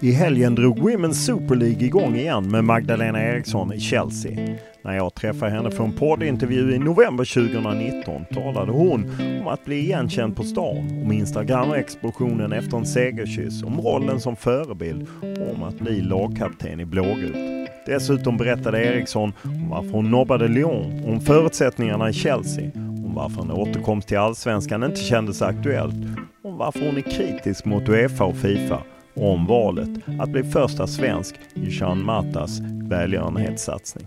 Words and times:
I 0.00 0.12
helgen 0.12 0.54
drog 0.54 0.78
Women's 0.78 1.12
Super 1.12 1.54
League 1.54 1.86
igång 1.86 2.16
igen 2.16 2.50
med 2.50 2.64
Magdalena 2.64 3.22
Eriksson 3.22 3.72
i 3.72 3.80
Chelsea. 3.80 4.56
När 4.82 4.96
jag 4.96 5.14
träffade 5.14 5.50
henne 5.50 5.70
för 5.70 5.84
en 5.84 5.92
poddintervju 5.92 6.74
i 6.74 6.78
november 6.78 7.50
2019 7.50 8.24
talade 8.24 8.72
hon 8.72 9.10
om 9.40 9.48
att 9.48 9.64
bli 9.64 9.76
igenkänd 9.76 10.36
på 10.36 10.44
stan, 10.44 11.02
om 11.04 11.12
Instagram-explosionen 11.12 12.52
efter 12.52 12.76
en 12.76 12.86
segerkyss, 12.86 13.62
om 13.62 13.80
rollen 13.80 14.20
som 14.20 14.36
förebild 14.36 15.06
och 15.40 15.54
om 15.54 15.62
att 15.62 15.78
bli 15.78 16.00
lagkapten 16.00 16.80
i 16.80 16.84
blågult. 16.84 17.36
Dessutom 17.86 18.36
berättade 18.36 18.84
Eriksson 18.84 19.32
om 19.44 19.70
varför 19.70 19.90
hon 19.90 20.10
nobbade 20.10 20.48
Lyon, 20.48 21.04
om 21.06 21.20
förutsättningarna 21.20 22.10
i 22.10 22.12
Chelsea, 22.12 22.70
om 22.74 23.12
varför 23.14 23.42
en 23.42 23.50
återkomst 23.50 24.08
till 24.08 24.18
Allsvenskan 24.18 24.82
inte 24.82 25.00
kändes 25.00 25.42
aktuellt, 25.42 25.94
om 26.44 26.56
varför 26.56 26.86
hon 26.86 26.96
är 26.96 27.00
kritisk 27.00 27.64
mot 27.64 27.88
Uefa 27.88 28.24
och 28.24 28.36
Fifa 28.36 28.82
om 29.20 29.46
valet 29.46 29.88
att 30.20 30.30
bli 30.30 30.42
första 30.42 30.86
svensk 30.86 31.34
i 31.54 31.68
Jean 31.68 32.04
Matas 32.04 32.60
välgörenhetssatsning. 32.88 34.06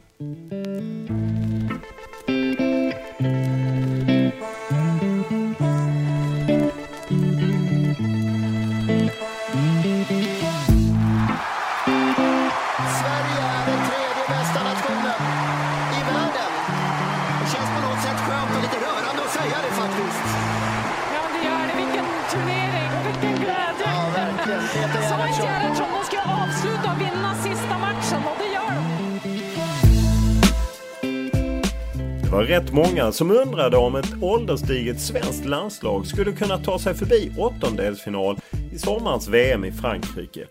Var 32.41 32.47
rätt 32.47 32.73
många 32.73 33.11
som 33.11 33.31
undrade 33.31 33.77
om 33.77 33.95
ett 33.95 34.13
ålderstiget 34.21 35.01
svenskt 35.01 35.45
landslag 35.45 36.05
skulle 36.05 36.31
kunna 36.31 36.57
ta 36.57 36.79
sig 36.79 36.93
förbi 36.93 37.31
åttondelsfinal 37.37 38.37
i 38.73 38.77
sommarens 38.79 39.27
VM 39.27 39.65
i 39.65 39.71
Frankrike. 39.71 40.45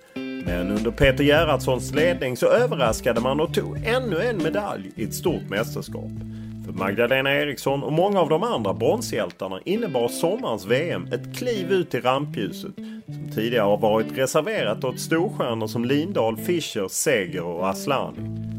Men 0.44 0.70
under 0.70 0.90
Peter 0.90 1.24
Gerhardssons 1.24 1.94
ledning 1.94 2.36
så 2.36 2.46
överraskade 2.46 3.20
man 3.20 3.40
och 3.40 3.54
tog 3.54 3.76
ännu 3.86 4.22
en 4.22 4.42
medalj 4.42 4.90
i 4.96 5.04
ett 5.04 5.14
stort 5.14 5.48
mästerskap. 5.48 6.10
För 6.66 6.72
Magdalena 6.72 7.34
Eriksson 7.34 7.82
och 7.82 7.92
många 7.92 8.20
av 8.20 8.28
de 8.28 8.42
andra 8.42 8.74
bronshjältarna 8.74 9.60
innebar 9.64 10.08
sommarens 10.08 10.66
VM 10.66 11.08
ett 11.12 11.36
kliv 11.36 11.72
ut 11.72 11.94
i 11.94 12.00
rampljuset 12.00 12.74
som 13.06 13.30
tidigare 13.34 13.64
har 13.64 13.78
varit 13.78 14.18
reserverat 14.18 14.84
åt 14.84 15.00
storstjärnor 15.00 15.66
som 15.66 15.84
Lindahl, 15.84 16.36
Fischer, 16.36 16.88
Seger 16.88 17.42
och 17.42 17.68
Aslani. 17.68 18.49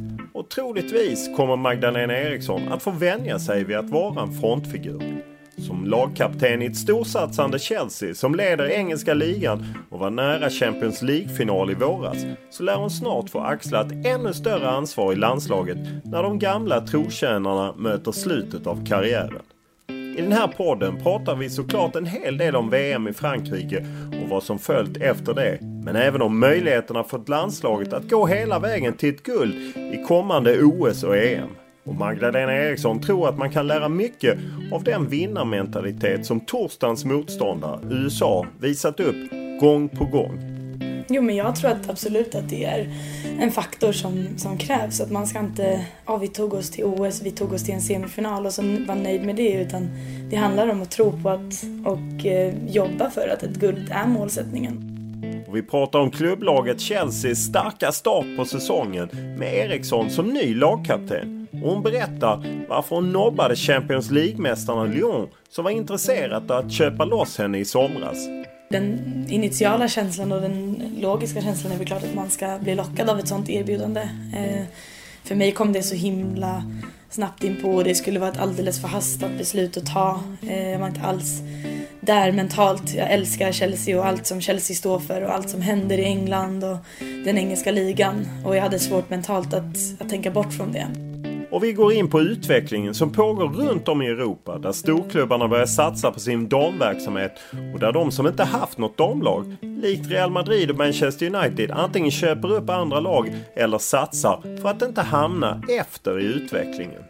Och 0.41 0.50
troligtvis 0.50 1.35
kommer 1.35 1.56
Magdalena 1.56 2.18
Eriksson 2.18 2.68
att 2.72 2.84
få 2.84 2.91
vänja 2.91 3.40
sig 3.40 3.63
vid 3.63 3.78
att 3.78 3.90
vara 3.90 4.22
en 4.22 4.34
frontfigur. 4.34 5.24
Som 5.57 5.85
lagkapten 5.85 6.62
i 6.62 6.66
ett 6.66 6.78
storsatsande 6.78 7.59
Chelsea 7.59 8.13
som 8.13 8.35
leder 8.35 8.69
engelska 8.72 9.13
ligan 9.13 9.66
och 9.90 10.00
var 10.00 10.09
nära 10.09 10.50
Champions 10.50 11.01
League-final 11.01 11.72
i 11.72 11.74
våras 11.74 12.18
så 12.50 12.63
lär 12.63 12.75
hon 12.75 12.90
snart 12.90 13.30
få 13.30 13.40
axla 13.40 13.81
ett 13.81 14.06
ännu 14.06 14.34
större 14.34 14.69
ansvar 14.69 15.13
i 15.13 15.16
landslaget 15.16 15.78
när 16.03 16.24
de 16.24 16.40
gamla 16.40 16.81
trotjänarna 16.81 17.74
möter 17.78 18.12
slutet 18.12 18.68
av 18.68 18.85
karriären. 18.85 19.44
I 20.17 20.22
den 20.22 20.31
här 20.31 20.47
podden 20.47 21.03
pratar 21.03 21.35
vi 21.35 21.49
såklart 21.49 21.95
en 21.95 22.05
hel 22.05 22.38
del 22.38 22.55
om 22.55 22.69
VM 22.69 23.07
i 23.07 23.13
Frankrike 23.13 23.85
och 24.23 24.29
vad 24.29 24.44
som 24.44 24.59
följt 24.59 24.97
efter 24.97 25.33
det. 25.33 25.57
Men 25.61 25.95
även 25.95 26.22
om 26.22 26.39
möjligheterna 26.39 27.03
för 27.03 27.22
landslaget 27.27 27.94
att 27.94 28.09
gå 28.09 28.27
hela 28.27 28.59
vägen 28.59 28.94
till 28.94 29.09
ett 29.09 29.23
guld 29.23 29.55
i 29.75 30.03
kommande 30.07 30.63
OS 30.63 31.03
och 31.03 31.17
EM. 31.17 31.50
Och 31.83 31.95
Magdalena 31.95 32.53
Eriksson 32.53 33.01
tror 33.01 33.29
att 33.29 33.38
man 33.38 33.51
kan 33.51 33.67
lära 33.67 33.89
mycket 33.89 34.38
av 34.71 34.83
den 34.83 35.07
vinnarmentalitet 35.07 36.25
som 36.25 36.39
torsdagens 36.39 37.05
motståndare, 37.05 37.79
USA, 37.89 38.45
visat 38.59 39.00
upp 39.00 39.16
gång 39.61 39.89
på 39.89 40.05
gång. 40.05 40.50
Jo 41.13 41.22
men 41.22 41.35
jag 41.35 41.55
tror 41.55 41.72
att 41.72 41.89
absolut 41.89 42.35
att 42.35 42.49
det 42.49 42.63
är 42.63 42.89
en 43.39 43.51
faktor 43.51 43.91
som, 43.91 44.27
som 44.38 44.57
krävs. 44.57 45.01
Att 45.01 45.11
man 45.11 45.27
ska 45.27 45.39
inte, 45.39 45.85
ja 46.05 46.17
vi 46.17 46.27
tog 46.27 46.53
oss 46.53 46.69
till 46.72 46.85
OS, 46.85 47.22
vi 47.22 47.31
tog 47.31 47.53
oss 47.53 47.63
till 47.63 47.73
en 47.73 47.81
semifinal 47.81 48.45
och 48.45 48.53
så 48.53 48.62
vara 48.62 48.97
nöjd 48.97 49.25
med 49.25 49.36
det. 49.36 49.53
Utan 49.53 49.89
det 50.30 50.36
handlar 50.36 50.68
om 50.68 50.81
att 50.81 50.91
tro 50.91 51.21
på 51.24 51.30
att 51.30 51.65
och 51.86 52.25
eh, 52.25 52.53
jobba 52.68 53.09
för 53.09 53.27
att 53.27 53.44
ett 53.44 53.56
guld 53.56 53.91
är 53.91 54.07
målsättningen. 54.07 54.88
Och 55.47 55.56
vi 55.56 55.62
pratar 55.62 56.00
om 56.00 56.12
klubblaget 56.12 56.81
Chelseas 56.81 57.39
starka 57.39 57.91
start 57.91 58.25
på 58.38 58.45
säsongen 58.45 59.09
med 59.38 59.53
Eriksson 59.53 60.09
som 60.09 60.27
ny 60.27 60.56
lagkapten. 60.56 61.47
Och 61.51 61.69
hon 61.69 61.83
berättar 61.83 62.65
varför 62.69 62.95
hon 62.95 63.12
nobbade 63.12 63.56
Champions 63.56 64.12
League-mästarna 64.12 64.86
Lyon 64.86 65.27
som 65.50 65.63
var 65.63 65.71
intresserat 65.71 66.51
av 66.51 66.65
att 66.65 66.71
köpa 66.71 67.06
loss 67.06 67.38
henne 67.38 67.57
i 67.57 67.65
somras. 67.65 68.27
Den 68.71 69.25
initiala 69.29 69.88
känslan 69.88 70.31
och 70.31 70.41
den 70.41 70.91
logiska 71.00 71.41
känslan 71.41 71.73
är 71.73 71.77
väl 71.77 71.88
klart 71.88 72.03
att 72.03 72.15
man 72.15 72.29
ska 72.29 72.59
bli 72.62 72.75
lockad 72.75 73.09
av 73.09 73.19
ett 73.19 73.27
sånt 73.27 73.50
erbjudande. 73.50 74.01
Eh, 74.35 74.63
för 75.23 75.35
mig 75.35 75.51
kom 75.51 75.73
det 75.73 75.83
så 75.83 75.95
himla 75.95 76.63
snabbt 77.09 77.44
in 77.44 77.62
på 77.62 77.69
och 77.69 77.83
det 77.83 77.95
skulle 77.95 78.19
vara 78.19 78.31
ett 78.31 78.39
alldeles 78.39 78.81
förhastat 78.81 79.31
beslut 79.38 79.77
att 79.77 79.85
ta. 79.85 80.23
Eh, 80.47 80.69
jag 80.69 80.79
var 80.79 80.88
inte 80.88 81.01
alls 81.01 81.41
där 82.00 82.31
mentalt. 82.31 82.94
Jag 82.94 83.12
älskar 83.12 83.51
Chelsea 83.51 84.00
och 84.00 84.06
allt 84.06 84.25
som 84.25 84.41
Chelsea 84.41 84.75
står 84.75 85.00
för 85.00 85.21
och 85.21 85.33
allt 85.33 85.50
som 85.50 85.62
händer 85.62 85.97
i 85.97 86.03
England 86.03 86.63
och 86.63 86.77
den 87.25 87.38
engelska 87.38 87.71
ligan. 87.71 88.27
Och 88.45 88.56
jag 88.56 88.62
hade 88.62 88.79
svårt 88.79 89.09
mentalt 89.09 89.53
att, 89.53 89.77
att 90.00 90.09
tänka 90.09 90.31
bort 90.31 90.53
från 90.53 90.71
det. 90.71 91.11
Och 91.51 91.63
vi 91.63 91.74
går 91.74 91.94
in 91.94 92.09
på 92.09 92.21
utvecklingen 92.21 92.94
som 92.94 93.12
pågår 93.12 93.48
runt 93.50 93.88
om 93.88 94.01
i 94.01 94.07
Europa 94.07 94.57
där 94.57 94.71
storklubbarna 94.71 95.48
börjar 95.48 95.65
satsa 95.65 96.12
på 96.12 96.19
sin 96.19 96.50
damverksamhet 96.50 97.31
och 97.74 97.80
där 97.80 97.92
de 97.92 98.12
som 98.12 98.27
inte 98.27 98.44
haft 98.44 98.77
något 98.77 98.98
damlag, 98.98 99.56
likt 99.62 100.09
Real 100.09 100.31
Madrid 100.31 100.71
och 100.71 100.77
Manchester 100.77 101.36
United, 101.36 101.71
antingen 101.71 102.12
köper 102.12 102.51
upp 102.51 102.69
andra 102.69 103.00
lag 103.00 103.36
eller 103.56 103.77
satsar 103.77 104.57
för 104.62 104.69
att 104.69 104.81
inte 104.81 105.01
hamna 105.01 105.62
efter 105.69 106.19
i 106.19 106.24
utvecklingen. 106.24 107.01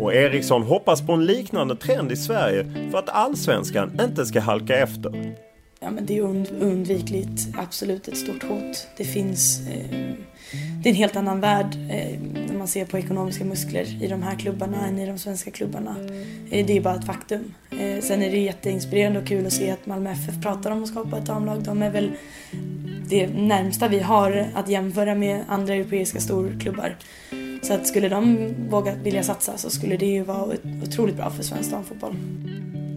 Och 0.00 0.14
Eriksson 0.14 0.62
hoppas 0.62 1.06
på 1.06 1.12
en 1.12 1.24
liknande 1.24 1.76
trend 1.76 2.12
i 2.12 2.16
Sverige 2.16 2.88
för 2.90 2.98
att 2.98 3.08
allsvenskan 3.08 4.00
inte 4.00 4.26
ska 4.26 4.40
halka 4.40 4.76
efter. 4.76 5.34
Ja, 5.80 5.90
men 5.90 6.06
det 6.06 6.18
är 6.18 6.22
undvikligt. 6.60 7.40
absolut 7.58 8.08
ett 8.08 8.16
stort 8.16 8.42
hot. 8.42 8.88
Det 8.96 9.04
finns... 9.04 9.68
Eh, 9.68 10.14
det 10.82 10.88
är 10.88 10.90
en 10.90 10.96
helt 10.96 11.16
annan 11.16 11.40
värld 11.40 11.74
eh, 11.90 12.20
när 12.48 12.58
man 12.58 12.68
ser 12.68 12.84
på 12.84 12.98
ekonomiska 12.98 13.44
muskler 13.44 14.02
i 14.04 14.08
de 14.08 14.22
här 14.22 14.36
klubbarna 14.36 14.86
än 14.86 14.98
i 14.98 15.06
de 15.06 15.18
svenska 15.18 15.50
klubbarna. 15.50 15.96
Eh, 16.50 16.66
det 16.66 16.76
är 16.76 16.80
bara 16.80 16.94
ett 16.94 17.06
faktum. 17.06 17.54
Eh, 17.70 18.02
sen 18.02 18.22
är 18.22 18.30
det 18.30 18.38
jätteinspirerande 18.38 19.18
och 19.18 19.26
kul 19.26 19.46
att 19.46 19.52
se 19.52 19.70
att 19.70 19.86
Malmö 19.86 20.10
FF 20.10 20.42
pratar 20.42 20.70
om 20.70 20.82
att 20.82 20.88
skapa 20.88 21.18
ett 21.18 21.26
damlag. 21.26 21.62
De 21.62 21.82
är 21.82 21.90
väl 21.90 22.10
det 23.08 23.26
närmsta 23.26 23.88
vi 23.88 24.00
har 24.00 24.46
att 24.54 24.68
jämföra 24.68 25.14
med 25.14 25.44
andra 25.48 25.74
europeiska 25.74 26.20
storklubbar. 26.20 26.96
Så 27.62 27.74
att 27.74 27.86
skulle 27.86 28.08
de 28.08 28.54
våga 28.70 28.94
vilja 28.94 29.22
satsa 29.22 29.56
så 29.56 29.70
skulle 29.70 29.96
det 29.96 30.06
ju 30.06 30.22
vara 30.22 30.56
otroligt 30.82 31.16
bra 31.16 31.30
för 31.30 31.42
svensk 31.42 31.70
damfotboll. 31.70 32.16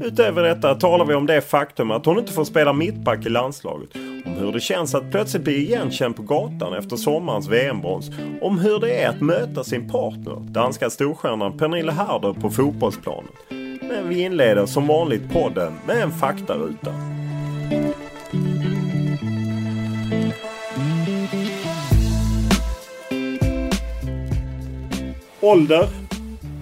Utöver 0.02 0.44
detta 0.44 0.76
talar 0.76 1.06
vi 1.06 1.14
om 1.14 1.26
det 1.26 1.42
faktum 1.42 1.92
att 1.92 2.06
hon 2.06 2.20
inte 2.20 2.34
får 2.34 2.44
spela 2.44 2.74
mittback 2.74 3.26
i 3.26 3.30
landslaget. 3.30 3.90
Om 4.26 4.34
hur 4.40 4.52
det 4.52 4.60
känns 4.60 4.96
att 4.96 5.12
plötsligt 5.12 5.44
bli 5.44 5.56
igenkänd 5.56 6.16
på 6.16 6.24
gatan 6.24 6.74
efter 6.74 6.96
sommarens 6.96 7.48
VM-brons. 7.48 8.12
Om 8.42 8.60
hur 8.60 8.80
det 8.80 9.02
är 9.02 9.10
att 9.10 9.22
möta 9.22 9.64
sin 9.64 9.90
partner, 9.90 10.40
danska 10.40 10.90
storstjärnan 10.90 11.58
Pernille 11.58 11.92
Harder 11.92 12.34
på 12.34 12.50
fotbollsplanen. 12.50 13.32
Men 13.90 14.10
vi 14.10 14.22
inleder 14.22 14.66
som 14.66 14.88
vanligt 14.88 15.34
podden 15.34 15.74
med 15.88 16.04
en 16.04 16.12
faktaruta. 16.12 16.94
Ålder? 25.42 25.88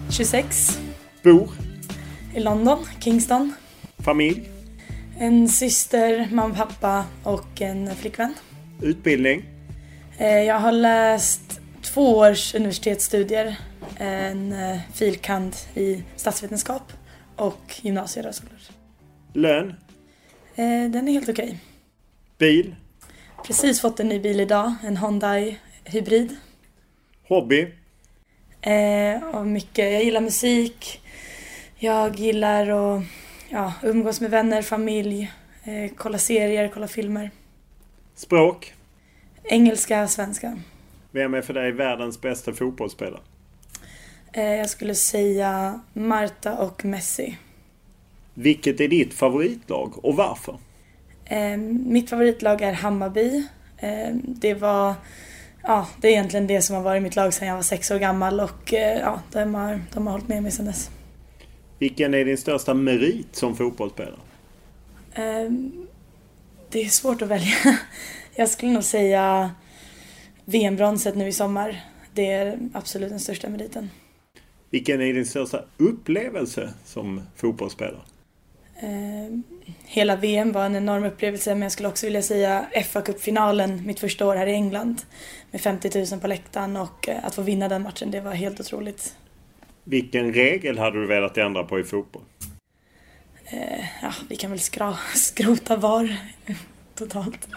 26. 0.09 0.79
Bor? 1.23 1.62
I 2.35 2.39
London, 2.39 2.85
Kingston. 2.99 3.53
Familj? 3.97 4.49
En 5.19 5.49
syster, 5.49 6.27
mamma, 6.31 6.55
pappa 6.55 7.05
och 7.23 7.61
en 7.61 7.95
flickvän. 7.95 8.33
Utbildning? 8.81 9.43
Eh, 10.17 10.27
jag 10.27 10.59
har 10.59 10.71
läst 10.71 11.61
två 11.81 12.17
års 12.17 12.55
universitetsstudier. 12.55 13.55
En 13.97 14.53
eh, 14.53 14.79
filkand 14.93 15.55
i 15.75 16.03
statsvetenskap 16.15 16.93
och 17.35 17.79
gymnasierättsskolor. 17.81 18.59
Lön? 19.33 19.67
Eh, 20.55 20.91
den 20.91 21.07
är 21.07 21.11
helt 21.11 21.29
okej. 21.29 21.59
Bil? 22.37 22.75
Precis 23.45 23.81
fått 23.81 23.99
en 23.99 24.07
ny 24.07 24.19
bil 24.19 24.39
idag, 24.39 24.73
en 24.83 24.97
Hyundai 24.97 25.57
Hybrid. 25.83 26.35
Hobby? 27.27 27.67
och 29.33 29.47
mycket, 29.47 29.91
jag 29.93 30.03
gillar 30.03 30.21
musik, 30.21 31.02
jag 31.83 32.19
gillar 32.19 32.69
att 32.69 33.03
ja, 33.49 33.73
umgås 33.83 34.21
med 34.21 34.31
vänner, 34.31 34.61
familj, 34.61 35.31
eh, 35.63 35.91
kolla 35.97 36.17
serier, 36.17 36.71
kolla 36.73 36.87
filmer. 36.87 37.31
Språk? 38.15 38.73
Engelska, 39.43 40.07
svenska. 40.07 40.57
Vem 41.11 41.33
är 41.33 41.41
för 41.41 41.53
dig 41.53 41.71
världens 41.71 42.21
bästa 42.21 42.53
fotbollsspelare? 42.53 43.21
Eh, 44.33 44.43
jag 44.43 44.69
skulle 44.69 44.95
säga 44.95 45.79
Marta 45.93 46.57
och 46.57 46.85
Messi. 46.85 47.37
Vilket 48.33 48.79
är 48.79 48.87
ditt 48.87 49.13
favoritlag 49.13 50.05
och 50.05 50.15
varför? 50.15 50.57
Eh, 51.25 51.57
mitt 51.57 52.09
favoritlag 52.09 52.61
är 52.61 52.73
Hammarby. 52.73 53.43
Eh, 53.77 54.15
det 54.15 54.53
var 54.53 54.93
ja, 55.63 55.87
det 56.01 56.07
är 56.07 56.11
egentligen 56.11 56.47
det 56.47 56.61
som 56.61 56.75
har 56.75 56.83
varit 56.83 57.03
mitt 57.03 57.15
lag 57.15 57.33
sedan 57.33 57.47
jag 57.47 57.55
var 57.55 57.63
sex 57.63 57.91
år 57.91 57.99
gammal 57.99 58.39
och 58.39 58.73
eh, 58.73 58.99
ja, 58.99 59.19
de 59.31 59.55
har, 59.55 59.81
de 59.93 60.07
har 60.07 60.11
hållit 60.11 60.27
med 60.27 60.43
mig 60.43 60.51
sedan 60.51 60.65
dess. 60.65 60.89
Vilken 61.83 62.13
är 62.13 62.25
din 62.25 62.37
största 62.37 62.73
merit 62.73 63.35
som 63.35 63.55
fotbollsspelare? 63.55 64.19
Ehm, 65.13 65.87
det 66.69 66.81
är 66.81 66.89
svårt 66.89 67.21
att 67.21 67.27
välja. 67.27 67.53
Jag 68.35 68.49
skulle 68.49 68.71
nog 68.71 68.83
säga 68.83 69.51
VM-bronset 70.45 71.15
nu 71.15 71.27
i 71.27 71.31
sommar. 71.31 71.83
Det 72.13 72.31
är 72.31 72.59
absolut 72.73 73.09
den 73.09 73.19
största 73.19 73.49
meriten. 73.49 73.89
Vilken 74.69 75.01
är 75.01 75.13
din 75.13 75.25
största 75.25 75.63
upplevelse 75.77 76.73
som 76.85 77.21
fotbollsspelare? 77.35 78.01
Ehm, 78.79 79.43
hela 79.85 80.15
VM 80.15 80.51
var 80.51 80.65
en 80.65 80.75
enorm 80.75 81.03
upplevelse 81.03 81.55
men 81.55 81.61
jag 81.61 81.71
skulle 81.71 81.89
också 81.89 82.05
vilja 82.05 82.21
säga 82.21 82.65
fa 82.85 83.01
Cup-finalen 83.01 83.85
mitt 83.85 83.99
första 83.99 84.27
år 84.27 84.35
här 84.35 84.47
i 84.47 84.53
England 84.53 85.01
med 85.51 85.61
50 85.61 86.05
000 86.11 86.21
på 86.21 86.27
läktaren 86.27 86.77
och 86.77 87.09
eh, 87.09 87.25
att 87.25 87.35
få 87.35 87.41
vinna 87.41 87.69
den 87.69 87.81
matchen 87.81 88.11
det 88.11 88.21
var 88.21 88.31
helt 88.31 88.59
otroligt. 88.59 89.15
Vilken 89.83 90.33
regel 90.33 90.77
hade 90.77 91.01
du 91.01 91.07
velat 91.07 91.37
ändra 91.37 91.63
på 91.63 91.79
i 91.79 91.83
fotboll? 91.83 92.23
Eh, 93.45 93.85
ja, 94.01 94.13
vi 94.29 94.35
kan 94.35 94.49
väl 94.51 94.59
skra, 94.59 94.97
skrota 95.15 95.77
VAR 95.77 96.17
totalt. 96.95 97.47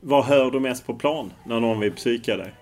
Vad 0.00 0.24
hör 0.24 0.50
du 0.50 0.60
mest 0.60 0.86
på 0.86 0.94
plan 0.94 1.32
när 1.46 1.60
någon 1.60 1.80
vill 1.80 1.92
psyka 1.92 2.36
dig? 2.36 2.52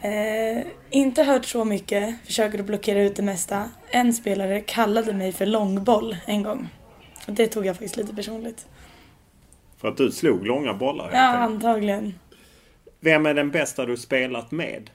Eh, 0.00 0.66
inte 0.90 1.22
hört 1.22 1.44
så 1.44 1.64
mycket, 1.64 2.14
försöker 2.26 2.58
att 2.58 2.64
blockera 2.66 3.02
ut 3.02 3.16
det 3.16 3.22
mesta. 3.22 3.70
En 3.90 4.12
spelare 4.12 4.60
kallade 4.60 5.12
mig 5.12 5.32
för 5.32 5.46
långboll 5.46 6.16
en 6.26 6.42
gång. 6.42 6.68
Och 7.26 7.32
det 7.32 7.46
tog 7.46 7.66
jag 7.66 7.76
faktiskt 7.76 7.96
lite 7.96 8.14
personligt. 8.14 8.66
För 9.76 9.88
att 9.88 9.96
du 9.96 10.10
slog 10.10 10.46
långa 10.46 10.74
bollar? 10.74 11.10
Ja, 11.12 11.18
antagligen. 11.18 12.18
Vem 13.00 13.26
är 13.26 13.34
den 13.34 13.50
bästa 13.50 13.86
du 13.86 13.96
spelat 13.96 14.50
med? 14.50 14.90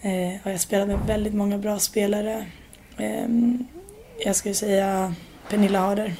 Eh, 0.00 0.40
och 0.44 0.50
jag 0.50 0.60
spelat 0.60 0.88
med 0.88 0.98
väldigt 1.06 1.34
många 1.34 1.58
bra 1.58 1.78
spelare. 1.78 2.46
Eh, 2.98 3.28
jag 4.18 4.36
skulle 4.36 4.54
säga 4.54 5.14
Pernilla 5.50 5.78
Harder. 5.78 6.12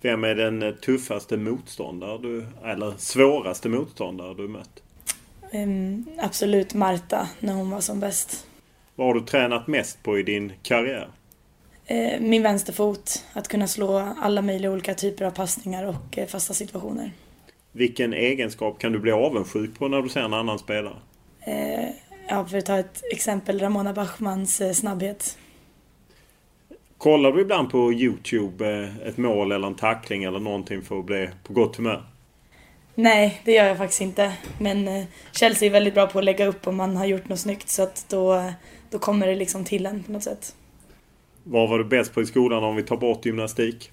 Vem 0.00 0.24
är 0.24 0.34
den 0.34 0.76
tuffaste 0.82 1.36
motståndare 1.36 2.18
du, 2.18 2.46
eller 2.64 2.94
svåraste 2.98 3.68
motståndare 3.68 4.34
du 4.34 4.48
mött? 4.48 4.82
Eh, 5.50 5.68
absolut 6.24 6.74
Marta, 6.74 7.28
när 7.40 7.52
hon 7.54 7.70
var 7.70 7.80
som 7.80 8.00
bäst. 8.00 8.46
Vad 8.94 9.06
har 9.06 9.14
du 9.14 9.20
tränat 9.20 9.66
mest 9.66 10.02
på 10.02 10.18
i 10.18 10.22
din 10.22 10.52
karriär? 10.62 11.08
Eh, 11.86 12.20
min 12.20 12.42
vänsterfot, 12.42 13.24
att 13.32 13.48
kunna 13.48 13.66
slå 13.66 14.14
alla 14.20 14.42
möjliga 14.42 14.70
olika 14.70 14.94
typer 14.94 15.24
av 15.24 15.30
passningar 15.30 15.84
och 15.84 16.18
eh, 16.18 16.26
fasta 16.26 16.54
situationer. 16.54 17.12
Vilken 17.72 18.12
egenskap 18.12 18.78
kan 18.78 18.92
du 18.92 18.98
bli 18.98 19.12
avundsjuk 19.12 19.78
på 19.78 19.88
när 19.88 20.02
du 20.02 20.08
ser 20.08 20.20
en 20.20 20.34
annan 20.34 20.58
spelare? 20.58 20.96
Eh, 21.40 21.88
ja, 22.28 22.44
för 22.44 22.58
att 22.58 22.66
ta 22.66 22.78
ett 22.78 23.02
exempel, 23.12 23.60
Ramona 23.60 23.92
Bachmans 23.92 24.60
eh, 24.60 24.72
snabbhet. 24.72 25.38
Kollar 26.98 27.32
du 27.32 27.40
ibland 27.40 27.70
på 27.70 27.92
Youtube 27.92 28.82
eh, 28.82 29.08
ett 29.08 29.16
mål 29.16 29.52
eller 29.52 29.66
en 29.66 29.74
tackling 29.74 30.24
eller 30.24 30.38
någonting 30.38 30.82
för 30.82 30.98
att 30.98 31.04
bli 31.04 31.28
på 31.42 31.52
gott 31.52 31.76
humör? 31.76 32.02
Nej, 32.94 33.40
det 33.44 33.52
gör 33.52 33.64
jag 33.64 33.78
faktiskt 33.78 34.00
inte. 34.00 34.32
Men 34.58 34.88
eh, 34.88 35.04
Chelsea 35.32 35.66
är 35.66 35.72
väldigt 35.72 35.94
bra 35.94 36.06
på 36.06 36.18
att 36.18 36.24
lägga 36.24 36.46
upp 36.46 36.66
om 36.66 36.76
man 36.76 36.96
har 36.96 37.06
gjort 37.06 37.28
något 37.28 37.40
snyggt 37.40 37.68
så 37.68 37.82
att 37.82 38.06
då, 38.08 38.52
då 38.90 38.98
kommer 38.98 39.26
det 39.26 39.34
liksom 39.34 39.64
till 39.64 39.86
en 39.86 40.02
på 40.02 40.12
något 40.12 40.22
sätt. 40.22 40.54
Vad 41.42 41.68
var 41.68 41.78
du 41.78 41.84
bäst 41.84 42.14
på 42.14 42.22
i 42.22 42.26
skolan 42.26 42.64
om 42.64 42.76
vi 42.76 42.82
tar 42.82 42.96
bort 42.96 43.26
gymnastik? 43.26 43.90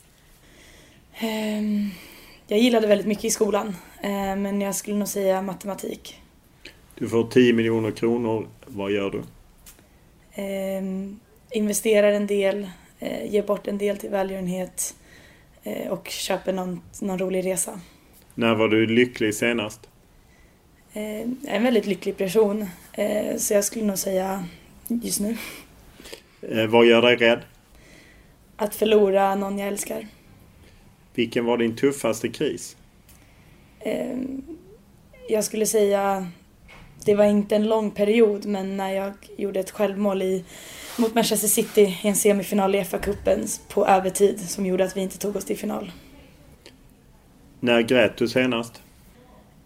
Ehm, 1.19 1.89
jag 2.47 2.59
gillade 2.59 2.87
väldigt 2.87 3.07
mycket 3.07 3.25
i 3.25 3.29
skolan, 3.29 3.75
men 4.37 4.61
jag 4.61 4.75
skulle 4.75 4.97
nog 4.97 5.07
säga 5.07 5.41
matematik. 5.41 6.22
Du 6.95 7.09
får 7.09 7.27
10 7.27 7.53
miljoner 7.53 7.91
kronor. 7.91 8.47
Vad 8.65 8.91
gör 8.91 9.11
du? 9.11 9.23
Eh, 10.41 10.83
investerar 11.51 12.11
en 12.11 12.27
del, 12.27 12.67
eh, 12.99 13.31
ger 13.33 13.43
bort 13.43 13.67
en 13.67 13.77
del 13.77 13.97
till 13.97 14.09
välgörenhet 14.09 14.95
eh, 15.63 15.91
och 15.91 16.07
köper 16.07 16.53
någon, 16.53 16.81
någon 17.01 17.19
rolig 17.19 17.45
resa. 17.45 17.79
När 18.35 18.55
var 18.55 18.67
du 18.67 18.85
lycklig 18.85 19.35
senast? 19.35 19.89
Eh, 20.93 21.19
jag 21.19 21.27
är 21.47 21.55
en 21.55 21.63
väldigt 21.63 21.85
lycklig 21.85 22.17
person, 22.17 22.65
eh, 22.93 23.37
så 23.37 23.53
jag 23.53 23.63
skulle 23.63 23.85
nog 23.85 23.97
säga 23.97 24.45
just 24.87 25.19
nu. 25.19 25.37
Eh, 26.41 26.67
vad 26.67 26.85
gör 26.85 27.01
dig 27.01 27.15
rädd? 27.15 27.39
Att 28.55 28.75
förlora 28.75 29.35
någon 29.35 29.59
jag 29.59 29.67
älskar. 29.67 30.07
Vilken 31.15 31.45
var 31.45 31.57
din 31.57 31.75
tuffaste 31.75 32.29
kris? 32.29 32.77
Ehm, 33.79 34.41
jag 35.29 35.43
skulle 35.43 35.65
säga 35.65 36.27
det 37.05 37.15
var 37.15 37.25
inte 37.25 37.55
en 37.55 37.67
lång 37.67 37.91
period 37.91 38.45
men 38.45 38.77
när 38.77 38.91
jag 38.91 39.13
gjorde 39.37 39.59
ett 39.59 39.71
självmål 39.71 40.21
i, 40.21 40.43
mot 40.97 41.15
Manchester 41.15 41.47
City 41.47 41.97
i 42.03 42.07
en 42.07 42.15
semifinal 42.15 42.75
i 42.75 42.83
FA-cupen 42.83 43.59
på 43.69 43.87
övertid 43.87 44.39
som 44.39 44.65
gjorde 44.65 44.83
att 44.83 44.97
vi 44.97 45.01
inte 45.01 45.17
tog 45.17 45.35
oss 45.35 45.45
till 45.45 45.57
final. 45.57 45.91
När 47.59 47.81
grät 47.81 48.17
du 48.17 48.27
senast? 48.27 48.81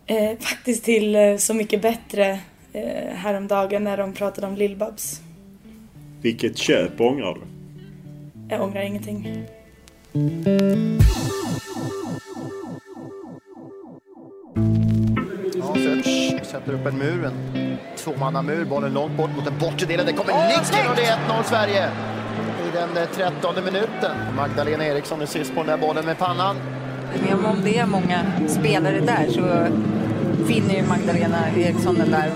Eh, 0.06 0.38
faktiskt 0.40 0.84
till 0.84 1.16
eh, 1.16 1.38
Så 1.38 1.54
mycket 1.54 1.82
bättre 1.82 2.40
eh, 2.74 3.14
häromdagen 3.14 3.84
när 3.84 3.98
de 3.98 4.14
pratade 4.14 4.48
om 4.48 4.56
Lill-Babs. 4.56 5.22
Vilket 6.22 6.58
köp 6.58 7.02
ångrar 7.02 7.34
du? 7.34 7.42
Jag 8.50 8.62
ångrar 8.62 8.82
ingenting. 8.82 9.48
Sätter 16.58 16.74
upp 16.74 16.86
en 16.86 16.98
mur, 16.98 17.26
en 17.26 17.78
tvåmannamur. 17.98 18.66
Bollen 18.66 18.94
långt 18.94 19.18
bort 19.18 19.30
mot 19.36 19.46
den 19.46 19.58
bortre 19.60 19.86
delen. 19.86 20.06
Det 20.06 20.14
kommer 20.14 20.34
nicken 20.34 20.90
och 20.90 20.96
det 20.96 21.06
är 21.06 21.18
1-0 21.18 21.44
Sverige. 21.44 21.90
I 22.68 22.72
den 22.74 23.08
13 23.16 23.56
minuten. 23.66 24.18
Magdalena 24.36 24.86
Eriksson 24.86 25.22
är 25.22 25.26
sist 25.26 25.56
på 25.56 25.64
den 25.64 25.68
där 25.68 25.88
bollen 25.88 26.06
med 26.06 26.18
pannan. 26.18 26.56
Men 27.28 27.46
om 27.46 27.62
det 27.64 27.78
är 27.78 27.86
många 27.86 28.26
spelare 28.48 29.00
där 29.00 29.28
så 29.30 29.68
finner 30.46 30.76
ju 30.76 30.84
Magdalena 30.88 31.38
Eriksson 31.58 31.96
den 31.96 32.12
där. 32.12 32.32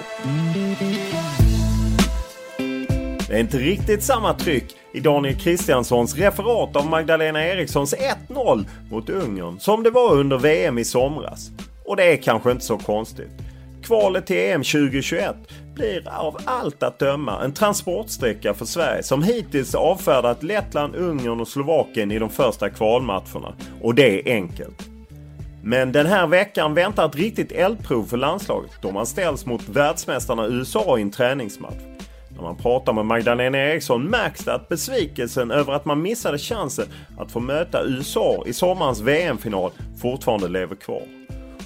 Det 3.28 3.36
är 3.36 3.40
inte 3.40 3.58
riktigt 3.58 4.04
samma 4.04 4.34
tryck 4.34 4.76
i 4.94 5.00
Daniel 5.00 5.36
Kristianssons 5.36 6.16
referat 6.16 6.76
av 6.76 6.86
Magdalena 6.86 7.46
Erikssons 7.46 7.96
1-0 8.28 8.66
mot 8.92 9.10
Ungern 9.10 9.60
som 9.60 9.84
det 9.84 9.90
var 9.90 10.14
under 10.14 10.38
VM 10.38 10.78
i 10.78 10.86
somras. 10.86 11.52
Och 11.86 11.96
det 11.96 12.14
är 12.14 12.18
kanske 12.18 12.52
inte 12.52 12.66
så 12.66 12.78
konstigt. 12.78 13.32
Kvalet 13.84 14.26
till 14.26 14.38
EM 14.38 14.64
2021 14.64 15.36
blir 15.76 16.08
av 16.10 16.38
allt 16.46 16.84
att 16.84 17.00
döma 17.00 17.44
en 17.44 17.54
transportsträcka 17.54 18.54
för 18.54 18.66
Sverige 18.66 19.04
som 19.04 19.24
hittills 19.24 19.76
avfärdat 19.76 20.44
Lettland, 20.44 20.96
Ungern 20.96 21.40
och 21.40 21.48
Slovakien 21.48 22.12
i 22.12 22.20
de 22.20 22.30
första 22.30 22.70
kvalmatcherna. 22.70 23.54
Och 23.82 23.96
det 23.96 24.30
är 24.30 24.34
enkelt. 24.34 24.90
Men 25.64 25.92
den 25.92 26.06
här 26.06 26.28
veckan 26.28 26.74
väntar 26.74 27.06
ett 27.06 27.16
riktigt 27.16 27.52
eldprov 27.52 28.06
för 28.06 28.18
landslaget 28.18 28.72
då 28.82 28.92
man 28.92 29.06
ställs 29.06 29.46
mot 29.46 29.70
världsmästarna 29.70 30.48
USA 30.48 30.98
i 30.98 31.02
en 31.02 31.12
träningsmatch. 31.12 31.82
När 32.36 32.42
man 32.42 32.58
pratar 32.58 32.94
med 32.94 33.06
Magdalena 33.06 33.58
Eriksson 33.58 34.04
märks 34.04 34.46
det 34.46 34.54
att 34.54 34.70
besvikelsen 34.70 35.52
över 35.52 35.74
att 35.74 35.86
man 35.86 36.02
missade 36.02 36.38
chansen 36.38 36.86
att 37.18 37.32
få 37.32 37.40
möta 37.40 37.84
USA 37.84 38.44
i 38.48 38.54
sommarens 38.54 39.02
VM-final 39.02 39.72
fortfarande 40.02 40.48
lever 40.48 40.76
kvar. 40.76 41.21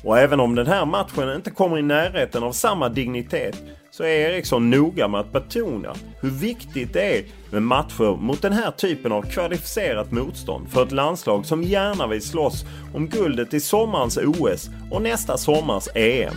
Och 0.05 0.19
även 0.19 0.39
om 0.39 0.55
den 0.55 0.67
här 0.67 0.85
matchen 0.85 1.35
inte 1.35 1.51
kommer 1.51 1.77
i 1.77 1.81
närheten 1.81 2.43
av 2.43 2.51
samma 2.51 2.89
dignitet 2.89 3.63
så 3.91 4.03
är 4.03 4.07
Eriksson 4.07 4.69
noga 4.69 5.07
med 5.07 5.19
att 5.19 5.31
betona 5.31 5.93
hur 6.21 6.29
viktigt 6.29 6.93
det 6.93 7.17
är 7.17 7.23
med 7.51 7.63
matcher 7.63 8.17
mot 8.21 8.41
den 8.41 8.53
här 8.53 8.71
typen 8.71 9.11
av 9.11 9.21
kvalificerat 9.21 10.11
motstånd 10.11 10.69
för 10.69 10.83
ett 10.83 10.91
landslag 10.91 11.45
som 11.45 11.63
gärna 11.63 12.07
vill 12.07 12.21
slåss 12.21 12.65
om 12.93 13.07
guldet 13.07 13.53
i 13.53 13.59
sommarens 13.59 14.17
OS 14.17 14.69
och 14.91 15.01
nästa 15.01 15.37
sommars 15.37 15.87
EM. 15.95 16.35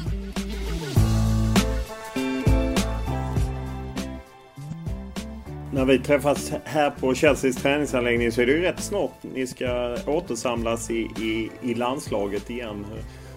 När 5.72 5.84
vi 5.84 5.98
träffas 5.98 6.52
här 6.64 6.90
på 6.90 7.14
Chelseas 7.14 7.56
träningsanläggning 7.56 8.32
så 8.32 8.40
är 8.40 8.46
det 8.46 8.52
ju 8.52 8.62
rätt 8.62 8.80
snart 8.80 9.22
ni 9.34 9.46
ska 9.46 9.96
återsamlas 10.06 10.90
i, 10.90 11.08
i, 11.20 11.50
i 11.62 11.74
landslaget 11.74 12.50
igen. 12.50 12.86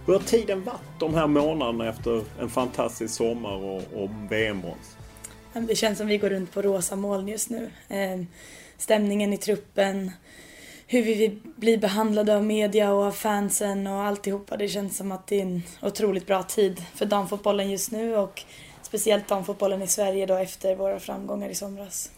Hur 0.05 0.13
har 0.13 0.19
tiden 0.19 0.63
varit 0.63 0.99
de 0.99 1.13
här 1.13 1.27
månaderna 1.27 1.89
efter 1.89 2.23
en 2.39 2.49
fantastisk 2.49 3.13
sommar 3.13 3.55
och, 3.55 3.83
och 3.93 4.09
VM-brons? 4.29 4.97
Det 5.53 5.75
känns 5.75 5.97
som 5.97 6.07
vi 6.07 6.17
går 6.17 6.29
runt 6.29 6.53
på 6.53 6.61
rosa 6.61 6.95
moln 6.95 7.27
just 7.27 7.49
nu. 7.49 7.69
Eh, 7.89 8.21
Stämningen 8.77 9.33
i 9.33 9.37
truppen, 9.37 10.11
hur 10.87 11.03
vi 11.03 11.39
blir 11.55 11.77
behandlade 11.77 12.35
av 12.35 12.45
media 12.45 12.93
och 12.93 13.03
av 13.03 13.11
fansen 13.11 13.87
och 13.87 14.01
alltihopa. 14.01 14.57
Det 14.57 14.67
känns 14.67 14.97
som 14.97 15.11
att 15.11 15.27
det 15.27 15.37
är 15.37 15.41
en 15.41 15.63
otroligt 15.81 16.27
bra 16.27 16.43
tid 16.43 16.83
för 16.95 17.05
damfotbollen 17.05 17.71
just 17.71 17.91
nu 17.91 18.15
och 18.15 18.43
speciellt 18.81 19.27
damfotbollen 19.27 19.81
i 19.81 19.87
Sverige 19.87 20.25
då 20.25 20.35
efter 20.35 20.75
våra 20.75 20.99
framgångar 20.99 21.49
i 21.49 21.55
somras. 21.55 22.11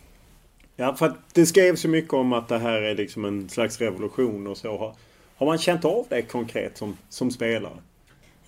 Ja, 0.76 0.96
för 0.96 1.06
att 1.06 1.18
det 1.34 1.46
skrevs 1.46 1.82
så 1.82 1.88
mycket 1.88 2.14
om 2.14 2.34
att 2.34 2.48
det 2.48 2.60
här 2.60 2.82
är 2.82 2.96
liksom 2.96 3.26
en 3.26 3.50
slags 3.50 3.82
revolution 3.82 4.48
och 4.48 4.58
så. 4.58 4.96
Har, 5.36 5.46
man 5.46 5.58
känt 5.58 5.86
av 5.86 6.06
det 6.10 6.22
konkret 6.22 6.78
som, 6.78 6.98
som 7.10 7.32
spelare? 7.32 7.78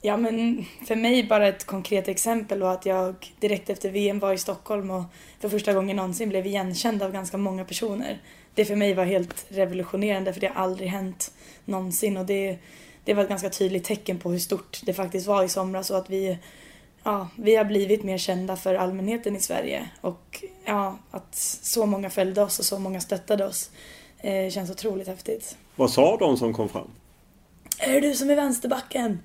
Ja, 0.01 0.17
men 0.17 0.65
för 0.87 0.95
mig 0.95 1.23
bara 1.23 1.47
ett 1.47 1.65
konkret 1.65 2.07
exempel 2.07 2.61
var 2.61 2.73
att 2.73 2.85
jag 2.85 3.15
direkt 3.39 3.69
efter 3.69 3.89
VM 3.89 4.19
var 4.19 4.33
i 4.33 4.37
Stockholm 4.37 4.91
och 4.91 5.03
för 5.39 5.49
första 5.49 5.73
gången 5.73 5.95
någonsin 5.95 6.29
blev 6.29 6.45
igenkänd 6.45 7.03
av 7.03 7.11
ganska 7.11 7.37
många 7.37 7.65
personer. 7.65 8.21
Det 8.53 8.65
för 8.65 8.75
mig 8.75 8.93
var 8.93 9.05
helt 9.05 9.45
revolutionerande 9.49 10.33
för 10.33 10.41
det 10.41 10.47
har 10.47 10.63
aldrig 10.63 10.89
hänt 10.89 11.31
någonsin 11.65 12.17
och 12.17 12.25
det, 12.25 12.57
det 13.03 13.13
var 13.13 13.23
ett 13.23 13.29
ganska 13.29 13.49
tydligt 13.49 13.83
tecken 13.83 14.19
på 14.19 14.31
hur 14.31 14.39
stort 14.39 14.81
det 14.85 14.93
faktiskt 14.93 15.27
var 15.27 15.43
i 15.43 15.49
somras 15.49 15.89
och 15.89 15.97
att 15.97 16.09
vi, 16.09 16.37
ja, 17.03 17.27
vi 17.37 17.55
har 17.55 17.65
blivit 17.65 18.03
mer 18.03 18.17
kända 18.17 18.55
för 18.55 18.75
allmänheten 18.75 19.35
i 19.35 19.39
Sverige 19.39 19.89
och 20.01 20.43
ja, 20.65 20.97
att 21.11 21.35
så 21.61 21.85
många 21.85 22.09
följde 22.09 22.41
oss 22.41 22.59
och 22.59 22.65
så 22.65 22.79
många 22.79 23.01
stöttade 23.01 23.45
oss 23.45 23.71
eh, 24.17 24.49
känns 24.49 24.69
otroligt 24.69 25.07
häftigt. 25.07 25.57
Vad 25.75 25.91
sa 25.91 26.17
de 26.17 26.37
som 26.37 26.53
kom 26.53 26.69
fram? 26.69 26.87
Är 27.79 28.01
det 28.01 28.07
du 28.07 28.13
som 28.13 28.29
är 28.29 28.35
vänsterbacken? 28.35 29.19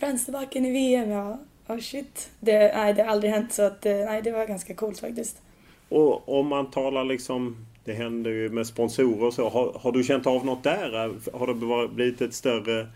Vänsterbacken 0.00 0.66
i 0.66 0.70
VM, 0.70 1.10
ja. 1.10 1.38
Oh 1.68 1.78
shit. 1.78 2.30
Det, 2.40 2.76
nej, 2.76 2.94
det 2.94 3.02
har 3.02 3.10
aldrig 3.10 3.32
hänt 3.32 3.52
så 3.52 3.62
att, 3.62 3.84
nej, 3.84 4.22
det 4.22 4.30
var 4.30 4.46
ganska 4.46 4.74
coolt 4.74 5.00
faktiskt. 5.00 5.42
Och 5.88 6.38
om 6.38 6.46
man 6.46 6.70
talar 6.70 7.04
liksom, 7.04 7.66
det 7.84 7.92
händer 7.92 8.30
ju 8.30 8.48
med 8.48 8.66
sponsorer 8.66 9.24
och 9.24 9.34
så. 9.34 9.48
Har, 9.48 9.78
har 9.78 9.92
du 9.92 10.04
känt 10.04 10.26
av 10.26 10.46
något 10.46 10.62
där? 10.62 11.14
Har 11.32 11.46
det 11.46 11.88
blivit 11.88 12.20
ett 12.20 12.34
större 12.34 12.86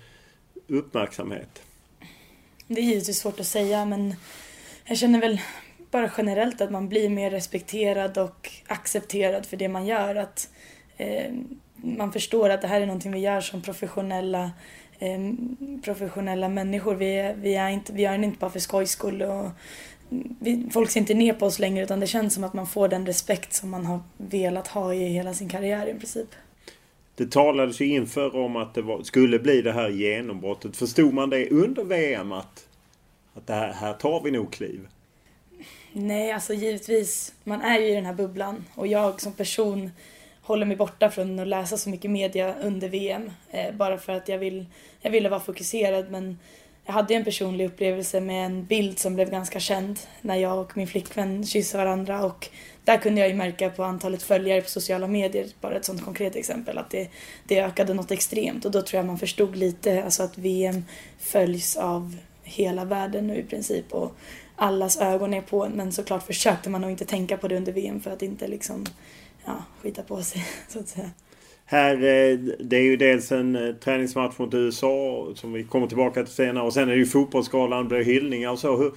uppmärksamhet? 0.67 1.63
Det 2.67 2.81
är 2.81 2.85
givetvis 2.85 3.19
svårt 3.19 3.41
att 3.41 3.47
säga 3.47 3.85
men 3.85 4.15
jag 4.85 4.99
känner 4.99 5.21
väl 5.21 5.41
bara 5.91 6.11
generellt 6.19 6.61
att 6.61 6.71
man 6.71 6.89
blir 6.89 7.09
mer 7.09 7.31
respekterad 7.31 8.19
och 8.19 8.51
accepterad 8.67 9.47
för 9.47 9.57
det 9.57 9.69
man 9.69 9.87
gör. 9.87 10.15
Att 10.15 10.51
eh, 10.97 11.33
man 11.87 12.13
förstår 12.13 12.51
att 12.51 12.63
det 12.63 12.69
här 12.69 12.81
är 12.81 12.87
någonting 12.87 13.13
vi 13.13 13.19
gör 13.19 13.41
som 13.41 13.63
professionella 13.63 14.51
eh, 14.99 15.19
professionella 15.85 16.49
människor. 16.49 16.95
Vi, 16.95 17.35
vi, 17.37 17.55
är 17.55 17.69
inte, 17.69 17.93
vi 17.93 18.03
gör 18.03 18.19
det 18.19 18.25
inte 18.25 18.39
bara 18.39 18.51
för 18.51 18.59
skojs 18.59 18.91
skull. 18.91 19.23
Och 19.23 19.51
vi, 20.41 20.69
folk 20.73 20.91
ser 20.91 21.01
inte 21.01 21.15
ner 21.15 21.33
på 21.33 21.47
oss 21.47 21.59
längre 21.59 21.85
utan 21.85 22.01
det 22.01 22.07
känns 22.07 22.35
som 22.35 22.45
att 22.45 22.55
man 22.55 22.67
får 22.67 22.89
den 22.89 23.07
respekt 23.07 23.53
som 23.53 23.71
man 23.71 23.87
har 23.87 24.01
velat 24.17 24.69
ha 24.69 24.95
i 24.95 25.09
hela 25.09 25.35
sin 25.35 25.49
karriär 25.49 25.87
i 25.87 25.95
princip. 25.95 26.29
Det 27.15 27.31
talades 27.31 27.81
ju 27.81 27.87
inför 27.87 28.37
om 28.37 28.57
att 28.57 28.75
det 28.75 28.83
var, 28.83 29.03
skulle 29.03 29.39
bli 29.39 29.63
det 29.63 29.73
här 29.73 29.89
genombrottet. 29.89 30.77
Förstod 30.77 31.15
man 31.15 31.31
det 31.31 31.51
under 31.51 31.85
VM 31.85 32.33
att, 32.33 32.69
att 33.35 33.47
det 33.47 33.55
här, 33.55 33.73
här 33.73 33.93
tar 33.93 34.23
vi 34.23 34.31
nog 34.31 34.53
kliv? 34.53 34.89
Nej, 35.93 36.33
alltså 36.33 36.55
givetvis. 36.55 37.35
Man 37.45 37.61
är 37.61 37.79
ju 37.79 37.89
i 37.89 37.95
den 37.95 38.07
här 38.07 38.15
bubblan 38.15 38.65
och 38.75 38.87
jag 38.87 39.21
som 39.21 39.33
person 39.33 39.91
håller 40.47 40.67
mig 40.67 40.77
borta 40.77 41.11
från 41.11 41.39
att 41.39 41.49
läsa 41.49 41.77
så 41.77 41.91
mycket 41.91 42.11
media 42.11 42.55
under 42.63 42.89
VM. 42.89 43.31
Eh, 43.51 43.75
bara 43.75 43.99
för 43.99 44.13
att 44.13 44.29
jag, 44.29 44.39
vill, 44.39 44.67
jag 45.01 45.11
ville 45.11 45.29
vara 45.29 45.41
fokuserad 45.41 46.11
men 46.11 46.39
jag 46.85 46.93
hade 46.93 47.15
en 47.15 47.25
personlig 47.25 47.67
upplevelse 47.67 48.21
med 48.21 48.47
en 48.47 48.65
bild 48.65 48.99
som 48.99 49.15
blev 49.15 49.31
ganska 49.31 49.61
känd 49.61 49.99
när 50.21 50.37
jag 50.37 50.59
och 50.59 50.77
min 50.77 50.87
flickvän 50.87 51.47
kysste 51.47 51.77
varandra 51.77 52.25
och 52.25 52.49
där 52.85 52.97
kunde 52.97 53.21
jag 53.21 53.29
ju 53.29 53.35
märka 53.35 53.71
på 53.71 53.85
antalet 53.85 54.23
följare 54.23 54.61
på 54.61 54.69
sociala 54.69 55.07
medier, 55.07 55.47
bara 55.61 55.77
ett 55.77 55.85
sånt 55.85 56.05
konkret 56.05 56.37
exempel, 56.37 56.79
att 56.79 56.91
det, 56.91 57.09
det 57.47 57.61
ökade 57.61 57.95
något 57.95 58.11
extremt 58.11 58.65
och 58.65 58.71
då 58.71 58.83
tror 58.83 58.99
jag 58.99 59.07
man 59.07 59.19
förstod 59.19 59.57
lite 59.57 60.05
alltså 60.05 60.23
att 60.23 60.39
VM 60.39 60.85
följs 61.19 61.77
av 61.77 62.17
hela 62.43 62.85
världen 62.85 63.27
nu 63.27 63.37
i 63.37 63.43
princip 63.43 63.93
och 63.93 64.13
allas 64.57 64.97
ögon 64.97 65.35
är 65.35 65.43
på 65.43 65.65
en 65.65 65.73
men 65.73 65.93
såklart 65.93 66.27
försökte 66.27 66.71
man 66.71 66.81
nog 66.81 66.91
inte 66.91 67.05
tänka 67.05 67.37
på 67.37 67.49
det 67.49 67.57
under 67.57 67.73
VM 67.73 68.01
för 68.01 68.11
att 68.11 68.23
inte 68.23 68.49
liksom 68.49 68.87
ja, 69.47 69.65
skita 69.83 70.03
på 70.03 70.23
sig 70.23 70.47
så 70.69 70.79
att 70.79 70.89
säga. 70.89 71.11
Här, 71.69 71.95
eh, 71.95 72.39
det 72.61 72.77
är 72.77 72.83
ju 72.83 72.97
dels 72.97 73.33
en 73.33 73.57
eh, 73.57 73.75
träningsmatch 73.75 74.39
mot 74.39 74.55
USA 74.55 75.27
som 75.35 75.53
vi 75.53 75.65
kommer 75.65 75.87
tillbaka 75.87 76.25
till 76.25 76.35
senare 76.35 76.65
och 76.65 76.73
sen 76.73 76.89
är 76.89 76.93
det 76.93 76.99
ju 76.99 77.07
fotbollsskalan, 77.07 77.89
blir 77.89 78.05
hyllningar 78.05 78.51
och 78.51 78.59
så. 78.59 78.77
Hur, 78.77 78.93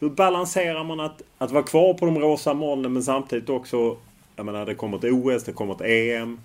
hur 0.00 0.10
balanserar 0.10 0.84
man 0.84 1.00
att, 1.00 1.22
att 1.38 1.50
vara 1.50 1.62
kvar 1.62 1.94
på 1.94 2.06
de 2.06 2.18
rosa 2.18 2.54
molnen 2.54 2.92
men 2.92 3.02
samtidigt 3.02 3.48
också, 3.48 3.96
jag 4.36 4.46
menar 4.46 4.66
det 4.66 4.74
kommer 4.74 4.96
ett 4.96 5.12
OS, 5.12 5.44
det 5.44 5.52
kommer 5.52 5.74
ett 5.74 5.80
EM. 5.80 6.40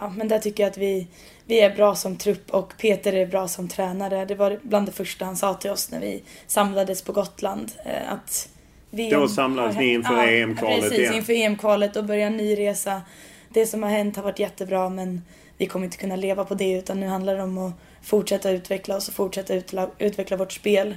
Ja, 0.00 0.12
men 0.16 0.28
där 0.28 0.38
tycker 0.38 0.62
jag 0.62 0.70
att 0.70 0.78
vi, 0.78 1.06
vi 1.46 1.60
är 1.60 1.76
bra 1.76 1.94
som 1.94 2.16
trupp 2.16 2.50
och 2.50 2.74
Peter 2.78 3.12
är 3.12 3.26
bra 3.26 3.48
som 3.48 3.68
tränare. 3.68 4.24
Det 4.24 4.34
var 4.34 4.58
bland 4.62 4.86
det 4.86 4.92
första 4.92 5.24
han 5.24 5.36
sa 5.36 5.54
till 5.54 5.70
oss 5.70 5.90
när 5.90 6.00
vi 6.00 6.22
samlades 6.46 7.02
på 7.02 7.12
Gotland. 7.12 7.72
Eh, 7.84 8.12
att 8.12 8.48
VM, 8.90 9.20
Då 9.20 9.28
samlades 9.28 9.76
ni 9.76 9.92
inför 9.92 10.14
ja, 10.14 10.30
EM-kvalet 10.30 10.80
precis, 10.80 10.98
igen? 10.98 11.14
inför 11.14 11.32
EM-kvalet 11.32 11.96
och 11.96 12.04
börjar 12.04 12.26
en 12.26 12.36
ny 12.36 12.58
resa. 12.58 13.02
Det 13.48 13.66
som 13.66 13.82
har 13.82 13.90
hänt 13.90 14.16
har 14.16 14.22
varit 14.22 14.38
jättebra 14.38 14.88
men 14.88 15.22
vi 15.58 15.66
kommer 15.66 15.84
inte 15.84 15.96
kunna 15.96 16.16
leva 16.16 16.44
på 16.44 16.54
det 16.54 16.72
utan 16.72 17.00
nu 17.00 17.06
handlar 17.06 17.36
det 17.36 17.42
om 17.42 17.58
att 17.58 17.72
fortsätta 18.02 18.50
utveckla 18.50 18.96
oss 18.96 19.08
och 19.08 19.14
fortsätta 19.14 19.54
utla, 19.54 19.90
utveckla 19.98 20.36
vårt 20.36 20.52
spel. 20.52 20.96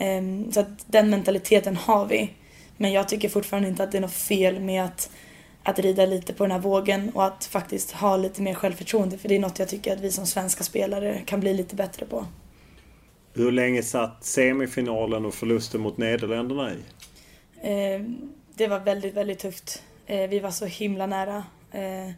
Um, 0.00 0.52
så 0.52 0.60
att 0.60 0.86
den 0.86 1.10
mentaliteten 1.10 1.76
har 1.76 2.06
vi. 2.06 2.30
Men 2.76 2.92
jag 2.92 3.08
tycker 3.08 3.28
fortfarande 3.28 3.68
inte 3.68 3.84
att 3.84 3.92
det 3.92 3.98
är 3.98 4.02
något 4.02 4.12
fel 4.12 4.60
med 4.60 4.84
att, 4.84 5.10
att 5.62 5.78
rida 5.78 6.06
lite 6.06 6.32
på 6.32 6.44
den 6.44 6.50
här 6.50 6.58
vågen 6.58 7.10
och 7.14 7.24
att 7.24 7.44
faktiskt 7.44 7.90
ha 7.90 8.16
lite 8.16 8.42
mer 8.42 8.54
självförtroende 8.54 9.18
för 9.18 9.28
det 9.28 9.36
är 9.36 9.40
något 9.40 9.58
jag 9.58 9.68
tycker 9.68 9.92
att 9.92 10.00
vi 10.00 10.10
som 10.10 10.26
svenska 10.26 10.64
spelare 10.64 11.22
kan 11.26 11.40
bli 11.40 11.54
lite 11.54 11.76
bättre 11.76 12.06
på. 12.06 12.26
Hur 13.34 13.52
länge 13.52 13.82
satt 13.82 14.24
semifinalen 14.24 15.24
och 15.24 15.34
förlusten 15.34 15.80
mot 15.80 15.98
Nederländerna 15.98 16.72
i? 16.72 16.76
Eh, 17.62 18.00
det 18.54 18.66
var 18.66 18.78
väldigt, 18.78 19.14
väldigt 19.14 19.38
tufft. 19.38 19.82
Eh, 20.06 20.28
vi 20.28 20.40
var 20.40 20.50
så 20.50 20.66
himla 20.66 21.06
nära. 21.06 21.44
Eh, 21.72 22.10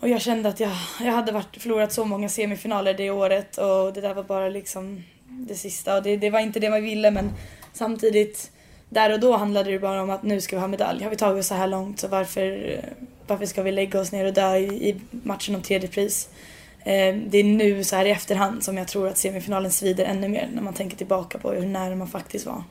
och 0.00 0.08
jag 0.08 0.20
kände 0.20 0.48
att 0.48 0.60
jag, 0.60 0.70
jag 1.00 1.12
hade 1.12 1.32
varit, 1.32 1.56
förlorat 1.56 1.92
så 1.92 2.04
många 2.04 2.28
semifinaler 2.28 2.94
det 2.94 3.10
året 3.10 3.58
och 3.58 3.92
det 3.92 4.00
där 4.00 4.14
var 4.14 4.22
bara 4.22 4.48
liksom 4.48 5.04
det 5.28 5.54
sista. 5.54 5.96
Och 5.96 6.02
det, 6.02 6.16
det 6.16 6.30
var 6.30 6.40
inte 6.40 6.60
det 6.60 6.70
man 6.70 6.82
ville 6.82 7.10
men 7.10 7.30
samtidigt 7.72 8.50
där 8.88 9.12
och 9.12 9.20
då 9.20 9.36
handlade 9.36 9.70
det 9.70 9.78
bara 9.78 10.02
om 10.02 10.10
att 10.10 10.22
nu 10.22 10.40
ska 10.40 10.56
vi 10.56 10.60
ha 10.60 10.68
medalj. 10.68 11.02
Har 11.02 11.10
vi 11.10 11.16
tagit 11.16 11.40
oss 11.40 11.46
så 11.46 11.54
här 11.54 11.66
långt 11.66 12.00
så 12.00 12.08
varför, 12.08 12.80
varför 13.26 13.46
ska 13.46 13.62
vi 13.62 13.72
lägga 13.72 14.00
oss 14.00 14.12
ner 14.12 14.24
och 14.24 14.32
dö 14.32 14.56
i, 14.56 14.88
i 14.88 15.00
matchen 15.10 15.54
om 15.54 15.62
tredje 15.62 15.88
pris? 15.88 16.28
Eh, 16.84 17.16
det 17.26 17.38
är 17.38 17.44
nu 17.44 17.84
så 17.84 17.96
här 17.96 18.04
i 18.04 18.10
efterhand 18.10 18.64
som 18.64 18.76
jag 18.76 18.88
tror 18.88 19.08
att 19.08 19.18
semifinalen 19.18 19.70
svider 19.70 20.04
ännu 20.04 20.28
mer 20.28 20.48
när 20.54 20.62
man 20.62 20.74
tänker 20.74 20.96
tillbaka 20.96 21.38
på 21.38 21.52
hur 21.52 21.66
nära 21.66 21.96
man 21.96 22.08
faktiskt 22.08 22.46
var. 22.46 22.62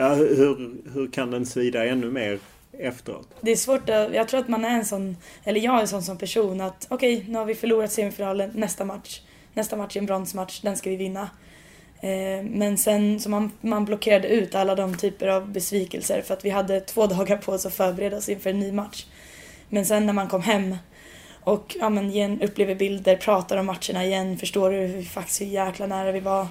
Ja, 0.00 0.14
hur, 0.14 0.76
hur 0.94 1.10
kan 1.12 1.30
den 1.30 1.46
svida 1.46 1.86
ännu 1.86 2.10
mer 2.10 2.38
efteråt? 2.78 3.28
Det 3.40 3.50
är 3.50 3.56
svårt 3.56 3.90
att, 3.90 4.14
jag 4.14 4.28
tror 4.28 4.40
att 4.40 4.48
man 4.48 4.64
är 4.64 4.70
en 4.70 4.84
sån, 4.84 5.16
eller 5.44 5.60
jag 5.60 5.76
är 5.76 5.80
en 5.80 5.88
sån 5.88 6.02
som 6.02 6.18
person 6.18 6.60
att 6.60 6.86
okej, 6.90 7.16
okay, 7.16 7.32
nu 7.32 7.38
har 7.38 7.44
vi 7.44 7.54
förlorat 7.54 7.92
semifinalen, 7.92 8.50
nästa 8.54 8.84
match, 8.84 9.20
nästa 9.54 9.76
match 9.76 9.96
är 9.96 10.00
en 10.00 10.06
bronsmatch, 10.06 10.60
den 10.60 10.76
ska 10.76 10.90
vi 10.90 10.96
vinna. 10.96 11.30
Eh, 12.00 12.44
men 12.44 12.78
sen 12.78 13.20
så 13.20 13.30
man, 13.30 13.52
man 13.60 13.84
blockerade 13.84 14.28
ut 14.28 14.54
alla 14.54 14.74
de 14.74 14.96
typer 14.96 15.26
av 15.28 15.52
besvikelser 15.52 16.22
för 16.22 16.34
att 16.34 16.44
vi 16.44 16.50
hade 16.50 16.80
två 16.80 17.06
dagar 17.06 17.36
på 17.36 17.52
oss 17.52 17.66
att 17.66 17.74
förbereda 17.74 18.16
oss 18.16 18.28
inför 18.28 18.50
en 18.50 18.60
ny 18.60 18.72
match. 18.72 19.06
Men 19.68 19.86
sen 19.86 20.06
när 20.06 20.12
man 20.12 20.28
kom 20.28 20.42
hem 20.42 20.76
och 21.40 21.76
ja, 21.80 21.88
men 21.88 22.10
igen, 22.10 22.42
upplever 22.42 22.74
bilder, 22.74 23.16
pratar 23.16 23.56
om 23.56 23.66
matcherna 23.66 24.04
igen, 24.04 24.38
förstår 24.38 24.70
hur, 24.70 25.02
faktiskt 25.02 25.40
hur 25.40 25.46
jäkla 25.46 25.86
nära 25.86 26.12
vi 26.12 26.20
var. 26.20 26.46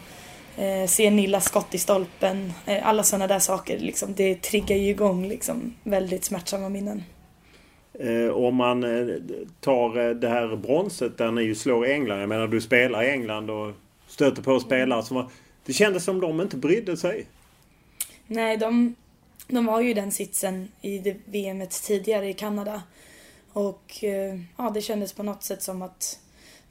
Eh, 0.60 0.88
ser 0.88 1.12
Nilla 1.12 1.42
skott 1.42 1.76
i 1.76 1.78
stolpen, 1.78 2.54
eh, 2.66 2.88
alla 2.88 3.04
sådana 3.04 3.28
där 3.28 3.40
saker. 3.40 3.80
Liksom, 3.80 4.14
det 4.16 4.42
triggar 4.42 4.76
ju 4.76 4.90
igång 4.90 5.28
liksom, 5.28 5.76
väldigt 5.84 6.26
smärtsamma 6.26 6.70
minnen. 6.70 7.04
Eh, 7.94 8.30
om 8.30 8.56
man 8.56 8.84
eh, 8.84 9.16
tar 9.60 10.08
eh, 10.08 10.16
det 10.16 10.30
här 10.30 10.56
bronset 10.56 11.18
där 11.18 11.32
ni 11.32 11.42
ju 11.42 11.56
slår 11.56 11.86
England. 11.86 12.22
Jag 12.22 12.30
menar 12.30 12.48
du 12.48 12.62
spelar 12.62 13.04
i 13.04 13.10
England 13.10 13.50
och 13.50 13.74
stöter 14.08 14.42
på 14.42 14.60
spelare 14.60 15.04
som 15.04 15.16
var... 15.16 15.30
Det 15.66 15.74
kändes 15.74 16.04
som 16.04 16.20
de 16.20 16.42
inte 16.42 16.58
brydde 16.58 16.98
sig. 16.98 17.26
Nej, 18.28 18.58
de, 18.58 18.96
de 19.48 19.66
var 19.66 19.82
ju 19.82 19.94
den 19.94 20.12
sitsen 20.12 20.72
i 20.82 21.00
det 21.00 21.16
VMet 21.26 21.84
tidigare 21.84 22.30
i 22.30 22.34
Kanada. 22.34 22.82
Och 23.54 24.04
ja, 24.58 24.70
det 24.74 24.82
kändes 24.82 25.14
på 25.14 25.24
något 25.24 25.44
sätt 25.44 25.62
som 25.62 25.82
att 25.82 26.20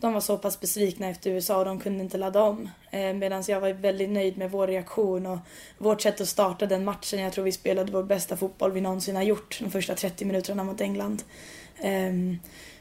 de 0.00 0.12
var 0.12 0.20
så 0.20 0.38
pass 0.38 0.60
besvikna 0.60 1.08
efter 1.08 1.30
USA 1.30 1.58
och 1.58 1.64
de 1.64 1.80
kunde 1.80 2.04
inte 2.04 2.18
ladda 2.18 2.42
om. 2.42 2.68
Eh, 2.90 3.12
Medan 3.12 3.44
jag 3.48 3.60
var 3.60 3.72
väldigt 3.72 4.10
nöjd 4.10 4.38
med 4.38 4.50
vår 4.50 4.66
reaktion 4.66 5.26
och 5.26 5.38
vårt 5.78 6.00
sätt 6.00 6.20
att 6.20 6.28
starta 6.28 6.66
den 6.66 6.84
matchen. 6.84 7.20
Jag 7.20 7.32
tror 7.32 7.44
vi 7.44 7.52
spelade 7.52 7.92
vår 7.92 8.02
bästa 8.02 8.36
fotboll 8.36 8.72
vi 8.72 8.80
någonsin 8.80 9.16
har 9.16 9.22
gjort 9.22 9.58
de 9.62 9.70
första 9.70 9.94
30 9.94 10.24
minuterna 10.24 10.64
mot 10.64 10.80
England. 10.80 11.22
Eh, 11.82 12.12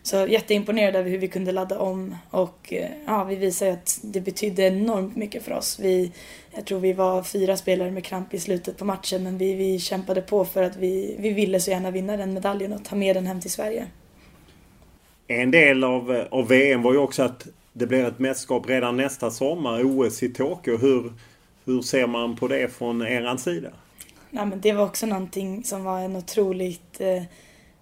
så 0.04 0.28
jätteimponerad 0.28 0.96
över 0.96 1.10
hur 1.10 1.18
vi 1.18 1.28
kunde 1.28 1.52
ladda 1.52 1.80
om 1.80 2.16
och 2.30 2.74
eh, 2.74 2.90
ja, 3.06 3.24
vi 3.24 3.36
visade 3.36 3.74
att 3.74 4.00
det 4.02 4.22
betydde 4.22 4.64
enormt 4.64 5.16
mycket 5.16 5.44
för 5.44 5.52
oss. 5.52 5.80
Vi, 5.80 6.12
jag 6.56 6.66
tror 6.66 6.80
vi 6.80 6.94
var 6.94 7.24
fyra 7.24 7.58
spelare 7.58 7.92
med 7.92 8.04
kramp 8.04 8.34
i 8.34 8.40
slutet 8.40 8.78
på 8.78 8.86
matchen 8.86 9.24
men 9.24 9.38
vi, 9.38 9.54
vi 9.54 9.80
kämpade 9.80 10.22
på 10.22 10.46
för 10.46 10.64
att 10.64 10.76
vi, 10.76 11.16
vi 11.20 11.30
ville 11.30 11.60
så 11.60 11.72
gärna 11.72 11.92
vinna 11.92 12.18
den 12.18 12.34
medaljen 12.34 12.74
och 12.74 12.86
ta 12.86 12.96
med 12.96 13.16
den 13.16 13.28
hem 13.28 13.42
till 13.42 13.52
Sverige. 13.52 13.88
En 15.28 15.52
del 15.52 15.84
av, 15.84 16.26
av 16.32 16.48
VM 16.48 16.82
var 16.82 16.94
ju 16.94 17.00
också 17.00 17.24
att 17.24 17.48
det 17.74 17.88
blir 17.88 18.06
ett 18.06 18.20
mästerskap 18.20 18.70
redan 18.70 18.98
nästa 18.98 19.32
sommar, 19.32 19.82
OS 19.84 20.24
i 20.24 20.30
Tokyo. 20.30 20.78
Hur, 20.78 21.14
hur 21.66 21.82
ser 21.82 22.08
man 22.08 22.36
på 22.36 22.48
det 22.48 22.74
från 22.74 23.02
er 23.02 23.38
sida? 23.38 23.70
Nej, 24.30 24.46
men 24.46 24.62
det 24.62 24.74
var 24.74 24.84
också 24.84 25.06
någonting 25.06 25.64
som 25.64 25.84
var 25.84 26.00
en 26.00 26.16
otroligt 26.16 27.02
eh, 27.02 27.24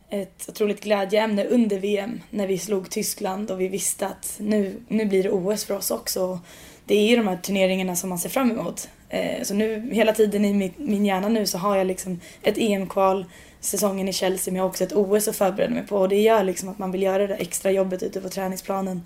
ett 0.09 0.45
otroligt 0.49 0.83
glädjeämne 0.83 1.45
under 1.45 1.79
VM 1.79 2.21
när 2.29 2.47
vi 2.47 2.57
slog 2.57 2.89
Tyskland 2.89 3.51
och 3.51 3.61
vi 3.61 3.67
visste 3.67 4.07
att 4.07 4.35
nu, 4.39 4.81
nu 4.87 5.05
blir 5.05 5.23
det 5.23 5.31
OS 5.31 5.65
för 5.65 5.77
oss 5.77 5.91
också. 5.91 6.39
Det 6.85 6.95
är 6.95 7.09
ju 7.09 7.15
de 7.15 7.27
här 7.27 7.37
turneringarna 7.37 7.95
som 7.95 8.09
man 8.09 8.19
ser 8.19 8.29
fram 8.29 8.51
emot. 8.51 8.89
Eh, 9.09 9.43
så 9.43 9.53
nu 9.53 9.89
hela 9.91 10.13
tiden 10.13 10.45
i 10.45 10.73
min 10.77 11.05
hjärna 11.05 11.29
nu 11.29 11.45
så 11.45 11.57
har 11.57 11.77
jag 11.77 11.87
liksom 11.87 12.19
ett 12.43 12.57
EM-kval, 12.57 13.25
säsongen 13.65 14.07
i 14.07 14.13
Chelsea 14.13 14.51
men 14.51 14.55
jag 14.57 14.63
har 14.63 14.69
också 14.69 14.83
ett 14.83 14.93
OS 14.93 15.27
att 15.27 15.35
förbereda 15.35 15.73
mig 15.73 15.87
på 15.87 15.97
och 15.97 16.09
det 16.09 16.21
gör 16.21 16.43
liksom 16.43 16.69
att 16.69 16.77
man 16.77 16.91
vill 16.91 17.01
göra 17.01 17.27
det 17.27 17.35
extra 17.35 17.71
jobbet 17.71 18.03
ute 18.03 18.21
på 18.21 18.29
träningsplanen 18.29 19.01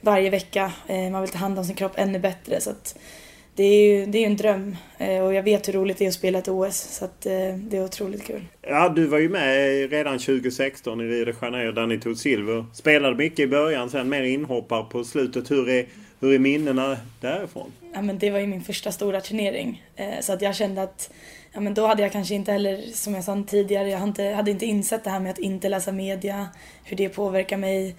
varje 0.00 0.30
vecka. 0.30 0.72
Eh, 0.86 1.10
man 1.10 1.20
vill 1.20 1.30
ta 1.30 1.38
hand 1.38 1.58
om 1.58 1.64
sin 1.64 1.76
kropp 1.76 1.92
ännu 1.94 2.18
bättre 2.18 2.60
så 2.60 2.70
att 2.70 2.98
det 3.54 3.62
är 3.62 3.82
ju 3.82 4.06
det 4.06 4.18
är 4.18 4.26
en 4.26 4.36
dröm 4.36 4.76
eh, 4.98 5.24
och 5.24 5.34
jag 5.34 5.42
vet 5.42 5.68
hur 5.68 5.72
roligt 5.72 5.98
det 5.98 6.04
är 6.04 6.08
att 6.08 6.14
spela 6.14 6.38
ett 6.38 6.48
OS 6.48 6.76
så 6.76 7.04
att 7.04 7.26
eh, 7.26 7.32
det 7.56 7.76
är 7.76 7.84
otroligt 7.84 8.26
kul. 8.26 8.44
Ja, 8.62 8.88
du 8.88 9.06
var 9.06 9.18
ju 9.18 9.28
med 9.28 9.90
redan 9.90 10.18
2016 10.18 11.00
i 11.00 11.04
Rio 11.04 11.24
de 11.24 11.32
Janeiro 11.42 11.72
där 11.72 11.86
ni 11.86 12.00
tog 12.00 12.16
silver. 12.16 12.66
Spelade 12.74 13.16
mycket 13.16 13.38
i 13.38 13.46
början, 13.46 13.90
sen 13.90 14.08
mer 14.08 14.22
inhoppar 14.22 14.82
på 14.82 15.04
slutet. 15.04 15.50
Hur 15.50 15.68
är, 15.68 15.86
hur 16.20 16.34
är 16.34 16.38
minnena 16.38 16.96
därifrån? 17.20 17.72
Ja, 17.94 18.02
men 18.02 18.18
det 18.18 18.30
var 18.30 18.38
ju 18.38 18.46
min 18.46 18.62
första 18.62 18.92
stora 18.92 19.20
turnering 19.20 19.84
så 20.20 20.32
att 20.32 20.42
jag 20.42 20.54
kände 20.54 20.82
att 20.82 21.10
ja, 21.52 21.60
men 21.60 21.74
då 21.74 21.86
hade 21.86 22.02
jag 22.02 22.12
kanske 22.12 22.34
inte 22.34 22.52
heller, 22.52 22.82
som 22.92 23.14
jag 23.14 23.24
sa 23.24 23.44
tidigare, 23.46 23.90
jag 23.90 23.98
hade 23.98 24.08
inte, 24.08 24.24
hade 24.24 24.50
inte 24.50 24.66
insett 24.66 25.04
det 25.04 25.10
här 25.10 25.20
med 25.20 25.30
att 25.30 25.38
inte 25.38 25.68
läsa 25.68 25.92
media, 25.92 26.48
hur 26.84 26.96
det 26.96 27.08
påverkar 27.08 27.56
mig 27.56 27.96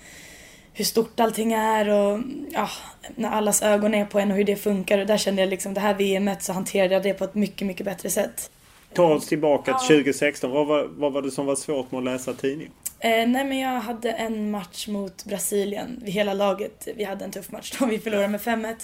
hur 0.74 0.86
stort 0.86 1.20
allting 1.20 1.54
är 1.54 1.90
och 1.90 2.20
ja, 2.52 2.70
när 3.16 3.30
allas 3.30 3.62
ögon 3.62 3.94
är 3.94 4.06
på 4.06 4.20
en 4.20 4.32
och 4.32 4.38
hur 4.38 4.44
det 4.44 4.56
funkar. 4.56 5.00
Och 5.00 5.06
där 5.06 5.18
kände 5.18 5.42
jag 5.42 5.50
liksom 5.50 5.74
det 5.74 5.80
här 5.80 5.94
VMet 5.94 6.44
så 6.44 6.54
hanterade 6.54 6.94
jag 6.94 7.04
det 7.04 7.14
på 7.14 7.24
ett 7.24 7.36
mycket, 7.36 7.68
mycket 7.68 7.86
bättre 7.86 8.10
sätt. 8.10 8.52
Ta 8.94 9.14
oss 9.14 9.28
tillbaka 9.28 9.74
till 9.74 9.98
2016. 9.98 10.52
Vad 10.52 10.68
var, 10.68 10.90
vad 10.98 11.14
var 11.14 11.22
det 11.22 11.32
som 11.32 11.46
var 11.46 11.56
svårt 11.56 11.92
med 11.92 11.98
att 11.98 12.04
läsa 12.04 12.34
tidningen? 12.34 12.74
Eh, 13.00 13.10
nej 13.10 13.46
men 13.46 13.60
jag 13.60 13.80
hade 13.80 14.12
en 14.12 14.52
match 14.52 14.88
mot 14.88 15.26
Brasilien. 15.26 16.02
Vi 16.04 16.12
hela 16.12 16.34
laget, 16.34 16.88
vi 16.96 17.04
hade 17.04 17.26
en 17.26 17.32
tuff 17.32 17.52
match 17.52 17.74
då. 17.80 17.86
Vi 17.86 18.00
förlorade 18.00 18.28
med 18.28 18.42
5-1. 18.42 18.76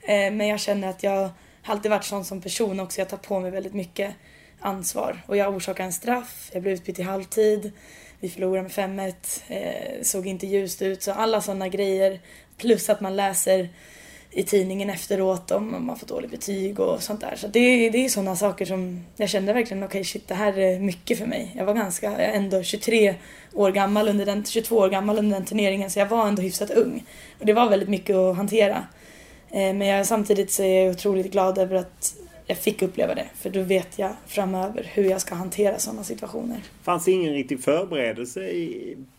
Eh, 0.00 0.32
men 0.32 0.46
jag 0.46 0.60
känner 0.60 0.88
att 0.88 1.02
jag 1.02 1.30
har 1.66 1.74
alltid 1.74 1.90
varit 1.90 2.04
sån 2.04 2.24
som 2.24 2.40
person 2.40 2.80
också. 2.80 3.00
Jag 3.00 3.08
tar 3.08 3.16
på 3.16 3.40
mig 3.40 3.50
väldigt 3.50 3.74
mycket 3.74 4.14
ansvar. 4.60 5.22
Och 5.26 5.36
jag 5.36 5.56
orsakade 5.56 5.86
en 5.86 5.92
straff, 5.92 6.50
jag 6.52 6.62
blev 6.62 6.74
utbytt 6.74 6.98
i 6.98 7.02
halvtid 7.02 7.72
vi 8.20 8.28
förlorade 8.28 8.62
med 8.62 8.72
5-1, 8.72 9.42
eh, 9.48 10.02
såg 10.02 10.26
inte 10.26 10.46
ljust 10.46 10.82
ut. 10.82 11.02
Så 11.02 11.12
alla 11.12 11.40
sådana 11.40 11.68
grejer. 11.68 12.20
Plus 12.56 12.90
att 12.90 13.00
man 13.00 13.16
läser 13.16 13.68
i 14.30 14.42
tidningen 14.42 14.90
efteråt 14.90 15.50
om 15.50 15.86
man 15.86 15.98
får 15.98 16.06
dåligt 16.06 16.30
betyg 16.30 16.80
och 16.80 17.02
sånt 17.02 17.20
där. 17.20 17.36
Så 17.36 17.46
det, 17.46 17.90
det 17.90 18.04
är 18.04 18.08
sådana 18.08 18.36
saker 18.36 18.64
som 18.64 19.04
jag 19.16 19.28
kände 19.28 19.52
verkligen, 19.52 19.82
okej 19.82 19.88
okay, 19.88 20.04
shit 20.04 20.28
det 20.28 20.34
här 20.34 20.58
är 20.58 20.80
mycket 20.80 21.18
för 21.18 21.26
mig. 21.26 21.52
Jag 21.56 21.64
var 21.64 21.74
ganska, 21.74 22.12
jag 22.12 22.20
är 22.20 22.32
ändå 22.32 22.62
23 22.62 23.14
år 23.54 23.70
gammal 23.70 24.08
under 24.08 24.26
den, 24.26 24.44
22 24.44 24.76
år 24.76 24.88
gammal 24.88 25.18
under 25.18 25.36
den 25.36 25.46
turneringen 25.46 25.90
så 25.90 25.98
jag 25.98 26.06
var 26.06 26.28
ändå 26.28 26.42
hyfsat 26.42 26.70
ung. 26.70 27.04
Och 27.40 27.46
det 27.46 27.52
var 27.52 27.70
väldigt 27.70 27.88
mycket 27.88 28.16
att 28.16 28.36
hantera. 28.36 28.86
Eh, 29.50 29.74
men 29.74 29.86
jag, 29.86 30.06
samtidigt 30.06 30.50
så 30.50 30.62
är 30.62 30.84
jag 30.84 30.90
otroligt 30.90 31.32
glad 31.32 31.58
över 31.58 31.76
att 31.76 32.16
jag 32.46 32.58
fick 32.58 32.82
uppleva 32.82 33.14
det. 33.14 33.26
För 33.34 33.50
då 33.50 33.62
vet 33.62 33.98
jag 33.98 34.10
framöver 34.26 34.90
hur 34.92 35.04
jag 35.04 35.20
ska 35.20 35.34
hantera 35.34 35.78
sådana 35.78 36.04
situationer. 36.04 36.62
Fanns 36.82 37.04
det 37.04 37.12
ingen 37.12 37.32
riktig 37.32 37.64
förberedelse 37.64 38.50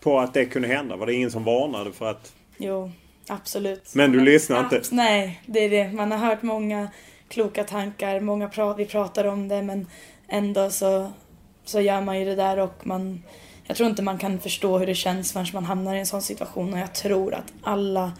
på 0.00 0.20
att 0.20 0.34
det 0.34 0.44
kunde 0.44 0.68
hända? 0.68 0.96
Var 0.96 1.06
det 1.06 1.14
ingen 1.14 1.30
som 1.30 1.44
varnade 1.44 1.92
för 1.92 2.10
att... 2.10 2.32
Jo, 2.56 2.90
absolut. 3.28 3.94
Men 3.94 4.12
du 4.12 4.20
lyssnar 4.20 4.60
inte? 4.60 4.82
Nej, 4.90 5.42
det 5.46 5.60
är 5.60 5.70
det. 5.70 5.92
Man 5.92 6.10
har 6.10 6.18
hört 6.18 6.42
många 6.42 6.88
kloka 7.28 7.64
tankar, 7.64 8.20
många 8.20 8.48
pra 8.48 8.74
vi 8.74 8.86
pratar 8.86 9.24
om 9.24 9.48
det 9.48 9.62
men 9.62 9.86
ändå 10.28 10.70
så, 10.70 11.12
så 11.64 11.80
gör 11.80 12.00
man 12.00 12.18
ju 12.18 12.24
det 12.24 12.34
där 12.34 12.58
och 12.58 12.86
man... 12.86 13.22
Jag 13.64 13.76
tror 13.76 13.88
inte 13.88 14.02
man 14.02 14.18
kan 14.18 14.40
förstå 14.40 14.78
hur 14.78 14.86
det 14.86 14.94
känns 14.94 15.32
förrän 15.32 15.46
man 15.52 15.64
hamnar 15.64 15.94
i 15.94 15.98
en 15.98 16.06
sån 16.06 16.22
situation 16.22 16.72
och 16.72 16.78
jag 16.78 16.94
tror 16.94 17.34
att 17.34 17.52
alla 17.62 18.12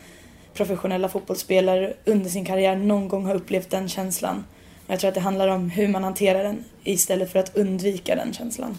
professionella 0.58 1.08
fotbollsspelare 1.08 1.94
under 2.04 2.30
sin 2.30 2.44
karriär 2.44 2.76
någon 2.76 3.08
gång 3.08 3.26
har 3.26 3.34
upplevt 3.34 3.70
den 3.70 3.88
känslan. 3.88 4.44
Jag 4.86 5.00
tror 5.00 5.08
att 5.08 5.14
det 5.14 5.20
handlar 5.20 5.48
om 5.48 5.70
hur 5.70 5.88
man 5.88 6.04
hanterar 6.04 6.44
den 6.44 6.64
istället 6.84 7.32
för 7.32 7.38
att 7.38 7.56
undvika 7.56 8.16
den 8.16 8.32
känslan. 8.32 8.78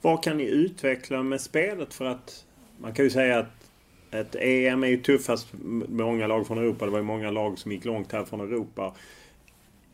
Vad 0.00 0.22
kan 0.22 0.36
ni 0.36 0.44
utveckla 0.44 1.22
med 1.22 1.40
spelet 1.40 1.94
för 1.94 2.04
att 2.04 2.44
man 2.80 2.94
kan 2.94 3.04
ju 3.04 3.10
säga 3.10 3.38
att 3.38 3.58
ett 4.10 4.36
EM 4.40 4.84
är 4.84 4.88
ju 4.88 5.02
tuffast 5.02 5.46
med 5.52 6.06
många 6.06 6.26
lag 6.26 6.46
från 6.46 6.58
Europa. 6.58 6.84
Det 6.84 6.90
var 6.90 6.98
ju 6.98 7.04
många 7.04 7.30
lag 7.30 7.58
som 7.58 7.72
gick 7.72 7.84
långt 7.84 8.12
här 8.12 8.24
från 8.24 8.40
Europa. 8.40 8.94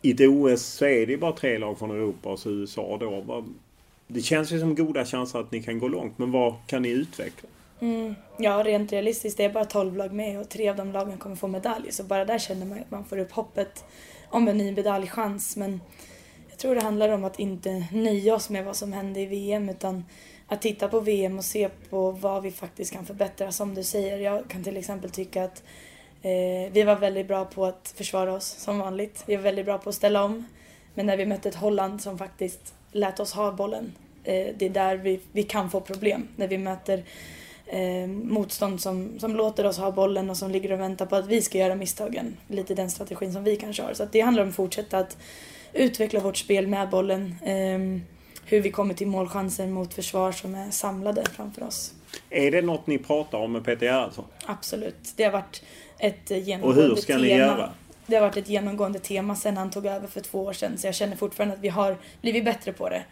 I 0.02 0.10
ett 0.10 0.20
OS 0.20 0.62
så 0.62 0.84
är 0.84 1.06
det 1.06 1.12
ju 1.12 1.18
bara 1.18 1.32
tre 1.32 1.58
lag 1.58 1.78
från 1.78 1.90
Europa 1.90 2.28
och 2.28 2.38
så 2.38 2.50
USA 2.50 2.96
då. 3.00 3.44
Det 4.06 4.20
känns 4.20 4.52
ju 4.52 4.60
som 4.60 4.74
goda 4.74 5.04
chanser 5.04 5.38
att 5.38 5.52
ni 5.52 5.62
kan 5.62 5.78
gå 5.78 5.88
långt, 5.88 6.18
men 6.18 6.30
vad 6.32 6.54
kan 6.66 6.82
ni 6.82 6.88
utveckla? 6.88 7.48
Mm. 7.84 8.14
Ja, 8.38 8.62
rent 8.64 8.92
realistiskt, 8.92 9.36
det 9.36 9.44
är 9.44 9.52
bara 9.52 9.64
12 9.64 9.96
lag 9.96 10.12
med 10.12 10.40
och 10.40 10.48
tre 10.48 10.68
av 10.68 10.76
de 10.76 10.92
lagen 10.92 11.18
kommer 11.18 11.36
få 11.36 11.48
medalj. 11.48 11.92
Så 11.92 12.04
bara 12.04 12.24
där 12.24 12.38
känner 12.38 12.66
man 12.66 12.78
att 12.78 12.90
man 12.90 13.04
får 13.04 13.18
upp 13.18 13.32
hoppet 13.32 13.84
om 14.28 14.48
en 14.48 14.58
ny 14.58 14.72
medaljchans. 14.72 15.56
Men 15.56 15.80
jag 16.50 16.58
tror 16.58 16.74
det 16.74 16.80
handlar 16.80 17.08
om 17.08 17.24
att 17.24 17.38
inte 17.38 17.86
nöja 17.92 18.34
oss 18.34 18.50
med 18.50 18.64
vad 18.64 18.76
som 18.76 18.92
hände 18.92 19.20
i 19.20 19.26
VM 19.26 19.68
utan 19.68 20.04
att 20.46 20.62
titta 20.62 20.88
på 20.88 21.00
VM 21.00 21.38
och 21.38 21.44
se 21.44 21.68
på 21.90 22.10
vad 22.10 22.42
vi 22.42 22.50
faktiskt 22.50 22.92
kan 22.92 23.06
förbättra. 23.06 23.52
Som 23.52 23.74
du 23.74 23.82
säger, 23.82 24.18
jag 24.18 24.48
kan 24.48 24.64
till 24.64 24.76
exempel 24.76 25.10
tycka 25.10 25.44
att 25.44 25.62
eh, 26.22 26.72
vi 26.72 26.82
var 26.82 26.96
väldigt 26.96 27.28
bra 27.28 27.44
på 27.44 27.64
att 27.64 27.94
försvara 27.96 28.32
oss 28.32 28.46
som 28.46 28.78
vanligt. 28.78 29.24
Vi 29.26 29.36
var 29.36 29.42
väldigt 29.42 29.64
bra 29.64 29.78
på 29.78 29.88
att 29.88 29.94
ställa 29.94 30.24
om. 30.24 30.46
Men 30.94 31.06
när 31.06 31.16
vi 31.16 31.26
mötte 31.26 31.48
ett 31.48 31.54
Holland 31.54 32.02
som 32.02 32.18
faktiskt 32.18 32.74
lät 32.92 33.20
oss 33.20 33.32
ha 33.32 33.52
bollen 33.52 33.92
eh, 34.24 34.54
det 34.56 34.66
är 34.66 34.70
där 34.70 34.96
vi, 34.96 35.20
vi 35.32 35.42
kan 35.42 35.70
få 35.70 35.80
problem. 35.80 36.28
När 36.36 36.48
vi 36.48 36.58
möter 36.58 37.04
eh, 37.74 38.08
motstånd 38.08 38.80
som, 38.80 39.18
som 39.18 39.36
låter 39.36 39.66
oss 39.66 39.78
ha 39.78 39.90
bollen 39.90 40.30
och 40.30 40.36
som 40.36 40.50
ligger 40.50 40.72
och 40.72 40.80
väntar 40.80 41.06
på 41.06 41.16
att 41.16 41.26
vi 41.26 41.42
ska 41.42 41.58
göra 41.58 41.74
misstagen. 41.74 42.36
Lite 42.48 42.74
den 42.74 42.90
strategin 42.90 43.32
som 43.32 43.44
vi 43.44 43.56
kanske 43.56 43.82
har. 43.82 43.94
Så 43.94 44.06
det 44.12 44.20
handlar 44.20 44.42
om 44.42 44.48
att 44.48 44.54
fortsätta 44.54 44.98
att 44.98 45.16
utveckla 45.72 46.20
vårt 46.20 46.36
spel 46.36 46.66
med 46.66 46.90
bollen. 46.90 47.34
Eh, 47.42 48.00
hur 48.46 48.60
vi 48.60 48.70
kommer 48.70 48.94
till 48.94 49.06
målchanser 49.06 49.66
mot 49.66 49.94
försvar 49.94 50.32
som 50.32 50.54
är 50.54 50.70
samlade 50.70 51.24
framför 51.32 51.62
oss. 51.62 51.94
Är 52.30 52.50
det 52.50 52.62
något 52.62 52.86
ni 52.86 52.98
pratar 52.98 53.38
om 53.38 53.52
med 53.52 53.64
Peter 53.64 53.86
Gerhardsson? 53.86 54.24
Absolut. 54.46 55.12
Det 55.16 55.24
har 55.24 55.32
varit 55.32 55.62
ett 55.98 56.30
genomgående 56.30 56.56
tema. 56.60 56.66
Och 56.66 56.74
hur 56.74 56.96
ska 56.96 57.18
ni 57.18 57.28
göra? 57.28 57.70
Det 58.06 58.16
har 58.16 58.22
varit 58.22 58.36
ett 58.36 58.48
genomgående 58.48 58.98
tema 58.98 59.36
sedan 59.36 59.56
han 59.56 59.70
tog 59.70 59.86
över 59.86 60.06
för 60.06 60.20
två 60.20 60.44
år 60.44 60.52
sedan. 60.52 60.78
Så 60.78 60.86
jag 60.86 60.94
känner 60.94 61.16
fortfarande 61.16 61.54
att 61.54 61.60
vi 61.60 61.68
har 61.68 61.96
blivit 62.20 62.44
bättre 62.44 62.72
på 62.72 62.88
det. 62.88 63.02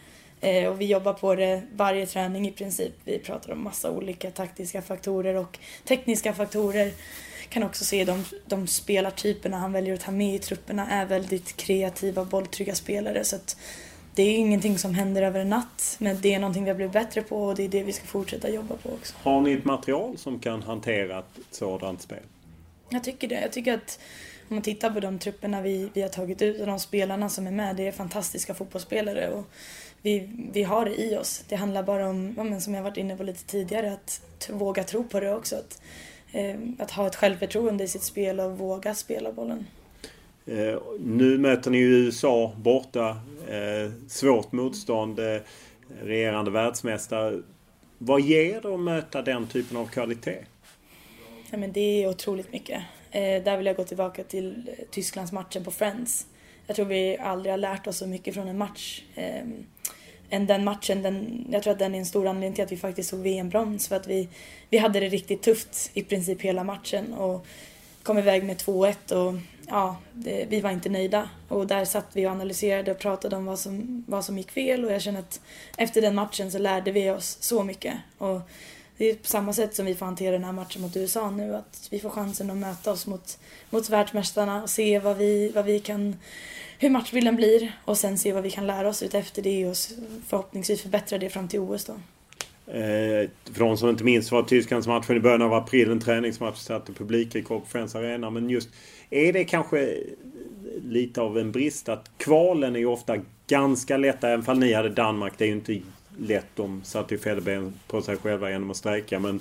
Eh, 0.42 0.68
och 0.68 0.80
vi 0.80 0.86
jobbar 0.86 1.12
på 1.12 1.34
det 1.34 1.62
varje 1.72 2.06
träning 2.06 2.48
i 2.48 2.52
princip. 2.52 2.92
Vi 3.04 3.18
pratar 3.18 3.52
om 3.52 3.64
massa 3.64 3.90
olika 3.90 4.30
taktiska 4.30 4.82
faktorer 4.82 5.34
och 5.34 5.58
tekniska 5.84 6.32
faktorer. 6.34 6.92
Kan 7.48 7.62
också 7.62 7.84
se 7.84 8.04
de, 8.04 8.24
de 8.46 8.66
spelartyperna 8.66 9.58
han 9.58 9.72
väljer 9.72 9.94
att 9.94 10.00
ta 10.00 10.10
med 10.10 10.34
i 10.34 10.38
trupperna 10.38 10.90
är 10.90 11.06
väldigt 11.06 11.56
kreativa, 11.56 12.24
bolltrygga 12.24 12.74
spelare. 12.74 13.24
Så 13.24 13.36
att 13.36 13.56
det 14.14 14.22
är 14.22 14.36
ingenting 14.36 14.78
som 14.78 14.94
händer 14.94 15.22
över 15.22 15.40
en 15.40 15.48
natt, 15.48 15.96
men 15.98 16.20
det 16.20 16.34
är 16.34 16.38
någonting 16.38 16.64
vi 16.64 16.70
har 16.70 16.76
blivit 16.76 16.92
bättre 16.92 17.22
på 17.22 17.44
och 17.44 17.54
det 17.54 17.64
är 17.64 17.68
det 17.68 17.82
vi 17.82 17.92
ska 17.92 18.06
fortsätta 18.06 18.50
jobba 18.50 18.76
på 18.76 18.88
också. 18.88 19.14
Har 19.22 19.40
ni 19.40 19.52
ett 19.52 19.64
material 19.64 20.18
som 20.18 20.38
kan 20.38 20.62
hantera 20.62 21.18
ett 21.18 21.24
sådant 21.50 22.02
spel? 22.02 22.22
Jag 22.88 23.04
tycker 23.04 23.28
det. 23.28 23.40
Jag 23.40 23.52
tycker 23.52 23.74
att 23.74 24.00
om 24.48 24.56
man 24.56 24.62
tittar 24.62 24.90
på 24.90 25.00
de 25.00 25.18
trupperna 25.18 25.62
vi, 25.62 25.90
vi 25.94 26.02
har 26.02 26.08
tagit 26.08 26.42
ut 26.42 26.60
och 26.60 26.66
de 26.66 26.78
spelarna 26.80 27.28
som 27.28 27.46
är 27.46 27.50
med, 27.50 27.76
det 27.76 27.86
är 27.86 27.92
fantastiska 27.92 28.54
fotbollsspelare. 28.54 29.30
Och 29.30 29.44
vi, 30.02 30.28
vi 30.52 30.62
har 30.62 30.84
det 30.84 31.00
i 31.00 31.16
oss. 31.16 31.44
Det 31.48 31.56
handlar 31.56 31.82
bara 31.82 32.08
om, 32.08 32.34
ja, 32.36 32.44
men 32.44 32.60
som 32.60 32.74
jag 32.74 32.82
varit 32.82 32.96
inne 32.96 33.16
på 33.16 33.22
lite 33.22 33.44
tidigare, 33.44 33.92
att 33.92 34.22
våga 34.50 34.84
tro 34.84 35.04
på 35.04 35.20
det 35.20 35.34
också. 35.34 35.56
Att, 35.56 35.82
eh, 36.32 36.56
att 36.78 36.90
ha 36.90 37.06
ett 37.06 37.16
självförtroende 37.16 37.84
i 37.84 37.88
sitt 37.88 38.02
spel 38.02 38.40
och 38.40 38.58
våga 38.58 38.94
spela 38.94 39.32
bollen. 39.32 39.66
Eh, 40.46 40.78
nu 41.00 41.38
möter 41.38 41.70
ni 41.70 41.78
ju 41.78 41.84
USA 41.84 42.52
borta. 42.56 43.08
Eh, 43.48 43.92
svårt 44.08 44.52
motstånd. 44.52 45.18
Eh, 45.18 45.40
regerande 46.02 46.50
världsmästare. 46.50 47.42
Vad 47.98 48.20
ger 48.20 48.60
det 48.60 48.74
att 48.74 48.80
möta 48.80 49.22
den 49.22 49.46
typen 49.46 49.76
av 49.76 49.86
kvalitet? 49.86 50.38
Ja, 51.50 51.58
men 51.58 51.72
det 51.72 51.80
är 51.80 52.08
otroligt 52.08 52.52
mycket. 52.52 52.82
Eh, 53.10 53.42
där 53.42 53.56
vill 53.56 53.66
jag 53.66 53.76
gå 53.76 53.84
tillbaka 53.84 54.24
till 54.24 54.68
eh, 54.68 54.84
Tysklandsmatchen 54.90 55.64
på 55.64 55.70
Friends. 55.70 56.26
Jag 56.66 56.76
tror 56.76 56.86
vi 56.86 57.18
aldrig 57.18 57.52
har 57.52 57.58
lärt 57.58 57.86
oss 57.86 57.98
så 57.98 58.06
mycket 58.06 58.34
från 58.34 58.48
en 58.48 58.58
match 58.58 59.02
eh, 59.14 59.44
än 60.32 60.46
den 60.46 60.64
matchen. 60.64 61.02
Den, 61.02 61.46
jag 61.50 61.62
tror 61.62 61.72
att 61.72 61.78
den 61.78 61.94
är 61.94 61.98
en 61.98 62.06
stor 62.06 62.26
anledning 62.26 62.54
till 62.54 62.64
att 62.64 62.72
vi 62.72 62.76
faktiskt 62.76 63.10
tog 63.10 63.20
VM-brons. 63.20 63.88
För 63.88 63.96
att 63.96 64.06
vi, 64.06 64.28
vi 64.70 64.78
hade 64.78 65.00
det 65.00 65.08
riktigt 65.08 65.42
tufft 65.42 65.90
i 65.94 66.02
princip 66.02 66.40
hela 66.40 66.64
matchen 66.64 67.14
och 67.14 67.46
kom 68.02 68.18
iväg 68.18 68.44
med 68.44 68.56
2-1 68.56 69.12
och 69.12 69.34
ja, 69.68 69.96
det, 70.12 70.46
vi 70.48 70.60
var 70.60 70.70
inte 70.70 70.88
nöjda. 70.88 71.28
Och 71.48 71.66
där 71.66 71.84
satt 71.84 72.06
vi 72.12 72.26
och 72.26 72.30
analyserade 72.30 72.90
och 72.90 72.98
pratade 72.98 73.36
om 73.36 73.46
vad 73.46 73.58
som, 73.58 74.04
vad 74.08 74.24
som 74.24 74.38
gick 74.38 74.50
fel 74.50 74.84
och 74.84 74.92
jag 74.92 75.02
känner 75.02 75.20
att 75.20 75.40
efter 75.76 76.02
den 76.02 76.14
matchen 76.14 76.50
så 76.50 76.58
lärde 76.58 76.92
vi 76.92 77.10
oss 77.10 77.36
så 77.40 77.64
mycket. 77.64 77.94
Och 78.18 78.40
det 78.96 79.10
är 79.10 79.14
på 79.14 79.26
samma 79.26 79.52
sätt 79.52 79.74
som 79.74 79.86
vi 79.86 79.94
får 79.94 80.06
hantera 80.06 80.32
den 80.32 80.44
här 80.44 80.52
matchen 80.52 80.82
mot 80.82 80.96
USA 80.96 81.30
nu, 81.30 81.56
att 81.56 81.88
vi 81.90 81.98
får 81.98 82.10
chansen 82.10 82.50
att 82.50 82.56
möta 82.56 82.92
oss 82.92 83.06
mot, 83.06 83.38
mot 83.70 83.90
världsmästarna 83.90 84.62
och 84.62 84.70
se 84.70 84.98
vad 84.98 85.16
vi, 85.16 85.52
vad 85.54 85.64
vi 85.64 85.80
kan, 85.80 86.16
hur 86.82 86.90
matchbilden 86.90 87.36
blir 87.36 87.72
och 87.84 87.98
sen 87.98 88.18
se 88.18 88.32
vad 88.32 88.42
vi 88.42 88.50
kan 88.50 88.66
lära 88.66 88.88
oss 88.88 89.02
utefter 89.02 89.42
det 89.42 89.66
och 89.66 89.76
förhoppningsvis 90.26 90.82
förbättra 90.82 91.18
det 91.18 91.30
fram 91.30 91.48
till 91.48 91.60
OS 91.60 91.84
då. 91.84 91.92
Eh, 92.72 93.28
för 93.52 93.58
de 93.58 93.76
som 93.76 93.88
inte 93.88 94.04
minns 94.04 94.32
var 94.32 94.42
Tysklandsmatchen 94.42 95.16
i 95.16 95.20
början 95.20 95.42
av 95.42 95.54
april 95.54 95.90
en 95.90 96.00
träningsmatch 96.00 96.58
satte 96.58 96.92
publikrekord 96.92 97.62
på 97.62 97.68
Friends 97.68 97.94
Arena. 97.94 98.30
Men 98.30 98.50
just, 98.50 98.68
är 99.10 99.32
det 99.32 99.44
kanske 99.44 99.98
lite 100.82 101.20
av 101.20 101.38
en 101.38 101.52
brist 101.52 101.88
att 101.88 102.10
kvalen 102.16 102.76
är 102.76 102.80
ju 102.80 102.86
ofta 102.86 103.16
ganska 103.46 103.96
lätta, 103.96 104.28
även 104.28 104.44
fall 104.44 104.58
ni 104.58 104.72
hade 104.72 104.88
Danmark. 104.88 105.32
Det 105.36 105.44
är 105.44 105.48
ju 105.48 105.54
inte 105.54 105.80
lätt. 106.18 106.46
De 106.54 106.80
satte 106.84 107.14
ju 107.14 107.20
fälleben 107.20 107.74
på 107.86 108.02
sig 108.02 108.16
själva 108.16 108.50
genom 108.50 108.70
att 108.70 108.76
strejka. 108.76 109.18
Men 109.18 109.40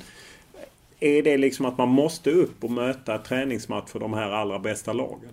är 0.99 1.23
det 1.23 1.37
liksom 1.37 1.65
att 1.65 1.77
man 1.77 1.89
måste 1.89 2.31
upp 2.31 2.63
och 2.63 2.71
möta 2.71 3.17
träningsmatch 3.17 3.89
för 3.89 3.99
de 3.99 4.13
här 4.13 4.31
allra 4.31 4.59
bästa 4.59 4.93
lagen? 4.93 5.29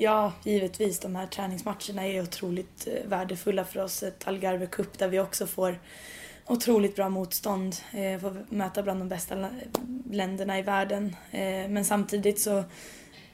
Ja, 0.00 0.32
givetvis. 0.44 0.98
De 0.98 1.16
här 1.16 1.26
träningsmatcherna 1.26 2.06
är 2.06 2.22
otroligt 2.22 2.86
eh, 2.86 3.08
värdefulla 3.08 3.64
för 3.64 3.80
oss. 3.80 4.02
Ett 4.02 4.28
Algarve 4.28 4.66
Cup 4.66 4.98
där 4.98 5.08
vi 5.08 5.20
också 5.20 5.46
får 5.46 5.78
otroligt 6.46 6.96
bra 6.96 7.08
motstånd. 7.08 7.76
Eh, 7.92 8.20
får 8.20 8.46
möta 8.48 8.82
bland 8.82 9.00
de 9.00 9.08
bästa 9.08 9.48
länderna 10.10 10.58
i 10.58 10.62
världen. 10.62 11.16
Eh, 11.30 11.68
men 11.68 11.84
samtidigt 11.84 12.40
så 12.40 12.64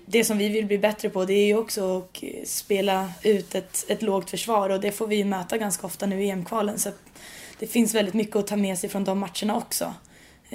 det 0.07 0.24
som 0.24 0.38
vi 0.38 0.48
vill 0.48 0.66
bli 0.66 0.79
bättre 0.79 1.11
på 1.11 1.24
det 1.24 1.35
är 1.35 1.46
ju 1.46 1.57
också 1.57 1.98
att 1.98 2.22
eh, 2.22 2.44
spela 2.44 3.12
ut 3.22 3.55
ett, 3.55 3.85
ett 3.88 4.03
lågt 4.03 4.31
försvar 4.31 4.70
och 4.70 4.81
det 4.81 4.92
får 4.92 5.07
vi 5.07 5.16
ju 5.16 5.24
möta 5.24 5.59
ganska 5.59 5.87
ofta 5.87 6.07
nu 6.07 6.24
i 6.24 6.31
EM-kvalen. 6.31 6.79
Så 6.79 6.90
det 7.59 7.66
finns 7.66 7.94
väldigt 7.94 8.14
mycket 8.14 8.37
att 8.37 8.46
ta 8.46 8.57
med 8.57 8.79
sig 8.79 8.90
från 8.90 9.05
de 9.05 9.18
matcherna 9.18 9.57
också. 9.57 9.94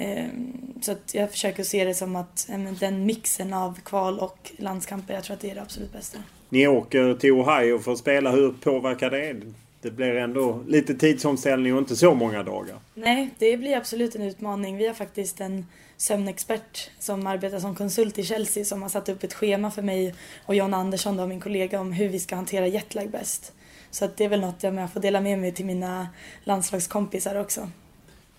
Ehm, 0.00 0.52
så 0.80 0.92
att 0.92 1.14
jag 1.14 1.30
försöker 1.30 1.62
se 1.62 1.84
det 1.84 1.94
som 1.94 2.16
att 2.16 2.48
den 2.80 3.06
mixen 3.06 3.52
av 3.52 3.80
kval 3.84 4.18
och 4.18 4.52
landskamper, 4.56 5.14
jag 5.14 5.24
tror 5.24 5.34
att 5.34 5.40
det 5.40 5.50
är 5.50 5.54
det 5.54 5.62
absolut 5.62 5.92
bästa. 5.92 6.18
Ni 6.48 6.66
åker 6.66 7.14
till 7.14 7.32
Ohio 7.32 7.78
för 7.78 7.92
att 7.92 7.98
spela. 7.98 8.30
Hur 8.30 8.52
påverkar 8.52 9.10
det? 9.10 9.36
Det 9.82 9.90
blir 9.90 10.16
ändå 10.16 10.62
lite 10.66 10.94
tidsomställning 10.94 11.72
och 11.72 11.78
inte 11.78 11.96
så 11.96 12.14
många 12.14 12.42
dagar. 12.42 12.76
Nej, 12.94 13.30
det 13.38 13.56
blir 13.56 13.76
absolut 13.76 14.14
en 14.14 14.22
utmaning. 14.22 14.76
Vi 14.76 14.86
har 14.86 14.94
faktiskt 14.94 15.40
en 15.40 15.66
sömnexpert 15.96 16.90
som 16.98 17.26
arbetar 17.26 17.58
som 17.58 17.74
konsult 17.74 18.18
i 18.18 18.22
Chelsea 18.24 18.64
som 18.64 18.82
har 18.82 18.88
satt 18.88 19.08
upp 19.08 19.24
ett 19.24 19.34
schema 19.34 19.70
för 19.70 19.82
mig 19.82 20.14
och 20.46 20.54
John 20.54 20.74
Andersson, 20.74 21.16
då, 21.16 21.26
min 21.26 21.40
kollega, 21.40 21.80
om 21.80 21.92
hur 21.92 22.08
vi 22.08 22.18
ska 22.18 22.36
hantera 22.36 22.66
jetlag 22.66 23.10
bäst. 23.10 23.52
Så 23.90 24.04
att 24.04 24.16
det 24.16 24.24
är 24.24 24.28
väl 24.28 24.40
något 24.40 24.62
jag 24.62 24.92
får 24.92 25.00
dela 25.00 25.20
med 25.20 25.38
mig 25.38 25.52
till 25.52 25.66
mina 25.66 26.08
landslagskompisar 26.44 27.40
också. 27.40 27.68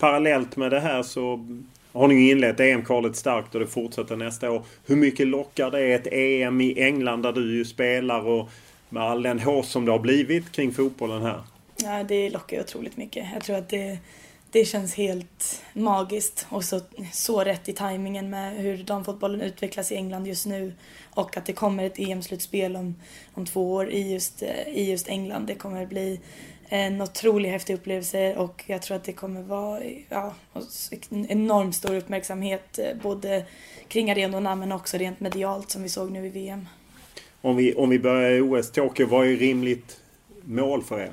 Parallellt 0.02 0.58
med 0.58 0.72
det 0.72 0.80
här 0.80 1.04
så 1.04 1.46
har 1.94 2.08
ni 2.08 2.14
ju 2.14 2.32
inlett 2.32 2.60
EM-kvalet 2.60 3.16
starkt 3.16 3.56
och 3.56 3.62
det 3.62 3.68
fortsätter 3.68 4.16
nästa 4.16 4.52
år. 4.52 4.64
Hur 4.86 4.96
mycket 4.96 5.28
lockar 5.28 5.72
det 5.72 5.94
ett 5.94 6.08
EM 6.12 6.62
i 6.62 6.82
England 6.82 7.22
där 7.22 7.32
du 7.32 7.58
ju 7.58 7.66
spelar 7.66 8.28
och 8.28 8.50
med 8.90 9.04
all 9.04 9.24
den 9.24 9.40
hausse 9.40 9.72
som 9.72 9.86
det 9.86 9.92
har 9.92 10.00
blivit 10.00 10.52
kring 10.52 10.72
fotbollen 10.72 11.22
här? 11.22 11.42
Ja, 11.76 12.04
det 12.04 12.30
lockar 12.30 12.60
otroligt 12.60 12.98
mycket. 12.98 13.28
Jag 13.34 13.44
tror 13.44 13.58
att 13.58 13.70
det, 13.70 13.98
det 14.52 14.66
känns 14.66 14.96
helt 14.96 15.64
magiskt 15.74 16.48
och 16.50 16.64
så, 16.64 16.82
så 17.14 17.44
rätt 17.44 17.70
i 17.70 17.74
tajmingen 17.74 18.30
med 18.30 18.56
hur 18.56 18.78
damfotbollen 18.78 19.42
utvecklas 19.42 19.92
i 19.92 19.96
England 19.96 20.28
just 20.28 20.46
nu 20.46 20.74
och 21.10 21.38
att 21.38 21.46
det 21.46 21.54
kommer 21.54 21.84
ett 21.84 22.00
EM-slutspel 22.00 22.76
om, 22.76 22.96
om 23.34 23.46
två 23.46 23.74
år 23.74 23.90
i 23.90 24.14
just, 24.14 24.44
i 24.68 24.90
just 24.92 25.10
England. 25.10 25.46
Det 25.46 25.56
kommer 25.56 25.86
bli 25.86 26.20
en 26.74 27.02
otroligt 27.02 27.52
häftig 27.52 27.74
upplevelse 27.74 28.36
och 28.36 28.64
jag 28.68 28.82
tror 28.82 28.98
att 28.98 29.04
det 29.04 29.14
kommer 29.14 29.42
vara 29.42 29.82
ja, 30.10 30.34
en 31.10 31.32
enormt 31.32 31.76
stor 31.76 31.96
uppmärksamhet 31.96 32.80
eh, 32.80 32.98
både 33.02 33.46
kring 33.88 34.12
arenorna 34.12 34.56
men 34.56 34.72
också 34.72 34.98
rent 34.98 35.20
medialt 35.20 35.72
som 35.72 35.84
vi 35.84 35.90
såg 35.90 36.12
nu 36.12 36.26
i 36.26 36.30
VM. 36.30 36.68
Om 37.42 37.56
vi, 37.56 37.74
om 37.74 37.90
vi 37.90 38.00
börjar 38.00 38.32
i 38.32 38.42
OS 38.42 38.72
Tokyo, 38.72 39.08
vad 39.08 39.28
är 39.28 39.36
rimligt 39.36 40.00
mål 40.42 40.84
för 40.84 41.00
er? 41.00 41.12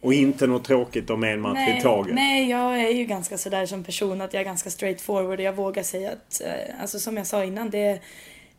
Och 0.00 0.14
inte 0.14 0.46
något 0.46 0.64
tråkigt 0.64 1.10
om 1.10 1.24
en 1.24 1.40
match 1.40 1.54
nej, 1.54 1.78
i 1.78 1.82
taget? 1.82 2.14
Nej, 2.14 2.50
jag 2.50 2.80
är 2.80 2.90
ju 2.90 3.04
ganska 3.04 3.38
sådär 3.38 3.66
som 3.66 3.84
person 3.84 4.20
att 4.20 4.32
jag 4.34 4.40
är 4.40 4.44
ganska 4.44 4.70
straight 4.70 5.00
forward 5.00 5.38
och 5.38 5.44
jag 5.44 5.52
vågar 5.52 5.82
säga 5.82 6.10
att, 6.12 6.40
eh, 6.44 6.80
alltså 6.80 6.98
som 6.98 7.16
jag 7.16 7.26
sa 7.26 7.44
innan, 7.44 7.70
det 7.70 8.00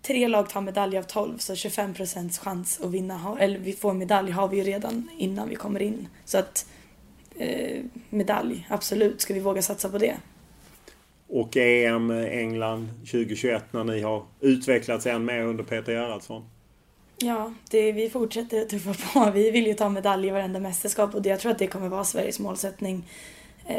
tre 0.01 0.27
lag 0.27 0.49
tar 0.49 0.61
medalj 0.61 0.97
av 0.97 1.03
12 1.03 1.37
så 1.37 1.55
25 1.55 1.93
procents 1.93 2.39
chans 2.39 2.81
att 2.83 2.91
vinna, 2.91 3.37
eller 3.39 3.59
vi 3.59 3.73
får 3.73 3.93
medalj 3.93 4.31
har 4.31 4.47
vi 4.47 4.57
ju 4.57 4.63
redan 4.63 5.09
innan 5.17 5.49
vi 5.49 5.55
kommer 5.55 5.81
in. 5.81 6.07
Så 6.25 6.37
att 6.37 6.65
eh, 7.35 7.81
medalj, 8.09 8.67
absolut, 8.69 9.21
ska 9.21 9.33
vi 9.33 9.39
våga 9.39 9.61
satsa 9.61 9.89
på 9.89 9.97
det. 9.97 10.17
Och 11.27 11.57
EM 11.57 12.11
England 12.11 12.89
2021 12.99 13.73
när 13.73 13.83
ni 13.83 14.01
har 14.01 14.25
utvecklats 14.39 15.05
än 15.05 15.25
mer 15.25 15.43
under 15.43 15.63
Peter 15.63 15.91
Gerhardsson? 15.91 16.45
Ja, 17.17 17.53
det, 17.69 17.91
vi 17.91 18.09
fortsätter 18.09 18.61
att 18.61 18.69
tuffa 18.69 18.93
på. 18.93 19.31
Vi 19.31 19.51
vill 19.51 19.67
ju 19.67 19.73
ta 19.73 19.89
medalj 19.89 20.27
i 20.27 20.31
varenda 20.31 20.59
mästerskap 20.59 21.15
och 21.15 21.21
det, 21.21 21.29
jag 21.29 21.39
tror 21.39 21.51
att 21.51 21.59
det 21.59 21.67
kommer 21.67 21.89
vara 21.89 22.03
Sveriges 22.03 22.39
målsättning 22.39 23.03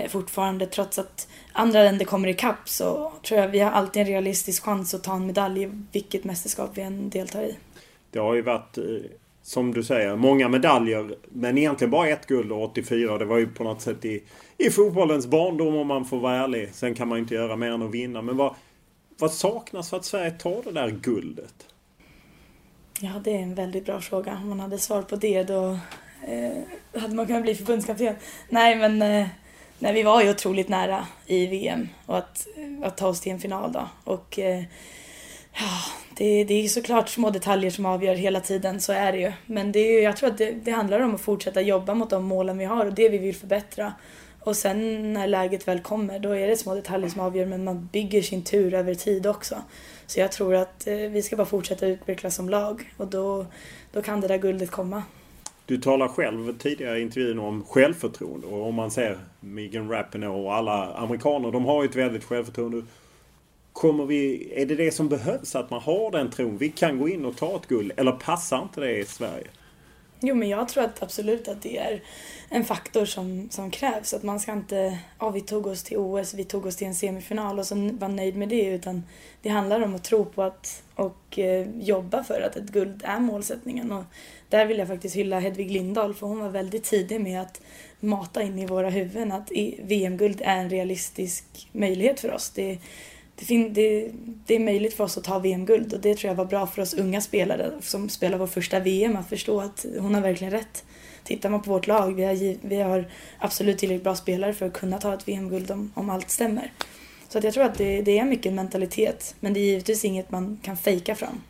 fortfarande. 0.08 0.66
Trots 0.66 0.98
att 0.98 1.28
andra 1.52 1.82
länder 1.82 2.04
kommer 2.04 2.28
ikapp 2.28 2.68
så 2.68 3.12
tror 3.22 3.40
jag 3.40 3.48
vi 3.48 3.58
har 3.58 3.70
alltid 3.70 4.02
en 4.02 4.08
realistisk 4.08 4.64
chans 4.64 4.94
att 4.94 5.04
ta 5.04 5.14
en 5.14 5.26
medalj 5.26 5.62
i 5.62 5.70
vilket 5.92 6.24
mästerskap 6.24 6.70
vi 6.74 6.82
än 6.82 7.10
deltar 7.10 7.42
i. 7.42 7.56
Det 8.10 8.18
har 8.18 8.34
ju 8.34 8.42
varit, 8.42 8.78
eh, 8.78 8.84
som 9.42 9.74
du 9.74 9.82
säger, 9.82 10.16
många 10.16 10.48
medaljer. 10.48 11.16
Men 11.28 11.58
egentligen 11.58 11.90
bara 11.90 12.08
ett 12.08 12.26
guld 12.26 12.52
och 12.52 12.62
84. 12.62 13.18
Det 13.18 13.24
var 13.24 13.38
ju 13.38 13.46
på 13.46 13.64
något 13.64 13.80
sätt 13.80 14.04
i, 14.04 14.22
i 14.58 14.70
fotbollens 14.70 15.26
barndom 15.26 15.76
om 15.76 15.86
man 15.86 16.04
får 16.04 16.20
vara 16.20 16.36
ärlig. 16.36 16.68
Sen 16.72 16.94
kan 16.94 17.08
man 17.08 17.18
inte 17.18 17.34
göra 17.34 17.56
mer 17.56 17.70
än 17.70 17.82
att 17.82 17.90
vinna. 17.90 18.22
Men 18.22 18.36
vad, 18.36 18.54
vad 19.18 19.32
saknas 19.32 19.90
för 19.90 19.96
att 19.96 20.04
Sverige 20.04 20.30
tar 20.30 20.62
det 20.64 20.72
där 20.72 20.90
guldet? 20.90 21.54
Ja, 23.00 23.10
det 23.24 23.30
är 23.36 23.42
en 23.42 23.54
väldigt 23.54 23.84
bra 23.84 24.00
fråga. 24.00 24.38
Om 24.42 24.48
man 24.48 24.60
hade 24.60 24.78
svar 24.78 25.02
på 25.02 25.16
det 25.16 25.42
då 25.42 25.78
Eh, 26.22 27.00
hade 27.00 27.14
man 27.14 27.26
kunnat 27.26 27.42
bli 27.42 27.54
förbundskapten. 27.54 28.14
Nej 28.48 28.76
men 28.76 29.02
eh, 29.02 29.26
nej, 29.80 29.92
vi 29.92 30.02
var 30.02 30.22
ju 30.22 30.30
otroligt 30.30 30.68
nära 30.68 31.06
i 31.26 31.46
VM 31.46 31.88
och 32.06 32.18
att, 32.18 32.46
att 32.82 32.96
ta 32.96 33.08
oss 33.08 33.20
till 33.20 33.32
en 33.32 33.40
final 33.40 33.72
då. 33.72 33.88
Och 34.04 34.38
eh, 34.38 34.62
ja, 35.52 35.68
det, 36.16 36.44
det 36.44 36.54
är 36.54 36.68
såklart 36.68 37.08
små 37.08 37.30
detaljer 37.30 37.70
som 37.70 37.86
avgör 37.86 38.14
hela 38.14 38.40
tiden, 38.40 38.80
så 38.80 38.92
är 38.92 39.12
det 39.12 39.18
ju. 39.18 39.32
Men 39.46 39.72
det 39.72 39.78
är, 39.80 40.02
jag 40.02 40.16
tror 40.16 40.30
att 40.30 40.38
det, 40.38 40.50
det 40.50 40.70
handlar 40.70 41.00
om 41.00 41.14
att 41.14 41.20
fortsätta 41.20 41.60
jobba 41.60 41.94
mot 41.94 42.10
de 42.10 42.24
målen 42.24 42.58
vi 42.58 42.64
har 42.64 42.86
och 42.86 42.94
det 42.94 43.08
vi 43.08 43.18
vill 43.18 43.36
förbättra. 43.36 43.92
Och 44.40 44.56
sen 44.56 45.12
när 45.12 45.26
läget 45.26 45.68
väl 45.68 45.80
kommer, 45.80 46.18
då 46.18 46.36
är 46.36 46.48
det 46.48 46.56
små 46.56 46.74
detaljer 46.74 47.08
som 47.08 47.20
avgör, 47.20 47.46
men 47.46 47.64
man 47.64 47.88
bygger 47.92 48.22
sin 48.22 48.44
tur 48.44 48.74
över 48.74 48.94
tid 48.94 49.26
också. 49.26 49.62
Så 50.06 50.20
jag 50.20 50.32
tror 50.32 50.54
att 50.54 50.86
eh, 50.86 50.94
vi 50.94 51.22
ska 51.22 51.36
bara 51.36 51.46
fortsätta 51.46 51.86
utvecklas 51.86 52.34
som 52.34 52.48
lag 52.48 52.92
och 52.96 53.06
då, 53.06 53.46
då 53.92 54.02
kan 54.02 54.20
det 54.20 54.28
där 54.28 54.38
guldet 54.38 54.70
komma. 54.70 55.02
Du 55.70 55.78
talar 55.78 56.08
själv 56.08 56.58
tidigare 56.58 56.98
i 56.98 57.02
intervjun 57.02 57.38
om 57.38 57.64
självförtroende 57.64 58.46
och 58.46 58.66
om 58.66 58.74
man 58.74 58.90
ser 58.90 59.18
Megan 59.40 59.88
Rapinoe 59.88 60.44
och 60.44 60.54
alla 60.54 60.94
amerikaner, 60.94 61.50
de 61.50 61.64
har 61.64 61.82
ju 61.82 61.88
ett 61.88 61.96
väldigt 61.96 62.24
självförtroende. 62.24 62.82
Kommer 63.72 64.06
vi, 64.06 64.52
är 64.54 64.66
det 64.66 64.74
det 64.74 64.90
som 64.90 65.08
behövs? 65.08 65.54
Att 65.56 65.70
man 65.70 65.80
har 65.80 66.10
den 66.10 66.30
tron? 66.30 66.58
Vi 66.58 66.68
kan 66.68 66.98
gå 66.98 67.08
in 67.08 67.24
och 67.24 67.36
ta 67.36 67.56
ett 67.56 67.66
guld. 67.66 67.92
Eller 67.96 68.12
passar 68.12 68.62
inte 68.62 68.80
det 68.80 68.98
i 68.98 69.04
Sverige? 69.04 69.46
Jo, 70.22 70.34
men 70.34 70.48
jag 70.48 70.68
tror 70.68 70.84
att 70.84 71.02
absolut 71.02 71.48
att 71.48 71.62
det 71.62 71.78
är 71.78 72.02
en 72.48 72.64
faktor 72.64 73.04
som, 73.04 73.48
som 73.50 73.70
krävs. 73.70 74.14
Att 74.14 74.22
man 74.22 74.40
ska 74.40 74.52
inte, 74.52 74.98
ja 75.18 75.30
vi 75.30 75.40
tog 75.40 75.66
oss 75.66 75.82
till 75.82 75.96
OS, 75.96 76.34
vi 76.34 76.44
tog 76.44 76.66
oss 76.66 76.76
till 76.76 76.86
en 76.86 76.94
semifinal 76.94 77.58
och 77.58 77.66
så 77.66 77.74
var 77.74 78.08
nöjd 78.08 78.36
med 78.36 78.48
det. 78.48 78.64
Utan 78.64 79.02
det 79.42 79.48
handlar 79.48 79.80
om 79.80 79.94
att 79.94 80.04
tro 80.04 80.24
på 80.24 80.42
att 80.42 80.82
och 80.94 81.38
eh, 81.38 81.68
jobba 81.80 82.24
för 82.24 82.40
att 82.40 82.56
ett 82.56 82.70
guld 82.70 83.02
är 83.04 83.20
målsättningen. 83.20 83.92
Och 83.92 84.04
där 84.48 84.66
vill 84.66 84.78
jag 84.78 84.88
faktiskt 84.88 85.16
hylla 85.16 85.40
Hedvig 85.40 85.70
Lindahl 85.70 86.14
för 86.14 86.26
hon 86.26 86.40
var 86.40 86.48
väldigt 86.48 86.84
tidig 86.84 87.20
med 87.20 87.40
att 87.40 87.60
mata 88.00 88.42
in 88.42 88.58
i 88.58 88.66
våra 88.66 88.90
huvuden 88.90 89.32
att 89.32 89.50
VM-guld 89.82 90.40
är 90.44 90.56
en 90.56 90.70
realistisk 90.70 91.44
möjlighet 91.72 92.20
för 92.20 92.32
oss. 92.32 92.50
Det, 92.50 92.78
det, 93.48 93.68
det, 93.68 94.10
det, 94.46 94.54
är 94.54 94.60
möjligt 94.60 94.94
för 94.94 95.04
oss 95.04 95.18
att 95.18 95.24
ta 95.24 95.38
VM-guld 95.38 95.92
och 95.92 96.00
det 96.00 96.14
tror 96.14 96.28
jag 96.28 96.36
var 96.36 96.44
bra 96.44 96.66
för 96.66 96.82
oss 96.82 96.94
unga 96.94 97.20
spelare 97.20 97.72
som 97.80 98.08
spelar 98.08 98.38
vår 98.38 98.46
första 98.46 98.80
VM 98.80 99.16
att 99.16 99.28
förstå 99.28 99.60
att 99.60 99.86
hon 99.98 100.14
har 100.14 100.22
verkligen 100.22 100.50
rätt. 100.50 100.84
Tittar 101.24 101.50
man 101.50 101.62
på 101.62 101.70
vårt 101.70 101.86
lag, 101.86 102.14
vi 102.14 102.24
har, 102.24 102.68
vi 102.68 102.76
har 102.76 103.04
absolut 103.38 103.78
tillräckligt 103.78 104.04
bra 104.04 104.14
spelare 104.14 104.52
för 104.52 104.66
att 104.66 104.72
kunna 104.72 104.98
ta 104.98 105.14
ett 105.14 105.28
VM-guld 105.28 105.70
om, 105.70 105.92
om 105.94 106.10
allt 106.10 106.30
stämmer. 106.30 106.72
Så 107.28 107.38
att 107.38 107.44
jag 107.44 107.54
tror 107.54 107.64
att 107.64 107.78
det, 107.78 108.02
det 108.02 108.18
är 108.18 108.24
mycket 108.24 108.52
mentalitet, 108.52 109.34
men 109.40 109.52
det 109.52 109.60
är 109.60 109.64
givetvis 109.64 110.04
inget 110.04 110.30
man 110.30 110.58
kan 110.62 110.76
fejka 110.76 111.14
fram. 111.14 111.40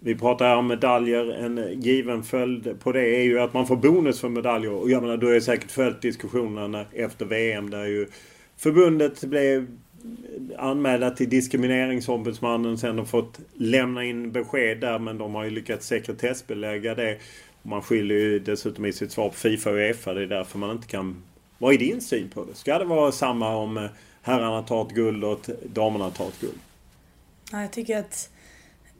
Vi 0.00 0.14
pratar 0.14 0.48
här 0.48 0.56
om 0.56 0.66
medaljer. 0.66 1.30
En 1.30 1.80
given 1.80 2.22
följd 2.22 2.80
på 2.80 2.92
det 2.92 3.16
är 3.16 3.22
ju 3.22 3.40
att 3.40 3.54
man 3.54 3.66
får 3.66 3.76
bonus 3.76 4.20
för 4.20 4.28
medaljer. 4.28 4.72
Och 4.72 4.90
jag 4.90 5.02
menar, 5.02 5.16
du 5.16 5.32
har 5.32 5.40
säkert 5.40 5.70
följt 5.70 6.02
diskussionerna 6.02 6.84
efter 6.92 7.24
VM 7.24 7.70
där 7.70 7.84
ju 7.84 8.06
förbundet 8.56 9.24
blev 9.24 9.66
anmälda 10.58 11.10
till 11.10 11.28
Diskrimineringsombudsmannen. 11.28 12.78
Sen 12.78 12.98
har 12.98 13.04
fått 13.04 13.38
lämna 13.54 14.04
in 14.04 14.32
besked 14.32 14.80
där 14.80 14.98
men 14.98 15.18
de 15.18 15.34
har 15.34 15.44
ju 15.44 15.50
lyckats 15.50 15.86
sekretessbelägga 15.86 16.94
det. 16.94 17.18
Man 17.62 17.82
skyller 17.82 18.14
ju 18.14 18.38
dessutom 18.38 18.86
i 18.86 18.92
sitt 18.92 19.12
svar 19.12 19.28
på 19.28 19.34
Fifa 19.34 19.70
och 19.70 19.76
Uefa. 19.76 20.14
Det 20.14 20.22
är 20.22 20.26
därför 20.26 20.58
man 20.58 20.70
inte 20.70 20.86
kan... 20.86 21.22
Vad 21.58 21.74
är 21.74 21.78
din 21.78 22.00
syn 22.00 22.28
på 22.28 22.44
det? 22.44 22.54
Ska 22.54 22.78
det 22.78 22.84
vara 22.84 23.12
samma 23.12 23.56
om 23.56 23.76
eh, 23.76 23.84
herrarna 24.22 24.62
tar 24.62 24.86
ett 24.86 24.94
guld 24.94 25.24
och 25.24 25.50
damerna 25.64 26.10
tar 26.10 26.28
ett 26.28 26.40
guld? 26.40 26.58
Ja, 27.52 27.60
jag 27.60 27.72
tycker 27.72 27.98
att 27.98 28.30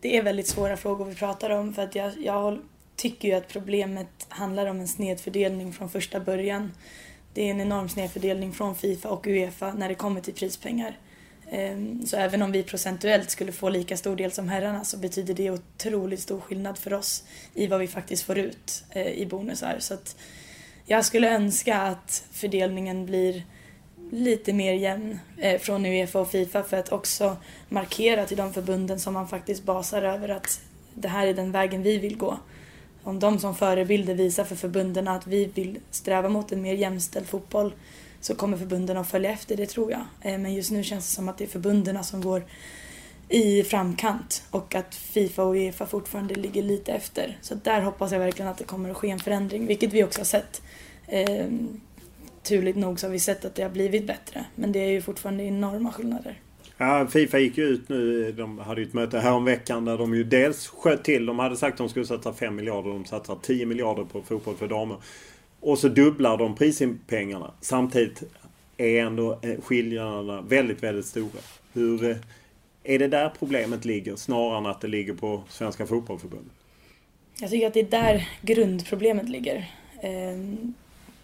det 0.00 0.16
är 0.16 0.22
väldigt 0.22 0.46
svåra 0.48 0.76
frågor 0.76 1.04
vi 1.04 1.14
pratar 1.14 1.50
om 1.50 1.74
för 1.74 1.82
att 1.82 1.94
jag, 1.94 2.12
jag 2.18 2.58
tycker 2.96 3.28
ju 3.28 3.34
att 3.34 3.48
problemet 3.48 4.26
handlar 4.28 4.66
om 4.66 4.80
en 4.80 4.88
snedfördelning 4.88 5.72
från 5.72 5.90
första 5.90 6.20
början. 6.20 6.72
Det 7.36 7.42
är 7.42 7.50
en 7.50 7.60
enorm 7.60 7.88
snedfördelning 7.88 8.52
från 8.52 8.74
Fifa 8.74 9.08
och 9.08 9.26
Uefa 9.26 9.72
när 9.72 9.88
det 9.88 9.94
kommer 9.94 10.20
till 10.20 10.34
prispengar. 10.34 10.98
Ehm, 11.50 12.06
så 12.06 12.16
även 12.16 12.42
om 12.42 12.52
vi 12.52 12.62
procentuellt 12.62 13.30
skulle 13.30 13.52
få 13.52 13.68
lika 13.68 13.96
stor 13.96 14.16
del 14.16 14.32
som 14.32 14.48
herrarna 14.48 14.84
så 14.84 14.96
betyder 14.96 15.34
det 15.34 15.50
otroligt 15.50 16.20
stor 16.20 16.40
skillnad 16.40 16.78
för 16.78 16.92
oss 16.94 17.24
i 17.54 17.66
vad 17.66 17.80
vi 17.80 17.88
faktiskt 17.88 18.22
får 18.22 18.38
ut 18.38 18.84
eh, 18.90 19.06
i 19.06 19.26
bonusar. 19.26 19.76
Så 19.78 19.94
att 19.94 20.16
jag 20.86 21.04
skulle 21.04 21.34
önska 21.34 21.76
att 21.76 22.24
fördelningen 22.32 23.06
blir 23.06 23.42
lite 24.10 24.52
mer 24.52 24.72
jämn 24.72 25.18
eh, 25.38 25.60
från 25.60 25.86
Uefa 25.86 26.20
och 26.20 26.30
Fifa 26.30 26.62
för 26.62 26.76
att 26.76 26.92
också 26.92 27.36
markera 27.68 28.26
till 28.26 28.36
de 28.36 28.52
förbunden 28.52 29.00
som 29.00 29.14
man 29.14 29.28
faktiskt 29.28 29.64
basar 29.64 30.02
över 30.02 30.28
att 30.28 30.60
det 30.94 31.08
här 31.08 31.26
är 31.26 31.34
den 31.34 31.52
vägen 31.52 31.82
vi 31.82 31.98
vill 31.98 32.16
gå. 32.16 32.38
Om 33.06 33.18
de 33.18 33.38
som 33.38 33.54
förebilder 33.54 34.14
visar 34.14 34.44
för 34.44 34.56
förbunden 34.56 35.08
att 35.08 35.26
vi 35.26 35.44
vill 35.54 35.78
sträva 35.90 36.28
mot 36.28 36.52
en 36.52 36.62
mer 36.62 36.74
jämställd 36.74 37.26
fotboll 37.26 37.74
så 38.20 38.34
kommer 38.34 38.56
förbunden 38.56 38.96
att 38.96 39.08
följa 39.08 39.30
efter, 39.30 39.56
det 39.56 39.66
tror 39.66 39.90
jag. 39.90 40.00
Eh, 40.20 40.38
men 40.38 40.54
just 40.54 40.70
nu 40.70 40.84
känns 40.84 41.10
det 41.10 41.14
som 41.14 41.28
att 41.28 41.38
det 41.38 41.44
är 41.44 41.48
förbunden 41.48 42.04
som 42.04 42.20
går 42.20 42.44
i 43.28 43.62
framkant 43.62 44.42
och 44.50 44.74
att 44.74 44.94
Fifa 44.94 45.44
och 45.44 45.54
Uefa 45.54 45.86
fortfarande 45.86 46.34
ligger 46.34 46.62
lite 46.62 46.92
efter. 46.92 47.38
Så 47.42 47.54
där 47.54 47.80
hoppas 47.80 48.12
jag 48.12 48.18
verkligen 48.18 48.50
att 48.50 48.58
det 48.58 48.64
kommer 48.64 48.90
att 48.90 48.96
ske 48.96 49.10
en 49.10 49.18
förändring, 49.18 49.66
vilket 49.66 49.92
vi 49.92 50.04
också 50.04 50.20
har 50.20 50.24
sett. 50.24 50.62
Ehm, 51.06 51.80
turligt 52.42 52.78
nog 52.78 53.00
så 53.00 53.06
har 53.06 53.12
vi 53.12 53.18
sett 53.18 53.44
att 53.44 53.54
det 53.54 53.62
har 53.62 53.70
blivit 53.70 54.06
bättre. 54.06 54.44
Men 54.54 54.72
det 54.72 54.78
är 54.78 54.90
ju 54.90 55.02
fortfarande 55.02 55.44
enorma 55.44 55.92
skillnader. 55.92 56.40
Ja, 56.78 57.06
Fifa 57.06 57.38
gick 57.38 57.58
ju 57.58 57.64
ut 57.64 57.88
nu. 57.88 58.32
De 58.32 58.58
hade 58.58 58.80
ju 58.80 58.86
ett 58.86 58.94
möte 58.94 59.18
häromveckan 59.18 59.84
där 59.84 59.98
de 59.98 60.14
ju 60.14 60.24
dels 60.24 60.66
sköt 60.66 61.04
till. 61.04 61.26
De 61.26 61.38
hade 61.38 61.56
sagt 61.56 61.72
att 61.72 61.78
de 61.78 61.88
skulle 61.88 62.06
satsa 62.06 62.32
5 62.32 62.56
miljarder. 62.56 62.90
De 62.90 63.04
satsar 63.04 63.38
10 63.42 63.66
miljarder 63.66 64.04
på 64.04 64.22
fotboll 64.22 64.56
för 64.56 64.68
damer. 64.68 64.96
Och 65.60 65.78
så 65.78 65.88
dubblar 65.88 66.36
de 66.36 66.54
prispengarna. 66.54 67.50
Samtidigt 67.60 68.22
är 68.76 69.00
ändå 69.00 69.38
eh, 69.42 69.60
skillnaderna 69.62 70.40
väldigt, 70.40 70.82
väldigt 70.82 71.06
stora. 71.06 71.40
Hur 71.72 72.10
eh, 72.10 72.16
är 72.84 72.98
det 72.98 73.08
där 73.08 73.32
problemet 73.38 73.84
ligger 73.84 74.16
snarare 74.16 74.58
än 74.58 74.66
att 74.66 74.80
det 74.80 74.88
ligger 74.88 75.14
på 75.14 75.42
Svenska 75.48 75.86
Fotbollförbundet? 75.86 76.52
Jag 77.40 77.50
tycker 77.50 77.66
att 77.66 77.74
det 77.74 77.80
är 77.80 77.90
där 77.90 78.28
grundproblemet 78.42 79.28
ligger. 79.28 79.56
Eh, 80.02 80.68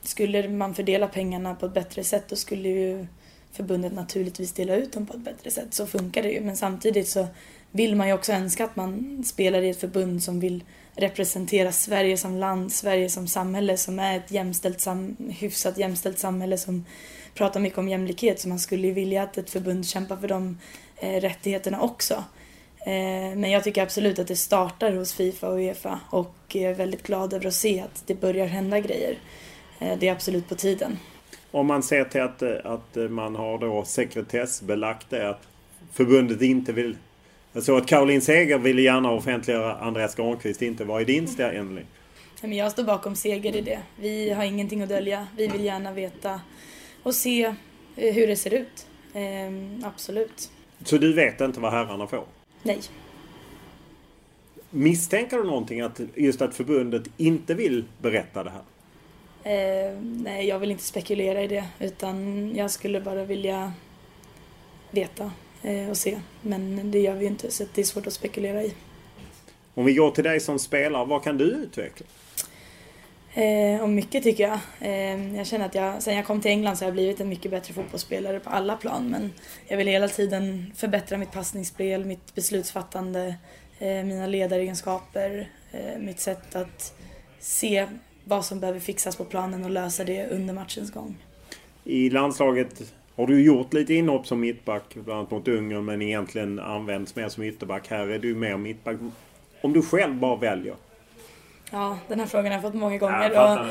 skulle 0.02 0.48
man 0.48 0.74
fördela 0.74 1.08
pengarna 1.08 1.54
på 1.54 1.66
ett 1.66 1.74
bättre 1.74 2.04
sätt 2.04 2.24
då 2.28 2.36
skulle 2.36 2.68
ju 2.68 3.06
förbundet 3.52 3.92
naturligtvis 3.92 4.52
dela 4.52 4.76
ut 4.76 4.92
dem 4.92 5.06
på 5.06 5.14
ett 5.14 5.20
bättre 5.20 5.50
sätt. 5.50 5.74
Så 5.74 5.86
funkar 5.86 6.22
det 6.22 6.30
ju. 6.30 6.40
Men 6.40 6.56
samtidigt 6.56 7.08
så 7.08 7.26
vill 7.70 7.96
man 7.96 8.08
ju 8.08 8.14
också 8.14 8.32
önska 8.32 8.64
att 8.64 8.76
man 8.76 9.22
spelar 9.24 9.62
i 9.62 9.70
ett 9.70 9.80
förbund 9.80 10.22
som 10.22 10.40
vill 10.40 10.64
representera 10.96 11.72
Sverige 11.72 12.16
som 12.16 12.36
land, 12.36 12.72
Sverige 12.72 13.10
som 13.10 13.28
samhälle 13.28 13.76
som 13.76 13.98
är 13.98 14.16
ett 14.16 14.30
jämställt 14.30 14.80
sam 14.80 15.16
hyfsat 15.38 15.78
jämställt 15.78 16.18
samhälle 16.18 16.58
som 16.58 16.84
pratar 17.34 17.60
mycket 17.60 17.78
om 17.78 17.88
jämlikhet. 17.88 18.40
Så 18.40 18.48
man 18.48 18.58
skulle 18.58 18.86
ju 18.86 18.92
vilja 18.92 19.22
att 19.22 19.38
ett 19.38 19.50
förbund 19.50 19.86
kämpar 19.86 20.16
för 20.16 20.28
de 20.28 20.58
eh, 20.96 21.20
rättigheterna 21.20 21.80
också. 21.80 22.24
Eh, 22.86 23.36
men 23.36 23.50
jag 23.50 23.64
tycker 23.64 23.82
absolut 23.82 24.18
att 24.18 24.28
det 24.28 24.36
startar 24.36 24.92
hos 24.92 25.12
Fifa 25.12 25.48
och 25.48 25.58
Uefa 25.58 26.00
och 26.10 26.34
jag 26.48 26.62
är 26.70 26.74
väldigt 26.74 27.02
glad 27.02 27.32
över 27.32 27.46
att 27.46 27.54
se 27.54 27.80
att 27.80 28.02
det 28.06 28.14
börjar 28.14 28.46
hända 28.46 28.80
grejer. 28.80 29.18
Eh, 29.78 29.98
det 29.98 30.08
är 30.08 30.12
absolut 30.12 30.48
på 30.48 30.54
tiden. 30.54 30.98
Om 31.52 31.66
man 31.66 31.82
ser 31.82 32.04
till 32.04 32.20
att, 32.20 32.42
att 32.42 33.10
man 33.10 33.36
har 33.36 33.58
då 33.58 33.84
sekretessbelagt 33.84 35.06
det 35.10 35.30
att 35.30 35.48
förbundet 35.92 36.42
inte 36.42 36.72
vill... 36.72 36.96
Jag 37.52 37.62
såg 37.62 37.78
att 37.78 37.86
Caroline 37.86 38.20
Seger 38.20 38.58
ville 38.58 38.82
gärna 38.82 39.10
offentliggöra 39.10 39.74
Andreas 39.76 40.14
Granqvist 40.14 40.62
inte. 40.62 40.84
Vad 40.84 41.00
är 41.00 41.06
din 41.06 41.28
ställning? 41.28 41.86
Jag 42.40 42.72
står 42.72 42.84
bakom 42.84 43.16
Seger 43.16 43.56
i 43.56 43.60
det. 43.60 43.78
Vi 43.96 44.30
har 44.30 44.44
ingenting 44.44 44.82
att 44.82 44.88
dölja. 44.88 45.26
Vi 45.36 45.46
vill 45.46 45.64
gärna 45.64 45.92
veta 45.92 46.40
och 47.02 47.14
se 47.14 47.54
eh, 47.96 48.14
hur 48.14 48.26
det 48.26 48.36
ser 48.36 48.54
ut. 48.54 48.86
Ehm, 49.14 49.84
absolut. 49.84 50.50
Så 50.84 50.98
du 50.98 51.12
vet 51.12 51.40
inte 51.40 51.60
vad 51.60 51.72
herrarna 51.72 52.06
får? 52.06 52.24
Nej. 52.62 52.80
Misstänker 54.70 55.36
du 55.36 55.44
någonting 55.44 55.80
att 55.80 56.00
just 56.14 56.42
att 56.42 56.54
förbundet 56.54 57.02
inte 57.16 57.54
vill 57.54 57.84
berätta 57.98 58.44
det 58.44 58.50
här? 58.50 58.62
Eh, 59.44 59.98
nej, 60.02 60.46
jag 60.46 60.58
vill 60.58 60.70
inte 60.70 60.84
spekulera 60.84 61.42
i 61.42 61.46
det 61.46 61.64
utan 61.78 62.50
jag 62.56 62.70
skulle 62.70 63.00
bara 63.00 63.24
vilja 63.24 63.72
veta 64.90 65.30
eh, 65.62 65.90
och 65.90 65.96
se. 65.96 66.20
Men 66.42 66.90
det 66.90 67.00
gör 67.00 67.14
vi 67.14 67.24
ju 67.24 67.30
inte 67.30 67.50
så 67.50 67.64
det 67.74 67.80
är 67.80 67.84
svårt 67.84 68.06
att 68.06 68.12
spekulera 68.12 68.62
i. 68.62 68.74
Om 69.74 69.84
vi 69.84 69.94
går 69.94 70.10
till 70.10 70.24
dig 70.24 70.40
som 70.40 70.58
spelare, 70.58 71.04
vad 71.04 71.22
kan 71.24 71.38
du 71.38 71.44
utveckla? 71.44 72.06
Eh, 73.34 73.82
och 73.82 73.88
mycket 73.88 74.22
tycker 74.22 74.48
jag. 74.48 74.58
Eh, 74.80 75.36
jag 75.36 75.46
känner 75.46 75.66
att 75.66 75.74
jag, 75.74 76.02
sen 76.02 76.16
jag 76.16 76.26
kom 76.26 76.40
till 76.40 76.50
England 76.50 76.76
så 76.76 76.84
har 76.84 76.88
jag 76.88 76.94
blivit 76.94 77.20
en 77.20 77.28
mycket 77.28 77.50
bättre 77.50 77.74
fotbollsspelare 77.74 78.40
på 78.40 78.50
alla 78.50 78.76
plan. 78.76 79.08
Men 79.10 79.32
jag 79.68 79.76
vill 79.76 79.86
hela 79.86 80.08
tiden 80.08 80.72
förbättra 80.76 81.18
mitt 81.18 81.32
passningsspel, 81.32 82.04
mitt 82.04 82.34
beslutsfattande, 82.34 83.34
eh, 83.78 84.04
mina 84.04 84.26
ledaregenskaper, 84.26 85.48
eh, 85.72 85.98
mitt 85.98 86.20
sätt 86.20 86.56
att 86.56 86.94
se 87.40 87.86
vad 88.24 88.44
som 88.44 88.60
behöver 88.60 88.80
fixas 88.80 89.16
på 89.16 89.24
planen 89.24 89.64
och 89.64 89.70
lösa 89.70 90.04
det 90.04 90.26
under 90.26 90.54
matchens 90.54 90.90
gång. 90.90 91.16
I 91.84 92.10
landslaget 92.10 92.92
har 93.16 93.26
du 93.26 93.42
gjort 93.42 93.72
lite 93.72 93.94
inhopp 93.94 94.26
som 94.26 94.40
mittback, 94.40 94.94
bland 94.94 95.18
annat 95.18 95.30
mot 95.30 95.48
Ungern, 95.48 95.84
men 95.84 96.02
egentligen 96.02 96.58
används 96.58 97.16
mer 97.16 97.28
som 97.28 97.42
ytterback. 97.42 97.88
Här 97.88 98.08
är 98.08 98.18
du 98.18 98.34
mer 98.34 98.56
mittback. 98.56 98.96
Om 99.60 99.72
du 99.72 99.82
själv 99.82 100.14
bara 100.14 100.36
väljer, 100.36 100.74
Ja, 101.72 101.98
den 102.08 102.20
här 102.20 102.26
frågan 102.26 102.46
har 102.46 102.52
jag 102.52 102.62
fått 102.62 102.74
många 102.74 102.98
gånger. 102.98 103.30
Ja, 103.30 103.66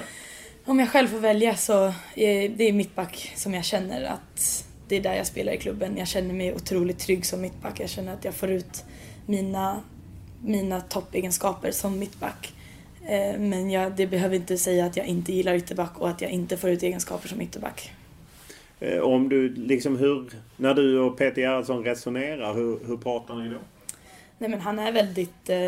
om 0.66 0.80
jag 0.80 0.90
själv 0.90 1.08
får 1.08 1.20
välja 1.20 1.56
så 1.56 1.94
är 2.16 2.50
det 2.50 2.72
mittback 2.72 3.32
som 3.36 3.54
jag 3.54 3.66
känner 3.66 4.04
att 4.04 4.66
det 4.88 4.96
är 4.96 5.02
där 5.02 5.16
jag 5.16 5.28
spelar 5.28 5.54
i 5.54 5.58
klubben. 5.58 5.98
Jag 5.98 6.08
känner 6.08 6.34
mig 6.34 6.54
otroligt 6.54 7.00
trygg 7.00 7.26
som 7.26 7.42
mittback. 7.42 7.80
Jag 7.80 7.90
känner 7.90 8.14
att 8.14 8.26
jag 8.26 8.34
får 8.34 8.50
ut 8.50 8.86
mina, 9.26 9.82
mina 10.44 10.82
toppegenskaper 10.82 11.72
som 11.72 12.00
mittback. 12.00 12.54
Eh, 13.06 13.40
men 13.40 13.72
jag, 13.72 13.96
det 13.96 14.08
behöver 14.08 14.36
inte 14.36 14.58
säga 14.58 14.86
att 14.86 14.98
jag 14.98 15.06
inte 15.06 15.34
gillar 15.34 15.56
ytterback 15.56 16.00
och 16.00 16.10
att 16.10 16.22
jag 16.22 16.32
inte 16.32 16.58
får 16.58 16.70
ut 16.70 16.84
egenskaper 16.84 17.28
som 17.28 17.42
ytterback. 17.42 17.92
Eh, 18.80 19.00
om 19.00 19.30
du 19.30 19.50
liksom 19.50 19.98
hur, 19.98 20.30
när 20.58 20.74
du 20.74 21.00
och 21.00 21.18
Peter 21.18 21.42
Gerhardsson 21.42 21.84
resonerar, 21.84 22.54
hur, 22.54 22.80
hur 22.88 22.98
pratar 22.98 23.36
ni 23.36 23.50
då? 23.50 23.58
Nej 24.38 24.50
men 24.50 24.62
han 24.62 24.80
är 24.80 24.92
väldigt 24.92 25.50
eh, 25.50 25.68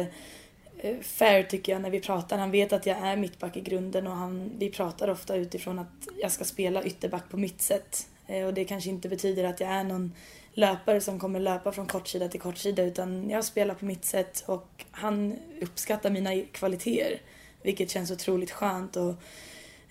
eh, 0.78 1.00
fair 1.02 1.44
tycker 1.44 1.72
jag 1.72 1.82
när 1.82 1.90
vi 1.90 2.00
pratar. 2.00 2.38
Han 2.38 2.52
vet 2.52 2.74
att 2.74 2.86
jag 2.86 2.98
är 2.98 3.18
mittback 3.18 3.58
i 3.58 3.62
grunden 3.62 4.08
och 4.08 4.16
han, 4.16 4.52
vi 4.58 4.70
pratar 4.70 5.10
ofta 5.10 5.36
utifrån 5.36 5.80
att 5.80 6.08
jag 6.22 6.32
ska 6.32 6.44
spela 6.44 6.84
ytterback 6.84 7.30
på 7.30 7.38
mitt 7.38 7.62
sätt. 7.62 8.08
Eh, 8.28 8.46
och 8.46 8.54
det 8.54 8.66
kanske 8.66 8.90
inte 8.90 9.10
betyder 9.10 9.44
att 9.44 9.60
jag 9.60 9.70
är 9.70 9.84
någon 9.84 10.12
löpare 10.54 11.02
som 11.02 11.20
kommer 11.20 11.40
löpa 11.40 11.72
från 11.72 11.88
kortsida 11.88 12.28
till 12.28 12.40
kortsida 12.40 12.84
utan 12.84 13.30
jag 13.30 13.46
spelar 13.46 13.76
på 13.76 13.86
mitt 13.86 14.06
sätt 14.06 14.44
och 14.46 14.86
han 14.92 15.36
uppskattar 15.62 16.10
mina 16.10 16.42
kvaliteter. 16.52 17.22
Vilket 17.62 17.90
känns 17.90 18.12
otroligt 18.12 18.52
skönt 18.52 18.96
och 18.96 19.14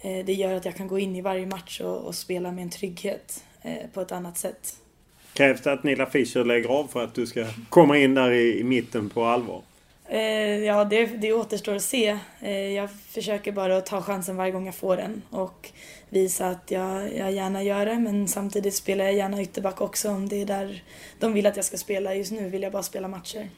eh, 0.01 0.25
det 0.25 0.33
gör 0.33 0.55
att 0.55 0.65
jag 0.65 0.77
kan 0.77 0.89
gå 0.89 0.99
in 0.99 1.17
i 1.17 1.21
varje 1.21 1.47
match 1.47 1.81
och, 1.81 1.97
och 1.97 2.15
spela 2.15 2.53
med 2.53 2.63
en 2.63 2.71
trygghet 2.71 3.45
eh, 3.63 3.91
på 3.95 4.01
ett 4.01 4.13
annat 4.13 4.39
sätt. 4.39 4.77
Krävs 5.33 5.61
det 5.61 5.73
att 5.73 5.85
Nilla 5.85 6.07
Fischer 6.07 6.45
lägger 6.45 6.69
av 6.69 6.87
för 6.87 7.05
att 7.05 7.15
du 7.15 7.27
ska 7.27 7.47
komma 7.69 7.99
in 7.99 8.15
där 8.15 8.31
i, 8.31 8.61
i 8.61 8.65
mitten 8.65 9.11
på 9.11 9.25
allvar? 9.25 9.63
Eh, 10.09 10.21
ja, 10.59 10.85
det, 10.85 11.07
det 11.07 11.33
återstår 11.33 11.75
att 11.75 11.83
se. 11.83 12.19
Jag 12.75 12.89
försöker 12.91 13.53
bara 13.53 13.77
att 13.77 13.87
ta 13.87 14.03
chansen 14.03 14.37
varje 14.37 14.53
gång 14.53 14.67
jag 14.67 14.75
får 14.75 14.97
den 14.97 15.23
och 15.31 15.71
visa 16.13 16.47
att 16.47 16.71
jag, 16.71 17.17
jag 17.17 17.33
gärna 17.33 17.63
gör 17.63 17.87
det 17.87 17.99
men 17.99 18.29
samtidigt 18.29 18.75
spelar 18.75 19.05
jag 19.05 19.15
gärna 19.15 19.43
ytterback 19.43 19.81
också 19.81 20.11
om 20.11 20.29
det 20.29 20.43
är 20.43 20.47
där 20.47 20.83
de 21.19 21.33
vill 21.33 21.47
att 21.47 21.57
jag 21.57 21.65
ska 21.65 21.77
spela. 21.77 22.15
Just 22.15 22.33
nu 22.33 22.49
vill 22.49 22.63
jag 22.63 22.73
bara 22.73 22.83
spela 22.83 23.09
matcher. 23.09 23.49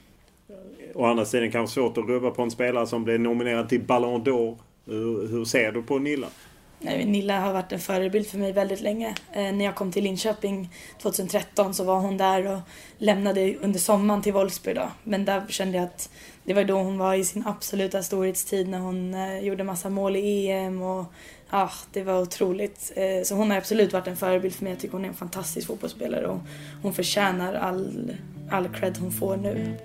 Å 0.94 1.04
andra 1.04 1.24
sidan 1.24 1.50
kanske 1.50 1.74
svårt 1.74 1.98
att 1.98 2.04
rubba 2.04 2.30
på 2.30 2.42
en 2.42 2.50
spelare 2.50 2.86
som 2.86 3.04
blev 3.04 3.20
nominerad 3.20 3.68
till 3.68 3.80
Ballon 3.80 4.24
d'Or. 4.24 4.56
Hur, 4.86 5.28
hur 5.28 5.44
ser 5.44 5.72
du 5.72 5.82
på 5.82 5.98
Nilla? 5.98 6.26
Nej, 6.78 7.04
Nilla 7.04 7.40
har 7.40 7.52
varit 7.52 7.72
en 7.72 7.80
förebild 7.80 8.26
för 8.26 8.38
mig 8.38 8.52
väldigt 8.52 8.80
länge. 8.80 9.14
Eh, 9.32 9.52
när 9.52 9.64
jag 9.64 9.74
kom 9.74 9.92
till 9.92 10.04
Linköping 10.04 10.68
2013 11.02 11.74
så 11.74 11.84
var 11.84 12.00
hon 12.00 12.16
där 12.16 12.46
och 12.52 12.60
lämnade 12.98 13.54
under 13.54 13.78
sommaren 13.78 14.22
till 14.22 14.32
Wolfsburg 14.32 14.76
då. 14.76 14.90
Men 15.04 15.24
där 15.24 15.42
kände 15.48 15.78
jag 15.78 15.84
att 15.84 16.10
det 16.44 16.54
var 16.54 16.64
då 16.64 16.74
hon 16.74 16.98
var 16.98 17.14
i 17.14 17.24
sin 17.24 17.46
absoluta 17.46 18.02
storhetstid 18.02 18.68
när 18.68 18.78
hon 18.78 19.14
eh, 19.14 19.38
gjorde 19.38 19.64
massa 19.64 19.90
mål 19.90 20.16
i 20.16 20.50
EM 20.50 20.82
och 20.82 21.04
ja, 21.50 21.70
det 21.92 22.02
var 22.02 22.22
otroligt. 22.22 22.92
Eh, 22.96 23.24
så 23.24 23.34
hon 23.34 23.50
har 23.50 23.58
absolut 23.58 23.92
varit 23.92 24.06
en 24.06 24.16
förebild 24.16 24.54
för 24.54 24.64
mig. 24.64 24.72
Jag 24.72 24.80
tycker 24.80 24.92
hon 24.92 25.04
är 25.04 25.08
en 25.08 25.14
fantastisk 25.14 25.66
fotbollsspelare 25.66 26.26
och 26.26 26.40
hon 26.82 26.94
förtjänar 26.94 27.54
all, 27.54 28.16
all 28.50 28.68
cred 28.68 28.96
hon 28.96 29.12
får 29.12 29.36
nu. 29.36 29.76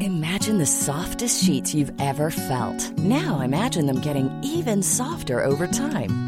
Imagine 0.00 0.58
the 0.58 0.66
softest 0.66 1.44
sheets 1.44 1.74
you've 1.74 2.00
ever 2.00 2.30
felt. 2.30 2.98
Now 2.98 3.40
imagine 3.40 3.86
them 3.86 4.00
getting 4.00 4.30
even 4.42 4.82
softer 4.82 5.44
over 5.44 5.66
time. 5.66 6.27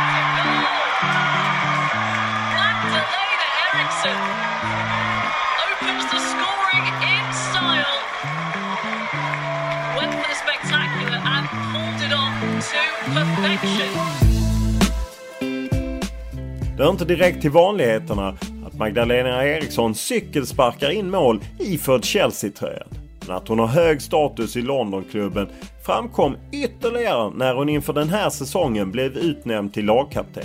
Det 16.77 16.83
hör 16.83 16.89
inte 16.89 17.05
direkt 17.05 17.41
till 17.41 17.51
vanligheterna 17.51 18.37
att 18.65 18.73
Magdalena 18.73 19.47
Eriksson 19.47 19.95
cykelsparkar 19.95 20.89
in 20.89 21.09
mål 21.09 21.39
iförd 21.59 22.03
Chelsea-tröjan. 22.03 22.87
Men 23.27 23.35
att 23.35 23.47
hon 23.47 23.59
har 23.59 23.67
hög 23.67 24.01
status 24.01 24.55
i 24.55 24.61
Londonklubben 24.61 25.47
framkom 25.85 26.35
ytterligare 26.51 27.31
när 27.35 27.55
hon 27.55 27.69
inför 27.69 27.93
den 27.93 28.09
här 28.09 28.29
säsongen 28.29 28.91
blev 28.91 29.17
utnämnd 29.17 29.73
till 29.73 29.85
lagkapten. 29.85 30.43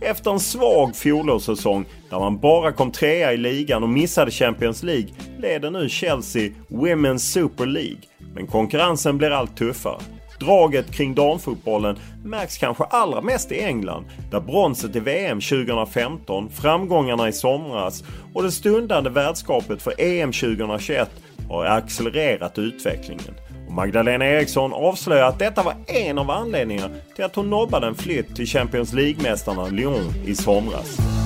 Efter 0.00 0.30
en 0.30 0.40
svag 0.40 0.96
fjolårssäsong 0.96 1.84
där 2.10 2.18
man 2.18 2.38
bara 2.38 2.72
kom 2.72 2.92
trea 2.92 3.32
i 3.32 3.36
ligan 3.36 3.82
och 3.82 3.88
missade 3.88 4.30
Champions 4.30 4.82
League 4.82 5.08
leder 5.38 5.70
nu 5.70 5.88
Chelsea 5.88 6.50
Women's 6.68 7.18
Super 7.18 7.66
League. 7.66 8.00
Men 8.34 8.46
konkurrensen 8.46 9.18
blir 9.18 9.30
allt 9.30 9.56
tuffare. 9.56 10.00
Draget 10.40 10.92
kring 10.92 11.14
damfotbollen 11.14 11.98
märks 12.24 12.58
kanske 12.58 12.84
allra 12.84 13.20
mest 13.20 13.52
i 13.52 13.60
England 13.60 14.04
där 14.30 14.40
bronset 14.40 14.96
i 14.96 15.00
VM 15.00 15.40
2015, 15.40 16.50
framgångarna 16.50 17.28
i 17.28 17.32
somras 17.32 18.04
och 18.34 18.42
det 18.42 18.52
stundande 18.52 19.10
värdskapet 19.10 19.82
för 19.82 20.00
EM 20.00 20.32
2021 20.32 21.10
har 21.48 21.64
accelererat 21.64 22.58
utvecklingen. 22.58 23.34
Och 23.66 23.72
Magdalena 23.72 24.26
Eriksson 24.26 24.72
avslöjar 24.72 25.28
att 25.28 25.38
detta 25.38 25.62
var 25.62 25.74
en 25.86 26.18
av 26.18 26.30
anledningarna 26.30 26.94
till 27.14 27.24
att 27.24 27.34
hon 27.34 27.50
nobbade 27.50 27.86
en 27.86 27.94
flytt 27.94 28.36
till 28.36 28.46
Champions 28.46 28.92
League-mästarna 28.92 29.68
Lyon 29.68 30.14
i 30.26 30.34
somras. 30.34 31.17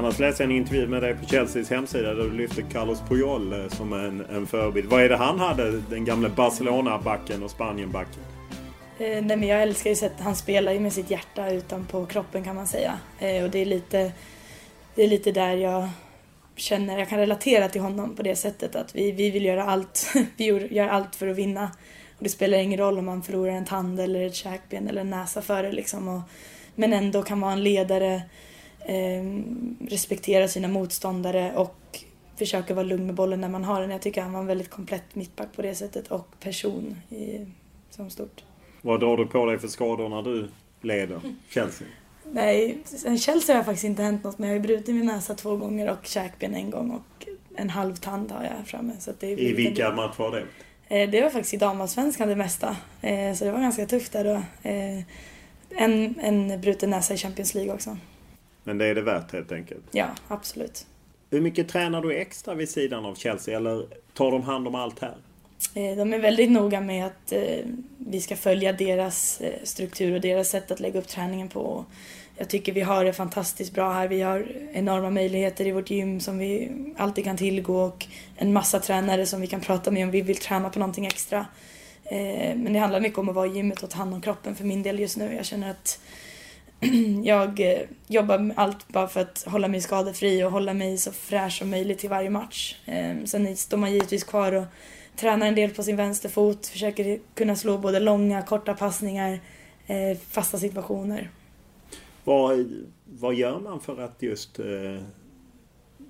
Annars 0.00 0.18
läste 0.18 0.42
jag 0.42 0.50
en 0.50 0.56
intervju 0.56 0.86
med 0.86 1.02
dig 1.02 1.14
på 1.14 1.26
Chelseas 1.26 1.70
hemsida 1.70 2.14
där 2.14 2.24
du 2.24 2.32
lyfter 2.32 2.64
Carlos 2.72 3.02
Puyol 3.08 3.52
eh, 3.52 3.68
som 3.68 3.92
en, 3.92 4.24
en 4.30 4.46
förebild. 4.46 4.90
Vad 4.90 5.02
är 5.02 5.08
det 5.08 5.16
han 5.16 5.40
hade, 5.40 5.80
den 5.80 6.04
gamla 6.04 6.28
Barcelona-backen 6.28 7.42
och 7.42 7.50
Spanien-backen? 7.50 8.22
Eh, 8.98 9.24
nej 9.24 9.36
men 9.36 9.42
jag 9.42 9.62
älskar 9.62 9.90
ju 9.90 9.96
sättet 9.96 10.20
han 10.20 10.36
spelar 10.36 10.72
ju 10.72 10.80
med 10.80 10.92
sitt 10.92 11.10
hjärta 11.10 11.50
utanpå 11.50 12.06
kroppen 12.06 12.44
kan 12.44 12.56
man 12.56 12.66
säga. 12.66 12.98
Eh, 13.18 13.44
och 13.44 13.50
det 13.50 13.58
är 13.58 13.64
lite, 13.64 14.12
det 14.94 15.02
är 15.02 15.08
lite 15.08 15.32
där 15.32 15.56
jag 15.56 15.88
känner, 16.56 16.98
jag 16.98 17.08
kan 17.08 17.18
relatera 17.18 17.68
till 17.68 17.80
honom 17.80 18.16
på 18.16 18.22
det 18.22 18.36
sättet 18.36 18.76
att 18.76 18.94
vi, 18.94 19.12
vi 19.12 19.30
vill 19.30 19.44
göra 19.44 19.64
allt, 19.64 20.12
vi 20.36 20.44
gör 20.70 20.88
allt 20.88 21.16
för 21.16 21.28
att 21.28 21.36
vinna. 21.36 21.70
Och 22.18 22.24
det 22.24 22.30
spelar 22.30 22.58
ingen 22.58 22.78
roll 22.78 22.98
om 22.98 23.04
man 23.04 23.22
förlorar 23.22 23.52
en 23.52 23.64
tand 23.64 24.00
eller 24.00 24.26
ett 24.26 24.34
käkben 24.34 24.88
eller 24.88 25.00
en 25.00 25.10
näsa 25.10 25.42
för 25.42 25.62
det 25.62 25.72
liksom. 25.72 26.08
Och, 26.08 26.20
men 26.74 26.92
ändå 26.92 27.22
kan 27.22 27.40
vara 27.40 27.52
en 27.52 27.64
ledare, 27.64 28.22
eh, 28.90 29.24
respektera 29.88 30.48
sina 30.48 30.68
motståndare 30.68 31.52
och 31.56 32.04
försöka 32.36 32.74
vara 32.74 32.86
lugn 32.86 33.06
med 33.06 33.14
bollen 33.14 33.40
när 33.40 33.48
man 33.48 33.64
har 33.64 33.80
den. 33.80 33.90
Jag 33.90 34.02
tycker 34.02 34.22
han 34.22 34.32
var 34.32 34.40
en 34.40 34.46
väldigt 34.46 34.70
komplett 34.70 35.14
mittback 35.14 35.48
på 35.56 35.62
det 35.62 35.74
sättet 35.74 36.08
och 36.08 36.40
person 36.40 36.96
i, 37.10 37.46
som 37.90 38.10
stort. 38.10 38.44
Vad 38.82 39.00
drar 39.00 39.16
du 39.16 39.26
på 39.26 39.46
dig 39.46 39.58
för 39.58 39.68
skador 39.68 40.08
när 40.08 40.22
du 40.22 40.48
leder 40.80 41.20
Chelsea? 41.48 41.88
Nej, 42.32 42.78
sen 42.84 43.18
Chelsea 43.18 43.54
har 43.54 43.58
jag 43.58 43.66
faktiskt 43.66 43.84
inte 43.84 44.02
hänt 44.02 44.24
något 44.24 44.38
men 44.38 44.48
jag 44.48 44.56
har 44.56 44.62
brutit 44.62 44.94
min 44.94 45.06
näsa 45.06 45.34
två 45.34 45.56
gånger 45.56 45.90
och 45.90 46.06
käkben 46.06 46.54
en 46.54 46.70
gång 46.70 46.90
och 46.90 47.26
en 47.56 47.70
halv 47.70 47.94
tand 47.94 48.30
har 48.30 48.44
jag 48.44 48.66
framme. 48.66 48.92
Så 48.98 49.12
det 49.20 49.32
är 49.32 49.38
I 49.38 49.52
vilka 49.52 49.92
matcher 49.92 50.18
var 50.18 50.30
det? 50.30 50.44
Eh, 50.96 51.10
det 51.10 51.22
var 51.22 51.30
faktiskt 51.30 51.54
i 51.54 51.56
damallsvenskan 51.56 52.28
det 52.28 52.36
mesta. 52.36 52.76
Eh, 53.02 53.34
så 53.34 53.44
det 53.44 53.52
var 53.52 53.60
ganska 53.60 53.86
tufft 53.86 54.12
där 54.12 54.24
då. 54.24 54.42
Eh, 54.68 55.02
en, 55.70 56.20
en 56.20 56.60
bruten 56.60 56.90
näsa 56.90 57.14
i 57.14 57.16
Champions 57.16 57.54
League 57.54 57.74
också. 57.74 57.96
Men 58.64 58.78
det 58.78 58.86
är 58.86 58.94
det 58.94 59.02
värt 59.02 59.32
helt 59.32 59.52
enkelt? 59.52 59.84
Ja, 59.90 60.06
absolut. 60.28 60.86
Hur 61.30 61.40
mycket 61.40 61.68
tränar 61.68 62.02
du 62.02 62.16
extra 62.16 62.54
vid 62.54 62.68
sidan 62.68 63.04
av 63.04 63.14
Chelsea 63.14 63.56
eller 63.56 63.86
tar 64.14 64.30
de 64.30 64.42
hand 64.42 64.68
om 64.68 64.74
allt 64.74 64.98
här? 64.98 65.16
De 65.74 66.12
är 66.12 66.18
väldigt 66.18 66.50
noga 66.50 66.80
med 66.80 67.06
att 67.06 67.32
vi 67.98 68.20
ska 68.20 68.36
följa 68.36 68.72
deras 68.72 69.42
struktur 69.64 70.14
och 70.14 70.20
deras 70.20 70.48
sätt 70.48 70.70
att 70.70 70.80
lägga 70.80 70.98
upp 70.98 71.08
träningen 71.08 71.48
på. 71.48 71.84
Jag 72.40 72.48
tycker 72.48 72.72
vi 72.72 72.80
har 72.80 73.04
det 73.04 73.12
fantastiskt 73.12 73.74
bra 73.74 73.92
här. 73.92 74.08
Vi 74.08 74.20
har 74.20 74.46
enorma 74.72 75.10
möjligheter 75.10 75.66
i 75.66 75.72
vårt 75.72 75.90
gym 75.90 76.20
som 76.20 76.38
vi 76.38 76.70
alltid 76.96 77.24
kan 77.24 77.36
tillgå 77.36 77.82
och 77.82 78.06
en 78.36 78.52
massa 78.52 78.78
tränare 78.78 79.26
som 79.26 79.40
vi 79.40 79.46
kan 79.46 79.60
prata 79.60 79.90
med 79.90 80.04
om 80.04 80.10
vi 80.10 80.20
vill 80.20 80.36
träna 80.36 80.70
på 80.70 80.78
någonting 80.78 81.06
extra. 81.06 81.46
Eh, 82.04 82.56
men 82.56 82.72
det 82.72 82.78
handlar 82.78 83.00
mycket 83.00 83.18
om 83.18 83.28
att 83.28 83.34
vara 83.34 83.46
i 83.46 83.50
gymmet 83.50 83.82
och 83.82 83.90
ta 83.90 83.98
hand 83.98 84.14
om 84.14 84.20
kroppen 84.20 84.54
för 84.54 84.64
min 84.64 84.82
del 84.82 85.00
just 85.00 85.16
nu. 85.16 85.34
Jag 85.34 85.46
känner 85.46 85.70
att 85.70 86.00
jag 87.24 87.60
eh, 87.60 87.80
jobbar 88.06 88.38
med 88.38 88.58
allt 88.58 88.88
bara 88.88 89.08
för 89.08 89.20
att 89.20 89.44
hålla 89.46 89.68
mig 89.68 89.80
skadefri 89.80 90.44
och 90.44 90.50
hålla 90.50 90.74
mig 90.74 90.98
så 90.98 91.12
fräsch 91.12 91.58
som 91.58 91.70
möjligt 91.70 91.98
till 91.98 92.10
varje 92.10 92.30
match. 92.30 92.76
Eh, 92.84 93.24
sen 93.24 93.56
står 93.56 93.76
man 93.76 93.92
givetvis 93.92 94.24
kvar 94.24 94.52
och 94.52 94.64
tränar 95.16 95.46
en 95.46 95.54
del 95.54 95.70
på 95.70 95.82
sin 95.82 95.96
vänsterfot, 95.96 96.66
försöker 96.66 97.18
kunna 97.34 97.56
slå 97.56 97.78
både 97.78 98.00
långa, 98.00 98.42
korta 98.42 98.74
passningar, 98.74 99.40
eh, 99.86 100.18
fasta 100.30 100.58
situationer. 100.58 101.30
Vad, 102.24 102.72
vad 103.04 103.34
gör 103.34 103.60
man 103.60 103.80
för 103.80 104.00
att 104.00 104.22
just 104.22 104.58
eh, 104.58 105.04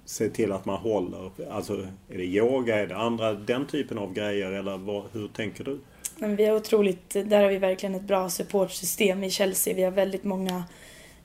se 0.04 0.28
till 0.28 0.52
att 0.52 0.64
man 0.64 0.76
håller? 0.76 1.30
Alltså 1.50 1.86
är 2.08 2.18
det 2.18 2.24
yoga, 2.24 2.78
är 2.78 2.86
det 2.86 2.96
andra, 2.96 3.34
den 3.34 3.66
typen 3.66 3.98
av 3.98 4.12
grejer 4.12 4.52
eller 4.52 4.78
vad, 4.78 5.04
hur 5.12 5.28
tänker 5.28 5.64
du? 5.64 5.78
Men 6.22 6.36
vi 6.36 6.46
har 6.46 6.56
otroligt, 6.56 7.10
där 7.10 7.42
har 7.42 7.48
vi 7.48 7.58
verkligen 7.58 7.94
ett 7.94 8.02
bra 8.02 8.30
supportsystem 8.30 9.24
i 9.24 9.30
Chelsea. 9.30 9.74
Vi 9.74 9.82
har 9.82 9.90
väldigt 9.90 10.24
många 10.24 10.64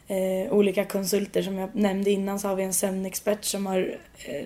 eh, 0.08 0.54
olika 0.54 0.86
konsulter. 0.86 1.42
Som 1.42 1.58
jag 1.58 1.70
nämnde 1.76 2.12
innan 2.12 2.40
så 2.40 2.48
har 2.48 2.56
vi 2.56 2.64
en 2.64 2.74
sömnexpert 2.74 3.44
som 3.44 3.66
har, 3.66 3.98
eh, 4.26 4.46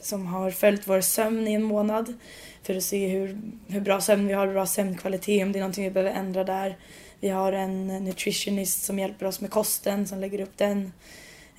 som 0.00 0.26
har 0.26 0.50
följt 0.50 0.88
vår 0.88 1.00
sömn 1.00 1.48
i 1.48 1.52
en 1.52 1.62
månad 1.62 2.14
för 2.62 2.74
att 2.74 2.82
se 2.82 3.08
hur, 3.08 3.40
hur 3.68 3.80
bra 3.80 4.00
sömn 4.00 4.26
vi 4.26 4.32
har, 4.32 4.46
hur 4.46 4.54
bra 4.54 4.66
sömnkvalitet, 4.66 5.42
om 5.42 5.52
det 5.52 5.58
är 5.58 5.60
någonting 5.60 5.84
vi 5.84 5.90
behöver 5.90 6.18
ändra 6.18 6.44
där. 6.44 6.76
Vi 7.20 7.28
har 7.28 7.52
en 7.52 7.86
nutritionist 7.86 8.82
som 8.82 8.98
hjälper 8.98 9.26
oss 9.26 9.40
med 9.40 9.50
kosten, 9.50 10.06
som 10.06 10.20
lägger 10.20 10.40
upp 10.40 10.56
den. 10.56 10.92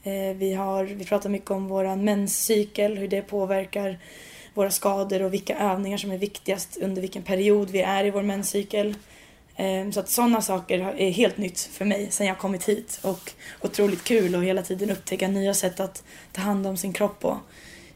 Eh, 0.03 0.36
vi, 0.36 0.53
har, 0.53 0.84
vi 0.84 1.05
pratar 1.05 1.29
mycket 1.29 1.51
om 1.51 1.67
vår 1.67 1.95
menscykel, 1.95 2.97
hur 2.97 3.07
det 3.07 3.21
påverkar 3.21 3.99
våra 4.54 4.72
skador 4.72 5.22
och 5.22 5.34
vilka 5.34 5.58
övningar 5.58 5.97
som 5.97 6.12
är 6.12 6.18
viktigast 6.18 6.78
under 6.82 7.02
vilken 7.02 7.24
period 7.24 7.70
vi 7.70 7.82
är 7.82 8.06
i 8.06 8.12
vår 8.12 8.22
menscykel. 8.22 8.95
Eh, 9.56 9.89
så 9.91 9.99
att 9.99 10.10
sådana 10.10 10.41
saker 10.41 10.80
är 10.80 11.12
helt 11.12 11.38
nytt 11.38 11.60
för 11.60 11.86
mig 11.86 12.08
sen 12.12 12.28
jag 12.28 12.38
kommit 12.38 12.70
hit 12.70 12.99
och 13.04 13.32
otroligt 13.62 14.04
kul 14.04 14.36
att 14.36 14.43
hela 14.43 14.62
tiden 14.62 14.91
upptäcka 14.91 15.28
nya 15.28 15.54
sätt 15.54 15.80
att 15.80 16.04
ta 16.32 16.41
hand 16.41 16.68
om 16.68 16.78
sin 16.78 16.93
kropp 16.93 17.20
på. 17.20 17.38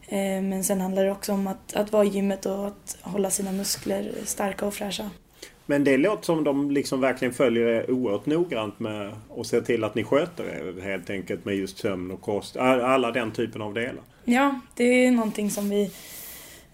Eh, 0.08 0.42
men 0.42 0.64
sen 0.64 0.82
handlar 0.82 1.06
det 1.06 1.12
också 1.12 1.34
om 1.34 1.48
att, 1.48 1.76
att 1.76 1.92
vara 1.92 2.06
i 2.06 2.08
gymmet 2.08 2.46
och 2.46 2.68
att 2.68 2.98
hålla 3.02 3.30
sina 3.30 3.52
muskler 3.52 4.12
starka 4.26 4.66
och 4.66 4.74
fräscha. 4.74 5.10
Men 5.66 5.84
det 5.84 5.98
låter 5.98 6.24
som 6.24 6.44
de 6.44 6.72
liksom 6.72 7.02
verkligen 7.02 7.34
följer 7.34 7.68
er 7.68 7.92
oerhört 7.92 8.26
noggrant 8.26 8.80
med 8.80 9.14
och 9.30 9.46
ser 9.46 9.62
till 9.62 9.84
att 9.84 9.96
ni 9.96 10.04
sköter 10.04 10.44
er 10.44 10.82
helt 10.82 11.10
enkelt 11.10 11.46
med 11.46 11.56
just 11.56 11.78
sömn 11.78 12.12
och 12.12 12.22
kost. 12.22 12.58
Alla 12.58 13.12
den 13.12 13.32
typen 13.32 13.62
av 13.62 13.74
delar. 13.74 14.04
Ja, 14.26 14.60
det 14.76 14.84
är 14.84 15.12
någonting 15.12 15.52
som 15.52 15.70
vi... 15.70 15.92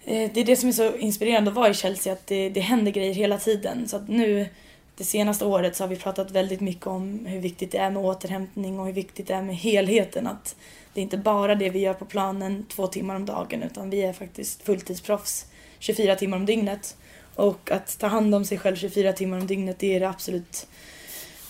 Eh, 0.04 0.30
det 0.34 0.40
är 0.40 0.44
det 0.44 0.56
som 0.56 0.68
är 0.68 0.72
så 0.72 0.96
inspirerande 0.96 1.50
att 1.50 1.56
vara 1.56 1.70
i 1.70 1.74
Chelsea, 1.74 2.12
att 2.12 2.26
det, 2.26 2.48
det 2.48 2.60
händer 2.60 2.92
grejer 2.92 3.14
hela 3.14 3.38
tiden. 3.38 3.88
Så 3.88 3.96
att 3.96 4.08
nu, 4.08 4.48
det 4.96 5.04
senaste 5.04 5.44
året, 5.44 5.76
så 5.76 5.82
har 5.82 5.88
vi 5.88 5.96
pratat 5.96 6.30
väldigt 6.30 6.60
mycket 6.60 6.86
om 6.86 7.26
hur 7.26 7.40
viktigt 7.40 7.72
det 7.72 7.78
är 7.78 7.90
med 7.90 8.04
återhämtning 8.04 8.80
och 8.80 8.86
hur 8.86 8.92
viktigt 8.92 9.26
det 9.26 9.34
är 9.34 9.42
med 9.42 9.56
helheten. 9.56 10.26
Att 10.26 10.56
det 10.94 11.00
är 11.00 11.02
inte 11.02 11.18
bara 11.18 11.54
det 11.54 11.70
vi 11.70 11.78
gör 11.78 11.94
på 11.94 12.04
planen 12.04 12.66
två 12.68 12.86
timmar 12.86 13.16
om 13.16 13.26
dagen, 13.26 13.62
utan 13.62 13.90
vi 13.90 14.02
är 14.02 14.12
faktiskt 14.12 14.62
fulltidsproffs 14.62 15.46
24 15.78 16.16
timmar 16.16 16.36
om 16.36 16.46
dygnet. 16.46 16.96
Och 17.34 17.70
att 17.70 17.98
ta 17.98 18.06
hand 18.06 18.34
om 18.34 18.44
sig 18.44 18.58
själv 18.58 18.76
24 18.76 19.12
timmar 19.12 19.38
om 19.38 19.46
dygnet, 19.46 19.78
det 19.78 19.96
är 19.96 20.00
det 20.00 20.08
absolut... 20.08 20.66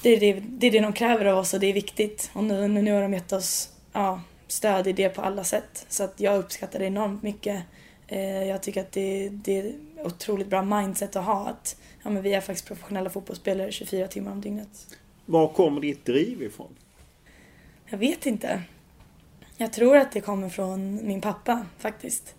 Det 0.02 0.10
är 0.10 0.20
det, 0.20 0.32
det, 0.32 0.66
är 0.66 0.70
det 0.70 0.80
de 0.80 0.92
kräver 0.92 1.24
av 1.24 1.38
oss 1.38 1.54
och 1.54 1.60
det 1.60 1.66
är 1.66 1.72
viktigt. 1.72 2.30
Och 2.32 2.44
nu, 2.44 2.68
nu 2.68 2.92
har 2.92 3.02
de 3.02 3.12
gett 3.12 3.32
oss 3.32 3.68
ja, 3.92 4.20
stöd 4.48 4.86
i 4.86 4.92
det 4.92 5.08
på 5.08 5.22
alla 5.22 5.44
sätt. 5.44 5.86
Så 5.88 6.04
att 6.04 6.14
jag 6.16 6.38
uppskattar 6.38 6.78
det 6.78 6.84
enormt 6.84 7.22
mycket. 7.22 7.62
Eh, 8.12 8.44
jag 8.44 8.62
tycker 8.62 8.80
att 8.80 8.92
det, 8.92 9.28
det 9.28 9.58
är 9.58 9.64
ett 9.68 10.06
otroligt 10.06 10.46
bra 10.46 10.62
mindset 10.62 11.16
att 11.16 11.24
ha. 11.24 11.48
Att 11.48 11.76
ja, 12.02 12.10
men 12.10 12.22
vi 12.22 12.34
är 12.34 12.40
faktiskt 12.40 12.66
professionella 12.66 13.10
fotbollsspelare 13.10 13.72
24 13.72 14.08
timmar 14.08 14.32
om 14.32 14.40
dygnet. 14.40 14.96
Var 15.26 15.48
kommer 15.48 15.80
ditt 15.80 16.04
driv 16.04 16.42
ifrån? 16.42 16.76
Jag 17.86 17.98
vet 17.98 18.26
inte. 18.26 18.62
Jag 19.56 19.72
tror 19.72 19.96
att 19.96 20.12
det 20.12 20.20
kommer 20.20 20.48
från 20.48 21.06
min 21.06 21.20
pappa 21.20 21.66
faktiskt. 21.78 22.34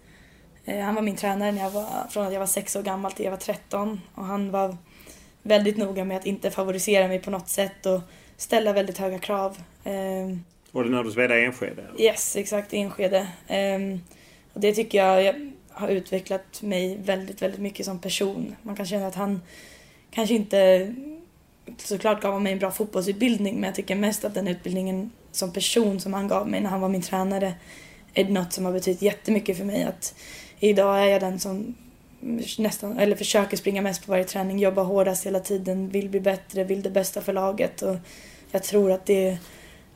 Eh, 0.66 0.80
han 0.80 0.96
var 0.96 1.02
min 1.02 1.16
tränare 1.16 1.52
när 1.52 1.62
jag 1.62 1.72
var, 1.72 2.08
från 2.10 2.26
att 2.26 2.34
jag 2.34 2.40
var 2.40 2.48
sex 2.48 2.76
år 2.76 2.84
gammal 2.84 3.12
till 3.12 3.26
jag 3.26 3.32
var 3.32 3.38
13 3.38 4.02
och 4.16 4.26
han 4.26 4.52
var 4.52 4.78
väldigt 5.42 5.78
noga 5.78 6.06
med 6.06 6.18
att 6.18 6.26
inte 6.26 6.52
favorisera 6.52 7.08
mig 7.08 7.20
på 7.20 7.32
något 7.32 7.50
sätt 7.50 7.86
och 7.86 8.02
ställa 8.38 8.74
väldigt 8.74 8.98
höga 8.98 9.20
krav. 9.20 9.58
Ehm, 9.84 10.44
var 10.72 10.84
det 10.84 10.90
när 10.90 11.04
du 11.04 11.12
spelade 11.12 11.42
i 11.42 11.46
Enskede? 11.46 11.84
Yes, 11.98 12.36
exakt, 12.36 12.74
Enskede. 12.74 13.28
Och 14.54 14.60
det 14.60 14.74
tycker 14.74 14.98
jag 14.98 15.53
har 15.74 15.88
utvecklat 15.88 16.62
mig 16.62 16.98
väldigt, 16.98 17.42
väldigt 17.42 17.62
mycket 17.62 17.86
som 17.86 18.00
person. 18.00 18.56
Man 18.62 18.76
kan 18.76 18.86
känna 18.86 19.08
att 19.08 19.16
han 19.16 19.42
kanske 20.12 20.36
inte 20.36 20.94
såklart 21.78 22.22
gav 22.22 22.42
mig 22.42 22.54
en 22.54 22.60
bra 22.60 22.72
fotbollsutbildning 22.72 23.56
men 23.56 23.64
jag 23.64 23.76
tycker 23.76 23.96
mest 23.96 24.26
att 24.26 24.34
den 24.34 24.48
utbildningen 24.48 25.12
som 25.32 25.54
person 25.54 26.00
som 26.00 26.14
han 26.14 26.28
gav 26.28 26.50
mig 26.50 26.62
när 26.62 26.70
han 26.70 26.82
var 26.82 26.90
min 26.90 27.02
tränare 27.02 27.54
är 28.14 28.26
något 28.26 28.54
som 28.54 28.66
har 28.66 28.72
betytt 28.72 29.02
jättemycket 29.02 29.58
för 29.58 29.66
mig. 29.66 29.84
Att 29.84 30.16
Idag 30.60 31.04
är 31.04 31.06
jag 31.06 31.22
den 31.22 31.40
som 31.40 31.76
nästan, 32.58 32.98
eller 32.98 33.16
försöker 33.16 33.58
springa 33.58 33.82
mest 33.82 34.06
på 34.06 34.12
varje 34.12 34.24
träning, 34.24 34.60
jobbar 34.60 34.84
hårdast 34.84 35.26
hela 35.26 35.40
tiden, 35.40 35.90
vill 35.90 36.10
bli 36.10 36.20
bättre, 36.20 36.64
vill 36.64 36.82
det 36.82 36.90
bästa 36.90 37.22
för 37.22 37.34
laget. 37.34 37.82
Och 37.82 37.96
jag 38.52 38.64
tror 38.64 38.92
att 38.92 39.06
det, 39.06 39.38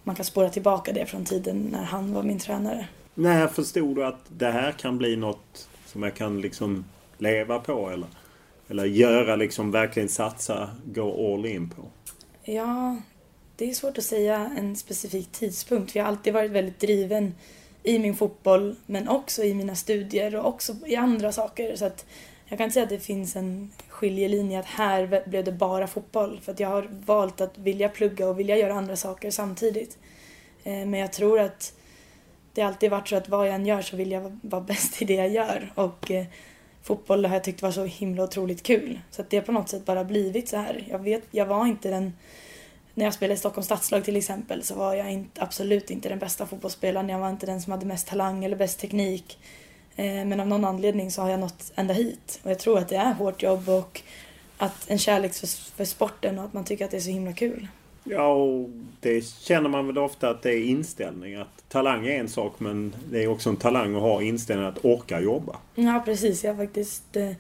man 0.04 0.16
kan 0.16 0.26
spåra 0.26 0.50
tillbaka 0.50 0.92
det 0.92 1.06
från 1.06 1.26
tiden 1.26 1.70
när 1.72 1.84
han 1.84 2.14
var 2.14 2.24
min 2.24 2.40
tränare. 2.40 2.88
När 3.20 3.48
förstod 3.48 3.96
du 3.96 4.06
att 4.06 4.26
det 4.28 4.52
här 4.52 4.72
kan 4.72 4.98
bli 4.98 5.16
något 5.16 5.70
som 5.86 6.04
jag 6.04 6.16
kan 6.16 6.42
liksom 6.42 6.86
leva 7.18 7.60
på 7.60 7.90
eller, 7.90 8.08
eller 8.68 8.86
göra 8.86 9.36
liksom 9.36 9.72
verkligen 9.72 10.10
satsa, 10.10 10.70
gå 10.86 11.34
all 11.34 11.46
in 11.46 11.70
på? 11.70 11.82
Ja, 12.44 12.98
det 13.56 13.70
är 13.70 13.74
svårt 13.74 13.98
att 13.98 14.04
säga 14.04 14.52
en 14.58 14.76
specifik 14.76 15.32
tidpunkt. 15.32 15.96
Jag 15.96 16.04
har 16.04 16.10
alltid 16.10 16.34
varit 16.34 16.52
väldigt 16.52 16.80
driven 16.80 17.36
i 17.84 18.00
min 18.00 18.16
fotboll 18.16 18.76
men 18.86 19.08
också 19.08 19.44
i 19.44 19.54
mina 19.54 19.76
studier 19.76 20.36
och 20.36 20.48
också 20.48 20.76
i 20.86 20.96
andra 20.96 21.32
saker. 21.32 21.76
Så 21.76 21.86
att 21.86 22.06
jag 22.46 22.58
kan 22.58 22.66
inte 22.66 22.74
säga 22.74 22.84
att 22.84 22.90
det 22.90 23.00
finns 23.00 23.36
en 23.36 23.72
skiljelinje 23.90 24.60
att 24.60 24.66
här 24.66 25.24
blev 25.28 25.44
det 25.44 25.52
bara 25.52 25.88
fotboll. 25.88 26.40
För 26.44 26.52
att 26.52 26.60
jag 26.60 26.70
har 26.70 26.90
valt 27.06 27.42
att 27.42 27.58
vilja 27.58 27.90
plugga 27.90 28.30
och 28.30 28.40
vilja 28.40 28.58
göra 28.58 28.74
andra 28.74 28.96
saker 28.96 29.32
samtidigt. 29.32 29.98
Eh, 30.64 30.86
men 30.86 30.94
jag 30.94 31.14
tror 31.14 31.40
att 31.40 31.74
det 32.58 32.64
har 32.64 32.70
alltid 32.70 32.92
varit 32.92 33.08
så 33.08 33.16
att 33.16 33.30
vad 33.30 33.48
jag 33.48 33.56
än 33.56 33.66
gör 33.66 33.82
så 33.82 33.96
vill 33.96 34.12
jag 34.12 34.40
vara 34.42 34.62
bäst 34.62 35.02
i 35.02 35.06
det 35.06 35.14
jag 35.14 35.30
gör. 35.30 35.72
Och 35.76 36.12
eh, 36.12 36.26
fotboll 36.84 37.26
har 37.26 37.36
jag 37.36 37.44
tyckt 37.44 37.62
var 37.62 37.72
så 37.72 37.84
himla 37.84 38.24
otroligt 38.24 38.64
kul. 38.64 39.00
Så 39.12 39.22
att 39.22 39.30
det 39.30 39.38
har 39.38 39.44
på 39.44 39.52
något 39.52 39.70
sätt 39.70 39.86
bara 39.86 40.04
blivit 40.04 40.50
så 40.50 40.58
här. 40.58 40.88
Jag 40.90 41.00
vet, 41.00 41.24
jag 41.32 41.46
var 41.46 41.66
inte 41.66 41.90
den 41.90 42.14
när 42.94 43.06
jag 43.06 43.14
spelade 43.14 43.34
i 43.34 43.38
Stockholms 43.38 43.66
stadslag 43.66 44.04
till 44.04 44.16
exempel 44.16 44.64
så 44.64 44.76
var 44.76 44.94
jag 44.94 45.12
inte, 45.12 45.42
absolut 45.42 45.90
inte 45.90 46.10
den 46.10 46.20
bästa 46.20 46.46
fotbollsspelaren. 46.46 47.10
Jag 47.10 47.20
var 47.20 47.30
inte 47.30 47.46
den 47.46 47.62
som 47.62 47.72
hade 47.72 47.86
mest 47.86 48.08
talang 48.08 48.46
eller 48.46 48.56
bäst 48.56 48.80
teknik. 48.80 49.40
Eh, 49.96 50.06
men 50.06 50.40
av 50.40 50.48
någon 50.48 50.66
anledning 50.66 51.12
så 51.12 51.22
har 51.22 51.30
jag 51.30 51.40
nått 51.40 51.72
ända 51.76 51.94
hit. 51.94 52.40
Och 52.44 52.52
jag 52.52 52.60
tror 52.60 52.80
att 52.80 52.90
det 52.90 52.96
är 52.96 53.14
hårt 53.14 53.44
jobb 53.44 53.70
och 53.70 54.02
att 54.58 54.90
en 54.90 55.00
kärlek 55.00 55.34
för, 55.34 55.48
för 55.48 55.86
sporten 55.86 56.40
och 56.40 56.46
att 56.46 56.54
man 56.54 56.66
tycker 56.66 56.86
att 56.86 56.92
det 56.92 56.98
är 56.98 57.02
så 57.02 57.10
himla 57.10 57.34
kul. 57.34 57.68
Ja, 58.10 58.34
och 58.34 58.70
det 59.00 59.26
känner 59.26 59.70
man 59.70 59.88
väl 59.88 59.98
ofta 59.98 60.30
att 60.30 60.42
det 60.42 60.54
är 60.54 60.64
inställning. 60.64 61.36
Att 61.36 61.70
talang 61.70 62.08
är 62.08 62.20
en 62.20 62.30
sak 62.30 62.54
men 62.58 62.96
det 63.12 63.24
är 63.24 63.28
också 63.28 63.50
en 63.50 63.56
talang 63.56 63.96
att 63.96 64.02
ha 64.02 64.22
inställning 64.22 64.68
att 64.68 64.86
orka 64.86 65.20
jobba. 65.20 65.56
Ja, 65.76 66.02
precis. 66.06 66.44
Jag 66.44 66.58
faktiskt 66.58 67.16
eh, 67.16 67.32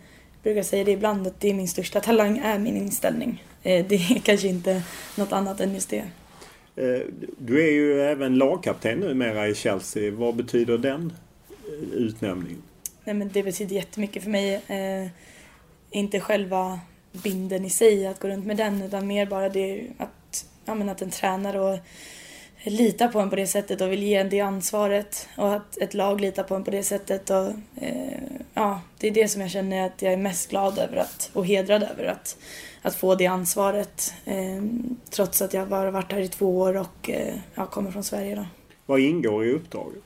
brukar 0.44 0.64
säga 0.64 0.84
det 0.84 0.92
ibland 0.92 1.28
att 1.28 1.40
det 1.40 1.50
är 1.50 1.54
min 1.54 1.68
största 1.68 2.00
talang 2.00 2.38
är 2.38 2.60
min 2.60 2.78
inställning. 2.78 3.44
Eh, 3.64 3.86
det 3.90 3.96
är 3.96 4.20
kanske 4.24 4.48
inte 4.48 4.84
något 5.16 5.32
annat 5.32 5.60
än 5.60 5.74
just 5.74 5.90
det. 5.90 6.04
Eh, 6.76 7.02
du 7.38 7.64
är 7.68 7.72
ju 7.72 8.02
även 8.02 8.38
lagkapten 8.38 9.00
numera 9.00 9.48
i 9.48 9.56
Chelsea. 9.56 10.12
Vad 10.12 10.36
betyder 10.36 10.78
den 10.78 11.14
eh, 11.50 11.94
utnämningen? 11.94 12.62
Nej, 13.04 13.16
men 13.16 13.30
det 13.34 13.44
betyder 13.44 13.76
jättemycket 13.76 14.24
för 14.24 14.30
mig. 14.30 14.54
Eh, 14.54 15.08
inte 15.92 16.20
själva 16.20 16.80
binden 17.12 17.66
i 17.66 17.70
sig, 17.70 18.08
att 18.08 18.20
gå 18.20 18.28
runt 18.28 18.46
med 18.46 18.58
den, 18.58 18.82
utan 18.82 19.08
mer 19.08 19.26
bara 19.26 19.50
det 19.50 19.88
att, 19.98 20.10
ja, 20.68 20.76
men 20.76 20.90
att 20.90 21.02
en 21.02 21.10
tränare 21.10 21.60
och 21.60 21.80
litar 22.64 23.08
på 23.08 23.20
en 23.20 23.30
på 23.30 23.36
det 23.36 23.48
sättet 23.48 23.82
och 23.82 23.92
vill 23.92 24.04
ge 24.04 24.16
en 24.16 24.30
det 24.30 24.40
ansvaret 24.40 25.30
och 25.38 25.54
att 25.54 25.78
ett 25.78 25.94
lag 25.94 26.22
litar 26.22 26.44
på 26.44 26.56
en 26.56 26.64
på 26.64 26.72
det 26.72 26.84
sättet. 26.84 27.30
Och, 27.30 27.48
eh, 27.76 28.22
ja, 28.54 28.82
det 28.98 29.08
är 29.08 29.12
det 29.12 29.28
som 29.28 29.42
jag 29.42 29.52
känner 29.52 29.86
att 29.86 30.02
jag 30.02 30.14
är 30.14 30.18
mest 30.18 30.50
glad 30.50 30.78
över 30.78 30.98
att, 30.98 31.30
och 31.34 31.46
hedrad 31.46 31.84
över. 31.84 32.06
Att, 32.06 32.38
att 32.82 32.96
få 32.96 33.16
det 33.16 33.26
ansvaret 33.26 34.14
eh, 34.26 34.64
trots 35.10 35.42
att 35.42 35.54
jag 35.54 35.68
bara 35.68 35.92
varit 35.92 36.12
här 36.12 36.20
i 36.20 36.28
två 36.28 36.60
år 36.60 36.78
och 36.78 37.10
eh, 37.10 37.36
jag 37.56 37.72
kommer 37.72 37.92
från 37.92 38.04
Sverige. 38.04 38.36
Då. 38.36 38.46
Vad 38.86 39.00
ingår 39.00 39.46
i 39.46 39.52
uppdraget? 39.52 40.04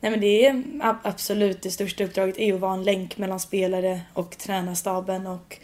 Nej, 0.00 0.10
men 0.10 0.20
det 0.20 0.46
är 0.46 0.62
absolut 1.02 1.62
det 1.62 1.70
största 1.70 2.04
uppdraget 2.04 2.38
är 2.38 2.54
att 2.54 2.60
vara 2.60 2.74
en 2.74 2.84
länk 2.84 3.18
mellan 3.18 3.40
spelare 3.40 4.00
och 4.12 4.38
tränarstaben 4.38 5.26
och 5.26 5.58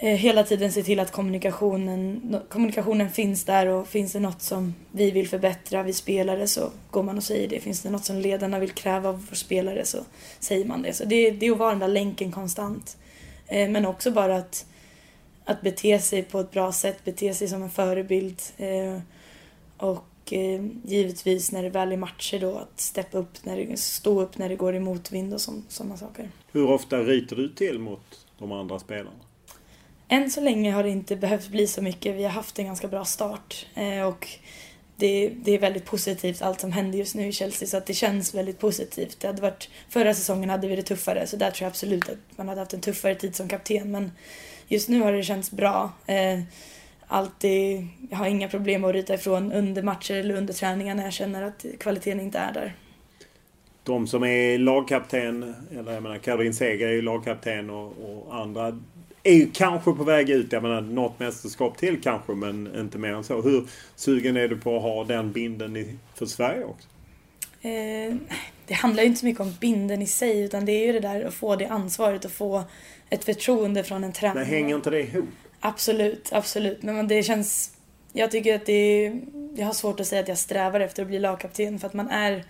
Eh, 0.00 0.16
hela 0.16 0.42
tiden 0.42 0.72
se 0.72 0.82
till 0.82 1.00
att 1.00 1.12
kommunikationen, 1.12 2.36
kommunikationen 2.48 3.10
finns 3.10 3.44
där 3.44 3.66
och 3.66 3.88
finns 3.88 4.12
det 4.12 4.20
något 4.20 4.42
som 4.42 4.74
vi 4.92 5.10
vill 5.10 5.28
förbättra, 5.28 5.82
vi 5.82 5.92
spelare, 5.92 6.46
så 6.46 6.70
går 6.90 7.02
man 7.02 7.16
och 7.16 7.22
säger 7.22 7.48
det. 7.48 7.60
Finns 7.60 7.82
det 7.82 7.90
något 7.90 8.04
som 8.04 8.16
ledarna 8.16 8.58
vill 8.58 8.70
kräva 8.70 9.08
av 9.08 9.26
vår 9.28 9.36
spelare 9.36 9.84
så 9.84 9.98
säger 10.40 10.64
man 10.64 10.82
det. 10.82 10.92
Så 10.92 11.04
det, 11.04 11.30
det 11.30 11.46
är 11.46 11.52
att 11.52 11.58
vara 11.58 11.70
den 11.70 11.78
där 11.78 11.88
länken 11.88 12.32
konstant. 12.32 12.96
Eh, 13.46 13.70
men 13.70 13.86
också 13.86 14.10
bara 14.10 14.36
att, 14.36 14.66
att 15.44 15.60
bete 15.60 15.98
sig 15.98 16.22
på 16.22 16.40
ett 16.40 16.50
bra 16.50 16.72
sätt, 16.72 17.04
bete 17.04 17.34
sig 17.34 17.48
som 17.48 17.62
en 17.62 17.70
förebild. 17.70 18.42
Eh, 18.56 19.00
och 19.76 20.04
givetvis 20.82 21.52
när 21.52 21.62
det 21.62 21.70
väl 21.70 21.92
är 21.92 21.96
matcher 21.96 22.38
då 22.38 22.56
att 22.56 22.80
steppa 22.80 23.18
upp, 23.18 23.44
när 23.44 23.56
det, 23.56 23.76
stå 23.76 24.20
upp 24.20 24.38
när 24.38 24.48
det 24.48 24.56
går 24.56 24.74
i 24.74 24.80
motvind 24.80 25.34
och 25.34 25.40
sådana 25.68 25.96
saker. 25.96 26.30
Hur 26.52 26.70
ofta 26.70 26.98
ryter 26.98 27.36
du 27.36 27.48
till 27.48 27.78
mot 27.78 28.26
de 28.38 28.52
andra 28.52 28.78
spelarna? 28.78 29.27
Än 30.08 30.30
så 30.30 30.40
länge 30.40 30.72
har 30.72 30.82
det 30.82 30.90
inte 30.90 31.16
behövt 31.16 31.48
bli 31.48 31.66
så 31.66 31.82
mycket. 31.82 32.16
Vi 32.16 32.22
har 32.22 32.30
haft 32.30 32.58
en 32.58 32.66
ganska 32.66 32.88
bra 32.88 33.04
start 33.04 33.66
eh, 33.74 34.02
och 34.02 34.28
det, 34.96 35.28
det, 35.28 35.52
är 35.52 35.58
väldigt 35.58 35.84
positivt 35.84 36.42
allt 36.42 36.60
som 36.60 36.72
händer 36.72 36.98
just 36.98 37.14
nu 37.14 37.26
i 37.26 37.32
Chelsea 37.32 37.68
så 37.68 37.76
att 37.76 37.86
det 37.86 37.94
känns 37.94 38.34
väldigt 38.34 38.58
positivt. 38.58 39.20
Det 39.20 39.26
hade 39.26 39.42
varit, 39.42 39.70
förra 39.88 40.14
säsongen 40.14 40.50
hade 40.50 40.68
vi 40.68 40.76
det 40.76 40.82
tuffare 40.82 41.26
så 41.26 41.36
där 41.36 41.50
tror 41.50 41.64
jag 41.64 41.70
absolut 41.70 42.08
att 42.08 42.18
man 42.36 42.48
hade 42.48 42.60
haft 42.60 42.74
en 42.74 42.80
tuffare 42.80 43.14
tid 43.14 43.34
som 43.34 43.48
kapten 43.48 43.90
men 43.90 44.12
just 44.68 44.88
nu 44.88 45.00
har 45.00 45.12
det 45.12 45.22
känts 45.22 45.50
bra. 45.50 45.92
Eh, 46.06 46.40
alltid, 47.06 47.86
jag 48.10 48.18
har 48.18 48.26
inga 48.26 48.48
problem 48.48 48.84
att 48.84 48.92
ryta 48.92 49.14
ifrån 49.14 49.52
under 49.52 49.82
matcher 49.82 50.14
eller 50.14 50.34
under 50.34 50.54
träningar 50.54 50.94
när 50.94 51.04
jag 51.04 51.12
känner 51.12 51.42
att 51.42 51.64
kvaliteten 51.80 52.20
inte 52.20 52.38
är 52.38 52.52
där. 52.52 52.74
De 53.82 54.06
som 54.06 54.24
är 54.24 54.58
lagkapten, 54.58 55.54
eller 55.78 55.92
jag 55.92 56.02
menar 56.02 56.18
Caroline 56.18 56.54
Seger 56.54 56.86
är 56.86 56.92
ju 56.92 57.02
lagkapten 57.02 57.70
och, 57.70 57.86
och, 57.86 58.34
andra 58.34 58.80
är 59.28 59.34
ju 59.34 59.50
kanske 59.50 59.92
på 59.92 60.04
väg 60.04 60.30
ut. 60.30 60.52
Jag 60.52 60.62
menar 60.62 60.80
något 60.80 61.18
mästerskap 61.18 61.78
till 61.78 62.02
kanske 62.02 62.32
men 62.32 62.80
inte 62.80 62.98
mer 62.98 63.12
än 63.12 63.24
så. 63.24 63.42
Hur 63.42 63.66
sugen 63.96 64.36
är 64.36 64.48
du 64.48 64.56
på 64.56 64.76
att 64.76 64.82
ha 64.82 65.04
den 65.04 65.32
binden 65.32 65.76
i, 65.76 65.96
för 66.14 66.26
Sverige 66.26 66.64
också? 66.64 66.88
Eh, 67.62 68.14
det 68.66 68.74
handlar 68.74 69.02
ju 69.02 69.06
inte 69.06 69.20
så 69.20 69.26
mycket 69.26 69.40
om 69.40 69.54
binden 69.60 70.02
i 70.02 70.06
sig 70.06 70.40
utan 70.40 70.64
det 70.64 70.72
är 70.72 70.86
ju 70.86 70.92
det 70.92 71.00
där 71.00 71.24
att 71.24 71.34
få 71.34 71.56
det 71.56 71.66
ansvaret 71.66 72.24
och 72.24 72.30
få 72.30 72.64
ett 73.10 73.24
förtroende 73.24 73.84
från 73.84 74.04
en 74.04 74.12
tränare. 74.12 74.38
Men 74.38 74.46
hänger 74.46 74.76
inte 74.76 74.90
det 74.90 75.00
ihop? 75.00 75.28
Absolut, 75.60 76.28
absolut. 76.32 76.82
Men 76.82 77.08
det 77.08 77.22
känns... 77.22 77.72
Jag 78.12 78.30
tycker 78.30 78.54
att 78.54 78.66
det 78.66 78.72
är... 78.72 79.20
Jag 79.56 79.66
har 79.66 79.72
svårt 79.72 80.00
att 80.00 80.06
säga 80.06 80.22
att 80.22 80.28
jag 80.28 80.38
strävar 80.38 80.80
efter 80.80 81.02
att 81.02 81.08
bli 81.08 81.18
lagkapten 81.18 81.78
för 81.78 81.86
att 81.86 81.94
man 81.94 82.08
är, 82.08 82.44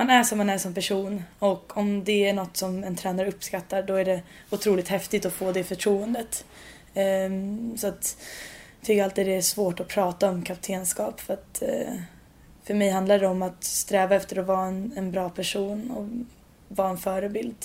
man 0.00 0.10
är 0.10 0.22
som 0.22 0.38
man 0.38 0.50
är 0.50 0.58
som 0.58 0.74
person. 0.74 1.22
Och 1.38 1.76
om 1.76 2.04
det 2.04 2.28
är 2.28 2.32
något 2.32 2.56
som 2.56 2.84
en 2.84 2.96
tränare 2.96 3.28
uppskattar 3.28 3.82
då 3.82 3.94
är 3.94 4.04
det 4.04 4.22
otroligt 4.50 4.88
häftigt 4.88 5.26
att 5.26 5.32
få 5.32 5.52
det 5.52 5.64
förtroendet. 5.64 6.44
Ehm, 6.94 7.76
så 7.78 7.86
att 7.86 8.16
jag 8.80 8.86
tycker 8.86 9.04
alltid 9.04 9.26
det 9.26 9.34
är 9.36 9.40
svårt 9.40 9.80
att 9.80 9.88
prata 9.88 10.30
om 10.30 10.42
kaptenskap 10.42 11.20
för 11.20 11.34
att 11.34 11.62
eh, 11.62 11.94
för 12.64 12.74
mig 12.74 12.90
handlar 12.90 13.18
det 13.18 13.26
om 13.26 13.42
att 13.42 13.64
sträva 13.64 14.16
efter 14.16 14.38
att 14.38 14.46
vara 14.46 14.66
en, 14.66 14.92
en 14.96 15.12
bra 15.12 15.30
person 15.30 15.90
och 15.90 16.06
vara 16.76 16.88
en 16.88 16.98
förebild. 16.98 17.64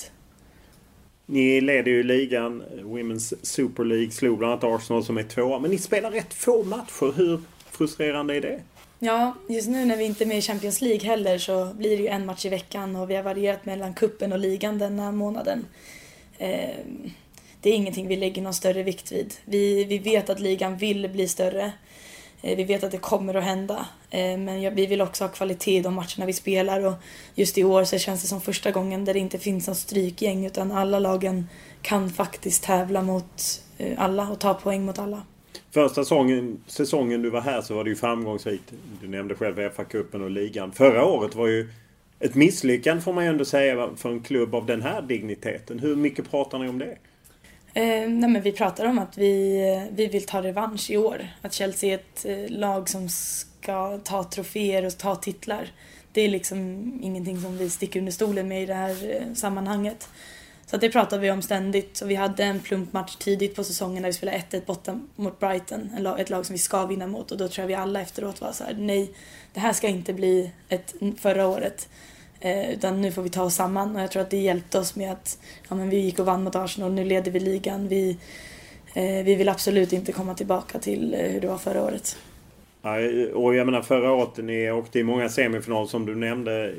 Ni 1.26 1.60
leder 1.60 1.90
ju 1.90 2.02
ligan, 2.02 2.62
Women's 2.82 3.34
Super 3.42 3.84
League, 3.84 4.10
slog 4.10 4.38
bland 4.38 4.52
annat 4.52 4.64
Arsenal 4.64 5.04
som 5.04 5.18
är 5.18 5.22
tvåa. 5.22 5.58
Men 5.58 5.70
ni 5.70 5.78
spelar 5.78 6.10
rätt 6.10 6.34
få 6.34 6.64
matcher. 6.64 7.16
Hur 7.16 7.40
frustrerande 7.70 8.36
är 8.36 8.40
det? 8.40 8.60
Ja, 8.98 9.34
just 9.48 9.68
nu 9.68 9.84
när 9.84 9.96
vi 9.96 10.04
inte 10.04 10.24
är 10.24 10.26
med 10.26 10.38
i 10.38 10.42
Champions 10.42 10.80
League 10.80 11.08
heller 11.08 11.38
så 11.38 11.64
blir 11.74 11.96
det 11.96 12.02
ju 12.02 12.08
en 12.08 12.26
match 12.26 12.46
i 12.46 12.48
veckan 12.48 12.96
och 12.96 13.10
vi 13.10 13.16
har 13.16 13.22
varierat 13.22 13.66
mellan 13.66 13.94
kuppen 13.94 14.32
och 14.32 14.38
ligan 14.38 14.78
denna 14.78 15.12
månaden. 15.12 15.66
Ehm, 16.38 17.10
det 17.60 17.70
är 17.70 17.74
ingenting 17.74 18.08
vi 18.08 18.16
lägger 18.16 18.42
någon 18.42 18.54
större 18.54 18.82
vikt 18.82 19.12
vid. 19.12 19.34
Vi, 19.44 19.84
vi 19.84 19.98
vet 19.98 20.30
att 20.30 20.40
ligan 20.40 20.76
vill 20.76 21.08
bli 21.08 21.28
större. 21.28 21.72
Eh, 22.42 22.56
vi 22.56 22.64
vet 22.64 22.84
att 22.84 22.90
det 22.90 22.98
kommer 22.98 23.34
att 23.34 23.44
hända. 23.44 23.86
Ehm, 24.10 24.44
men 24.44 24.74
vi 24.74 24.86
vill 24.86 25.02
också 25.02 25.24
ha 25.24 25.28
kvalitet 25.28 25.76
i 25.76 25.80
de 25.80 25.94
matcherna 25.94 26.26
vi 26.26 26.32
spelar 26.32 26.86
och 26.86 26.94
just 27.34 27.58
i 27.58 27.64
år 27.64 27.84
så 27.84 27.98
känns 27.98 28.22
det 28.22 28.28
som 28.28 28.40
första 28.40 28.70
gången 28.70 29.04
där 29.04 29.14
det 29.14 29.20
inte 29.20 29.38
finns 29.38 29.68
något 29.68 29.76
strykgäng 29.76 30.46
utan 30.46 30.72
alla 30.72 30.98
lagen 30.98 31.48
kan 31.82 32.10
faktiskt 32.10 32.62
tävla 32.62 33.02
mot 33.02 33.62
eh, 33.78 34.02
alla 34.02 34.28
och 34.28 34.38
ta 34.38 34.54
poäng 34.54 34.84
mot 34.84 34.98
alla. 34.98 35.22
Första 35.76 36.04
säsongen, 36.04 36.60
säsongen 36.66 37.22
du 37.22 37.30
var 37.30 37.40
här 37.40 37.62
så 37.62 37.74
var 37.74 37.84
det 37.84 37.90
ju 37.90 37.96
framgångsrikt. 37.96 38.72
Du 39.00 39.08
nämnde 39.08 39.34
själv 39.34 39.58
FA-cupen 39.58 40.22
och 40.22 40.30
ligan. 40.30 40.72
Förra 40.72 41.04
året 41.04 41.34
var 41.34 41.46
ju 41.46 41.68
ett 42.20 42.34
misslyckande 42.34 43.02
får 43.02 43.12
man 43.12 43.24
ju 43.24 43.30
ändå 43.30 43.44
säga 43.44 43.90
för 43.96 44.10
en 44.10 44.20
klubb 44.20 44.54
av 44.54 44.66
den 44.66 44.82
här 44.82 45.02
digniteten. 45.02 45.78
Hur 45.78 45.96
mycket 45.96 46.30
pratar 46.30 46.58
ni 46.58 46.68
om 46.68 46.78
det? 46.78 46.96
Eh, 47.74 48.08
nej 48.08 48.30
men 48.30 48.42
vi 48.42 48.52
pratar 48.52 48.86
om 48.86 48.98
att 48.98 49.18
vi, 49.18 49.88
vi 49.90 50.06
vill 50.06 50.26
ta 50.26 50.42
revansch 50.42 50.90
i 50.90 50.96
år. 50.96 51.26
Att 51.42 51.52
Chelsea 51.52 51.90
är 51.90 51.94
ett 51.94 52.24
eh, 52.24 52.58
lag 52.58 52.88
som 52.88 53.08
ska 53.08 53.98
ta 53.98 54.24
troféer 54.24 54.86
och 54.86 54.98
ta 54.98 55.16
titlar. 55.16 55.68
Det 56.12 56.20
är 56.20 56.28
liksom 56.28 56.58
ingenting 57.02 57.40
som 57.40 57.58
vi 57.58 57.70
sticker 57.70 58.00
under 58.00 58.12
stolen 58.12 58.48
med 58.48 58.62
i 58.62 58.66
det 58.66 58.74
här 58.74 59.14
eh, 59.14 59.34
sammanhanget. 59.34 60.08
Så 60.66 60.76
det 60.76 60.90
pratar 60.90 61.18
vi 61.18 61.30
om 61.30 61.42
ständigt. 61.42 61.96
Så 61.96 62.06
vi 62.06 62.14
hade 62.14 62.44
en 62.44 62.60
plumpmatch 62.60 63.16
tidigt 63.16 63.54
på 63.54 63.64
säsongen 63.64 64.02
där 64.02 64.08
vi 64.08 64.12
spelade 64.12 64.38
1-1 64.50 64.66
borta 64.66 65.00
mot 65.16 65.40
Brighton. 65.40 66.06
Ett 66.18 66.30
lag 66.30 66.46
som 66.46 66.52
vi 66.52 66.58
ska 66.58 66.86
vinna 66.86 67.06
mot. 67.06 67.30
Och 67.30 67.38
då 67.38 67.48
tror 67.48 67.62
jag 67.62 67.68
vi 67.68 67.74
alla 67.74 68.00
efteråt 68.00 68.40
var 68.40 68.52
så 68.52 68.64
här: 68.64 68.74
nej, 68.78 69.10
det 69.52 69.60
här 69.60 69.72
ska 69.72 69.88
inte 69.88 70.12
bli 70.12 70.50
ett 70.68 70.94
förra 71.18 71.46
året. 71.46 71.88
Eh, 72.40 72.70
utan 72.70 73.00
nu 73.00 73.12
får 73.12 73.22
vi 73.22 73.30
ta 73.30 73.42
oss 73.42 73.54
samman 73.54 73.96
och 73.96 74.02
jag 74.02 74.10
tror 74.10 74.22
att 74.22 74.30
det 74.30 74.36
hjälpte 74.36 74.78
oss 74.78 74.96
med 74.96 75.12
att 75.12 75.38
ja, 75.68 75.74
men 75.74 75.90
vi 75.90 75.96
gick 75.96 76.18
och 76.18 76.26
vann 76.26 76.44
mot 76.44 76.56
Arsenal, 76.56 76.92
nu 76.92 77.04
leder 77.04 77.30
vi 77.30 77.40
ligan. 77.40 77.88
Vi, 77.88 78.18
eh, 78.94 79.24
vi 79.24 79.34
vill 79.34 79.48
absolut 79.48 79.92
inte 79.92 80.12
komma 80.12 80.34
tillbaka 80.34 80.78
till 80.78 81.14
eh, 81.14 81.20
hur 81.20 81.40
det 81.40 81.48
var 81.48 81.58
förra 81.58 81.82
året. 81.82 82.16
Och 83.34 83.54
jag 83.54 83.66
menar 83.66 83.82
förra 83.82 84.12
året, 84.12 84.36
ni 84.36 84.70
åkte 84.70 84.98
i 84.98 85.02
många 85.02 85.28
semifinaler 85.28 85.86
som 85.86 86.06
du 86.06 86.14
nämnde 86.14 86.74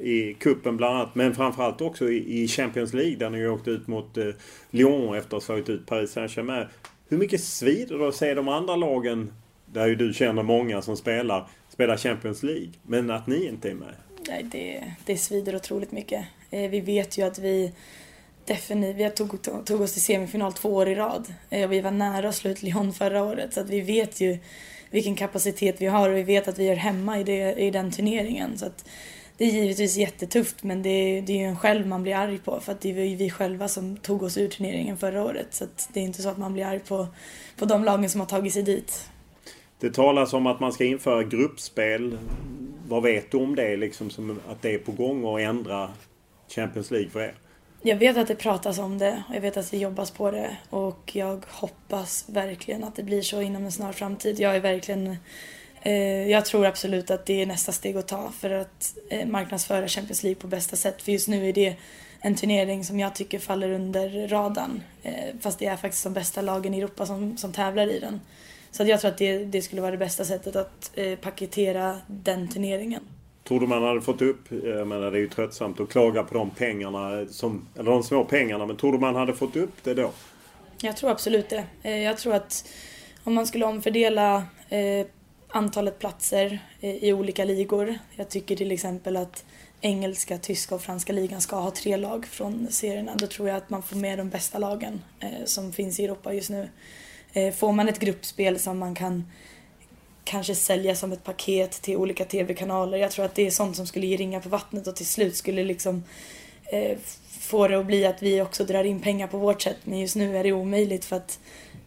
i 0.00 0.36
kuppen 0.40 0.76
bland 0.76 0.96
annat. 0.96 1.14
Men 1.14 1.34
framförallt 1.34 1.80
också 1.80 2.10
i 2.10 2.48
Champions 2.48 2.94
League 2.94 3.16
där 3.16 3.30
ni 3.30 3.46
åkte 3.46 3.70
ut 3.70 3.86
mot 3.86 4.16
eh, 4.16 4.24
Lyon 4.70 5.14
efter 5.14 5.26
att 5.26 5.32
ha 5.32 5.40
slagit 5.40 5.68
ut 5.68 5.86
Paris 5.86 6.10
Saint-Germain. 6.10 6.66
Hur 7.08 7.18
mycket 7.18 7.40
svider 7.40 7.98
det 7.98 8.08
att 8.08 8.14
se 8.14 8.34
de 8.34 8.48
andra 8.48 8.76
lagen, 8.76 9.32
där 9.66 9.86
ju 9.86 9.94
du 9.94 10.12
känner 10.12 10.42
många 10.42 10.82
som 10.82 10.96
spelar, 10.96 11.48
spela 11.68 11.96
Champions 11.96 12.42
League. 12.42 12.70
Men 12.82 13.10
att 13.10 13.26
ni 13.26 13.46
inte 13.46 13.70
är 13.70 13.74
med? 13.74 13.94
nej, 14.28 14.42
det, 14.42 14.92
det 15.04 15.16
svider 15.16 15.56
otroligt 15.56 15.92
mycket. 15.92 16.26
Eh, 16.50 16.70
vi 16.70 16.80
vet 16.80 17.18
ju 17.18 17.26
att 17.26 17.38
vi 17.38 17.72
definitivt, 18.44 18.96
vi 18.96 19.10
tog, 19.10 19.42
tog, 19.64 19.80
oss 19.80 19.92
till 19.92 20.02
semifinal 20.02 20.52
två 20.52 20.74
år 20.74 20.88
i 20.88 20.94
rad. 20.94 21.34
Eh, 21.50 21.64
och 21.64 21.72
vi 21.72 21.80
var 21.80 21.90
nära 21.90 22.28
att 22.28 22.34
slå 22.34 22.50
ut 22.50 22.62
Lyon 22.62 22.92
förra 22.92 23.24
året 23.24 23.54
så 23.54 23.60
att 23.60 23.70
vi 23.70 23.80
vet 23.80 24.20
ju 24.20 24.38
vilken 24.90 25.14
kapacitet 25.14 25.80
vi 25.80 25.86
har 25.86 26.10
och 26.10 26.16
vi 26.16 26.22
vet 26.22 26.48
att 26.48 26.58
vi 26.58 26.68
är 26.68 26.76
hemma 26.76 27.20
i, 27.20 27.24
det, 27.24 27.54
i 27.54 27.70
den 27.70 27.90
turneringen. 27.90 28.58
Så 28.58 28.66
att 28.66 28.88
det 29.36 29.44
är 29.44 29.50
givetvis 29.50 29.96
jättetufft 29.96 30.62
men 30.62 30.82
det, 30.82 31.20
det 31.20 31.32
är 31.32 31.36
ju 31.36 31.44
en 31.44 31.56
själv 31.56 31.86
man 31.86 32.02
blir 32.02 32.14
arg 32.14 32.38
på 32.38 32.60
för 32.60 32.72
att 32.72 32.80
det 32.80 32.92
var 32.92 33.02
ju 33.02 33.16
vi 33.16 33.30
själva 33.30 33.68
som 33.68 33.96
tog 33.96 34.22
oss 34.22 34.38
ur 34.38 34.48
turneringen 34.48 34.96
förra 34.96 35.24
året. 35.24 35.46
Så 35.50 35.64
att 35.64 35.88
det 35.92 36.00
är 36.00 36.04
inte 36.04 36.22
så 36.22 36.28
att 36.28 36.38
man 36.38 36.52
blir 36.52 36.64
arg 36.64 36.78
på, 36.78 37.06
på 37.58 37.64
de 37.64 37.84
lagen 37.84 38.10
som 38.10 38.20
har 38.20 38.28
tagit 38.28 38.52
sig 38.52 38.62
dit. 38.62 39.10
Det 39.80 39.94
talas 39.94 40.32
om 40.32 40.46
att 40.46 40.60
man 40.60 40.72
ska 40.72 40.84
införa 40.84 41.22
gruppspel. 41.22 42.18
Vad 42.88 43.02
vet 43.02 43.30
du 43.30 43.38
om 43.38 43.54
det? 43.54 43.76
Liksom 43.76 44.10
som 44.10 44.40
att 44.48 44.62
det 44.62 44.74
är 44.74 44.78
på 44.78 44.92
gång 44.92 45.34
att 45.34 45.40
ändra 45.40 45.90
Champions 46.48 46.90
League 46.90 47.10
för 47.10 47.20
er? 47.20 47.34
Jag 47.82 47.96
vet 47.96 48.16
att 48.16 48.28
det 48.28 48.34
pratas 48.34 48.78
om 48.78 48.98
det 48.98 49.22
och 49.28 49.34
jag 49.34 49.40
vet 49.40 49.56
att 49.56 49.70
det 49.70 49.78
jobbas 49.78 50.10
på 50.10 50.30
det 50.30 50.56
och 50.70 51.10
jag 51.14 51.44
hoppas 51.48 52.24
verkligen 52.28 52.84
att 52.84 52.96
det 52.96 53.02
blir 53.02 53.22
så 53.22 53.40
inom 53.40 53.64
en 53.64 53.72
snar 53.72 53.92
framtid. 53.92 54.40
Jag 54.40 54.56
är 54.56 54.60
verkligen 54.60 55.16
eh, 55.82 56.28
jag 56.30 56.44
tror 56.44 56.66
absolut 56.66 57.10
att 57.10 57.26
det 57.26 57.42
är 57.42 57.46
nästa 57.46 57.72
steg 57.72 57.96
att 57.96 58.08
ta 58.08 58.32
för 58.38 58.50
att 58.50 58.94
eh, 59.10 59.26
marknadsföra 59.26 59.88
Champions 59.88 60.22
League 60.22 60.40
på 60.40 60.46
bästa 60.46 60.76
sätt. 60.76 61.02
För 61.02 61.12
just 61.12 61.28
nu 61.28 61.48
är 61.48 61.52
det 61.52 61.76
en 62.20 62.34
turnering 62.34 62.84
som 62.84 63.00
jag 63.00 63.14
tycker 63.14 63.38
faller 63.38 63.70
under 63.70 64.28
radarn. 64.28 64.82
Eh, 65.02 65.34
fast 65.40 65.58
det 65.58 65.66
är 65.66 65.76
faktiskt 65.76 66.04
de 66.04 66.12
bästa 66.12 66.42
lagen 66.42 66.74
i 66.74 66.78
Europa 66.78 67.06
som, 67.06 67.36
som 67.36 67.52
tävlar 67.52 67.90
i 67.90 67.98
den. 67.98 68.20
Så 68.70 68.84
jag 68.84 69.00
tror 69.00 69.10
att 69.10 69.18
det, 69.18 69.44
det 69.44 69.62
skulle 69.62 69.80
vara 69.80 69.90
det 69.90 69.98
bästa 69.98 70.24
sättet 70.24 70.56
att 70.56 70.90
eh, 70.94 71.18
paketera 71.18 72.00
den 72.06 72.48
turneringen. 72.48 73.02
Tror 73.50 73.60
du 73.60 73.66
man 73.66 73.82
hade 73.82 74.00
fått 74.00 74.22
upp, 74.22 74.52
jag 74.64 74.86
menar 74.86 75.10
det 75.10 75.18
är 75.18 75.20
ju 75.20 75.28
tröttsamt 75.28 75.80
att 75.80 75.88
klaga 75.88 76.22
på 76.22 76.34
de 76.34 76.50
pengarna, 76.50 77.26
som, 77.30 77.66
eller 77.78 77.90
de 77.90 78.02
små 78.02 78.24
pengarna, 78.24 78.66
men 78.66 78.76
tror 78.76 78.92
du 78.92 78.98
man 78.98 79.14
hade 79.14 79.34
fått 79.34 79.56
upp 79.56 79.84
det 79.84 79.94
då? 79.94 80.10
Jag 80.82 80.96
tror 80.96 81.10
absolut 81.10 81.48
det. 81.48 81.64
Eh, 81.82 81.98
jag 81.98 82.18
tror 82.18 82.34
att 82.34 82.68
om 83.24 83.34
man 83.34 83.46
skulle 83.46 83.64
omfördela 83.64 84.44
eh, 84.68 85.06
antalet 85.48 85.98
platser 85.98 86.58
eh, 86.80 87.04
i 87.04 87.12
olika 87.12 87.44
ligor. 87.44 87.98
Jag 88.16 88.28
tycker 88.28 88.56
till 88.56 88.72
exempel 88.72 89.16
att 89.16 89.44
engelska, 89.80 90.38
tyska 90.38 90.74
och 90.74 90.82
franska 90.82 91.12
ligan 91.12 91.40
ska 91.40 91.56
ha 91.56 91.70
tre 91.70 91.96
lag 91.96 92.26
från 92.26 92.66
serierna. 92.70 93.12
Då 93.16 93.26
tror 93.26 93.48
jag 93.48 93.56
att 93.56 93.70
man 93.70 93.82
får 93.82 93.96
med 93.96 94.18
de 94.18 94.28
bästa 94.28 94.58
lagen 94.58 95.02
som 95.44 95.72
finns 95.72 96.00
i 96.00 96.04
Europa 96.04 96.32
just 96.32 96.50
nu. 96.50 96.68
Får 97.56 97.72
man 97.72 97.88
ett 97.88 97.98
gruppspel 97.98 98.58
som 98.58 98.78
man 98.78 98.94
kan 98.94 99.24
kanske 100.24 100.54
sälja 100.54 100.94
som 100.94 101.12
ett 101.12 101.24
paket 101.24 101.70
till 101.70 101.96
olika 101.96 102.24
tv-kanaler. 102.24 102.98
Jag 102.98 103.10
tror 103.10 103.24
att 103.24 103.34
det 103.34 103.46
är 103.46 103.50
sånt 103.50 103.76
som 103.76 103.86
skulle 103.86 104.06
ge 104.06 104.16
ringa 104.16 104.40
på 104.40 104.48
vattnet 104.48 104.86
och 104.86 104.96
till 104.96 105.06
slut 105.06 105.36
skulle 105.36 105.64
liksom 105.64 106.04
eh, 106.72 106.98
få 107.40 107.68
det 107.68 107.78
att 107.78 107.86
bli 107.86 108.06
att 108.06 108.22
vi 108.22 108.40
också 108.40 108.64
drar 108.64 108.84
in 108.84 109.00
pengar 109.00 109.26
på 109.26 109.38
vårt 109.38 109.62
sätt. 109.62 109.76
Men 109.84 109.98
just 109.98 110.16
nu 110.16 110.36
är 110.36 110.44
det 110.44 110.52
omöjligt 110.52 111.04
för 111.04 111.16
att 111.16 111.38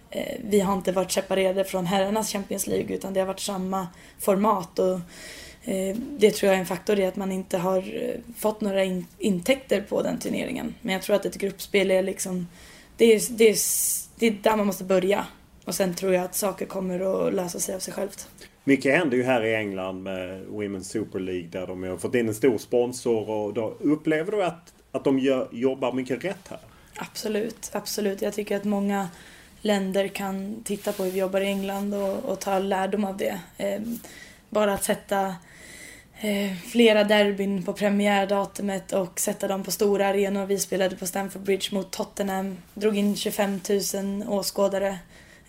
eh, 0.10 0.38
vi 0.44 0.60
har 0.60 0.74
inte 0.74 0.92
varit 0.92 1.12
separerade 1.12 1.64
från 1.64 1.86
herrarnas 1.86 2.32
Champions 2.32 2.68
League 2.68 2.96
utan 2.96 3.14
det 3.14 3.20
har 3.20 3.28
varit 3.28 3.40
samma 3.40 3.88
format. 4.20 4.80
Och, 4.80 5.00
eh, 5.64 5.96
det 5.98 6.32
tror 6.32 6.48
jag 6.48 6.56
är 6.56 6.60
en 6.60 6.66
faktor 6.66 7.00
i 7.00 7.06
att 7.06 7.16
man 7.16 7.32
inte 7.32 7.58
har 7.58 7.78
eh, 7.78 8.20
fått 8.38 8.62
några 8.62 8.84
in 8.84 9.08
intäkter 9.20 9.82
på 9.82 10.02
den 10.02 10.20
turneringen. 10.20 10.76
Men 10.82 10.94
jag 10.94 11.02
tror 11.02 11.16
att 11.16 11.26
ett 11.26 11.38
gruppspel 11.38 11.92
är 11.92 12.04
liksom, 12.04 12.48
det 12.98 13.06
är, 13.06 13.22
det 13.30 13.50
är, 13.50 13.58
det 14.16 14.28
är 14.28 14.32
där 14.32 14.58
man 14.58 14.68
måste 14.68 14.84
börja. 14.84 15.26
Och 15.66 15.76
sen 15.76 15.96
tror 15.96 16.14
jag 16.14 16.24
att 16.24 16.36
saker 16.36 16.66
kommer 16.66 17.28
att 17.28 17.34
lösa 17.34 17.60
sig 17.60 17.76
av 17.76 17.80
sig 17.80 17.94
självt. 17.94 18.28
Mycket 18.64 18.96
händer 18.96 19.18
ju 19.18 19.24
här 19.24 19.44
i 19.44 19.56
England 19.56 20.04
med 20.04 20.46
Women's 20.46 20.84
Super 20.84 21.20
League 21.20 21.48
där 21.48 21.68
de 21.68 21.84
har 21.84 21.98
fått 21.98 22.16
in 22.16 22.28
en 22.28 22.36
stor 22.36 22.58
sponsor. 22.58 23.30
Och 23.30 23.54
då 23.54 23.78
upplever 23.80 24.32
du 24.32 24.44
att, 24.44 24.74
att 24.92 25.04
de 25.04 25.20
gör, 25.20 25.48
jobbar 25.52 25.94
mycket 25.94 26.24
rätt 26.24 26.48
här? 26.50 26.60
Absolut, 26.96 27.70
absolut. 27.74 28.22
Jag 28.22 28.34
tycker 28.34 28.58
att 28.58 28.64
många 28.64 29.10
länder 29.62 30.08
kan 30.08 30.64
titta 30.64 30.92
på 30.92 31.04
hur 31.04 31.12
vi 31.12 31.20
jobbar 31.20 31.42
i 31.42 31.46
England 31.46 31.94
och, 31.94 32.26
och 32.26 32.40
ta 32.40 32.60
lärdom 32.60 33.06
av 33.06 33.18
det. 33.18 33.40
Eh, 33.58 33.82
bara 34.50 34.74
att 34.74 34.84
sätta 34.84 35.36
eh, 36.22 36.58
flera 36.68 37.04
derbyn 37.04 37.64
på 37.64 37.74
premiärdatumet 37.74 38.92
och 38.94 39.20
sätta 39.20 39.48
dem 39.48 39.64
på 39.64 39.72
stora 39.72 40.08
arenor. 40.08 40.46
Vi 40.46 40.60
spelade 40.60 40.96
på 40.96 41.06
Stamford 41.06 41.42
Bridge 41.42 41.76
mot 41.76 41.92
Tottenham, 41.92 42.58
drog 42.74 42.98
in 42.98 43.16
25 43.16 43.60
000 43.94 44.24
åskådare. 44.28 45.00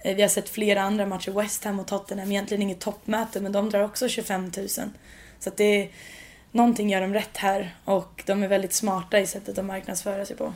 Eh, 0.05 0.17
vi 0.17 0.23
har 0.23 0.29
sett 0.29 0.49
flera 0.49 0.83
andra 0.83 1.07
matcher, 1.07 1.31
West 1.31 1.65
Ham 1.65 1.81
och 1.81 1.87
Tottenham, 1.87 2.31
egentligen 2.31 2.63
inget 2.63 2.81
toppmöte 2.81 3.41
men 3.41 3.53
de 3.53 3.71
drar 3.71 3.85
också 3.85 4.09
25 4.09 4.43
000. 4.57 4.69
Så 5.39 5.49
att 5.49 5.57
det 5.57 5.83
är, 5.83 5.89
någonting 6.53 6.91
gör 6.91 7.01
de 7.01 7.15
rätt 7.15 7.37
här 7.37 7.75
och 7.85 8.23
de 8.27 8.43
är 8.43 8.49
väldigt 8.49 8.73
smarta 8.73 9.21
i 9.21 9.27
sättet 9.27 9.59
att 9.59 9.65
marknadsföra 9.65 10.25
sig 10.25 10.37
på. 10.37 10.53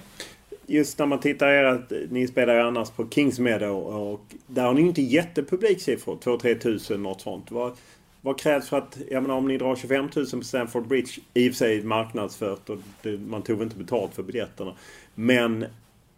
Just 0.67 0.99
när 0.99 1.07
man 1.07 1.21
tittar 1.21 1.49
er, 1.49 1.87
ni 2.11 2.29
spelar 2.29 2.55
ju 2.55 2.61
annars 2.61 2.91
på 2.91 3.09
Kings 3.11 3.39
Meadow 3.39 3.77
och 3.77 4.21
där 4.47 4.63
har 4.63 4.75
ni 4.75 4.81
inte 4.81 5.03
jättepubliksiffror, 5.03 6.17
2-3 6.17 6.59
tusen 6.59 7.03
något 7.03 7.21
sånt. 7.21 7.51
Vad, 7.51 7.77
vad 8.21 8.41
krävs 8.41 8.69
för 8.69 8.79
att, 8.79 8.99
jag 9.11 9.23
menar 9.23 9.35
om 9.35 9.49
ni 9.49 9.59
drar 9.59 9.77
25 9.77 10.09
000 10.17 10.27
på 10.31 10.41
Stamford 10.43 10.87
Bridge, 10.87 11.13
i 11.35 11.49
och 11.49 11.53
för 11.53 11.59
sig 11.59 11.83
marknadsfört 11.83 12.71
och 12.71 12.79
det, 13.03 13.19
man 13.19 13.43
tog 13.43 13.63
inte 13.63 13.77
betalt 13.77 14.15
för 14.15 14.23
biljetterna. 14.23 14.75
Men 15.15 15.67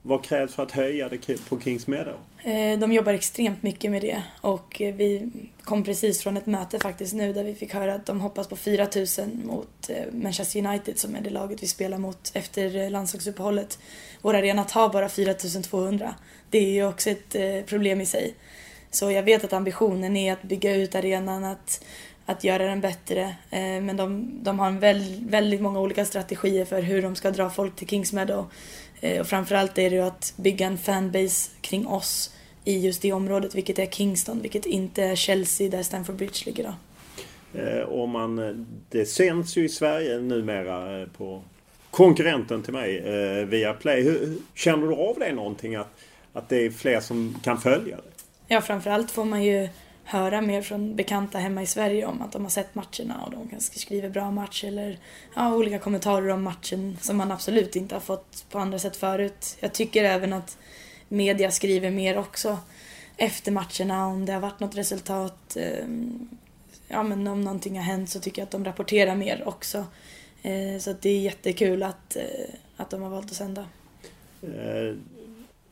vad 0.02 0.24
krävs 0.24 0.54
för 0.54 0.62
att 0.62 0.72
höja 0.72 1.08
det 1.08 1.48
på 1.48 1.60
Kings 1.60 1.86
Meadow? 1.86 2.14
Eh, 2.44 2.78
de 2.78 2.92
jobbar 2.92 3.12
extremt 3.12 3.62
mycket 3.62 3.90
med 3.90 4.02
det 4.02 4.22
och 4.40 4.80
eh, 4.80 4.94
vi 4.94 5.30
kom 5.64 5.84
precis 5.84 6.22
från 6.22 6.36
ett 6.36 6.46
möte 6.46 6.78
faktiskt 6.78 7.14
nu 7.14 7.32
där 7.32 7.44
vi 7.44 7.54
fick 7.54 7.74
höra 7.74 7.94
att 7.94 8.06
de 8.06 8.20
hoppas 8.20 8.48
på 8.48 8.56
4000 8.56 9.42
mot 9.44 9.90
eh, 9.90 10.12
Manchester 10.12 10.66
United 10.66 10.98
som 10.98 11.14
är 11.14 11.20
det 11.20 11.30
laget 11.30 11.62
vi 11.62 11.66
spelar 11.66 11.98
mot 11.98 12.30
efter 12.34 12.90
landslagsuppehållet. 12.90 13.78
Vår 14.20 14.34
arena 14.34 14.64
tar 14.64 14.88
bara 14.88 15.08
4200. 15.08 16.14
Det 16.50 16.58
är 16.58 16.70
ju 16.70 16.86
också 16.86 17.10
ett 17.10 17.66
problem 17.66 18.00
i 18.00 18.06
sig. 18.06 18.34
Så 18.90 19.10
jag 19.10 19.22
vet 19.22 19.44
att 19.44 19.52
ambitionen 19.52 20.16
är 20.16 20.32
att 20.32 20.42
bygga 20.42 20.74
ut 20.74 20.94
arenan, 20.94 21.44
att, 21.44 21.84
att 22.26 22.44
göra 22.44 22.66
den 22.66 22.80
bättre. 22.80 23.34
Men 23.50 23.96
de, 23.96 24.30
de 24.42 24.58
har 24.58 24.66
en 24.66 24.80
väl, 24.80 25.24
väldigt 25.28 25.60
många 25.60 25.80
olika 25.80 26.04
strategier 26.04 26.64
för 26.64 26.82
hur 26.82 27.02
de 27.02 27.16
ska 27.16 27.30
dra 27.30 27.50
folk 27.50 27.76
till 27.76 27.88
Kings 27.88 28.12
Meadow. 28.12 28.46
Eh, 29.00 29.20
och 29.20 29.26
framförallt 29.26 29.78
är 29.78 29.90
det 29.90 29.96
ju 29.96 30.02
att 30.02 30.34
bygga 30.36 30.66
en 30.66 30.78
fanbase 30.78 31.50
kring 31.60 31.86
oss 31.86 32.34
i 32.64 32.78
just 32.78 33.02
det 33.02 33.12
området, 33.12 33.54
vilket 33.54 33.78
är 33.78 33.86
Kingston, 33.86 34.42
vilket 34.42 34.66
inte 34.66 35.02
är 35.02 35.16
Chelsea 35.16 35.70
där 35.70 35.82
Stamford 35.82 36.16
Bridge 36.16 36.46
ligger 36.46 36.64
då. 36.64 36.74
Eh, 37.60 37.88
om 37.88 38.10
man, 38.10 38.38
eh, 38.38 38.54
det 38.88 39.06
sänds 39.06 39.56
ju 39.56 39.64
i 39.64 39.68
Sverige 39.68 40.18
numera 40.18 41.06
på 41.06 41.42
konkurrenten 41.90 42.62
till 42.62 42.72
mig, 42.72 43.02
via 43.46 43.72
Play. 43.72 44.02
Hur, 44.02 44.36
känner 44.54 44.86
du 44.86 44.94
av 44.94 45.18
det 45.18 45.32
någonting? 45.32 45.74
Att, 45.74 45.94
att 46.32 46.48
det 46.48 46.66
är 46.66 46.70
fler 46.70 47.00
som 47.00 47.36
kan 47.42 47.60
följa 47.60 47.96
det? 47.96 48.02
Ja, 48.46 48.60
framförallt 48.60 49.10
får 49.10 49.24
man 49.24 49.44
ju 49.44 49.68
höra 50.10 50.40
mer 50.40 50.62
från 50.62 50.96
bekanta 50.96 51.38
hemma 51.38 51.62
i 51.62 51.66
Sverige 51.66 52.06
om 52.06 52.22
att 52.22 52.32
de 52.32 52.42
har 52.42 52.50
sett 52.50 52.74
matcherna 52.74 53.22
och 53.24 53.30
de 53.30 53.48
kanske 53.48 53.78
skriver 53.78 54.08
bra 54.08 54.30
match 54.30 54.64
eller 54.64 54.98
ja, 55.34 55.54
olika 55.54 55.78
kommentarer 55.78 56.28
om 56.28 56.42
matchen 56.42 56.96
som 57.00 57.16
man 57.16 57.32
absolut 57.32 57.76
inte 57.76 57.94
har 57.94 58.00
fått 58.00 58.44
på 58.50 58.58
andra 58.58 58.78
sätt 58.78 58.96
förut. 58.96 59.56
Jag 59.60 59.72
tycker 59.72 60.04
även 60.04 60.32
att 60.32 60.58
media 61.08 61.50
skriver 61.50 61.90
mer 61.90 62.18
också 62.18 62.58
efter 63.16 63.52
matcherna 63.52 64.06
om 64.06 64.26
det 64.26 64.32
har 64.32 64.40
varit 64.40 64.60
något 64.60 64.76
resultat. 64.76 65.56
Eh, 65.56 65.86
ja, 66.88 67.02
men 67.02 67.26
om 67.26 67.40
någonting 67.40 67.76
har 67.76 67.84
hänt 67.84 68.10
så 68.10 68.20
tycker 68.20 68.42
jag 68.42 68.46
att 68.46 68.52
de 68.52 68.64
rapporterar 68.64 69.14
mer 69.16 69.48
också. 69.48 69.84
Eh, 70.42 70.78
så 70.78 70.92
det 71.00 71.10
är 71.10 71.20
jättekul 71.20 71.82
att, 71.82 72.16
eh, 72.16 72.54
att 72.76 72.90
de 72.90 73.02
har 73.02 73.10
valt 73.10 73.30
att 73.30 73.36
sända. 73.36 73.66
Eh, 74.42 74.94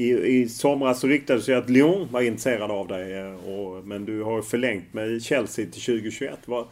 i, 0.00 0.10
I 0.12 0.48
somras 0.48 1.00
så 1.00 1.06
ryktades 1.06 1.46
det 1.46 1.58
att 1.58 1.70
Lyon 1.70 2.08
var 2.12 2.20
intresserad 2.20 2.70
av 2.70 2.88
dig. 2.88 3.18
Eh, 3.18 3.34
och, 3.34 3.84
men 3.84 4.04
du 4.04 4.22
har 4.22 4.42
förlängt 4.42 4.94
med 4.94 5.22
Chelsea 5.22 5.66
till 5.66 5.82
2021. 5.82 6.38
Var, 6.44 6.66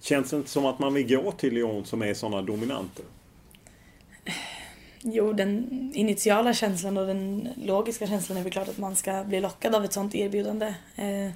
känns 0.00 0.30
det 0.30 0.36
inte 0.36 0.50
som 0.50 0.66
att 0.66 0.78
man 0.78 0.94
vill 0.94 1.16
gå 1.16 1.32
till 1.32 1.54
Lyon 1.54 1.84
som 1.84 2.02
är 2.02 2.14
sådana 2.14 2.42
dominanter? 2.42 3.04
Jo, 5.02 5.32
den 5.32 5.90
initiala 5.94 6.54
känslan 6.54 6.96
och 6.96 7.06
den 7.06 7.48
logiska 7.64 8.06
känslan 8.06 8.38
är 8.38 8.42
väl 8.42 8.52
klart 8.52 8.68
att 8.68 8.78
man 8.78 8.96
ska 8.96 9.24
bli 9.24 9.40
lockad 9.40 9.74
av 9.74 9.84
ett 9.84 9.92
sånt 9.92 10.14
erbjudande. 10.14 10.66
Eh, 10.96 11.30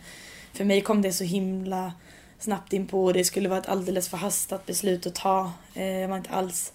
för 0.53 0.64
mig 0.64 0.81
kom 0.81 1.03
det 1.03 1.12
så 1.12 1.24
himla 1.24 1.93
snabbt 2.39 2.72
in 2.72 2.87
på 2.87 3.05
och 3.05 3.12
det 3.12 3.24
skulle 3.24 3.49
vara 3.49 3.59
ett 3.59 3.68
alldeles 3.68 4.09
förhastat 4.09 4.66
beslut 4.66 5.07
att 5.07 5.14
ta. 5.14 5.53
Eh, 5.74 5.99
jag 5.99 6.09
var 6.09 6.16
inte 6.16 6.31
alls 6.31 6.72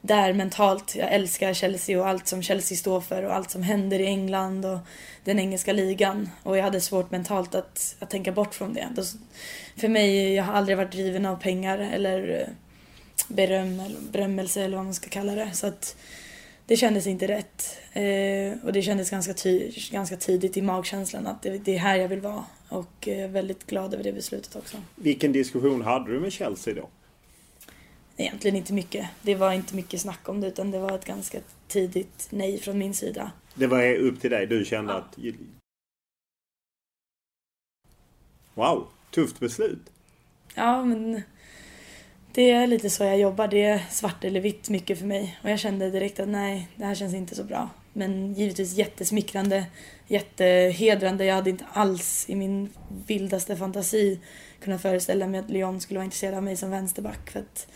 där 0.00 0.32
mentalt. 0.32 0.96
Jag 0.96 1.12
älskar 1.12 1.52
Chelsea 1.52 2.00
och 2.00 2.08
allt 2.08 2.26
som 2.26 2.42
Chelsea 2.42 2.78
står 2.78 3.00
för 3.00 3.22
och 3.22 3.34
allt 3.34 3.50
som 3.50 3.62
händer 3.62 3.98
i 4.00 4.06
England 4.06 4.64
och 4.64 4.78
den 5.24 5.38
engelska 5.38 5.72
ligan. 5.72 6.30
Och 6.42 6.56
jag 6.56 6.62
hade 6.62 6.80
svårt 6.80 7.10
mentalt 7.10 7.54
att, 7.54 7.96
att 7.98 8.10
tänka 8.10 8.32
bort 8.32 8.54
från 8.54 8.74
det. 8.74 8.88
Alltså, 8.96 9.18
för 9.76 9.88
mig, 9.88 10.34
jag 10.34 10.44
har 10.44 10.52
aldrig 10.52 10.76
varit 10.76 10.92
driven 10.92 11.26
av 11.26 11.36
pengar 11.36 11.78
eller 11.78 12.40
eh, 12.40 12.54
beröm 13.28 13.80
eller 13.80 14.00
berömmelse 14.12 14.62
eller 14.62 14.76
vad 14.76 14.84
man 14.84 14.94
ska 14.94 15.08
kalla 15.08 15.34
det. 15.34 15.50
Så 15.52 15.66
att 15.66 15.96
det 16.66 16.76
kändes 16.76 17.06
inte 17.06 17.28
rätt. 17.28 17.78
Eh, 17.92 18.64
och 18.64 18.72
det 18.72 18.82
kändes 18.82 19.10
ganska, 19.10 19.34
ty 19.34 19.70
ganska 19.90 20.16
tidigt 20.16 20.56
i 20.56 20.62
magkänslan 20.62 21.26
att 21.26 21.42
det, 21.42 21.58
det, 21.58 21.74
är 21.74 21.78
här 21.78 21.96
jag 21.96 22.08
vill 22.08 22.20
vara. 22.20 22.44
Och 22.68 22.92
jag 23.00 23.16
är 23.16 23.28
väldigt 23.28 23.66
glad 23.66 23.94
över 23.94 24.04
det 24.04 24.12
beslutet 24.12 24.56
också. 24.56 24.76
Vilken 24.94 25.32
diskussion 25.32 25.82
hade 25.82 26.12
du 26.12 26.20
med 26.20 26.32
Chelsea 26.32 26.74
då? 26.74 26.88
Egentligen 28.20 28.56
inte 28.56 28.72
mycket. 28.72 29.08
Det 29.22 29.34
var 29.34 29.52
inte 29.52 29.76
mycket 29.76 30.00
snack 30.00 30.28
om 30.28 30.40
det 30.40 30.46
utan 30.46 30.70
det 30.70 30.78
var 30.78 30.94
ett 30.94 31.04
ganska 31.04 31.38
tidigt 31.68 32.28
nej 32.30 32.60
från 32.60 32.78
min 32.78 32.94
sida. 32.94 33.32
Det 33.54 33.66
var 33.66 33.94
upp 33.94 34.20
till 34.20 34.30
dig? 34.30 34.46
Du 34.46 34.64
kände 34.64 34.92
ja. 34.92 34.98
att... 34.98 35.18
Wow! 38.54 38.86
Tufft 39.10 39.40
beslut. 39.40 39.90
Ja, 40.54 40.84
men 40.84 41.22
det 42.32 42.50
är 42.50 42.66
lite 42.66 42.90
så 42.90 43.04
jag 43.04 43.18
jobbar. 43.18 43.48
Det 43.48 43.62
är 43.62 43.82
svart 43.90 44.24
eller 44.24 44.40
vitt 44.40 44.68
mycket 44.68 44.98
för 44.98 45.06
mig. 45.06 45.38
Och 45.42 45.50
jag 45.50 45.58
kände 45.58 45.90
direkt 45.90 46.20
att 46.20 46.28
nej, 46.28 46.68
det 46.76 46.84
här 46.84 46.94
känns 46.94 47.14
inte 47.14 47.34
så 47.34 47.44
bra. 47.44 47.70
Men 47.92 48.34
givetvis 48.34 48.74
jättesmickrande, 48.74 49.66
jättehedrande. 50.06 51.24
Jag 51.24 51.34
hade 51.34 51.50
inte 51.50 51.66
alls 51.72 52.24
i 52.28 52.34
min 52.34 52.70
vildaste 53.06 53.56
fantasi 53.56 54.20
kunnat 54.60 54.82
föreställa 54.82 55.26
mig 55.26 55.40
att 55.40 55.50
Lyon 55.50 55.80
skulle 55.80 55.98
vara 55.98 56.04
intresserad 56.04 56.34
av 56.34 56.42
mig 56.42 56.56
som 56.56 56.70
vänsterback. 56.70 57.30
För 57.30 57.40
att 57.40 57.66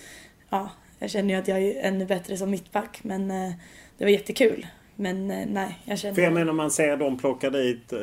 ja, 0.53 0.71
jag 0.99 1.11
känner 1.11 1.35
ju 1.35 1.41
att 1.41 1.49
jag 1.49 1.63
är 1.63 1.81
ännu 1.81 2.07
bättre 2.07 2.37
som 2.37 2.51
mittback 2.51 2.99
men 3.03 3.31
eh, 3.31 3.53
det 3.99 4.05
var 4.05 4.11
jättekul. 4.11 4.67
Men 4.97 5.31
eh, 5.31 5.47
nej, 5.47 5.79
jag 5.85 5.99
känner... 5.99 6.15
För 6.15 6.23
jag 6.23 6.33
menar 6.33 6.53
man 6.53 6.71
ser 6.71 6.97
dem 6.97 7.19
plocka 7.19 7.51
dit. 7.51 7.93
Eh, 7.93 7.99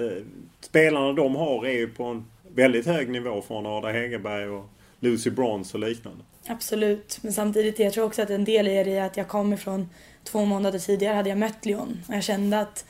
spelarna 0.60 1.14
de 1.14 1.36
har 1.36 1.66
är 1.66 1.74
ju 1.74 1.88
på 1.88 2.04
en 2.04 2.26
väldigt 2.56 2.86
hög 2.86 3.10
nivå 3.10 3.41
från 3.41 3.66
Ada 3.66 3.89
Hegerberg 3.89 4.50
och 4.50 4.70
Lucy 5.00 5.30
Bronze 5.30 5.78
och 5.78 5.84
liknande. 5.88 6.24
Absolut, 6.47 7.20
men 7.22 7.34
samtidigt 7.34 7.80
jag 7.80 7.93
tror 7.93 8.06
också 8.06 8.22
att 8.22 8.30
en 8.30 8.43
del 8.43 8.68
är 8.68 8.86
det 8.86 9.00
att 9.00 9.18
jag 9.18 9.28
kom 9.28 9.54
ifrån 9.54 9.89
två 10.24 10.45
månader 10.45 10.80
tidigare 10.80 11.16
hade 11.16 11.30
jag 11.30 11.38
mött 11.38 11.66
Lyon 11.66 12.04
och 12.08 12.16
jag 12.16 12.24
kände 12.24 12.60
att 12.60 12.86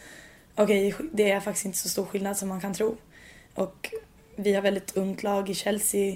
okej, 0.56 0.94
okay, 0.94 1.08
det 1.12 1.32
är 1.32 1.40
faktiskt 1.40 1.66
inte 1.66 1.78
så 1.78 1.90
stor 1.90 2.06
skillnad 2.06 2.38
som 2.38 2.50
man 2.50 2.62
kan 2.62 2.74
tro. 2.74 2.98
Och 3.56 3.94
vi 4.36 4.54
har 4.54 4.62
väldigt 4.62 4.98
ungt 4.98 5.24
lag 5.24 5.50
i 5.50 5.54
Chelsea, 5.54 6.16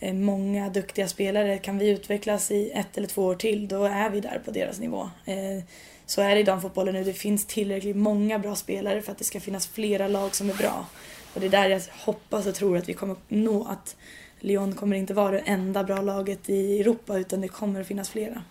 många 0.00 0.68
duktiga 0.68 1.08
spelare. 1.08 1.58
Kan 1.58 1.78
vi 1.78 1.88
utvecklas 1.88 2.50
i 2.50 2.70
ett 2.70 2.98
eller 2.98 3.08
två 3.08 3.24
år 3.24 3.34
till, 3.34 3.68
då 3.68 3.84
är 3.84 4.10
vi 4.10 4.20
där 4.20 4.40
på 4.44 4.50
deras 4.50 4.78
nivå. 4.78 5.10
Eh, 5.24 5.64
så 6.06 6.22
är 6.22 6.34
det 6.34 6.40
i 6.40 6.44
damfotbollen 6.44 6.94
nu. 6.94 7.04
Det 7.04 7.12
finns 7.12 7.46
tillräckligt 7.46 7.96
många 7.96 8.38
bra 8.38 8.54
spelare 8.54 9.02
för 9.02 9.12
att 9.12 9.18
det 9.18 9.24
ska 9.24 9.40
finnas 9.40 9.66
flera 9.66 10.08
lag 10.08 10.34
som 10.34 10.50
är 10.50 10.54
bra. 10.54 10.86
Och 11.34 11.40
det 11.40 11.46
är 11.46 11.50
där 11.50 11.68
jag 11.68 11.82
hoppas 11.90 12.46
och 12.46 12.54
tror 12.54 12.76
att 12.76 12.88
vi 12.88 12.94
kommer 12.94 13.16
nå 13.28 13.64
att 13.64 13.96
Lyon 14.40 14.74
kommer 14.74 14.96
inte 14.96 15.14
vara 15.14 15.30
det 15.30 15.38
enda 15.38 15.84
bra 15.84 16.02
laget 16.02 16.50
i 16.50 16.80
Europa 16.80 17.18
utan 17.18 17.40
det 17.40 17.48
kommer 17.48 17.80
att 17.80 17.86
finnas 17.86 18.10
flera. 18.10 18.42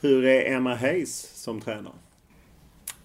Hur 0.00 0.24
är 0.24 0.56
Emma 0.56 0.74
Hayes 0.74 1.42
som 1.42 1.60
tränare? 1.60 1.94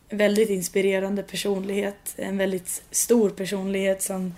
Väldigt 0.09 0.49
inspirerande 0.49 1.23
personlighet. 1.23 2.13
En 2.15 2.37
väldigt 2.37 2.83
stor 2.91 3.29
personlighet 3.29 4.01
som 4.01 4.25
eh, 4.25 4.31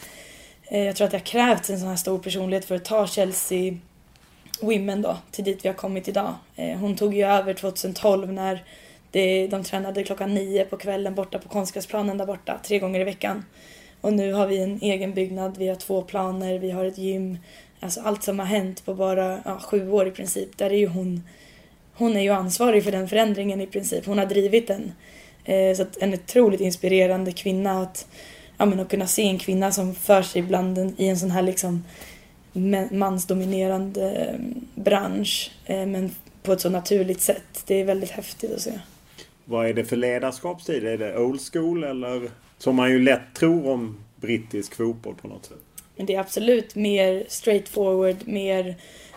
Eh, 0.74 0.86
jag 0.86 0.96
tror 0.96 1.06
att 1.06 1.12
det 1.12 1.18
har 1.18 1.26
krävts 1.26 1.70
en 1.70 1.80
sån 1.80 1.90
här 1.90 1.96
stor 1.96 2.20
personlighet 2.20 2.66
för 2.66 2.76
att 2.76 2.86
ta 2.86 3.08
Chelsea 3.08 3.74
Women 4.62 5.02
då, 5.02 5.18
till 5.32 5.44
dit 5.44 5.66
vi 5.66 5.70
har 5.70 5.76
kommit 5.76 6.08
idag. 6.08 6.36
Eh, 6.56 6.78
hon 6.78 6.96
tog 6.96 7.14
ju 7.16 7.26
över 7.26 7.54
2012 7.54 8.34
när 8.34 8.64
det, 9.12 9.48
de 9.48 9.64
tränade 9.64 10.04
klockan 10.04 10.34
nio 10.34 10.66
på 10.66 10.78
kvällen 10.78 11.16
borta 11.16 11.40
på 11.40 11.50
konstgräsplanen 11.50 12.18
där 12.18 12.26
borta, 12.26 12.60
tre 12.64 12.80
gånger 12.80 13.00
i 13.00 13.04
veckan. 13.04 13.46
Och 14.02 14.14
nu 14.14 14.34
har 14.34 14.48
vi 14.48 14.62
en 14.62 14.80
egen 14.82 15.14
byggnad, 15.14 15.58
vi 15.58 15.68
har 15.68 15.76
två 15.76 16.02
planer, 16.02 16.60
vi 16.60 16.72
har 16.72 16.86
ett 16.86 16.98
gym. 16.98 17.38
Alltså 17.80 18.02
allt 18.02 18.24
som 18.24 18.40
har 18.40 18.46
hänt 18.46 18.86
på 18.86 18.94
bara 18.94 19.42
ja, 19.46 19.60
sju 19.60 19.92
år 19.92 20.08
i 20.08 20.12
princip, 20.12 20.58
där 20.58 20.70
är 20.70 20.78
ju 20.78 20.88
hon 20.88 21.24
hon 21.96 22.18
är 22.18 22.22
ju 22.22 22.30
ansvarig 22.30 22.84
för 22.84 22.92
den 22.92 23.08
förändringen 23.08 23.62
i 23.62 23.68
princip. 23.68 24.06
Hon 24.06 24.18
har 24.18 24.26
drivit 24.26 24.68
den. 24.68 24.92
Eh, 25.46 25.76
så 25.76 25.82
att 25.82 25.98
en 25.98 26.14
otroligt 26.14 26.62
inspirerande 26.62 27.32
kvinna 27.32 27.82
att, 27.82 28.08
ja, 28.58 28.66
men 28.66 28.80
att 28.80 28.90
kunna 28.90 29.08
se 29.08 29.24
en 29.24 29.38
kvinna 29.38 29.72
som 29.72 29.96
för 29.96 30.22
sig 30.22 30.42
bland 30.42 30.78
en, 30.78 30.94
i 30.98 31.08
en 31.08 31.20
sån 31.20 31.32
här 31.32 31.42
liksom 31.42 31.84
mansdominerande 32.92 34.12
eh, 34.12 34.40
bransch 34.76 35.52
eh, 35.66 35.86
men 35.86 36.12
på 36.44 36.54
ett 36.54 36.62
så 36.62 36.70
naturligt 36.70 37.22
sätt. 37.22 37.64
Det 37.68 37.82
är 37.82 37.86
väldigt 37.86 38.12
häftigt 38.12 38.54
att 38.54 38.62
se. 38.62 38.80
Vad 39.46 39.68
är 39.68 39.74
det 39.74 39.86
för 39.86 39.96
ledarskapsstil? 39.96 40.86
Är 40.86 40.98
det 40.98 41.18
old 41.18 41.42
school 41.52 41.84
eller 41.84 42.30
som 42.58 42.76
man 42.76 42.92
ju 42.92 43.04
lätt 43.04 43.34
tror 43.34 43.70
om 43.70 43.98
brittisk 44.16 44.76
fotboll 44.76 45.16
på 45.16 45.28
något 45.28 45.46
sätt? 45.46 45.58
Men 45.96 46.06
det 46.06 46.16
är 46.16 46.20
absolut 46.20 46.76
mer 46.76 47.26
straightforward, 47.28 48.28
mer 48.28 48.76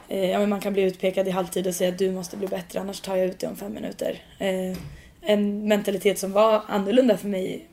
eh, 0.08 0.30
ja, 0.30 0.38
men 0.38 0.48
man 0.48 0.60
kan 0.60 0.72
bli 0.72 0.82
utpekad 0.82 1.28
i 1.28 1.30
halvtid 1.30 1.66
och 1.66 1.74
säga 1.74 1.92
att 1.92 1.98
du 1.98 2.12
måste 2.12 2.36
bli 2.36 2.46
bättre 2.46 2.80
annars 2.80 3.00
tar 3.00 3.16
jag 3.16 3.26
ut 3.26 3.38
dig 3.38 3.48
om 3.48 3.56
fem 3.56 3.72
minuter. 3.72 4.22
Eh, 4.38 4.78
en 5.20 5.68
mentalitet 5.68 6.18
som 6.18 6.32
var 6.32 6.62
annorlunda 6.68 7.16
för 7.16 7.28
mig 7.28 7.66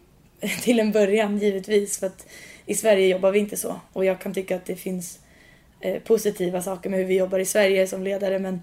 till 0.61 0.79
en 0.79 0.91
början 0.91 1.37
givetvis 1.37 1.99
för 1.99 2.07
att 2.07 2.27
i 2.65 2.75
Sverige 2.75 3.07
jobbar 3.07 3.31
vi 3.31 3.39
inte 3.39 3.57
så 3.57 3.79
och 3.93 4.05
jag 4.05 4.21
kan 4.21 4.33
tycka 4.33 4.55
att 4.55 4.65
det 4.65 4.75
finns 4.75 5.19
eh, 5.79 6.01
positiva 6.01 6.61
saker 6.61 6.89
med 6.89 6.99
hur 6.99 7.05
vi 7.05 7.17
jobbar 7.17 7.39
i 7.39 7.45
Sverige 7.45 7.87
som 7.87 8.03
ledare 8.03 8.39
men 8.39 8.61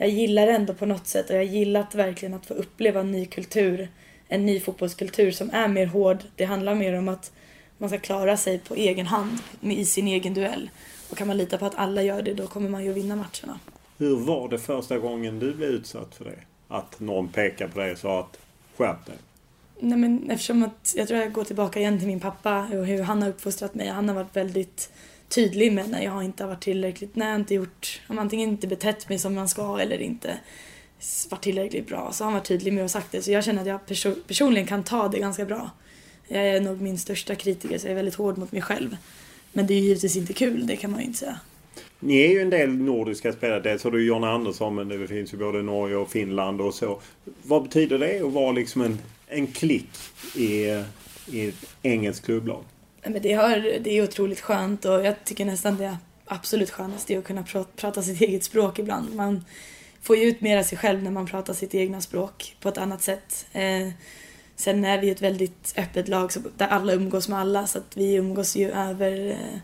jag 0.00 0.08
gillar 0.08 0.46
ändå 0.46 0.74
på 0.74 0.86
något 0.86 1.06
sätt 1.06 1.30
och 1.30 1.36
jag 1.36 1.44
gillar 1.44 1.86
verkligen 1.92 2.34
att 2.34 2.46
få 2.46 2.54
uppleva 2.54 3.00
en 3.00 3.12
ny 3.12 3.26
kultur. 3.26 3.88
En 4.28 4.46
ny 4.46 4.60
fotbollskultur 4.60 5.30
som 5.30 5.50
är 5.50 5.68
mer 5.68 5.86
hård. 5.86 6.18
Det 6.36 6.44
handlar 6.44 6.74
mer 6.74 6.98
om 6.98 7.08
att 7.08 7.32
man 7.78 7.88
ska 7.88 7.98
klara 7.98 8.36
sig 8.36 8.58
på 8.58 8.74
egen 8.74 9.06
hand 9.06 9.38
i 9.60 9.84
sin 9.84 10.08
egen 10.08 10.34
duell. 10.34 10.70
Och 11.10 11.16
kan 11.16 11.26
man 11.26 11.36
lita 11.36 11.58
på 11.58 11.66
att 11.66 11.74
alla 11.74 12.02
gör 12.02 12.22
det 12.22 12.34
då 12.34 12.46
kommer 12.46 12.68
man 12.68 12.84
ju 12.84 12.92
vinna 12.92 13.16
matcherna. 13.16 13.60
Hur 13.98 14.16
var 14.16 14.48
det 14.48 14.58
första 14.58 14.98
gången 14.98 15.38
du 15.38 15.54
blev 15.54 15.70
utsatt 15.70 16.14
för 16.14 16.24
det? 16.24 16.38
Att 16.68 17.00
någon 17.00 17.28
pekade 17.28 17.72
på 17.72 17.78
dig 17.78 17.92
och 17.92 17.98
sa 17.98 18.20
att 18.20 18.38
skärp 18.76 19.06
dig? 19.06 19.16
Nej 19.80 19.98
men 19.98 20.30
eftersom 20.30 20.62
att 20.62 20.94
jag 20.96 21.08
tror 21.08 21.20
jag 21.20 21.32
går 21.32 21.44
tillbaka 21.44 21.80
igen 21.80 21.98
till 21.98 22.06
min 22.06 22.20
pappa 22.20 22.68
och 22.72 22.86
hur 22.86 23.02
han 23.02 23.22
har 23.22 23.28
uppfostrat 23.28 23.74
mig. 23.74 23.88
Han 23.88 24.08
har 24.08 24.14
varit 24.16 24.36
väldigt 24.36 24.92
tydlig 25.28 25.72
med 25.72 25.90
när 25.90 26.04
jag 26.04 26.24
inte 26.24 26.42
har 26.42 26.48
varit 26.48 26.62
tillräckligt, 26.62 27.16
när 27.16 27.30
jag 27.30 27.40
inte 27.40 27.54
gjort, 27.54 28.00
om 28.08 28.18
antingen 28.18 28.50
inte 28.50 28.66
betett 28.66 29.08
mig 29.08 29.18
som 29.18 29.34
man 29.34 29.48
ska 29.48 29.78
eller 29.78 29.98
inte 30.02 30.38
varit 31.30 31.42
tillräckligt 31.42 31.88
bra. 31.88 32.12
Så 32.12 32.24
han 32.24 32.32
var 32.32 32.40
tydlig 32.40 32.72
med 32.72 32.84
och 32.84 32.90
sagt 32.90 33.12
det. 33.12 33.22
Så 33.22 33.30
jag 33.30 33.44
känner 33.44 33.60
att 33.62 33.68
jag 33.68 33.86
perso 33.86 34.14
personligen 34.26 34.66
kan 34.66 34.84
ta 34.84 35.08
det 35.08 35.18
ganska 35.18 35.44
bra. 35.44 35.70
Jag 36.28 36.48
är 36.48 36.60
nog 36.60 36.80
min 36.80 36.98
största 36.98 37.34
kritiker 37.34 37.78
så 37.78 37.86
jag 37.86 37.90
är 37.92 37.96
väldigt 37.96 38.14
hård 38.14 38.38
mot 38.38 38.52
mig 38.52 38.62
själv. 38.62 38.96
Men 39.52 39.66
det 39.66 39.74
är 39.74 39.78
ju 39.78 39.84
givetvis 39.84 40.16
inte 40.16 40.32
kul, 40.32 40.66
det 40.66 40.76
kan 40.76 40.90
man 40.90 41.00
ju 41.00 41.06
inte 41.06 41.18
säga. 41.18 41.38
Ni 42.00 42.20
är 42.20 42.28
ju 42.28 42.40
en 42.40 42.50
del 42.50 42.70
nordiska 42.76 43.32
spelare. 43.32 43.60
Dels 43.60 43.84
har 43.84 43.90
du 43.90 44.06
John 44.06 44.24
Andersson 44.24 44.74
men 44.74 44.88
det 44.88 45.08
finns 45.08 45.34
ju 45.34 45.38
både 45.38 45.62
Norge 45.62 45.96
och 45.96 46.10
Finland 46.10 46.60
och 46.60 46.74
så. 46.74 47.00
Vad 47.42 47.62
betyder 47.62 47.98
det 47.98 48.20
att 48.20 48.32
vara 48.32 48.52
liksom 48.52 48.82
en, 48.82 48.98
en 49.30 49.46
klick 49.46 49.90
i, 50.34 50.82
i 51.26 51.48
ett 51.48 51.66
engelskt 51.82 52.24
klubblag? 52.24 52.64
Men 53.02 53.22
det, 53.22 53.32
har, 53.32 53.78
det 53.80 53.98
är 53.98 54.02
otroligt 54.02 54.40
skönt 54.40 54.84
och 54.84 55.04
jag 55.04 55.24
tycker 55.24 55.44
nästan 55.44 55.76
det 55.76 55.96
absolut 56.24 56.70
skönaste 56.70 57.14
är 57.14 57.18
att 57.18 57.24
kunna 57.24 57.42
prata, 57.42 57.70
prata 57.76 58.02
sitt 58.02 58.20
eget 58.20 58.44
språk 58.44 58.78
ibland. 58.78 59.14
Man 59.14 59.44
får 60.02 60.16
ju 60.16 60.22
ut 60.22 60.40
mer 60.40 60.58
av 60.58 60.62
sig 60.62 60.78
själv 60.78 61.02
när 61.02 61.10
man 61.10 61.26
pratar 61.26 61.54
sitt 61.54 61.74
egna 61.74 62.00
språk 62.00 62.56
på 62.60 62.68
ett 62.68 62.78
annat 62.78 63.02
sätt. 63.02 63.46
Eh, 63.52 63.88
sen 64.56 64.84
är 64.84 65.00
vi 65.00 65.10
ett 65.10 65.22
väldigt 65.22 65.74
öppet 65.76 66.08
lag 66.08 66.30
där 66.56 66.66
alla 66.66 66.92
umgås 66.92 67.28
med 67.28 67.38
alla 67.38 67.66
så 67.66 67.78
att 67.78 67.96
vi 67.96 68.14
umgås 68.14 68.56
ju 68.56 68.70
över 68.70 69.30
eh, 69.30 69.58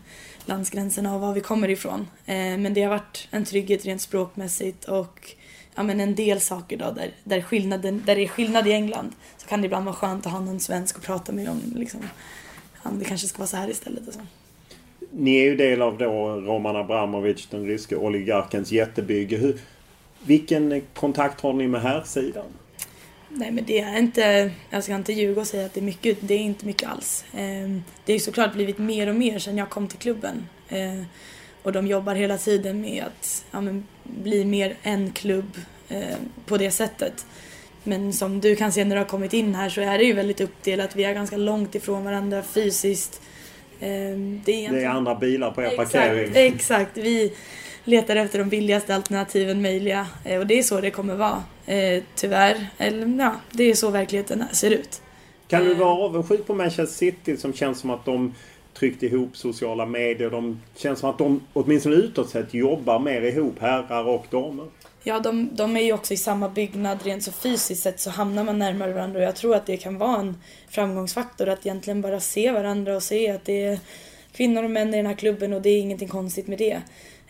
landsgränserna 0.45 1.15
och 1.15 1.21
var 1.21 1.33
vi 1.33 1.41
kommer 1.41 1.69
ifrån. 1.69 2.07
Eh, 2.25 2.57
men 2.57 2.73
det 2.73 2.81
har 2.81 2.89
varit 2.89 3.27
en 3.31 3.45
trygghet 3.45 3.85
rent 3.85 4.01
språkmässigt 4.01 4.85
och 4.85 5.35
ja, 5.77 5.83
men 5.83 5.99
en 5.99 6.15
del 6.15 6.39
saker 6.39 6.77
då 6.77 6.91
där, 6.91 7.11
där, 7.23 7.41
skillnaden, 7.41 8.03
där 8.05 8.15
det 8.15 8.23
är 8.23 8.27
skillnad 8.27 8.67
i 8.67 8.71
England 8.71 9.11
så 9.37 9.47
kan 9.47 9.61
det 9.61 9.65
ibland 9.65 9.85
vara 9.85 9.95
skönt 9.95 10.25
att 10.25 10.31
ha 10.31 10.39
någon 10.39 10.59
svensk 10.59 10.97
att 10.97 11.03
prata 11.03 11.31
med 11.31 11.49
om 11.49 11.61
liksom, 11.75 12.01
det 12.91 13.05
kanske 13.05 13.27
ska 13.27 13.37
vara 13.37 13.47
så 13.47 13.57
här 13.57 13.69
istället. 13.69 14.07
Och 14.07 14.13
så. 14.13 14.19
Ni 15.11 15.35
är 15.35 15.43
ju 15.43 15.55
del 15.55 15.81
av 15.81 15.97
då 15.97 16.35
Roman 16.35 16.75
Abramovic, 16.75 17.47
den 17.47 17.65
ryske 17.65 17.95
oligarkens 17.95 18.71
jättebygge. 18.71 19.37
Hur, 19.37 19.59
vilken 20.25 20.81
kontakt 20.93 21.41
har 21.41 21.53
ni 21.53 21.67
med 21.67 21.81
här 21.81 22.03
sidan? 22.05 22.45
Nej 23.29 23.51
men 23.51 23.63
det 23.65 23.79
är 23.79 23.99
inte, 23.99 24.51
jag 24.69 24.83
ska 24.83 24.95
inte 24.95 25.13
ljuga 25.13 25.41
och 25.41 25.47
säga 25.47 25.65
att 25.65 25.73
det 25.73 25.79
är 25.79 25.83
mycket, 25.83 26.17
det 26.21 26.33
är 26.33 26.39
inte 26.39 26.65
mycket 26.65 26.89
alls. 26.89 27.25
Ehm, 27.33 27.83
det 28.05 28.13
har 28.13 28.19
såklart 28.19 28.53
blivit 28.53 28.77
mer 28.77 29.09
och 29.09 29.15
mer 29.15 29.39
sedan 29.39 29.57
jag 29.57 29.69
kom 29.69 29.87
till 29.87 29.99
klubben. 29.99 30.47
Och 31.67 31.73
de 31.73 31.87
jobbar 31.87 32.15
hela 32.15 32.37
tiden 32.37 32.81
med 32.81 33.03
att 33.03 33.45
ja, 33.51 33.61
bli 34.03 34.45
mer 34.45 34.75
en 34.83 35.11
klubb 35.11 35.57
ehm, 35.89 36.19
på 36.45 36.57
det 36.57 36.71
sättet. 36.71 37.25
Men 37.83 38.13
som 38.13 38.39
du 38.39 38.55
kan 38.55 38.71
se 38.71 38.85
när 38.85 38.95
du 38.95 39.01
har 39.01 39.07
kommit 39.07 39.33
in 39.33 39.55
här 39.55 39.69
så 39.69 39.81
är 39.81 39.97
det 39.97 40.03
ju 40.03 40.13
väldigt 40.13 40.41
uppdelat. 40.41 40.95
Vi 40.95 41.03
är 41.03 41.13
ganska 41.13 41.37
långt 41.37 41.75
ifrån 41.75 42.05
varandra 42.05 42.43
fysiskt. 42.43 43.21
Det 43.79 43.85
är, 43.85 44.71
det 44.71 44.83
är 44.83 44.89
andra 44.89 45.15
bilar 45.15 45.51
på 45.51 45.61
er 45.61 45.65
exakt, 45.65 45.93
parkering. 45.93 46.31
Exakt. 46.35 46.97
Vi 46.97 47.33
letar 47.83 48.15
efter 48.15 48.39
de 48.39 48.49
billigaste 48.49 48.95
alternativen 48.95 49.61
möjliga. 49.61 50.07
Eh, 50.25 50.39
och 50.39 50.47
det 50.47 50.59
är 50.59 50.63
så 50.63 50.81
det 50.81 50.91
kommer 50.91 51.15
vara. 51.15 51.43
Eh, 51.65 52.03
tyvärr. 52.15 52.67
Eller 52.77 53.19
ja, 53.19 53.35
det 53.51 53.63
är 53.63 53.73
så 53.73 53.89
verkligheten 53.89 54.43
ser 54.51 54.71
ut. 54.71 55.01
Kan 55.47 55.63
du 55.63 55.73
vara 55.73 55.89
avundsjuk 55.89 56.47
på 56.47 56.53
Manchester 56.53 56.95
City 56.95 57.37
som 57.37 57.53
känns 57.53 57.79
som 57.79 57.89
att 57.89 58.05
de 58.05 58.33
tryckt 58.79 59.03
ihop 59.03 59.37
sociala 59.37 59.85
medier. 59.85 60.29
De 60.29 60.61
känns 60.75 60.99
som 60.99 61.09
att 61.09 61.17
de 61.17 61.41
åtminstone 61.53 61.95
utåt 61.95 62.29
sett 62.29 62.53
jobbar 62.53 62.99
mer 62.99 63.21
ihop, 63.21 63.59
herrar 63.59 64.03
och 64.03 64.25
damer. 64.29 64.65
Ja, 65.03 65.19
de, 65.19 65.49
de 65.53 65.77
är 65.77 65.81
ju 65.81 65.93
också 65.93 66.13
i 66.13 66.17
samma 66.17 66.49
byggnad. 66.49 67.03
Rent 67.03 67.23
så 67.23 67.31
fysiskt 67.31 67.83
sett 67.83 67.99
så 67.99 68.09
hamnar 68.09 68.43
man 68.43 68.59
närmare 68.59 68.93
varandra 68.93 69.19
och 69.19 69.25
jag 69.25 69.35
tror 69.35 69.55
att 69.55 69.65
det 69.65 69.77
kan 69.77 69.97
vara 69.97 70.19
en 70.19 70.37
framgångsfaktor 70.69 71.49
att 71.49 71.65
egentligen 71.65 72.01
bara 72.01 72.19
se 72.19 72.51
varandra 72.51 72.95
och 72.95 73.03
se 73.03 73.31
att 73.31 73.45
det 73.45 73.63
är 73.63 73.79
kvinnor 74.33 74.63
och 74.63 74.71
män 74.71 74.93
i 74.93 74.97
den 74.97 75.05
här 75.05 75.13
klubben 75.13 75.53
och 75.53 75.61
det 75.61 75.69
är 75.69 75.79
ingenting 75.79 76.07
konstigt 76.07 76.47
med 76.47 76.57
det. 76.57 76.81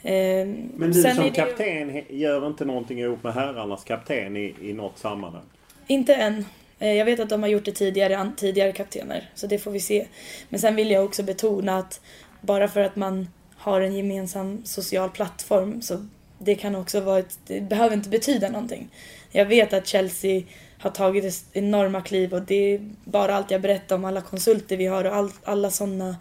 Eh, 0.02 0.48
Men 0.76 0.92
du 0.92 1.02
som 1.02 1.32
kapten 1.32 1.96
ju... 1.96 2.04
gör 2.10 2.48
inte 2.48 2.66
någonting 2.66 3.00
ihop 3.00 3.24
med 3.24 3.34
herrarnas 3.34 3.84
kapten 3.84 4.38
i, 4.38 4.56
i 4.62 4.74
något 4.74 4.98
sammanhang? 4.98 5.46
Inte 5.88 6.16
än. 6.16 6.46
Eh, 6.80 6.94
jag 6.94 7.06
vet 7.06 7.20
att 7.20 7.30
de 7.30 7.44
har 7.44 7.50
gjort 7.50 7.66
det 7.66 7.72
tidigare, 7.72 8.32
tidigare 8.38 8.72
kaptener, 8.72 9.30
så 9.36 9.48
det 9.48 9.60
får 9.60 9.72
vi 9.72 9.80
se. 9.80 10.08
Men 10.50 10.60
sen 10.60 10.76
vill 10.76 10.92
jag 10.92 11.06
också 11.06 11.24
betona 11.24 11.78
att 11.78 12.02
bara 12.42 12.68
för 12.68 12.82
att 12.82 12.96
man 12.96 13.28
har 13.58 13.82
en 13.82 13.96
gemensam 13.96 14.66
social 14.66 15.10
plattform 15.10 15.82
så 15.82 16.08
det 16.40 16.56
kan 16.56 16.76
också 16.76 17.00
vara 17.00 17.20
ett, 17.20 17.40
det 17.48 17.62
behöver 17.62 17.96
inte 17.96 18.10
betyda 18.10 18.50
någonting. 18.50 18.90
Jag 19.32 19.46
vet 19.46 19.74
att 19.74 19.88
Chelsea 19.88 20.44
har 20.80 20.90
tagit 20.90 21.46
enorma 21.54 22.02
kliv 22.02 22.34
och 22.34 22.42
det 22.42 22.74
är 22.74 22.92
bara 23.04 23.36
allt 23.36 23.52
jag 23.52 23.62
berättar 23.62 23.96
om 23.96 24.06
alla 24.06 24.22
konsulter 24.22 24.78
vi 24.78 24.86
har 24.86 25.06
och 25.06 25.16
all, 25.16 25.32
alla 25.44 25.72
sådana 25.72 26.16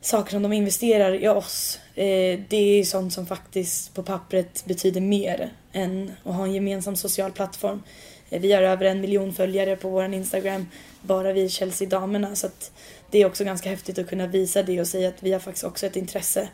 saker 0.00 0.30
som 0.30 0.42
de 0.42 0.52
investerar 0.52 1.14
i 1.14 1.28
oss. 1.28 1.78
Eh, 1.94 2.40
det 2.48 2.80
är 2.80 2.84
sånt 2.84 3.12
som 3.12 3.26
faktiskt 3.26 3.94
på 3.94 4.02
pappret 4.02 4.64
betyder 4.64 5.00
mer 5.00 5.52
än 5.72 6.12
att 6.24 6.34
ha 6.34 6.44
en 6.44 6.54
gemensam 6.54 6.96
social 6.96 7.32
plattform. 7.32 7.82
Eh, 8.30 8.40
vi 8.40 8.52
har 8.52 8.62
över 8.62 8.84
en 8.84 9.00
miljon 9.00 9.32
följare 9.34 9.76
på 9.76 9.88
vår 9.88 10.04
Instagram, 10.14 10.66
bara 11.02 11.32
vi 11.32 11.48
Chelsea-damerna. 11.48 12.34
Så 12.36 12.46
att 12.46 12.72
det 13.10 13.18
är 13.22 13.26
också 13.26 13.44
ganska 13.44 13.68
häftigt 13.70 13.98
att 13.98 14.08
kunna 14.08 14.26
visa 14.26 14.62
det 14.62 14.80
och 14.80 14.86
säga 14.86 15.08
att 15.08 15.22
vi 15.22 15.32
har 15.32 15.40
faktiskt 15.40 15.64
också 15.64 15.86
ett 15.86 15.96
intresse. 15.96 16.48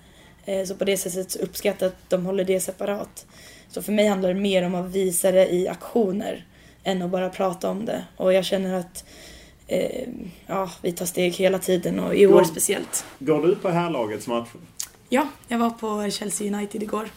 Eh, 0.45 0.65
så 0.65 0.75
på 0.75 0.85
det 0.85 0.97
sättet 0.97 1.37
uppskattar 1.37 1.87
att 1.87 1.97
de 2.11 2.27
håller 2.27 2.45
det 2.45 2.61
separat. 2.61 3.27
Så 3.69 3.83
för 3.83 3.93
mig 3.93 4.07
handlar 4.07 4.29
det 4.29 4.41
mer 4.41 4.63
om 4.67 4.75
att 4.75 4.91
visa 4.91 5.33
det 5.33 5.53
i 5.55 5.69
aktioner 5.69 6.47
än 6.85 7.03
att 7.03 7.11
bara 7.11 7.29
prata 7.31 7.71
om 7.71 7.85
det. 7.85 8.05
Och 8.17 8.33
jag 8.33 8.45
känner 8.45 8.75
att 8.75 9.05
eh, 9.67 10.09
ja, 10.47 10.71
vi 10.83 10.93
tar 10.93 11.07
steg 11.07 11.33
hela 11.33 11.59
tiden 11.59 12.01
och 12.01 12.15
i 12.17 12.27
år 12.27 12.33
Går- 12.33 12.45
speciellt. 12.45 13.05
Går 13.19 13.47
du 13.47 13.57
på 13.57 13.69
herrlagets 13.69 14.27
match? 14.27 14.49
Ja, 15.09 15.29
jag 15.49 15.59
var 15.59 15.71
på 15.71 16.11
Chelsea 16.11 16.57
United 16.57 16.83
igår. 16.83 17.09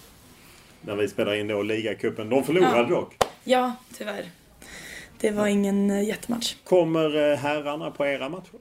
När 0.81 0.95
vi 0.95 1.07
spelar 1.07 1.35
in 1.35 1.47
då 1.47 1.61
ligacupen. 1.61 2.29
De 2.29 2.43
förlorade 2.43 2.77
Ja. 2.77 2.83
dock. 2.95 3.15
Ja, 3.43 3.71
tyvärr. 3.97 4.25
Det 5.19 5.31
var 5.31 5.47
ingen 5.47 5.91
eh, 5.91 6.03
jättematch. 6.03 6.55
Kommer 6.63 7.31
eh, 7.31 7.37
herrarna 7.37 7.91
på 7.91 8.05
era 8.05 8.29
matcher? 8.29 8.59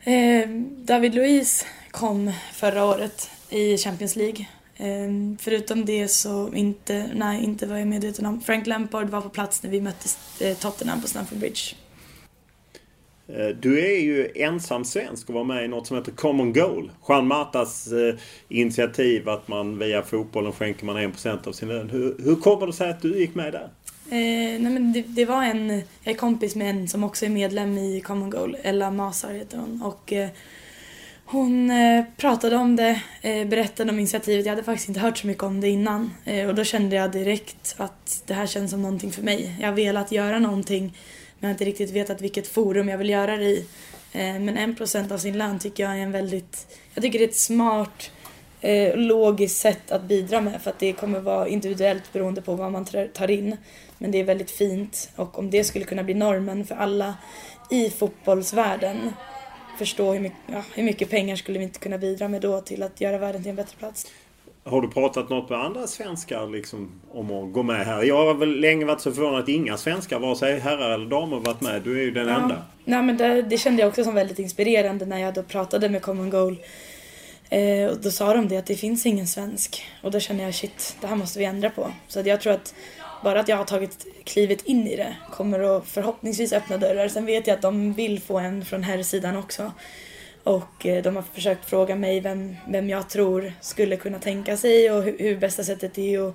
Eh, 0.00 0.48
David 0.76 1.14
Luiz 1.14 1.66
kom 1.90 2.32
förra 2.52 2.84
året 2.84 3.30
i 3.50 3.76
Champions 3.78 4.16
League. 4.16 4.46
Eh, 4.76 5.36
förutom 5.38 5.84
det 5.84 6.08
så 6.08 6.54
inte, 6.54 7.10
nej, 7.14 7.44
inte 7.44 7.66
var 7.66 7.76
jag 7.76 7.88
medveten 7.88 8.26
om. 8.26 8.40
Frank 8.40 8.66
Lampard 8.66 9.10
var 9.10 9.20
på 9.20 9.28
plats 9.28 9.62
när 9.62 9.70
vi 9.70 9.80
mötte 9.80 10.08
Tottenham 10.54 11.00
på 11.00 11.08
Stamford 11.08 11.38
Bridge. 11.38 11.74
Du 13.60 13.80
är 13.80 14.00
ju 14.00 14.32
ensam 14.34 14.84
svensk 14.84 15.28
och 15.28 15.34
var 15.34 15.44
med 15.44 15.64
i 15.64 15.68
något 15.68 15.86
som 15.86 15.96
heter 15.96 16.12
Common 16.12 16.52
Goal. 16.52 16.90
Juan 17.08 17.26
Matas 17.26 17.92
eh, 17.92 18.14
initiativ 18.48 19.28
att 19.28 19.48
man 19.48 19.78
via 19.78 20.02
fotbollen 20.02 20.52
skänker 20.52 20.86
man 20.86 20.96
1% 20.96 21.48
av 21.48 21.52
sin 21.52 21.68
lön. 21.68 21.90
Hur, 21.90 22.16
hur 22.24 22.36
kommer 22.36 22.66
det 22.66 22.72
sig 22.72 22.90
att 22.90 23.02
du 23.02 23.18
gick 23.18 23.34
med 23.34 23.52
där? 23.52 23.68
Eh, 24.10 24.60
nej 24.60 24.72
men 24.72 24.92
det, 24.92 25.02
det 25.02 25.24
var 25.24 25.44
en, 25.44 25.70
jag 26.02 26.14
är 26.14 26.14
kompis 26.14 26.54
med 26.54 26.70
en 26.70 26.88
som 26.88 27.04
också 27.04 27.24
är 27.24 27.30
medlem 27.30 27.78
i 27.78 28.00
Common 28.00 28.30
Goal, 28.30 28.56
Ella 28.62 28.90
Masar 28.90 29.32
heter 29.32 29.58
hon. 29.58 29.82
Och, 29.82 30.12
eh, 30.12 30.28
hon 31.24 31.70
eh, 31.70 32.04
pratade 32.16 32.56
om 32.56 32.76
det, 32.76 33.00
eh, 33.22 33.46
berättade 33.46 33.90
om 33.90 33.98
initiativet. 33.98 34.46
Jag 34.46 34.52
hade 34.52 34.62
faktiskt 34.62 34.88
inte 34.88 35.00
hört 35.00 35.18
så 35.18 35.26
mycket 35.26 35.42
om 35.42 35.60
det 35.60 35.68
innan. 35.68 36.14
Eh, 36.24 36.48
och 36.48 36.54
då 36.54 36.64
kände 36.64 36.96
jag 36.96 37.12
direkt 37.12 37.74
att 37.76 38.22
det 38.26 38.34
här 38.34 38.46
känns 38.46 38.70
som 38.70 38.82
någonting 38.82 39.12
för 39.12 39.22
mig. 39.22 39.56
Jag 39.60 39.68
har 39.68 39.74
velat 39.74 40.12
göra 40.12 40.38
någonting 40.38 40.82
men 40.82 41.48
jag 41.48 41.48
har 41.48 41.54
inte 41.54 41.64
riktigt 41.64 41.90
vetat 41.90 42.20
vilket 42.20 42.46
forum 42.46 42.88
jag 42.88 42.98
vill 42.98 43.10
göra 43.10 43.36
det 43.36 43.44
i. 43.44 43.66
Eh, 44.12 44.38
men 44.40 44.56
en 44.56 44.74
procent 44.74 45.12
av 45.12 45.18
sin 45.18 45.38
lön 45.38 45.58
tycker 45.58 45.82
jag 45.82 45.92
är 45.92 46.02
en 46.02 46.12
väldigt, 46.12 46.78
jag 46.94 47.02
tycker 47.02 47.18
det 47.18 47.24
är 47.24 47.28
ett 47.28 47.36
smart 47.36 48.10
eh, 48.62 48.96
logiskt 48.96 49.60
sätt 49.60 49.92
att 49.92 50.02
bidra 50.02 50.40
med 50.40 50.62
för 50.62 50.70
att 50.70 50.78
det 50.78 50.92
kommer 50.92 51.20
vara 51.20 51.48
individuellt 51.48 52.12
beroende 52.12 52.42
på 52.42 52.54
vad 52.54 52.72
man 52.72 52.84
tar- 52.84 53.30
in. 53.30 53.56
Men 53.98 54.10
det 54.10 54.18
är 54.20 54.24
väldigt 54.24 54.50
fint 54.50 55.10
och 55.16 55.38
om 55.38 55.50
det 55.50 55.64
skulle 55.64 55.84
kunna 55.84 56.02
bli 56.02 56.14
normen 56.14 56.66
för 56.66 56.74
alla 56.74 57.14
i 57.70 57.90
fotbollsvärlden 57.90 58.96
förstå 59.78 60.12
hur 60.12 60.20
mycket, 60.20 60.38
ja, 60.46 60.62
hur 60.74 60.82
mycket 60.82 61.10
pengar 61.10 61.36
skulle 61.36 61.58
vi 61.58 61.64
inte 61.64 61.78
kunna 61.78 61.98
bidra 61.98 62.28
med 62.28 62.40
då 62.40 62.60
till 62.60 62.82
att 62.82 63.00
göra 63.00 63.18
världen 63.18 63.42
till 63.42 63.50
en 63.50 63.56
bättre 63.56 63.76
plats. 63.78 64.06
Har 64.64 64.82
du 64.82 64.88
pratat 64.88 65.30
något 65.30 65.50
med 65.50 65.58
andra 65.64 65.86
svenskar 65.86 66.46
liksom, 66.46 66.90
om 67.12 67.30
att 67.30 67.52
gå 67.52 67.62
med 67.62 67.86
här? 67.86 68.02
Jag 68.02 68.26
har 68.26 68.34
väl 68.34 68.60
länge 68.60 68.84
varit 68.84 69.00
så 69.00 69.12
förvånad 69.12 69.42
att 69.42 69.48
inga 69.48 69.76
svenskar, 69.76 70.18
vare 70.18 70.36
sig 70.36 70.58
herrar 70.58 70.90
eller 70.90 71.06
damer, 71.06 71.36
varit 71.36 71.60
med. 71.60 71.82
Du 71.82 71.98
är 71.98 72.02
ju 72.02 72.10
den 72.10 72.28
enda. 72.28 72.62
Nej, 72.84 73.02
men 73.02 73.16
det, 73.16 73.42
det 73.42 73.58
kände 73.58 73.82
jag 73.82 73.88
också 73.88 74.04
som 74.04 74.14
väldigt 74.14 74.38
inspirerande 74.38 75.06
när 75.06 75.18
jag 75.18 75.34
då 75.34 75.42
pratade 75.42 75.88
med 75.88 76.02
Common 76.02 76.30
Goal. 76.30 76.56
Eh, 77.52 77.90
och 77.90 78.00
då 78.00 78.10
sa 78.10 78.34
de 78.34 78.48
det 78.48 78.56
att 78.56 78.66
det 78.66 78.76
finns 78.76 79.06
ingen 79.06 79.26
svensk. 79.26 79.84
Och 80.02 80.10
då 80.10 80.20
kände 80.20 80.42
jag 80.42 80.54
shit, 80.54 80.96
det 81.00 81.06
här 81.06 81.16
måste 81.16 81.38
vi 81.38 81.44
ändra 81.44 81.70
på. 81.70 81.92
Så 82.08 82.22
jag 82.24 82.40
tror 82.40 82.52
att 82.52 82.74
bara 83.24 83.40
att 83.40 83.48
jag 83.48 83.56
har 83.56 83.64
tagit 83.64 84.06
klivet 84.24 84.62
in 84.62 84.86
i 84.86 84.96
det 84.96 85.16
kommer 85.30 85.76
att 85.76 85.88
förhoppningsvis 85.88 86.52
öppna 86.52 86.78
dörrar. 86.78 87.08
Sen 87.08 87.26
vet 87.26 87.46
jag 87.46 87.54
att 87.54 87.62
de 87.62 87.92
vill 87.92 88.20
få 88.20 88.38
en 88.38 88.64
från 88.64 88.82
här 88.82 89.02
sidan 89.02 89.36
också. 89.36 89.72
Och 90.42 90.86
eh, 90.86 91.02
de 91.02 91.16
har 91.16 91.24
försökt 91.34 91.64
fråga 91.70 91.96
mig 91.96 92.20
vem, 92.20 92.56
vem 92.68 92.88
jag 92.88 93.08
tror 93.08 93.52
skulle 93.60 93.96
kunna 93.96 94.18
tänka 94.18 94.56
sig 94.56 94.90
och 94.90 95.02
hur, 95.02 95.18
hur 95.18 95.36
bästa 95.36 95.64
sättet 95.64 95.98
är 95.98 96.28
att 96.28 96.34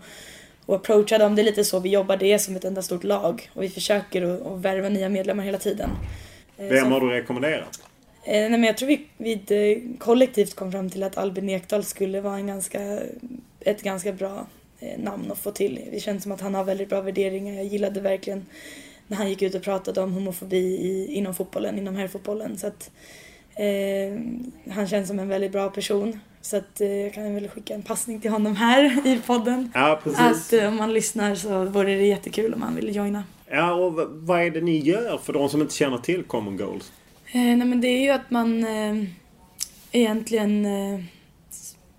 och 0.65 0.75
approacha 0.75 1.17
dem. 1.17 1.35
Det 1.35 1.41
är 1.41 1.43
lite 1.43 1.63
så 1.63 1.79
vi 1.79 1.89
jobbar, 1.89 2.17
det 2.17 2.33
är 2.33 2.37
som 2.37 2.55
ett 2.55 2.65
enda 2.65 2.81
stort 2.81 3.03
lag. 3.03 3.49
Och 3.53 3.63
vi 3.63 3.69
försöker 3.69 4.21
att, 4.21 4.47
att 4.47 4.59
värva 4.59 4.89
nya 4.89 5.09
medlemmar 5.09 5.43
hela 5.43 5.57
tiden. 5.57 5.89
Eh, 6.57 6.67
Vem 6.67 6.91
har 6.91 6.99
du 6.99 7.09
rekommenderat? 7.09 7.86
Eh, 8.27 8.49
nej, 8.49 8.49
men 8.49 8.63
jag 8.63 8.77
tror 8.77 8.87
vi, 8.87 9.05
vi 9.17 9.33
eh, 9.33 9.97
kollektivt 9.99 10.55
kom 10.55 10.71
fram 10.71 10.89
till 10.89 11.03
att 11.03 11.17
Albin 11.17 11.49
Ekdal 11.49 11.83
skulle 11.83 12.21
vara 12.21 12.35
en 12.35 12.47
ganska, 12.47 12.99
ett 13.59 13.81
ganska 13.81 14.11
bra 14.11 14.47
eh, 14.79 14.99
namn 14.99 15.31
att 15.31 15.39
få 15.39 15.51
till. 15.51 15.81
Det 15.91 15.99
känns 15.99 16.23
som 16.23 16.31
att 16.31 16.41
han 16.41 16.55
har 16.55 16.63
väldigt 16.63 16.89
bra 16.89 17.01
värderingar. 17.01 17.53
Jag 17.53 17.65
gillade 17.65 18.01
verkligen 18.01 18.45
när 19.07 19.17
han 19.17 19.29
gick 19.29 19.41
ut 19.41 19.55
och 19.55 19.61
pratade 19.63 20.01
om 20.01 20.13
homofobi 20.13 20.57
i, 20.57 21.13
inom 21.13 21.35
fotbollen, 21.35 21.77
inom 21.77 21.95
herrfotbollen. 21.95 22.57
Så 22.57 22.67
att, 22.67 22.91
eh, 23.55 24.19
han 24.73 24.87
känns 24.87 25.07
som 25.07 25.19
en 25.19 25.29
väldigt 25.29 25.51
bra 25.51 25.69
person. 25.69 26.19
Så 26.41 26.57
att, 26.57 26.81
eh, 26.81 26.91
jag 26.91 27.13
kan 27.13 27.35
väl 27.35 27.47
skicka 27.47 27.73
en 27.73 27.83
passning 27.83 28.21
till 28.21 28.31
honom 28.31 28.55
här 28.55 29.07
i 29.07 29.21
podden. 29.27 29.71
Ja, 29.73 29.99
precis. 30.03 30.19
Att 30.19 30.53
eh, 30.53 30.67
om 30.67 30.75
man 30.75 30.93
lyssnar 30.93 31.35
så 31.35 31.65
vore 31.65 31.95
det 31.95 32.05
jättekul 32.05 32.53
om 32.53 32.61
han 32.61 32.75
ville 32.75 32.91
joina. 32.91 33.23
Ja, 33.49 33.73
och 33.73 33.93
vad 34.09 34.41
är 34.41 34.51
det 34.51 34.61
ni 34.61 34.77
gör 34.77 35.17
för 35.17 35.33
de 35.33 35.49
som 35.49 35.61
inte 35.61 35.73
känner 35.73 35.97
till 35.97 36.23
Common 36.23 36.57
Goals? 36.57 36.91
Eh, 37.31 37.41
nej 37.41 37.67
men 37.67 37.81
det 37.81 37.87
är 37.87 38.01
ju 38.01 38.09
att 38.09 38.31
man 38.31 38.63
eh, 38.63 39.03
egentligen 39.91 40.65
eh, 40.65 40.99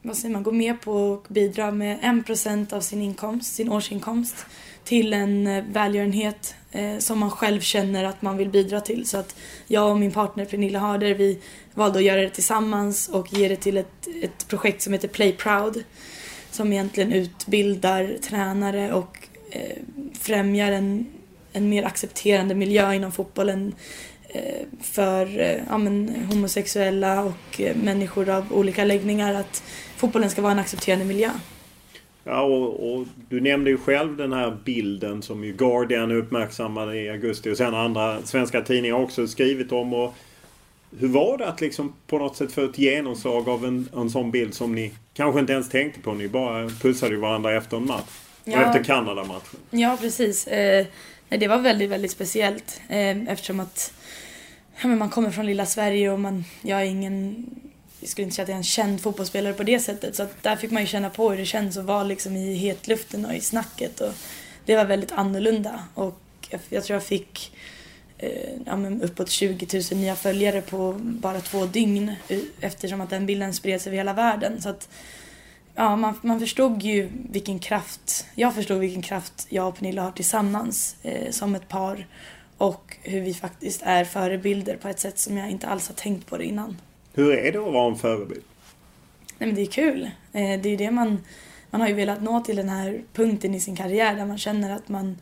vad 0.02 0.16
säger 0.16 0.32
man, 0.32 0.42
går 0.42 0.52
med 0.52 0.80
på 0.80 1.14
att 1.14 1.28
bidra 1.28 1.70
med 1.70 2.00
1% 2.00 2.74
av 2.74 2.80
sin 2.80 3.02
inkomst, 3.02 3.54
sin 3.54 3.72
årsinkomst 3.72 4.46
till 4.84 5.12
en 5.12 5.46
eh, 5.46 5.64
välgörenhet 5.72 6.54
eh, 6.72 6.98
som 6.98 7.18
man 7.18 7.30
själv 7.30 7.60
känner 7.60 8.04
att 8.04 8.22
man 8.22 8.36
vill 8.36 8.48
bidra 8.48 8.80
till. 8.80 9.06
Så 9.06 9.18
att 9.18 9.36
jag 9.66 9.90
och 9.90 9.98
min 9.98 10.12
partner 10.12 10.44
Pernilla 10.44 10.78
Harder 10.78 11.14
vi 11.14 11.38
valde 11.74 11.98
att 11.98 12.04
göra 12.04 12.20
det 12.20 12.30
tillsammans 12.30 13.08
och 13.08 13.32
ge 13.32 13.48
det 13.48 13.56
till 13.56 13.76
ett, 13.76 14.08
ett 14.22 14.48
projekt 14.48 14.82
som 14.82 14.92
heter 14.92 15.08
Play 15.08 15.32
Proud 15.32 15.84
som 16.50 16.72
egentligen 16.72 17.12
utbildar 17.12 18.16
tränare 18.22 18.92
och 18.92 19.28
eh, 19.50 19.76
främjar 20.20 20.72
en, 20.72 21.06
en 21.52 21.68
mer 21.68 21.82
accepterande 21.84 22.54
miljö 22.54 22.94
inom 22.94 23.12
fotbollen 23.12 23.74
för 24.80 25.40
eh, 25.40 25.60
ja, 25.68 25.78
men, 25.78 26.26
homosexuella 26.30 27.22
och 27.22 27.60
eh, 27.60 27.76
människor 27.76 28.28
av 28.28 28.52
olika 28.52 28.84
läggningar 28.84 29.34
att 29.34 29.62
fotbollen 29.96 30.30
ska 30.30 30.42
vara 30.42 30.52
en 30.52 30.58
accepterande 30.58 31.04
miljö. 31.04 31.30
Ja, 32.24 32.42
och, 32.42 32.92
och 32.92 33.06
du 33.28 33.40
nämnde 33.40 33.70
ju 33.70 33.78
själv 33.78 34.16
den 34.16 34.32
här 34.32 34.56
bilden 34.64 35.22
som 35.22 35.44
ju 35.44 35.52
Guardian 35.52 36.12
uppmärksammade 36.12 36.96
i 36.96 37.10
augusti 37.10 37.50
och 37.50 37.56
sen 37.56 37.74
andra 37.74 38.22
svenska 38.22 38.60
tidningar 38.62 38.96
också 38.96 39.26
skrivit 39.26 39.72
om. 39.72 39.94
Och 39.94 40.14
hur 40.98 41.08
var 41.08 41.38
det 41.38 41.48
att 41.48 41.60
liksom 41.60 41.94
på 42.06 42.18
något 42.18 42.36
sätt 42.36 42.52
få 42.52 42.64
ett 42.64 42.78
genomslag 42.78 43.48
av 43.48 43.64
en, 43.64 43.88
en 43.96 44.10
sån 44.10 44.30
bild 44.30 44.54
som 44.54 44.74
ni 44.74 44.92
kanske 45.14 45.40
inte 45.40 45.52
ens 45.52 45.68
tänkte 45.68 46.00
på? 46.00 46.14
Ni 46.14 46.28
bara 46.28 46.68
pussade 46.68 47.14
ju 47.14 47.20
varandra 47.20 47.56
efter 47.56 47.76
en 47.76 47.86
match. 47.86 48.10
Ja. 48.44 48.64
efter 48.64 48.84
Kanada-matchen. 48.84 49.60
Ja, 49.70 49.96
precis. 50.00 50.46
Eh, 50.46 50.86
det 51.28 51.48
var 51.48 51.58
väldigt, 51.58 51.90
väldigt 51.90 52.10
speciellt 52.10 52.80
eh, 52.88 53.28
eftersom 53.28 53.60
att 53.60 53.92
ja, 54.82 54.88
men 54.88 54.98
man 54.98 55.10
kommer 55.10 55.30
från 55.30 55.46
lilla 55.46 55.66
Sverige 55.66 56.10
och 56.10 56.20
man, 56.20 56.44
jag 56.62 56.80
är 56.80 56.84
ingen, 56.84 57.46
jag 58.00 58.08
skulle 58.08 58.24
inte 58.24 58.36
säga 58.36 58.42
att 58.42 58.48
jag 58.48 58.54
är 58.54 58.58
en 58.58 58.64
känd 58.64 59.00
fotbollsspelare 59.00 59.52
på 59.52 59.62
det 59.62 59.80
sättet. 59.80 60.16
Så 60.16 60.22
att 60.22 60.42
där 60.42 60.56
fick 60.56 60.70
man 60.70 60.82
ju 60.82 60.86
känna 60.86 61.10
på 61.10 61.30
hur 61.30 61.38
det 61.38 61.44
känns 61.44 61.76
att 61.76 61.84
vara 61.84 62.04
liksom 62.04 62.36
i 62.36 62.54
hetluften 62.54 63.24
och 63.26 63.34
i 63.34 63.40
snacket. 63.40 64.00
Och 64.00 64.12
det 64.64 64.76
var 64.76 64.84
väldigt 64.84 65.12
annorlunda. 65.12 65.80
Och 65.94 66.20
jag, 66.50 66.60
jag 66.68 66.84
tror 66.84 66.94
jag 66.94 67.04
fick 67.04 67.52
eh, 68.18 68.50
ja, 68.66 68.76
men 68.76 69.02
uppåt 69.02 69.30
20 69.30 69.80
000 69.92 70.00
nya 70.00 70.16
följare 70.16 70.62
på 70.62 70.96
bara 71.00 71.40
två 71.40 71.66
dygn 71.66 72.12
eh, 72.28 72.38
eftersom 72.60 73.00
att 73.00 73.10
den 73.10 73.26
bilden 73.26 73.54
spreds 73.54 73.86
över 73.86 73.96
hela 73.96 74.12
världen. 74.12 74.62
Så 74.62 74.68
att, 74.68 74.88
ja, 75.74 75.96
man, 75.96 76.20
man 76.22 76.40
förstod 76.40 76.82
ju 76.82 77.08
vilken 77.30 77.58
kraft, 77.58 78.26
jag 78.34 78.54
förstod 78.54 78.78
vilken 78.78 79.02
kraft 79.02 79.46
jag 79.48 79.68
och 79.68 79.76
Pernilla 79.76 80.02
har 80.02 80.12
tillsammans 80.12 80.96
eh, 81.02 81.30
som 81.30 81.54
ett 81.54 81.68
par 81.68 82.06
och 82.58 82.96
hur 83.02 83.20
vi 83.20 83.34
faktiskt 83.34 83.82
är 83.84 84.04
förebilder 84.04 84.76
på 84.76 84.88
ett 84.88 85.00
sätt 85.00 85.18
som 85.18 85.36
jag 85.36 85.50
inte 85.50 85.66
alls 85.66 85.88
har 85.88 85.94
tänkt 85.94 86.26
på 86.26 86.36
det 86.36 86.44
innan. 86.44 86.80
Hur 87.12 87.32
är 87.32 87.52
det 87.52 87.58
att 87.58 87.72
vara 87.72 87.90
en 87.90 87.96
förebild? 87.96 88.42
Nej 89.38 89.46
men 89.46 89.54
det 89.54 89.62
är 89.62 89.66
kul. 89.66 90.10
Eh, 90.32 90.60
det 90.60 90.68
är 90.68 90.70
ju 90.70 90.76
det 90.76 90.90
man, 90.90 91.24
man 91.70 91.80
har 91.80 91.88
ju 91.88 91.94
velat 91.94 92.22
nå 92.22 92.40
till 92.40 92.56
den 92.56 92.68
här 92.68 93.02
punkten 93.12 93.54
i 93.54 93.60
sin 93.60 93.76
karriär 93.76 94.14
där 94.14 94.26
man 94.26 94.38
känner 94.38 94.76
att 94.76 94.88
man, 94.88 95.18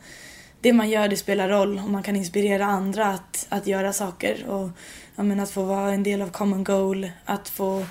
det 0.61 0.73
man 0.73 0.89
gör 0.89 1.07
det 1.07 1.17
spelar 1.17 1.49
roll 1.49 1.77
och 1.77 1.89
man 1.89 2.03
kan 2.03 2.15
inspirera 2.15 2.65
andra 2.65 3.05
att, 3.05 3.45
att 3.49 3.67
göra 3.67 3.93
saker. 3.93 4.45
Och 4.47 4.69
ja, 5.15 5.23
men 5.23 5.39
att 5.39 5.51
få 5.51 5.63
vara 5.63 5.93
en 5.93 6.03
del 6.03 6.21
av 6.21 6.29
common 6.29 6.63
goal, 6.63 7.09
att 7.25 7.49
få 7.49 7.85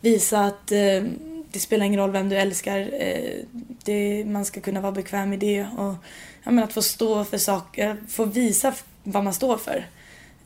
visa 0.00 0.44
att 0.44 0.72
eh, 0.72 1.02
det 1.50 1.58
spelar 1.58 1.86
ingen 1.86 2.00
roll 2.00 2.10
vem 2.10 2.28
du 2.28 2.36
älskar, 2.36 2.78
eh, 2.92 3.44
det, 3.84 4.24
man 4.24 4.44
ska 4.44 4.60
kunna 4.60 4.80
vara 4.80 4.92
bekväm 4.92 5.32
i 5.32 5.36
det. 5.36 5.62
Och 5.62 5.94
ja, 6.42 6.50
men 6.50 6.64
att 6.64 6.72
få 6.72 6.82
stå 6.82 7.24
för 7.24 7.38
saker, 7.38 7.96
få 8.08 8.24
visa 8.24 8.74
vad 9.02 9.24
man 9.24 9.34
står 9.34 9.56
för. 9.56 9.86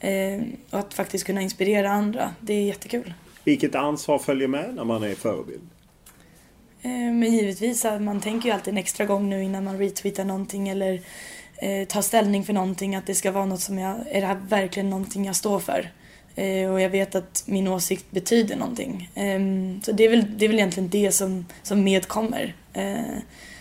Eh, 0.00 0.42
och 0.70 0.78
att 0.78 0.94
faktiskt 0.94 1.24
kunna 1.26 1.42
inspirera 1.42 1.90
andra, 1.90 2.34
det 2.40 2.54
är 2.54 2.62
jättekul. 2.62 3.14
Vilket 3.44 3.74
ansvar 3.74 4.18
följer 4.18 4.48
med 4.48 4.74
när 4.74 4.84
man 4.84 5.02
är 5.02 5.14
förebild? 5.14 5.68
Eh, 6.82 6.90
Men 6.90 7.32
givetvis, 7.32 7.84
man 8.00 8.20
tänker 8.20 8.48
ju 8.48 8.54
alltid 8.54 8.72
en 8.74 8.78
extra 8.78 9.06
gång 9.06 9.28
nu 9.28 9.42
innan 9.42 9.64
man 9.64 9.78
retweetar 9.78 10.24
någonting 10.24 10.68
eller 10.68 11.00
eh, 11.56 11.86
ta 11.88 12.02
ställning 12.02 12.44
för 12.44 12.52
någonting, 12.52 12.94
att 12.94 13.06
det 13.06 13.14
ska 13.14 13.32
vara 13.32 13.44
något 13.46 13.60
som 13.60 13.78
jag, 13.78 13.96
är 14.10 14.20
det 14.20 14.26
här 14.26 14.40
verkligen 14.48 14.90
någonting 14.90 15.24
jag 15.24 15.36
står 15.36 15.58
för? 15.58 15.90
Eh, 16.34 16.72
och 16.72 16.80
jag 16.80 16.90
vet 16.90 17.14
att 17.14 17.44
min 17.46 17.68
åsikt 17.68 18.10
betyder 18.10 18.56
någonting. 18.56 19.10
Eh, 19.14 19.40
så 19.82 19.92
det 19.92 20.04
är, 20.04 20.08
väl, 20.08 20.38
det 20.38 20.44
är 20.44 20.48
väl 20.48 20.58
egentligen 20.58 20.88
det 20.88 21.12
som, 21.12 21.46
som 21.62 21.84
medkommer. 21.84 22.54
Eh, 22.72 22.96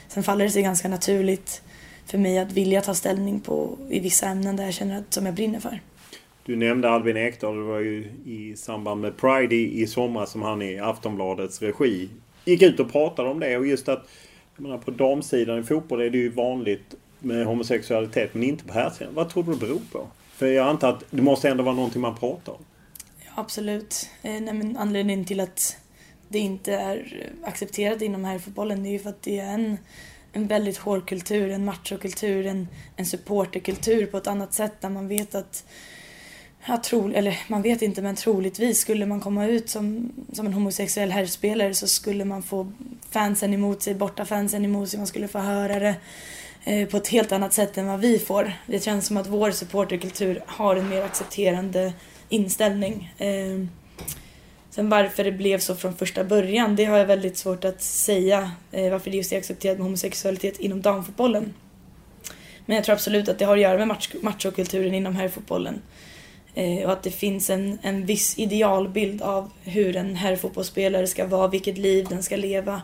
sen 0.07 0.23
faller 0.23 0.45
det 0.45 0.51
sig 0.51 0.61
ganska 0.61 0.87
naturligt 0.87 1.61
för 2.05 2.17
mig 2.17 2.39
att 2.39 2.51
vilja 2.51 2.81
ta 2.81 2.93
ställning 2.93 3.39
på, 3.39 3.77
i 3.89 3.99
vissa 3.99 4.27
ämnen 4.27 4.55
där 4.55 4.63
jag 4.63 4.73
känner 4.73 4.99
att, 4.99 5.13
som 5.13 5.25
jag 5.25 5.35
brinner 5.35 5.59
för. 5.59 5.79
Du 6.45 6.55
nämnde 6.55 6.89
Albin 6.89 7.17
Ekdal. 7.17 7.57
Det 7.57 7.63
var 7.63 7.79
ju 7.79 8.11
i 8.25 8.55
samband 8.57 9.01
med 9.01 9.17
Pride 9.17 9.55
i, 9.55 9.81
i 9.81 9.87
sommar 9.87 10.25
som 10.25 10.41
han 10.41 10.61
i 10.61 10.79
Aftonbladets 10.79 11.61
regi 11.61 12.09
gick 12.45 12.61
ut 12.61 12.79
och 12.79 12.91
pratade 12.91 13.29
om 13.29 13.39
det. 13.39 13.57
Och 13.57 13.67
just 13.67 13.89
att 13.89 14.07
jag 14.55 14.63
menar, 14.63 14.77
på 14.77 14.91
damsidan 14.91 15.59
i 15.59 15.63
fotboll 15.63 16.01
är 16.01 16.09
det 16.09 16.17
ju 16.17 16.29
vanligt 16.29 16.95
med 17.19 17.45
homosexualitet 17.45 18.33
men 18.33 18.43
inte 18.43 18.63
på 18.63 18.73
herrsidan. 18.73 19.13
Vad 19.13 19.29
tror 19.29 19.43
du 19.43 19.51
det 19.51 19.57
beror 19.57 19.81
på? 19.91 20.07
För 20.35 20.47
jag 20.47 20.67
antar 20.67 20.89
att 20.89 21.03
det 21.09 21.21
måste 21.21 21.49
ändå 21.49 21.63
vara 21.63 21.75
någonting 21.75 22.01
man 22.01 22.15
pratar 22.15 22.53
om. 22.53 22.65
Ja, 23.25 23.31
absolut. 23.35 24.09
Eh, 24.21 24.41
nej, 24.41 24.53
men 24.53 24.77
anledningen 24.77 25.25
till 25.25 25.39
att 25.39 25.77
det 26.27 26.39
inte 26.39 26.73
är 26.73 27.29
accepterat 27.43 28.01
inom 28.01 28.25
herrfotbollen 28.25 28.83
det 28.83 28.89
är 28.89 28.91
ju 28.91 28.99
för 28.99 29.09
att 29.09 29.23
det 29.23 29.39
är 29.39 29.53
en, 29.53 29.77
en 30.35 30.47
väldigt 30.47 30.77
hård 30.77 31.09
kultur, 31.09 31.51
en 31.51 31.65
machokultur, 31.65 32.45
en, 32.45 32.67
en 32.95 33.05
supporterkultur 33.05 34.05
på 34.05 34.17
ett 34.17 34.27
annat 34.27 34.53
sätt 34.53 34.81
där 34.81 34.89
man 34.89 35.07
vet 35.07 35.35
att 35.35 35.65
Ja, 36.67 36.77
tro, 36.77 37.11
eller 37.13 37.39
man 37.47 37.61
vet 37.61 37.81
inte 37.81 38.01
men 38.01 38.15
troligtvis 38.15 38.79
skulle 38.79 39.05
man 39.05 39.19
komma 39.19 39.45
ut 39.45 39.69
som, 39.69 40.11
som 40.33 40.45
en 40.45 40.53
homosexuell 40.53 41.11
herrspelare 41.11 41.73
så 41.73 41.87
skulle 41.87 42.25
man 42.25 42.43
få 42.43 42.71
fansen 43.09 43.53
emot 43.53 43.83
sig, 43.83 43.95
borta 43.95 44.25
fansen 44.25 44.65
emot 44.65 44.89
sig, 44.89 44.97
man 44.97 45.07
skulle 45.07 45.27
få 45.27 45.39
höra 45.39 45.79
det 45.79 45.95
eh, 46.63 46.87
på 46.87 46.97
ett 46.97 47.07
helt 47.07 47.31
annat 47.31 47.53
sätt 47.53 47.77
än 47.77 47.87
vad 47.87 47.99
vi 47.99 48.19
får. 48.19 48.53
Det 48.67 48.83
känns 48.83 49.07
som 49.07 49.17
att 49.17 49.27
vår 49.27 49.51
supporterkultur 49.51 50.43
har 50.45 50.75
en 50.75 50.89
mer 50.89 51.01
accepterande 51.01 51.93
inställning. 52.29 53.13
Eh, 53.17 53.84
sen 54.75 54.89
varför 54.89 55.23
det 55.23 55.31
blev 55.31 55.59
så 55.59 55.75
från 55.75 55.95
första 55.95 56.23
början, 56.23 56.75
det 56.75 56.85
har 56.85 56.97
jag 56.97 57.05
väldigt 57.05 57.37
svårt 57.37 57.65
att 57.65 57.81
säga. 57.81 58.51
Eh, 58.71 58.91
varför 58.91 59.11
det 59.11 59.17
just 59.17 59.33
är 59.33 59.37
accepterat 59.37 59.77
med 59.77 59.85
homosexualitet 59.85 60.59
inom 60.59 60.81
damfotbollen. 60.81 61.53
Men 62.65 62.75
jag 62.75 62.85
tror 62.85 62.93
absolut 62.93 63.29
att 63.29 63.39
det 63.39 63.45
har 63.45 63.55
att 63.55 63.61
göra 63.61 63.85
med 63.85 63.97
machokulturen 64.21 64.93
inom 64.93 65.15
herrfotbollen. 65.15 65.81
Eh, 66.53 66.85
och 66.85 66.91
att 66.91 67.03
det 67.03 67.11
finns 67.11 67.49
en, 67.49 67.79
en 67.81 68.05
viss 68.05 68.39
idealbild 68.39 69.21
av 69.21 69.51
hur 69.63 69.95
en 69.95 70.15
herrfotbollsspelare 70.15 71.07
ska 71.07 71.27
vara, 71.27 71.47
vilket 71.47 71.77
liv 71.77 72.05
den 72.09 72.23
ska 72.23 72.35
leva 72.35 72.81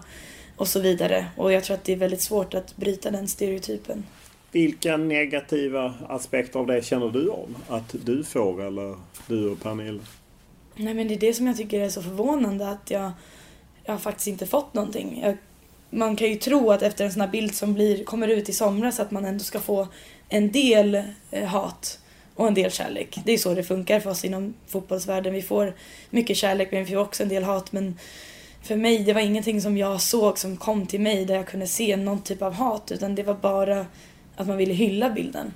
och 0.56 0.68
så 0.68 0.80
vidare. 0.80 1.26
Och 1.38 1.54
jag 1.54 1.64
tror 1.64 1.76
att 1.76 1.84
det 1.84 1.94
är 1.94 1.98
väldigt 1.98 2.22
svårt 2.22 2.54
att 2.54 2.78
bryta 2.78 3.12
den 3.12 3.28
stereotypen. 3.28 4.04
Vilka 4.52 4.98
negativa 4.98 5.94
aspekter 6.10 6.60
av 6.60 6.68
det 6.68 6.86
känner 6.86 7.10
du 7.10 7.28
om? 7.28 7.56
Att 7.68 7.96
du 8.06 8.24
får 8.24 8.64
eller 8.64 8.96
du 9.28 9.50
och 9.50 9.64
Pernilla? 9.64 10.04
Nej 10.76 10.94
men 10.94 11.08
det 11.08 11.14
är 11.14 11.20
det 11.20 11.34
som 11.34 11.48
jag 11.48 11.58
tycker 11.58 11.80
är 11.80 11.90
så 11.90 12.02
förvånande 12.02 12.70
att 12.70 12.92
jag, 12.92 13.12
jag 13.84 13.94
har 13.94 14.00
faktiskt 14.00 14.28
inte 14.28 14.46
fått 14.46 14.74
någonting. 14.74 15.22
Jag, 15.24 15.38
man 15.90 16.16
kan 16.16 16.28
ju 16.28 16.36
tro 16.36 16.72
att 16.72 16.82
efter 16.82 17.06
en 17.06 17.12
sån 17.12 17.22
här 17.22 17.28
bild 17.28 17.56
som 17.56 17.74
blir, 17.74 18.04
kommer 18.04 18.28
ut 18.28 18.50
i 18.50 18.54
somras 18.54 19.00
att 19.00 19.12
man 19.12 19.26
ändå 19.26 19.44
ska 19.44 19.60
få 19.60 19.88
en 20.30 20.52
del 20.52 21.04
eh, 21.32 21.48
hat 21.48 22.00
och 22.36 22.48
en 22.48 22.54
del 22.54 22.72
kärlek. 22.72 23.20
Det 23.26 23.32
är 23.32 23.38
så 23.38 23.54
det 23.54 23.64
funkar 23.64 24.00
för 24.00 24.10
oss 24.10 24.26
inom 24.26 24.54
fotbollsvärlden. 24.68 25.34
Vi 25.34 25.42
får 25.42 25.74
mycket 26.10 26.38
kärlek 26.38 26.72
men 26.72 26.86
vi 26.86 26.92
får 26.92 27.02
också 27.02 27.24
en 27.24 27.30
del 27.30 27.44
hat. 27.44 27.72
Men 27.72 28.00
för 28.64 28.76
mig, 28.76 29.00
det 29.00 29.14
var 29.14 29.22
ingenting 29.22 29.62
som 29.62 29.78
jag 29.78 30.02
såg 30.02 30.40
som 30.40 30.58
kom 30.58 30.86
till 30.86 31.02
mig 31.02 31.26
där 31.26 31.36
jag 31.36 31.48
kunde 31.48 31.68
se 31.68 31.98
någon 31.98 32.22
typ 32.22 32.42
av 32.42 32.54
hat 32.54 32.92
utan 32.92 33.16
det 33.16 33.24
var 33.24 33.34
bara 33.34 33.86
att 34.36 34.48
man 34.48 34.58
ville 34.58 34.74
hylla 34.74 35.10
bilden. 35.10 35.54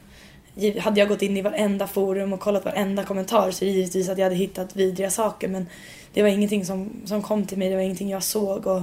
Hade 0.79 0.99
jag 0.99 1.09
gått 1.09 1.21
in 1.21 1.37
i 1.37 1.41
varenda 1.41 1.87
forum 1.87 2.33
och 2.33 2.39
kollat 2.39 2.65
varenda 2.65 3.03
kommentar 3.03 3.51
så 3.51 3.65
givetvis 3.65 4.09
att 4.09 4.17
jag 4.17 4.25
hade 4.25 4.35
hittat 4.35 4.75
vidriga 4.75 5.09
saker 5.09 5.47
men 5.47 5.65
det 6.13 6.21
var 6.21 6.29
ingenting 6.29 6.65
som, 6.65 6.89
som 7.05 7.21
kom 7.21 7.45
till 7.45 7.57
mig, 7.57 7.69
det 7.69 7.75
var 7.75 7.83
ingenting 7.83 8.09
jag 8.09 8.23
såg 8.23 8.67
och 8.67 8.81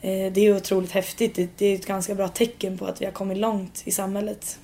eh, 0.00 0.32
det 0.32 0.40
är 0.40 0.56
otroligt 0.56 0.90
häftigt. 0.90 1.34
Det, 1.34 1.48
det 1.56 1.66
är 1.66 1.74
ett 1.74 1.86
ganska 1.86 2.14
bra 2.14 2.28
tecken 2.28 2.78
på 2.78 2.86
att 2.86 3.00
vi 3.00 3.04
har 3.04 3.12
kommit 3.12 3.38
långt 3.38 3.82
i 3.84 3.90
samhället. 3.90 4.58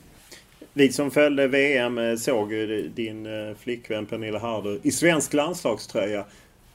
Vi 0.72 0.92
som 0.92 1.11
följde 1.11 1.49
VM 1.49 1.99
eh, 1.99 2.16
såg 2.16 2.53
ju 2.53 2.88
din 2.88 3.26
eh, 3.26 3.57
flickvän 3.57 4.07
Pernilla 4.07 4.38
Harder 4.38 4.78
i 4.82 4.90
svensk 4.90 5.34
landslagströja. 5.34 6.24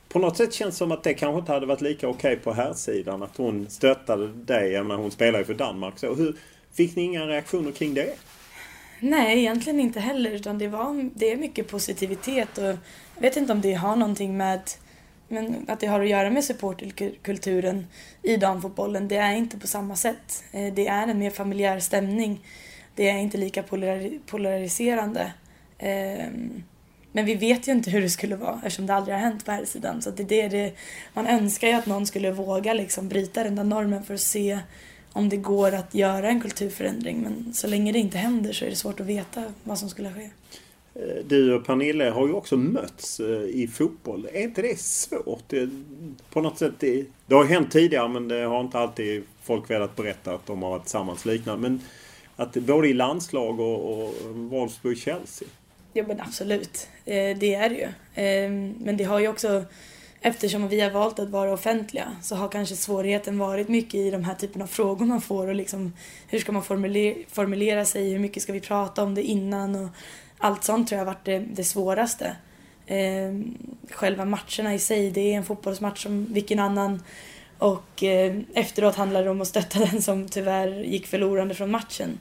På 0.09 0.19
något 0.19 0.37
sätt 0.37 0.53
känns 0.53 0.75
det 0.75 0.77
som 0.77 0.91
att 0.91 1.03
det 1.03 1.13
kanske 1.13 1.39
inte 1.39 1.51
hade 1.51 1.65
varit 1.65 1.81
lika 1.81 2.07
okej 2.07 2.33
okay 2.33 2.43
på 2.43 2.53
här 2.53 2.73
sidan 2.73 3.23
Att 3.23 3.37
hon 3.37 3.67
stöttade 3.69 4.27
dig. 4.27 4.71
Jag 4.71 4.85
menar, 4.85 5.01
hon 5.01 5.11
spelar 5.11 5.39
ju 5.39 5.45
för 5.45 5.53
Danmark. 5.53 5.99
Så 5.99 6.15
hur, 6.15 6.35
fick 6.73 6.95
ni 6.95 7.03
inga 7.03 7.27
reaktioner 7.27 7.71
kring 7.71 7.93
det? 7.93 8.15
Nej, 8.99 9.39
egentligen 9.39 9.79
inte 9.79 9.99
heller. 9.99 10.31
Utan 10.31 10.57
det, 10.57 10.67
var, 10.67 11.09
det 11.13 11.31
är 11.31 11.37
mycket 11.37 11.67
positivitet. 11.67 12.57
Och 12.57 12.63
jag 13.15 13.21
vet 13.21 13.37
inte 13.37 13.51
om 13.51 13.61
det 13.61 13.73
har 13.73 13.95
någonting 13.95 14.37
med 14.37 14.61
men 15.31 15.65
att 15.67 15.79
det 15.79 15.87
har 15.87 16.01
att 16.01 16.09
göra 16.09 16.29
med 16.29 16.43
supporterkulturen 16.43 17.87
i 18.23 18.37
damfotbollen. 18.37 19.07
Det 19.07 19.15
är 19.15 19.33
inte 19.33 19.57
på 19.57 19.67
samma 19.67 19.95
sätt. 19.95 20.43
Eh, 20.51 20.73
det 20.73 20.87
är 20.87 21.07
en 21.07 21.19
mer 21.19 21.29
familjär 21.29 21.79
stämning 21.79 22.41
det 22.99 23.09
är 23.09 23.17
inte 23.17 23.37
lika 23.37 23.63
polariserande. 24.25 25.31
Ehm, 25.77 26.63
men 27.11 27.25
vi 27.25 27.35
vet 27.35 27.67
ju 27.67 27.71
inte 27.71 27.91
hur 27.91 28.01
det 28.01 28.09
skulle 28.09 28.35
vara 28.35 28.55
eftersom 28.55 28.85
det 28.85 28.93
aldrig 28.93 29.15
har 29.15 29.21
hänt 29.21 29.45
på 29.45 29.51
här 29.51 29.65
sidan. 29.65 30.01
Så 30.01 30.09
det 30.09 30.41
är 30.41 30.49
det 30.49 30.73
man 31.13 31.27
önskar 31.27 31.67
ju 31.67 31.73
att 31.73 31.85
någon 31.85 32.07
skulle 32.07 32.31
våga 32.31 32.73
liksom 32.73 33.09
bryta 33.09 33.43
den 33.43 33.55
där 33.55 33.63
normen 33.63 34.03
för 34.03 34.13
att 34.13 34.19
se 34.19 34.59
om 35.19 35.29
det 35.29 35.37
går 35.37 35.71
att 35.71 35.95
göra 35.95 36.29
en 36.29 36.41
kulturförändring. 36.41 37.21
Men 37.21 37.53
så 37.53 37.67
länge 37.67 37.91
det 37.91 37.99
inte 37.99 38.17
händer 38.17 38.53
så 38.53 38.65
är 38.65 38.69
det 38.69 38.75
svårt 38.75 38.99
att 38.99 39.05
veta 39.05 39.43
vad 39.63 39.79
som 39.79 39.89
skulle 39.89 40.13
ske. 40.13 40.29
Eh, 40.95 41.25
du 41.25 41.53
och 41.53 41.65
Pernille 41.65 42.09
har 42.09 42.27
ju 42.27 42.33
också 42.33 42.57
mötts 42.57 43.19
eh, 43.19 43.43
i 43.43 43.69
fotboll. 43.73 44.27
Är 44.33 44.41
inte 44.41 44.61
det 44.61 44.79
svårt? 44.79 45.53
På 46.29 46.41
något 46.41 46.57
sätt, 46.57 46.73
det, 46.79 47.05
det 47.25 47.35
har 47.35 47.45
hänt 47.45 47.71
tidigare 47.71 48.07
men 48.07 48.27
det 48.27 48.41
har 48.41 48.61
inte 48.61 48.79
alltid 48.79 49.23
folk 49.43 49.69
velat 49.69 49.95
berätta 49.95 50.33
att 50.33 50.45
de 50.45 50.63
har 50.63 50.69
varit 50.69 50.83
tillsammans 50.83 51.25
liknande. 51.25 51.69
Men 51.69 51.81
att 52.35 52.53
både 52.53 52.87
i 52.87 52.93
landslag 52.93 53.59
och, 53.59 54.03
och 54.03 54.13
Wolfsburg-Chelsea. 54.33 55.47
Ja 55.93 56.03
men 56.07 56.19
absolut, 56.19 56.87
eh, 57.05 57.37
det 57.37 57.53
är 57.53 57.69
det 57.69 57.75
ju. 57.75 57.87
Men 58.79 58.97
det 58.97 59.03
har 59.03 59.19
ju 59.19 59.27
också, 59.27 59.63
eftersom 60.21 60.67
vi 60.67 60.81
har 60.81 60.89
valt 60.89 61.19
att 61.19 61.29
vara 61.29 61.53
offentliga 61.53 62.15
så 62.21 62.35
har 62.35 62.49
kanske 62.49 62.75
svårigheten 62.75 63.37
varit 63.37 63.67
mycket 63.67 63.95
i 63.95 64.11
de 64.11 64.23
här 64.23 64.35
typen 64.35 64.61
av 64.61 64.67
frågor 64.67 65.05
man 65.05 65.21
får 65.21 65.47
och 65.47 65.55
liksom 65.55 65.93
hur 66.27 66.39
ska 66.39 66.51
man 66.51 66.63
formulera, 67.27 67.85
sig, 67.85 68.11
hur 68.11 68.19
mycket 68.19 68.43
ska 68.43 68.53
vi 68.53 68.59
prata 68.59 69.03
om 69.03 69.15
det 69.15 69.23
innan 69.23 69.75
och 69.75 69.89
allt 70.37 70.63
sånt 70.63 70.87
tror 70.87 70.99
jag 70.99 71.05
har 71.05 71.13
varit 71.13 71.25
det, 71.25 71.39
det 71.39 71.63
svåraste. 71.63 72.35
Eh, 72.85 73.39
själva 73.91 74.25
matcherna 74.25 74.73
i 74.73 74.79
sig, 74.79 75.11
det 75.11 75.33
är 75.33 75.37
en 75.37 75.45
fotbollsmatch 75.45 76.03
som 76.03 76.33
vilken 76.33 76.59
annan 76.59 77.03
och 77.57 78.03
eh, 78.03 78.37
efteråt 78.53 78.95
handlar 78.95 79.23
det 79.23 79.29
om 79.29 79.41
att 79.41 79.47
stötta 79.47 79.79
den 79.79 80.01
som 80.01 80.29
tyvärr 80.29 80.83
gick 80.83 81.07
förlorande 81.07 81.55
från 81.55 81.71
matchen. 81.71 82.19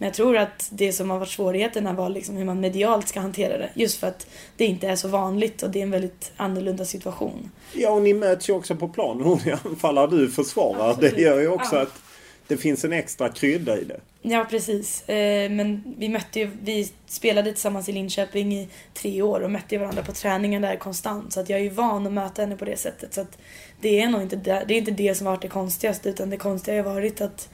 Men 0.00 0.06
jag 0.06 0.14
tror 0.14 0.36
att 0.36 0.68
det 0.72 0.92
som 0.92 1.10
har 1.10 1.18
varit 1.18 1.28
svårigheterna 1.28 1.92
var 1.92 2.08
liksom 2.08 2.36
hur 2.36 2.44
man 2.44 2.60
medialt 2.60 3.08
ska 3.08 3.20
hantera 3.20 3.58
det. 3.58 3.70
Just 3.74 4.00
för 4.00 4.06
att 4.06 4.26
det 4.56 4.64
inte 4.64 4.88
är 4.88 4.96
så 4.96 5.08
vanligt 5.08 5.62
och 5.62 5.70
det 5.70 5.78
är 5.78 5.82
en 5.82 5.90
väldigt 5.90 6.32
annorlunda 6.36 6.84
situation. 6.84 7.50
Ja, 7.72 7.90
och 7.90 8.02
ni 8.02 8.14
möts 8.14 8.48
ju 8.48 8.52
också 8.52 8.76
på 8.76 8.88
planen. 8.88 9.24
Hon 9.24 9.40
anfaller, 9.64 10.06
du 10.06 10.30
försvarar. 10.30 10.90
Absolut. 10.90 11.14
Det 11.14 11.20
gör 11.20 11.40
ju 11.40 11.48
också 11.48 11.76
ja. 11.76 11.82
att 11.82 12.02
det 12.46 12.56
finns 12.56 12.84
en 12.84 12.92
extra 12.92 13.28
krydda 13.28 13.78
i 13.78 13.84
det. 13.84 14.00
Ja, 14.22 14.46
precis. 14.50 15.08
Eh, 15.08 15.50
men 15.50 15.94
vi 15.98 16.08
mötte 16.08 16.40
ju, 16.40 16.50
vi 16.62 16.92
spelade 17.06 17.52
tillsammans 17.52 17.88
i 17.88 17.92
Linköping 17.92 18.54
i 18.54 18.68
tre 18.94 19.22
år 19.22 19.40
och 19.40 19.50
mötte 19.50 19.78
varandra 19.78 20.02
på 20.02 20.12
träningen 20.12 20.62
där 20.62 20.76
konstant. 20.76 21.32
Så 21.32 21.40
att 21.40 21.48
jag 21.48 21.58
är 21.58 21.64
ju 21.64 21.70
van 21.70 22.06
att 22.06 22.12
möta 22.12 22.42
henne 22.42 22.56
på 22.56 22.64
det 22.64 22.76
sättet. 22.76 23.14
Så 23.14 23.20
att 23.20 23.38
det 23.80 24.00
är 24.00 24.08
nog 24.08 24.22
inte 24.22 24.36
det, 24.36 24.64
det, 24.68 24.74
är 24.74 24.78
inte 24.78 24.90
det 24.90 25.14
som 25.14 25.26
varit 25.26 25.42
det 25.42 25.48
konstigaste 25.48 26.08
utan 26.08 26.30
det 26.30 26.36
konstiga 26.36 26.82
har 26.82 26.94
varit 26.94 27.20
att 27.20 27.48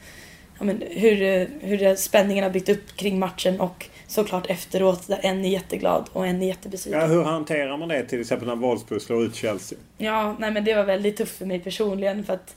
ja, 0.59 0.65
men 0.65 0.83
hur, 0.89 1.47
hur 1.61 1.95
spänningen 1.95 2.43
har 2.43 2.51
byggt 2.51 2.69
upp 2.69 2.95
kring 2.95 3.19
matchen 3.19 3.59
och 3.59 3.89
såklart 4.07 4.49
efteråt 4.49 5.07
där 5.07 5.19
en 5.23 5.45
är 5.45 5.49
jätteglad 5.49 6.09
och 6.13 6.27
en 6.27 6.41
är 6.41 6.47
jättebesviken. 6.47 6.99
Ja, 6.99 7.07
hur 7.07 7.23
hanterar 7.23 7.77
man 7.77 7.89
det 7.89 8.03
till 8.03 8.21
exempel 8.21 8.47
när 8.47 8.55
Wolfsburg 8.55 9.01
slår 9.01 9.23
ut 9.23 9.35
Chelsea? 9.35 9.77
Ja, 9.97 10.35
nej 10.39 10.51
men 10.51 10.63
det 10.63 10.75
var 10.75 10.83
väldigt 10.83 11.17
tufft 11.17 11.37
för 11.37 11.45
mig 11.45 11.59
personligen 11.59 12.23
för 12.23 12.33
att 12.33 12.55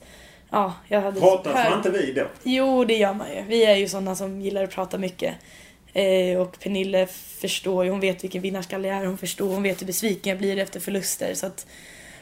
ja, 0.49 0.73
jag 0.87 1.01
hade... 1.01 1.19
Pratar 1.19 1.53
man 1.53 1.77
inte 1.77 1.89
vi 1.89 2.13
då? 2.13 2.27
Jo, 2.43 2.85
det 2.85 2.97
gör 2.97 3.13
man 3.13 3.27
ju. 3.35 3.43
Vi 3.47 3.65
är 3.65 3.75
ju 3.75 3.87
sådana 3.87 4.15
som 4.15 4.41
gillar 4.41 4.63
att 4.63 4.71
prata 4.71 4.97
mycket. 4.97 5.35
Eh, 5.93 6.37
och 6.41 6.59
Pernille 6.59 7.07
förstår 7.41 7.85
ju, 7.85 7.91
hon 7.91 7.99
vet 7.99 8.23
vilken 8.23 8.41
vinnarskalle 8.41 8.87
jag 8.87 8.97
är, 8.97 9.05
hon 9.05 9.17
förstår, 9.17 9.53
hon 9.53 9.63
vet 9.63 9.81
hur 9.81 9.87
besviken 9.87 10.29
jag 10.29 10.37
blir 10.37 10.57
efter 10.57 10.79
förluster. 10.79 11.33
Så 11.33 11.45
att 11.45 11.67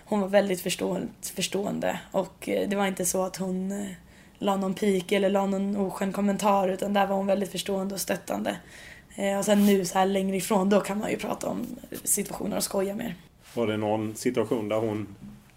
hon 0.05 0.21
var 0.21 0.27
väldigt 0.27 0.61
förstående 1.35 1.99
och 2.11 2.49
eh, 2.49 2.69
det 2.69 2.75
var 2.75 2.87
inte 2.87 3.05
så 3.05 3.23
att 3.23 3.37
hon 3.37 3.71
eh, 3.71 3.87
la 4.39 4.57
någon 4.57 4.73
pik 4.73 5.11
eller 5.11 5.29
la 5.29 5.45
någon 5.45 5.75
oskön 5.75 6.13
kommentar 6.13 6.69
utan 6.69 6.93
där 6.93 7.07
var 7.07 7.15
hon 7.15 7.27
väldigt 7.27 7.51
förstående 7.51 7.93
och 7.93 8.01
stöttande. 8.01 8.57
Eh, 9.15 9.37
och 9.37 9.45
sen 9.45 9.65
nu 9.65 9.85
så 9.85 9.99
här 9.99 10.05
längre 10.05 10.37
ifrån 10.37 10.69
då 10.69 10.79
kan 10.79 10.99
man 10.99 11.09
ju 11.09 11.17
prata 11.17 11.47
om 11.47 11.67
situationer 12.03 12.57
och 12.57 12.63
skoja 12.63 12.95
mer. 12.95 13.15
Var 13.53 13.67
det 13.67 13.77
någon 13.77 14.15
situation 14.15 14.69
där 14.69 14.77
hon 14.77 15.07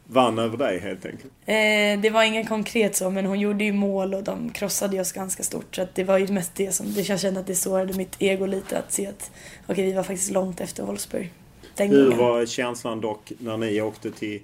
vann 0.07 0.39
över 0.39 0.57
dig 0.57 0.79
helt 0.81 1.07
enkelt? 1.07 1.33
Eh, 1.47 2.01
det 2.03 2.11
var 2.13 2.23
ingen 2.25 2.47
konkret 2.47 2.97
så, 2.97 3.11
men 3.11 3.27
hon 3.27 3.41
gjorde 3.41 3.65
ju 3.65 3.73
mål 3.73 4.15
och 4.15 4.25
de 4.25 4.51
krossade 4.51 5.01
oss 5.01 5.13
ganska 5.13 5.43
stort. 5.43 5.77
Så 5.77 5.83
att 5.83 5.95
det 5.95 6.05
var 6.05 6.19
ju 6.19 6.29
mest 6.29 6.55
det 6.55 6.73
som, 6.73 6.95
det 6.95 7.09
jag 7.09 7.21
kände 7.21 7.41
att 7.41 7.47
det 7.47 7.55
sårade 7.55 7.95
mitt 7.95 8.17
ego 8.19 8.47
lite 8.47 8.79
att 8.79 8.93
se 8.93 9.07
att 9.07 9.31
okej, 9.63 9.73
okay, 9.73 9.85
vi 9.85 9.93
var 9.93 10.03
faktiskt 10.03 10.31
långt 10.31 10.61
efter 10.61 10.83
Wolfsburg. 10.83 11.33
Den 11.77 11.91
Hur 11.91 12.05
gången. 12.05 12.19
var 12.19 12.47
känslan 12.47 13.01
dock 13.01 13.33
när 13.39 13.57
ni 13.57 13.81
åkte 13.81 14.11
till 14.11 14.41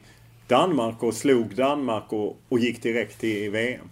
Danmark 0.47 1.03
och 1.03 1.15
slog 1.15 1.55
Danmark 1.55 2.13
och, 2.13 2.37
och 2.49 2.59
gick 2.59 2.83
direkt 2.83 3.21
till 3.21 3.51
VM? 3.51 3.89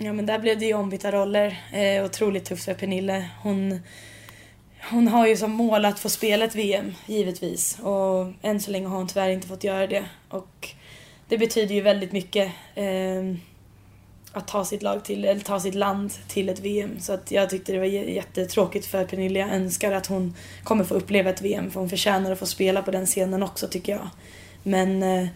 Ja 0.00 0.12
men 0.12 0.26
där 0.26 0.38
blev 0.38 0.58
det 0.58 0.66
ju 0.66 0.74
ombytta 0.74 1.12
roller. 1.12 1.60
Eh, 1.72 2.04
otroligt 2.04 2.44
tufft 2.44 2.64
för 2.64 2.74
Pernille. 2.74 3.30
Hon, 3.42 3.80
hon 4.90 5.08
har 5.08 5.26
ju 5.26 5.36
som 5.36 5.50
mål 5.50 5.84
att 5.84 5.98
få 5.98 6.08
spela 6.08 6.44
ett 6.44 6.54
VM, 6.54 6.94
givetvis. 7.06 7.78
Och 7.78 8.32
än 8.42 8.60
så 8.60 8.70
länge 8.70 8.86
har 8.86 8.96
hon 8.96 9.08
tyvärr 9.08 9.30
inte 9.30 9.48
fått 9.48 9.64
göra 9.64 9.86
det. 9.86 10.04
Och 10.28 10.68
det 11.28 11.38
betyder 11.38 11.74
ju 11.74 11.80
väldigt 11.80 12.12
mycket 12.12 12.52
eh, 12.74 13.34
att 14.32 14.48
ta 14.48 14.64
sitt, 14.64 14.82
lag 14.82 15.04
till, 15.04 15.24
eller 15.24 15.40
ta 15.40 15.60
sitt 15.60 15.74
land 15.74 16.12
till 16.28 16.48
ett 16.48 16.60
VM. 16.60 17.00
Så 17.00 17.12
att 17.12 17.30
jag 17.30 17.50
tyckte 17.50 17.72
det 17.72 17.78
var 17.78 17.86
jättetråkigt 17.86 18.86
för 18.86 19.04
Pernilla. 19.04 19.40
Jag 19.40 19.50
önskar 19.50 19.92
att 19.92 20.06
hon 20.06 20.34
kommer 20.64 20.84
få 20.84 20.94
uppleva 20.94 21.30
ett 21.30 21.42
VM 21.42 21.70
för 21.70 21.80
hon 21.80 21.88
förtjänar 21.88 22.32
att 22.32 22.38
få 22.38 22.46
spela 22.46 22.82
på 22.82 22.90
den 22.90 23.06
scenen 23.06 23.42
också 23.42 23.68
tycker 23.68 23.92
jag. 23.92 24.08
Men 24.62 25.02
eh, 25.02 25.28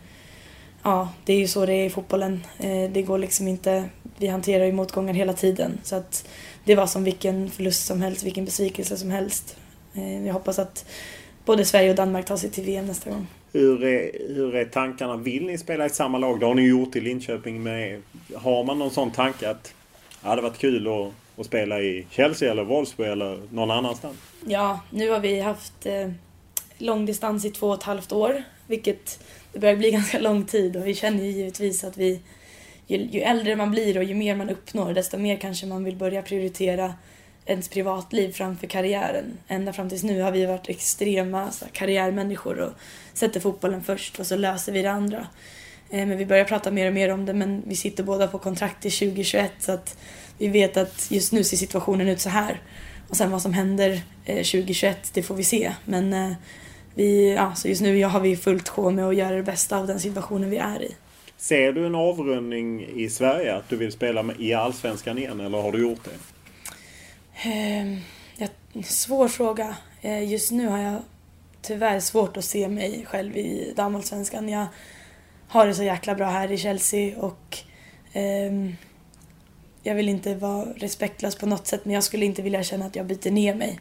ja, 0.83 1.09
det 1.25 1.33
är 1.33 1.39
ju 1.39 1.49
så 1.49 1.67
det 1.67 1.75
är 1.75 1.87
i 1.87 1.91
fotbollen. 1.91 2.45
Eh, 2.59 2.91
det 2.91 3.03
går 3.03 3.19
liksom 3.19 3.49
inte, 3.49 3.85
vi 4.23 4.29
hanterar 4.29 4.65
ju 4.65 4.73
motgångar 4.73 5.15
hela 5.15 5.33
tiden. 5.33 5.81
Så 5.83 5.97
att 5.97 6.29
det 6.65 6.75
var 6.75 6.87
som 6.87 7.05
vilken 7.05 7.51
förlust 7.51 7.87
som 7.87 8.03
helst, 8.03 8.23
vilken 8.23 8.45
besvikelse 8.45 8.97
som 8.97 9.11
helst. 9.11 9.57
Eh, 9.95 10.27
jag 10.27 10.33
hoppas 10.33 10.59
att 10.59 10.87
både 11.45 11.65
Sverige 11.65 11.91
och 11.91 11.97
Danmark 11.97 12.27
tar 12.27 12.37
sig 12.37 12.51
till 12.51 12.65
VM 12.65 12.87
nästa 12.87 13.11
gång. 13.11 13.27
Hur 13.53 13.85
är, 13.85 14.35
hur 14.35 14.55
är 14.55 14.65
tankarna? 14.65 15.17
Vill 15.17 15.47
ni 15.47 15.59
spela 15.59 15.87
i 15.87 15.91
samma 15.91 16.19
lag? 16.19 16.41
Det 16.41 16.47
har 16.47 16.55
ni 16.55 16.69
gjort 16.69 16.97
i 16.97 17.01
Linköping. 17.01 17.63
Med, 17.63 18.03
har 18.35 18.65
man 18.65 18.79
någon 18.79 18.91
sån 18.91 19.11
tanke 19.11 19.51
att 19.51 19.75
det 20.23 20.29
hade 20.29 20.43
varit 20.43 20.59
kul 20.59 20.89
att, 20.89 21.41
att 21.41 21.47
spela 21.47 21.81
i 21.81 22.07
Chelsea 22.11 22.51
eller 22.51 22.65
Wolfsburg 22.65 23.09
eller 23.09 23.39
någon 23.51 23.71
annanstans? 23.71 24.17
Ja, 24.47 24.81
nu 24.91 25.11
har 25.11 25.21
vi 25.21 25.41
haft 25.41 25.87
eh, 25.87 26.11
långdistans 26.79 27.45
i 27.45 27.51
två 27.51 27.69
och 27.69 27.75
ett 27.75 27.83
halvt 27.83 28.13
år. 28.13 28.43
Vilket 28.67 29.25
det 29.53 29.59
börjar 29.59 29.77
bli 29.77 29.91
ganska 30.01 30.19
lång 30.19 30.45
tid 30.45 30.77
och 30.77 30.87
vi 30.87 30.95
känner 30.95 31.25
ju 31.25 31.31
givetvis 31.31 31.85
att 31.85 31.97
vi 31.97 32.21
ju, 32.93 33.09
ju 33.11 33.21
äldre 33.21 33.57
man 33.57 33.71
blir 33.71 33.99
och 33.99 34.05
ju 34.05 34.15
mer 34.15 34.37
man 34.37 34.51
uppnår 34.51 34.95
desto 34.95 35.19
mer 35.19 35.37
kanske 35.37 35.67
man 35.67 35.85
vill 35.85 35.97
börja 35.97 36.23
prioritera 36.23 36.95
ens 37.47 37.69
privatliv 37.69 38.33
framför 38.33 38.67
karriären. 38.67 39.39
Ända 39.49 39.73
fram 39.73 39.89
tills 39.89 40.03
nu 40.03 40.21
har 40.21 40.31
vi 40.31 40.47
varit 40.47 40.69
extrema 40.69 41.51
så 41.51 41.65
karriärmänniskor 41.73 42.59
och 42.59 42.73
sätter 43.15 43.41
fotbollen 43.41 43.83
först 43.83 44.21
och 44.21 44.27
så 44.27 44.37
löser 44.37 44.73
vi 44.73 44.83
det 44.83 44.91
andra. 44.91 45.27
Eh, 45.91 46.07
men 46.07 46.19
vi 46.19 46.27
börjar 46.27 46.45
prata 46.45 46.71
mer 46.71 46.87
och 46.87 46.95
mer 46.95 47.09
om 47.09 47.27
det 47.27 47.35
men 47.35 47.63
vi 47.67 47.77
sitter 47.77 48.05
båda 48.05 48.29
på 48.29 48.39
kontrakt 48.39 48.83
till 48.83 48.93
2021 48.93 49.53
så 49.59 49.73
att 49.73 49.99
vi 50.39 50.49
vet 50.49 50.77
att 50.77 51.11
just 51.11 51.33
nu 51.33 51.45
ser 51.45 51.57
situationen 51.57 52.09
ut 52.09 52.21
så 52.21 52.29
här. 52.29 52.61
Och 53.09 53.17
sen 53.17 53.31
vad 53.31 53.43
som 53.43 53.53
händer 53.53 54.03
eh, 54.25 54.37
2021, 54.37 55.11
det 55.15 55.23
får 55.23 55.35
vi 55.35 55.45
se. 55.45 55.73
Men 55.85 56.13
eh, 56.13 56.33
vi, 56.95 57.35
ja, 57.35 57.55
så 57.55 57.69
just 57.69 57.83
nu 57.83 58.05
har 58.05 58.21
vi 58.21 58.37
fullt 58.37 58.69
sjå 58.69 58.91
med 58.91 59.05
att 59.07 59.17
göra 59.17 59.37
det 59.37 59.43
bästa 59.43 59.79
av 59.79 59.87
den 59.87 60.01
situationen 60.01 60.51
vi 60.51 60.57
är 60.57 60.83
i. 60.83 60.95
Ser 61.43 61.73
du 61.73 61.87
en 61.87 61.95
avrundning 61.95 62.85
i 62.85 63.11
Sverige? 63.11 63.57
Att 63.57 63.69
du 63.69 63.77
vill 63.77 63.93
spela 63.93 64.35
i 64.39 64.55
Allsvenskan 64.55 65.19
igen 65.19 65.41
eller 65.41 65.63
har 65.63 65.73
du 65.73 65.83
gjort 65.83 66.05
det? 66.05 66.11
Eh, 67.51 67.99
ja, 68.37 68.47
svår 68.83 69.29
fråga. 69.29 69.77
Eh, 70.01 70.31
just 70.31 70.51
nu 70.51 70.67
har 70.67 70.79
jag 70.79 71.03
tyvärr 71.63 72.01
svårt 72.01 72.37
att 72.37 72.45
se 72.45 72.69
mig 72.69 73.07
själv 73.07 73.37
i 73.37 73.73
damallsvenskan. 73.77 74.49
Jag 74.49 74.67
har 75.49 75.67
det 75.67 75.75
så 75.75 75.83
jäkla 75.83 76.15
bra 76.15 76.27
här 76.27 76.53
i 76.53 76.59
Chelsea 76.59 77.19
och 77.19 77.59
eh, 78.13 78.53
jag 79.83 79.95
vill 79.95 80.09
inte 80.09 80.35
vara 80.35 80.65
respektlös 80.65 81.37
på 81.37 81.47
något 81.47 81.67
sätt 81.67 81.85
men 81.85 81.95
jag 81.95 82.05
skulle 82.05 82.25
inte 82.25 82.43
vilja 82.43 82.63
känna 82.63 82.87
att 82.87 82.97
jag 82.97 83.07
byter 83.07 83.31
ner 83.31 83.55
mig. 83.55 83.81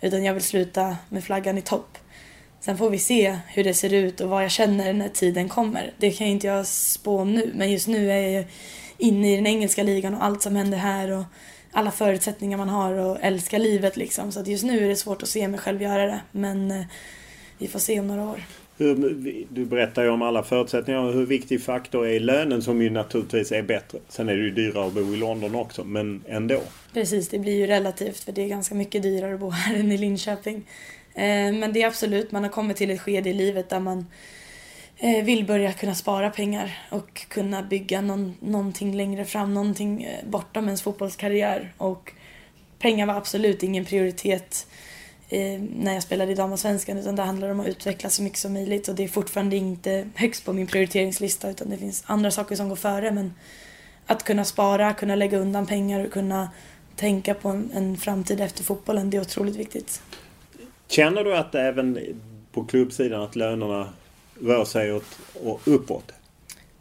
Utan 0.00 0.24
jag 0.24 0.34
vill 0.34 0.42
sluta 0.42 0.96
med 1.08 1.24
flaggan 1.24 1.58
i 1.58 1.62
topp. 1.62 1.98
Sen 2.60 2.78
får 2.78 2.90
vi 2.90 2.98
se 2.98 3.38
hur 3.48 3.64
det 3.64 3.74
ser 3.74 3.94
ut 3.94 4.20
och 4.20 4.28
vad 4.28 4.44
jag 4.44 4.50
känner 4.50 4.92
när 4.92 5.08
tiden 5.08 5.48
kommer. 5.48 5.92
Det 5.98 6.10
kan 6.10 6.26
jag 6.26 6.34
inte 6.34 6.46
jag 6.46 6.66
spå 6.66 7.24
nu 7.24 7.52
men 7.54 7.72
just 7.72 7.88
nu 7.88 8.12
är 8.12 8.28
jag 8.28 8.44
inne 8.98 9.32
i 9.32 9.36
den 9.36 9.46
engelska 9.46 9.82
ligan 9.82 10.14
och 10.14 10.24
allt 10.24 10.42
som 10.42 10.56
händer 10.56 10.78
här 10.78 11.10
och 11.10 11.24
alla 11.72 11.90
förutsättningar 11.90 12.58
man 12.58 12.68
har 12.68 12.92
och 12.92 13.18
älska 13.20 13.58
livet 13.58 13.96
liksom. 13.96 14.32
Så 14.32 14.40
att 14.40 14.46
just 14.46 14.64
nu 14.64 14.84
är 14.84 14.88
det 14.88 14.96
svårt 14.96 15.22
att 15.22 15.28
se 15.28 15.48
mig 15.48 15.60
själv 15.60 15.82
göra 15.82 16.06
det. 16.06 16.20
Men 16.32 16.70
eh, 16.70 16.82
vi 17.58 17.68
får 17.68 17.78
se 17.78 18.00
om 18.00 18.06
några 18.06 18.22
år. 18.22 18.40
Du 19.48 19.64
berättar 19.64 20.02
ju 20.02 20.08
om 20.08 20.22
alla 20.22 20.42
förutsättningar. 20.42 21.12
Hur 21.12 21.26
viktig 21.26 21.62
faktor 21.62 22.06
är 22.06 22.20
lönen 22.20 22.62
som 22.62 22.82
ju 22.82 22.90
naturligtvis 22.90 23.52
är 23.52 23.62
bättre. 23.62 23.98
Sen 24.08 24.28
är 24.28 24.36
det 24.36 24.42
ju 24.42 24.50
dyrare 24.50 24.86
att 24.86 24.92
bo 24.92 25.00
i 25.00 25.16
London 25.16 25.54
också, 25.54 25.84
men 25.84 26.22
ändå. 26.28 26.60
Precis, 26.92 27.28
det 27.28 27.38
blir 27.38 27.54
ju 27.54 27.66
relativt 27.66 28.20
för 28.20 28.32
det 28.32 28.42
är 28.42 28.48
ganska 28.48 28.74
mycket 28.74 29.02
dyrare 29.02 29.34
att 29.34 29.40
bo 29.40 29.50
här 29.50 29.74
än 29.74 29.92
i 29.92 29.98
Linköping. 29.98 30.66
Eh, 31.20 31.52
men 31.52 31.72
det 31.72 31.82
är 31.82 31.86
absolut, 31.86 32.32
man 32.32 32.42
har 32.42 32.50
kommit 32.50 32.76
till 32.76 32.90
ett 32.90 33.00
skede 33.00 33.30
i 33.30 33.32
livet 33.32 33.68
där 33.68 33.80
man 33.80 34.06
eh, 34.98 35.24
vill 35.24 35.44
börja 35.44 35.72
kunna 35.72 35.94
spara 35.94 36.30
pengar 36.30 36.78
och 36.90 37.26
kunna 37.28 37.62
bygga 37.62 38.00
någon, 38.00 38.34
någonting 38.40 38.96
längre 38.96 39.24
fram, 39.24 39.54
någonting 39.54 40.02
eh, 40.04 40.28
bortom 40.28 40.64
ens 40.64 40.82
fotbollskarriär. 40.82 41.72
Och 41.76 42.12
pengar 42.78 43.06
var 43.06 43.14
absolut 43.14 43.62
ingen 43.62 43.84
prioritet 43.84 44.66
när 45.76 45.94
jag 45.94 46.02
spelade 46.02 46.32
i 46.32 46.34
damallsvenskan 46.34 46.98
utan 46.98 47.16
det 47.16 47.22
handlar 47.22 47.48
om 47.48 47.60
att 47.60 47.66
utvecklas 47.66 48.14
så 48.14 48.22
mycket 48.22 48.38
som 48.38 48.52
möjligt 48.52 48.88
och 48.88 48.94
det 48.94 49.04
är 49.04 49.08
fortfarande 49.08 49.56
inte 49.56 50.08
högst 50.14 50.44
på 50.44 50.52
min 50.52 50.66
prioriteringslista 50.66 51.50
utan 51.50 51.70
det 51.70 51.76
finns 51.76 52.04
andra 52.06 52.30
saker 52.30 52.56
som 52.56 52.68
går 52.68 52.76
före 52.76 53.10
men 53.10 53.34
att 54.06 54.24
kunna 54.24 54.44
spara, 54.44 54.92
kunna 54.92 55.14
lägga 55.14 55.38
undan 55.38 55.66
pengar 55.66 56.04
och 56.04 56.12
kunna 56.12 56.50
tänka 56.96 57.34
på 57.34 57.48
en, 57.48 57.70
en 57.74 57.96
framtid 57.96 58.40
efter 58.40 58.64
fotbollen, 58.64 59.10
det 59.10 59.16
är 59.16 59.20
otroligt 59.20 59.56
viktigt. 59.56 60.02
Känner 60.90 61.24
du 61.24 61.36
att 61.36 61.54
även 61.54 61.98
på 62.52 62.64
klubbsidan 62.64 63.22
att 63.22 63.36
lönerna 63.36 63.88
rör 64.40 64.64
sig 64.64 64.92
åt, 64.92 65.18
och 65.44 65.60
uppåt. 65.64 66.12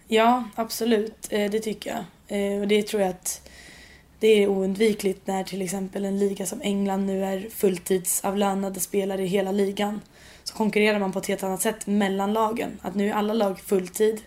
Ja, 0.07 0.43
absolut. 0.55 1.27
Eh, 1.29 1.51
det 1.51 1.59
tycker 1.59 1.89
jag. 1.89 2.03
Eh, 2.39 2.61
och 2.61 2.67
det 2.67 2.83
tror 2.83 3.01
jag 3.01 3.09
att 3.09 3.49
det 4.19 4.27
är 4.27 4.47
oundvikligt 4.47 5.27
när 5.27 5.43
till 5.43 5.61
exempel 5.61 6.05
en 6.05 6.19
liga 6.19 6.45
som 6.45 6.61
England 6.61 7.05
nu 7.05 7.25
är 7.25 7.49
fulltidsavlönade 7.49 8.79
spelare 8.79 9.23
i 9.23 9.27
hela 9.27 9.51
ligan. 9.51 10.01
Så 10.43 10.55
konkurrerar 10.55 10.99
man 10.99 11.11
på 11.11 11.19
ett 11.19 11.27
helt 11.27 11.43
annat 11.43 11.61
sätt 11.61 11.87
mellan 11.87 12.33
lagen. 12.33 12.79
Att 12.81 12.95
nu 12.95 13.09
är 13.09 13.13
alla 13.13 13.33
lag 13.33 13.59
fulltid. 13.59 14.21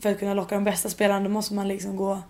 För 0.00 0.10
att 0.10 0.18
kunna 0.18 0.34
locka 0.34 0.54
de 0.54 0.64
bästa 0.64 0.88
spelarna 0.88 1.20
då 1.20 1.30
måste 1.30 1.54
man 1.54 1.68
liksom 1.68 1.96
gå 1.96 2.22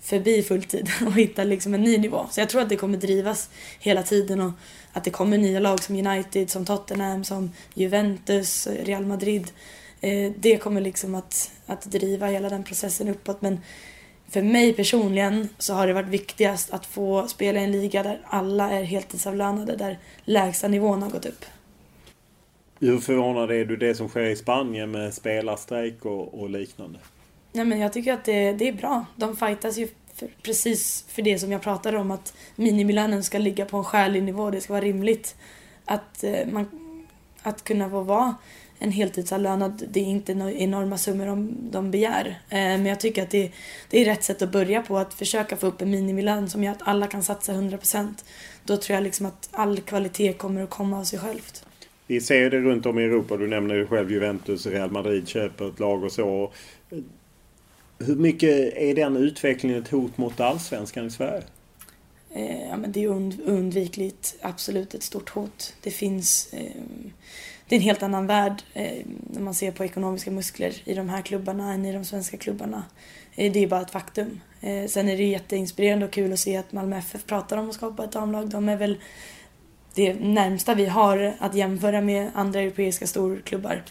förbi 0.00 0.42
fulltid 0.42 0.88
och 1.06 1.12
hitta 1.12 1.44
liksom 1.44 1.74
en 1.74 1.82
ny 1.82 1.98
nivå. 1.98 2.26
Så 2.30 2.40
jag 2.40 2.48
tror 2.48 2.62
att 2.62 2.68
det 2.68 2.76
kommer 2.76 2.98
drivas 2.98 3.50
hela 3.78 4.02
tiden 4.02 4.40
och 4.40 4.52
att 4.92 5.04
det 5.04 5.10
kommer 5.10 5.38
nya 5.38 5.60
lag 5.60 5.82
som 5.82 6.06
United, 6.06 6.50
som 6.50 6.64
Tottenham, 6.64 7.24
som 7.24 7.50
Juventus, 7.74 8.66
Real 8.66 9.06
Madrid 9.06 9.50
Eh, 10.00 10.32
det 10.36 10.56
kommer 10.56 10.80
liksom 10.80 11.14
att, 11.14 11.50
att 11.66 11.82
driva 11.82 12.26
hela 12.26 12.48
den 12.48 12.64
processen 12.64 13.08
uppåt. 13.08 13.42
Men 13.42 13.60
för 14.28 14.42
mig 14.42 14.72
personligen 14.72 15.48
så 15.58 15.74
har 15.74 15.86
det 15.86 15.92
varit 15.92 16.08
viktigast 16.08 16.70
att 16.70 16.86
få 16.86 17.28
spela 17.28 17.60
i 17.60 17.64
en 17.64 17.72
liga 17.72 18.02
där 18.02 18.20
alla 18.24 18.70
är 18.70 18.84
heltidsavlönade, 18.84 19.76
där 19.76 19.98
lägsta 20.24 20.68
nivån 20.68 21.02
har 21.02 21.10
gått 21.10 21.26
upp. 21.26 21.44
Hur 22.80 22.98
förvånad 22.98 23.50
är 23.50 23.64
du 23.64 23.76
det 23.76 23.94
som 23.94 24.08
sker 24.08 24.24
i 24.24 24.36
Spanien 24.36 24.90
med 24.90 25.14
spelarstrejk 25.14 26.04
och, 26.04 26.40
och 26.40 26.50
liknande? 26.50 26.98
Nej, 27.52 27.64
men 27.64 27.80
jag 27.80 27.92
tycker 27.92 28.12
att 28.12 28.24
det, 28.24 28.52
det 28.52 28.68
är 28.68 28.72
bra. 28.72 29.04
De 29.16 29.36
fightas 29.36 29.78
ju 29.78 29.88
för, 30.20 30.30
precis 30.42 31.04
för 31.08 31.22
det 31.22 31.38
som 31.38 31.52
jag 31.52 31.62
pratade 31.62 31.98
om, 31.98 32.10
att 32.10 32.34
minimilönen 32.56 33.24
ska 33.24 33.38
ligga 33.38 33.64
på 33.64 33.76
en 33.76 33.84
skälig 33.84 34.22
nivå. 34.22 34.50
Det 34.50 34.60
ska 34.60 34.72
vara 34.72 34.84
rimligt 34.84 35.36
att, 35.84 36.24
eh, 36.24 36.46
man, 36.52 36.66
att 37.42 37.64
kunna 37.64 37.90
få 37.90 38.00
vara 38.00 38.34
en 38.78 38.92
heltidsavlönad, 38.92 39.84
det 39.90 40.00
är 40.00 40.04
inte 40.04 40.34
några 40.34 40.52
enorma 40.52 40.98
summor 40.98 41.26
de, 41.26 41.56
de 41.70 41.90
begär. 41.90 42.26
Eh, 42.48 42.56
men 42.56 42.86
jag 42.86 43.00
tycker 43.00 43.22
att 43.22 43.30
det, 43.30 43.52
det 43.90 44.00
är 44.00 44.04
rätt 44.04 44.24
sätt 44.24 44.42
att 44.42 44.52
börja 44.52 44.82
på, 44.82 44.98
att 44.98 45.14
försöka 45.14 45.56
få 45.56 45.66
upp 45.66 45.82
en 45.82 45.90
minimilön 45.90 46.50
som 46.50 46.64
gör 46.64 46.72
att 46.72 46.88
alla 46.88 47.06
kan 47.06 47.22
satsa 47.22 47.52
100%. 47.52 48.14
Då 48.64 48.76
tror 48.76 48.94
jag 48.94 49.02
liksom 49.02 49.26
att 49.26 49.48
all 49.52 49.80
kvalitet 49.80 50.32
kommer 50.32 50.62
att 50.62 50.70
komma 50.70 50.98
av 50.98 51.04
sig 51.04 51.18
självt. 51.18 51.64
Vi 52.06 52.20
ser 52.20 52.50
det 52.50 52.60
runt 52.60 52.86
om 52.86 52.98
i 52.98 53.02
Europa. 53.04 53.36
Du 53.36 53.46
nämner 53.46 53.74
ju 53.74 53.86
själv 53.86 54.12
Juventus, 54.12 54.66
Real 54.66 54.90
Madrid 54.90 55.28
köper 55.28 55.68
ett 55.68 55.80
lag 55.80 56.04
och 56.04 56.12
så. 56.12 56.52
Hur 58.06 58.16
mycket 58.16 58.76
är 58.76 58.94
den 58.94 59.16
utvecklingen 59.16 59.82
ett 59.82 59.90
hot 59.90 60.18
mot 60.18 60.40
allsvenskan 60.40 61.06
i 61.06 61.10
Sverige? 61.10 61.42
Eh, 62.30 62.68
ja, 62.68 62.76
men 62.76 62.92
det 62.92 63.04
är 63.04 63.08
undvikligt 63.44 64.36
absolut 64.40 64.94
ett 64.94 65.02
stort 65.02 65.30
hot. 65.30 65.74
Det 65.82 65.90
finns 65.90 66.52
eh, 66.52 66.82
det 67.70 67.76
är 67.76 67.78
en 67.78 67.84
helt 67.84 68.02
annan 68.02 68.26
värld 68.26 68.62
eh, 68.74 69.04
när 69.30 69.40
man 69.40 69.54
ser 69.54 69.70
på 69.70 69.84
ekonomiska 69.84 70.30
muskler 70.30 70.74
i 70.84 70.94
de 70.94 71.08
här 71.08 71.22
klubbarna 71.22 71.72
än 71.72 71.84
i 71.84 71.92
de 71.92 72.04
svenska 72.04 72.36
klubbarna. 72.36 72.84
Eh, 73.34 73.52
det 73.52 73.62
är 73.62 73.66
bara 73.66 73.80
ett 73.80 73.90
faktum. 73.90 74.40
Eh, 74.60 74.86
sen 74.86 75.08
är 75.08 75.16
det 75.16 75.24
jätteinspirerande 75.24 76.06
och 76.06 76.12
kul 76.12 76.32
att 76.32 76.38
se 76.38 76.56
att 76.56 76.72
Malmö 76.72 76.98
FF 76.98 77.26
pratar 77.26 77.56
om 77.56 77.68
att 77.68 77.74
skapa 77.74 78.04
ett 78.04 78.12
damlag. 78.12 78.48
De 78.48 78.68
är 78.68 78.76
väl 78.76 78.98
det 79.94 80.14
närmsta 80.14 80.74
vi 80.74 80.86
har 80.86 81.34
att 81.38 81.54
jämföra 81.54 82.00
med 82.00 82.30
andra 82.34 82.60
europeiska 82.60 83.06
storklubbar. 83.06 83.82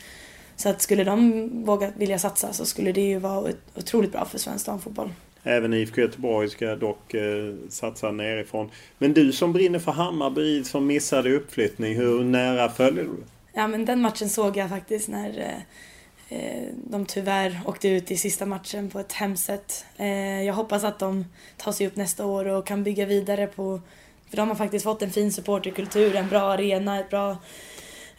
Så 0.60 0.70
att 0.70 0.82
skulle 0.82 1.04
de 1.04 1.50
våga 1.66 1.92
vilja 1.98 2.20
satsa 2.20 2.54
så 2.54 2.66
skulle 2.66 2.92
det 2.92 3.02
ju 3.02 3.20
vara 3.20 3.54
otroligt 3.76 4.12
bra 4.12 4.26
för 4.26 4.38
svensk 4.38 4.66
damfotboll. 4.66 5.14
Även 5.44 5.74
IFK 5.74 6.02
Göteborg 6.02 6.50
ska 6.50 6.76
dock 6.76 7.14
eh, 7.14 7.54
satsa 7.70 8.12
nerifrån. 8.12 8.70
Men 8.98 9.14
du 9.14 9.32
som 9.32 9.54
brinner 9.54 9.80
för 9.80 9.92
Hammarby 9.92 10.64
som 10.64 10.88
missade 10.88 11.36
uppflyttning, 11.36 11.96
hur 11.96 12.24
nära 12.24 12.70
följer 12.70 13.04
du? 13.04 13.24
Ja 13.54 13.68
men 13.68 13.86
den 13.86 14.02
matchen 14.02 14.30
såg 14.30 14.58
jag 14.58 14.70
faktiskt 14.70 15.08
när 15.08 15.40
eh, 15.40 16.38
eh 16.40 16.68
de 16.76 17.06
tyvärr 17.06 17.62
åkte 17.66 17.88
ut 17.88 18.12
i 18.12 18.18
sista 18.18 18.46
matchen 18.46 18.90
på 18.90 19.00
ett 19.00 19.14
hemskt 19.14 19.46
sätt. 19.46 19.86
Eh, 19.98 20.44
jag 20.44 20.54
hoppas 20.54 20.84
att 20.84 21.00
de 21.00 21.26
tar 21.58 21.72
sig 21.72 21.88
upp 21.88 21.96
nästa 21.96 22.26
år 22.26 22.46
och 22.46 22.68
kan 22.68 22.84
bygga 22.84 23.06
vidare 23.06 23.48
på 23.48 23.82
för 24.30 24.38
de 24.38 24.50
har 24.50 24.56
faktiskt 24.56 24.84
fått 24.84 25.02
en 25.02 25.12
fin 25.12 25.32
supporterkultur, 25.32 26.16
en 26.16 26.30
bra 26.30 26.42
arena, 26.42 27.00
ett 27.00 27.10
bra, 27.10 27.38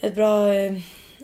ett 0.00 0.14
bra 0.14 0.54
eh, 0.54 0.72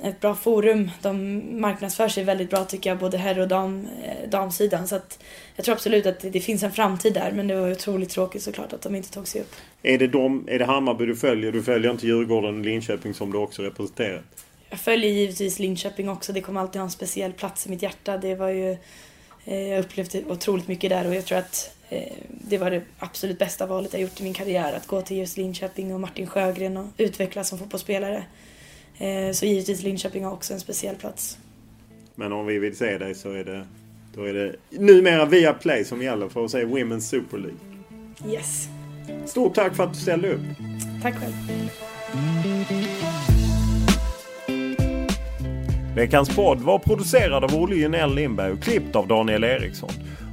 ett 0.03 0.21
bra 0.21 0.35
forum. 0.35 0.91
De 1.03 1.43
marknadsför 1.61 2.09
sig 2.09 2.25
väldigt 2.25 2.51
bra 2.51 2.65
tycker 2.65 2.91
jag, 2.91 2.99
både 2.99 3.19
herr 3.19 3.39
och 3.39 3.49
dam, 3.49 3.89
eh, 4.05 4.29
damsidan. 4.29 4.89
Så 4.89 4.97
att 4.97 5.19
jag 5.57 5.65
tror 5.65 5.75
absolut 5.75 6.07
att 6.07 6.21
det 6.21 6.41
finns 6.41 6.63
en 6.63 6.73
framtid 6.73 7.15
där, 7.15 7.33
men 7.33 7.49
det 7.49 7.61
var 7.61 7.73
otroligt 7.73 8.11
tråkigt 8.11 8.43
såklart 8.43 8.73
att 8.73 8.83
de 8.83 8.95
inte 8.95 9.11
tog 9.11 9.29
sig 9.29 9.41
upp. 9.41 9.55
Är 9.83 9.99
det, 9.99 10.07
de, 10.07 10.49
är 10.49 10.59
det 10.59 10.65
Hammarby 10.65 11.07
du 11.07 11.17
följer? 11.17 11.53
Du 11.53 11.63
följer 11.63 11.91
inte 11.91 12.07
Djurgården 12.07 12.59
och 12.59 12.65
Linköping 12.65 13.15
som 13.15 13.33
du 13.33 13.39
också 13.39 13.63
representerat? 13.63 14.25
Jag 14.71 14.81
följer 14.81 15.11
givetvis 15.11 15.59
Linköping 15.59 16.09
också. 16.09 16.33
Det 16.33 16.41
kommer 16.41 16.61
alltid 16.61 16.81
ha 16.81 16.85
en 16.85 16.91
speciell 16.91 17.33
plats 17.33 17.67
i 17.67 17.71
mitt 17.71 17.83
hjärta. 17.83 18.17
Det 18.17 18.35
var 18.35 18.49
ju, 18.49 18.77
eh, 19.45 19.69
jag 19.69 19.81
upplevde 19.81 20.25
otroligt 20.25 20.69
mycket 20.69 20.91
där 20.91 21.07
och 21.07 21.15
jag 21.15 21.25
tror 21.25 21.39
att 21.39 21.71
eh, 21.89 22.13
det 22.29 22.59
var 22.59 22.71
det 22.71 22.83
absolut 22.99 23.39
bästa 23.39 23.67
valet 23.67 23.93
jag 23.93 24.03
gjort 24.03 24.21
i 24.21 24.23
min 24.23 24.35
karriär. 24.35 24.73
Att 24.73 24.87
gå 24.87 25.03
till 25.03 25.17
just 25.17 25.37
Linköping 25.37 25.95
och 25.95 26.01
Martin 26.01 26.27
Sjögren 26.27 26.77
och 26.77 26.87
utvecklas 26.97 27.49
som 27.49 27.59
fotbollsspelare. 27.59 28.25
Eh, 28.99 29.33
så 29.33 29.47
givetvis 29.47 29.83
Linköping 29.83 30.25
har 30.25 30.33
också 30.33 30.55
en 30.55 30.61
speciell 30.61 30.97
plats. 30.97 31.39
Men 32.15 32.33
om 32.33 32.47
vi 32.47 32.59
vill 32.59 32.77
se 32.77 32.99
dig 32.99 33.15
så 33.15 33.33
är 33.33 33.45
det, 33.45 33.67
då 34.15 34.25
är 34.25 34.33
det 34.33 34.57
numera 34.71 35.25
via 35.25 35.53
Play 35.53 35.85
som 35.85 36.03
gäller 36.03 36.29
för 36.29 36.45
att 36.45 36.51
se 36.51 36.65
Women's 36.65 37.01
Super 37.01 37.39
League. 37.39 37.59
Yes. 38.35 38.69
Stort 39.27 39.55
tack 39.55 39.77
för 39.77 39.85
att 39.85 39.93
du 39.93 40.01
ställde 40.01 40.33
upp. 40.33 40.41
Tack 41.03 41.15
själv. 41.15 41.33
Veckans 45.97 46.37
podd 46.37 46.61
var 46.61 46.79
producerad 46.79 47.45
av 47.45 47.55
Olle 47.55 47.77
Junell 47.77 48.15
Lindberg 48.15 48.53
och 48.53 48.63
klippt 48.63 48.97
av 48.97 49.07
Daniel 49.09 49.45
Eriksson. 49.45 49.91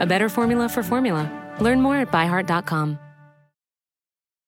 a 0.00 0.06
better 0.06 0.28
formula 0.28 0.68
for 0.68 0.82
formula. 0.82 1.28
Learn 1.60 1.80
more 1.80 1.96
at 1.96 2.10
byheart.com. 2.10 3.09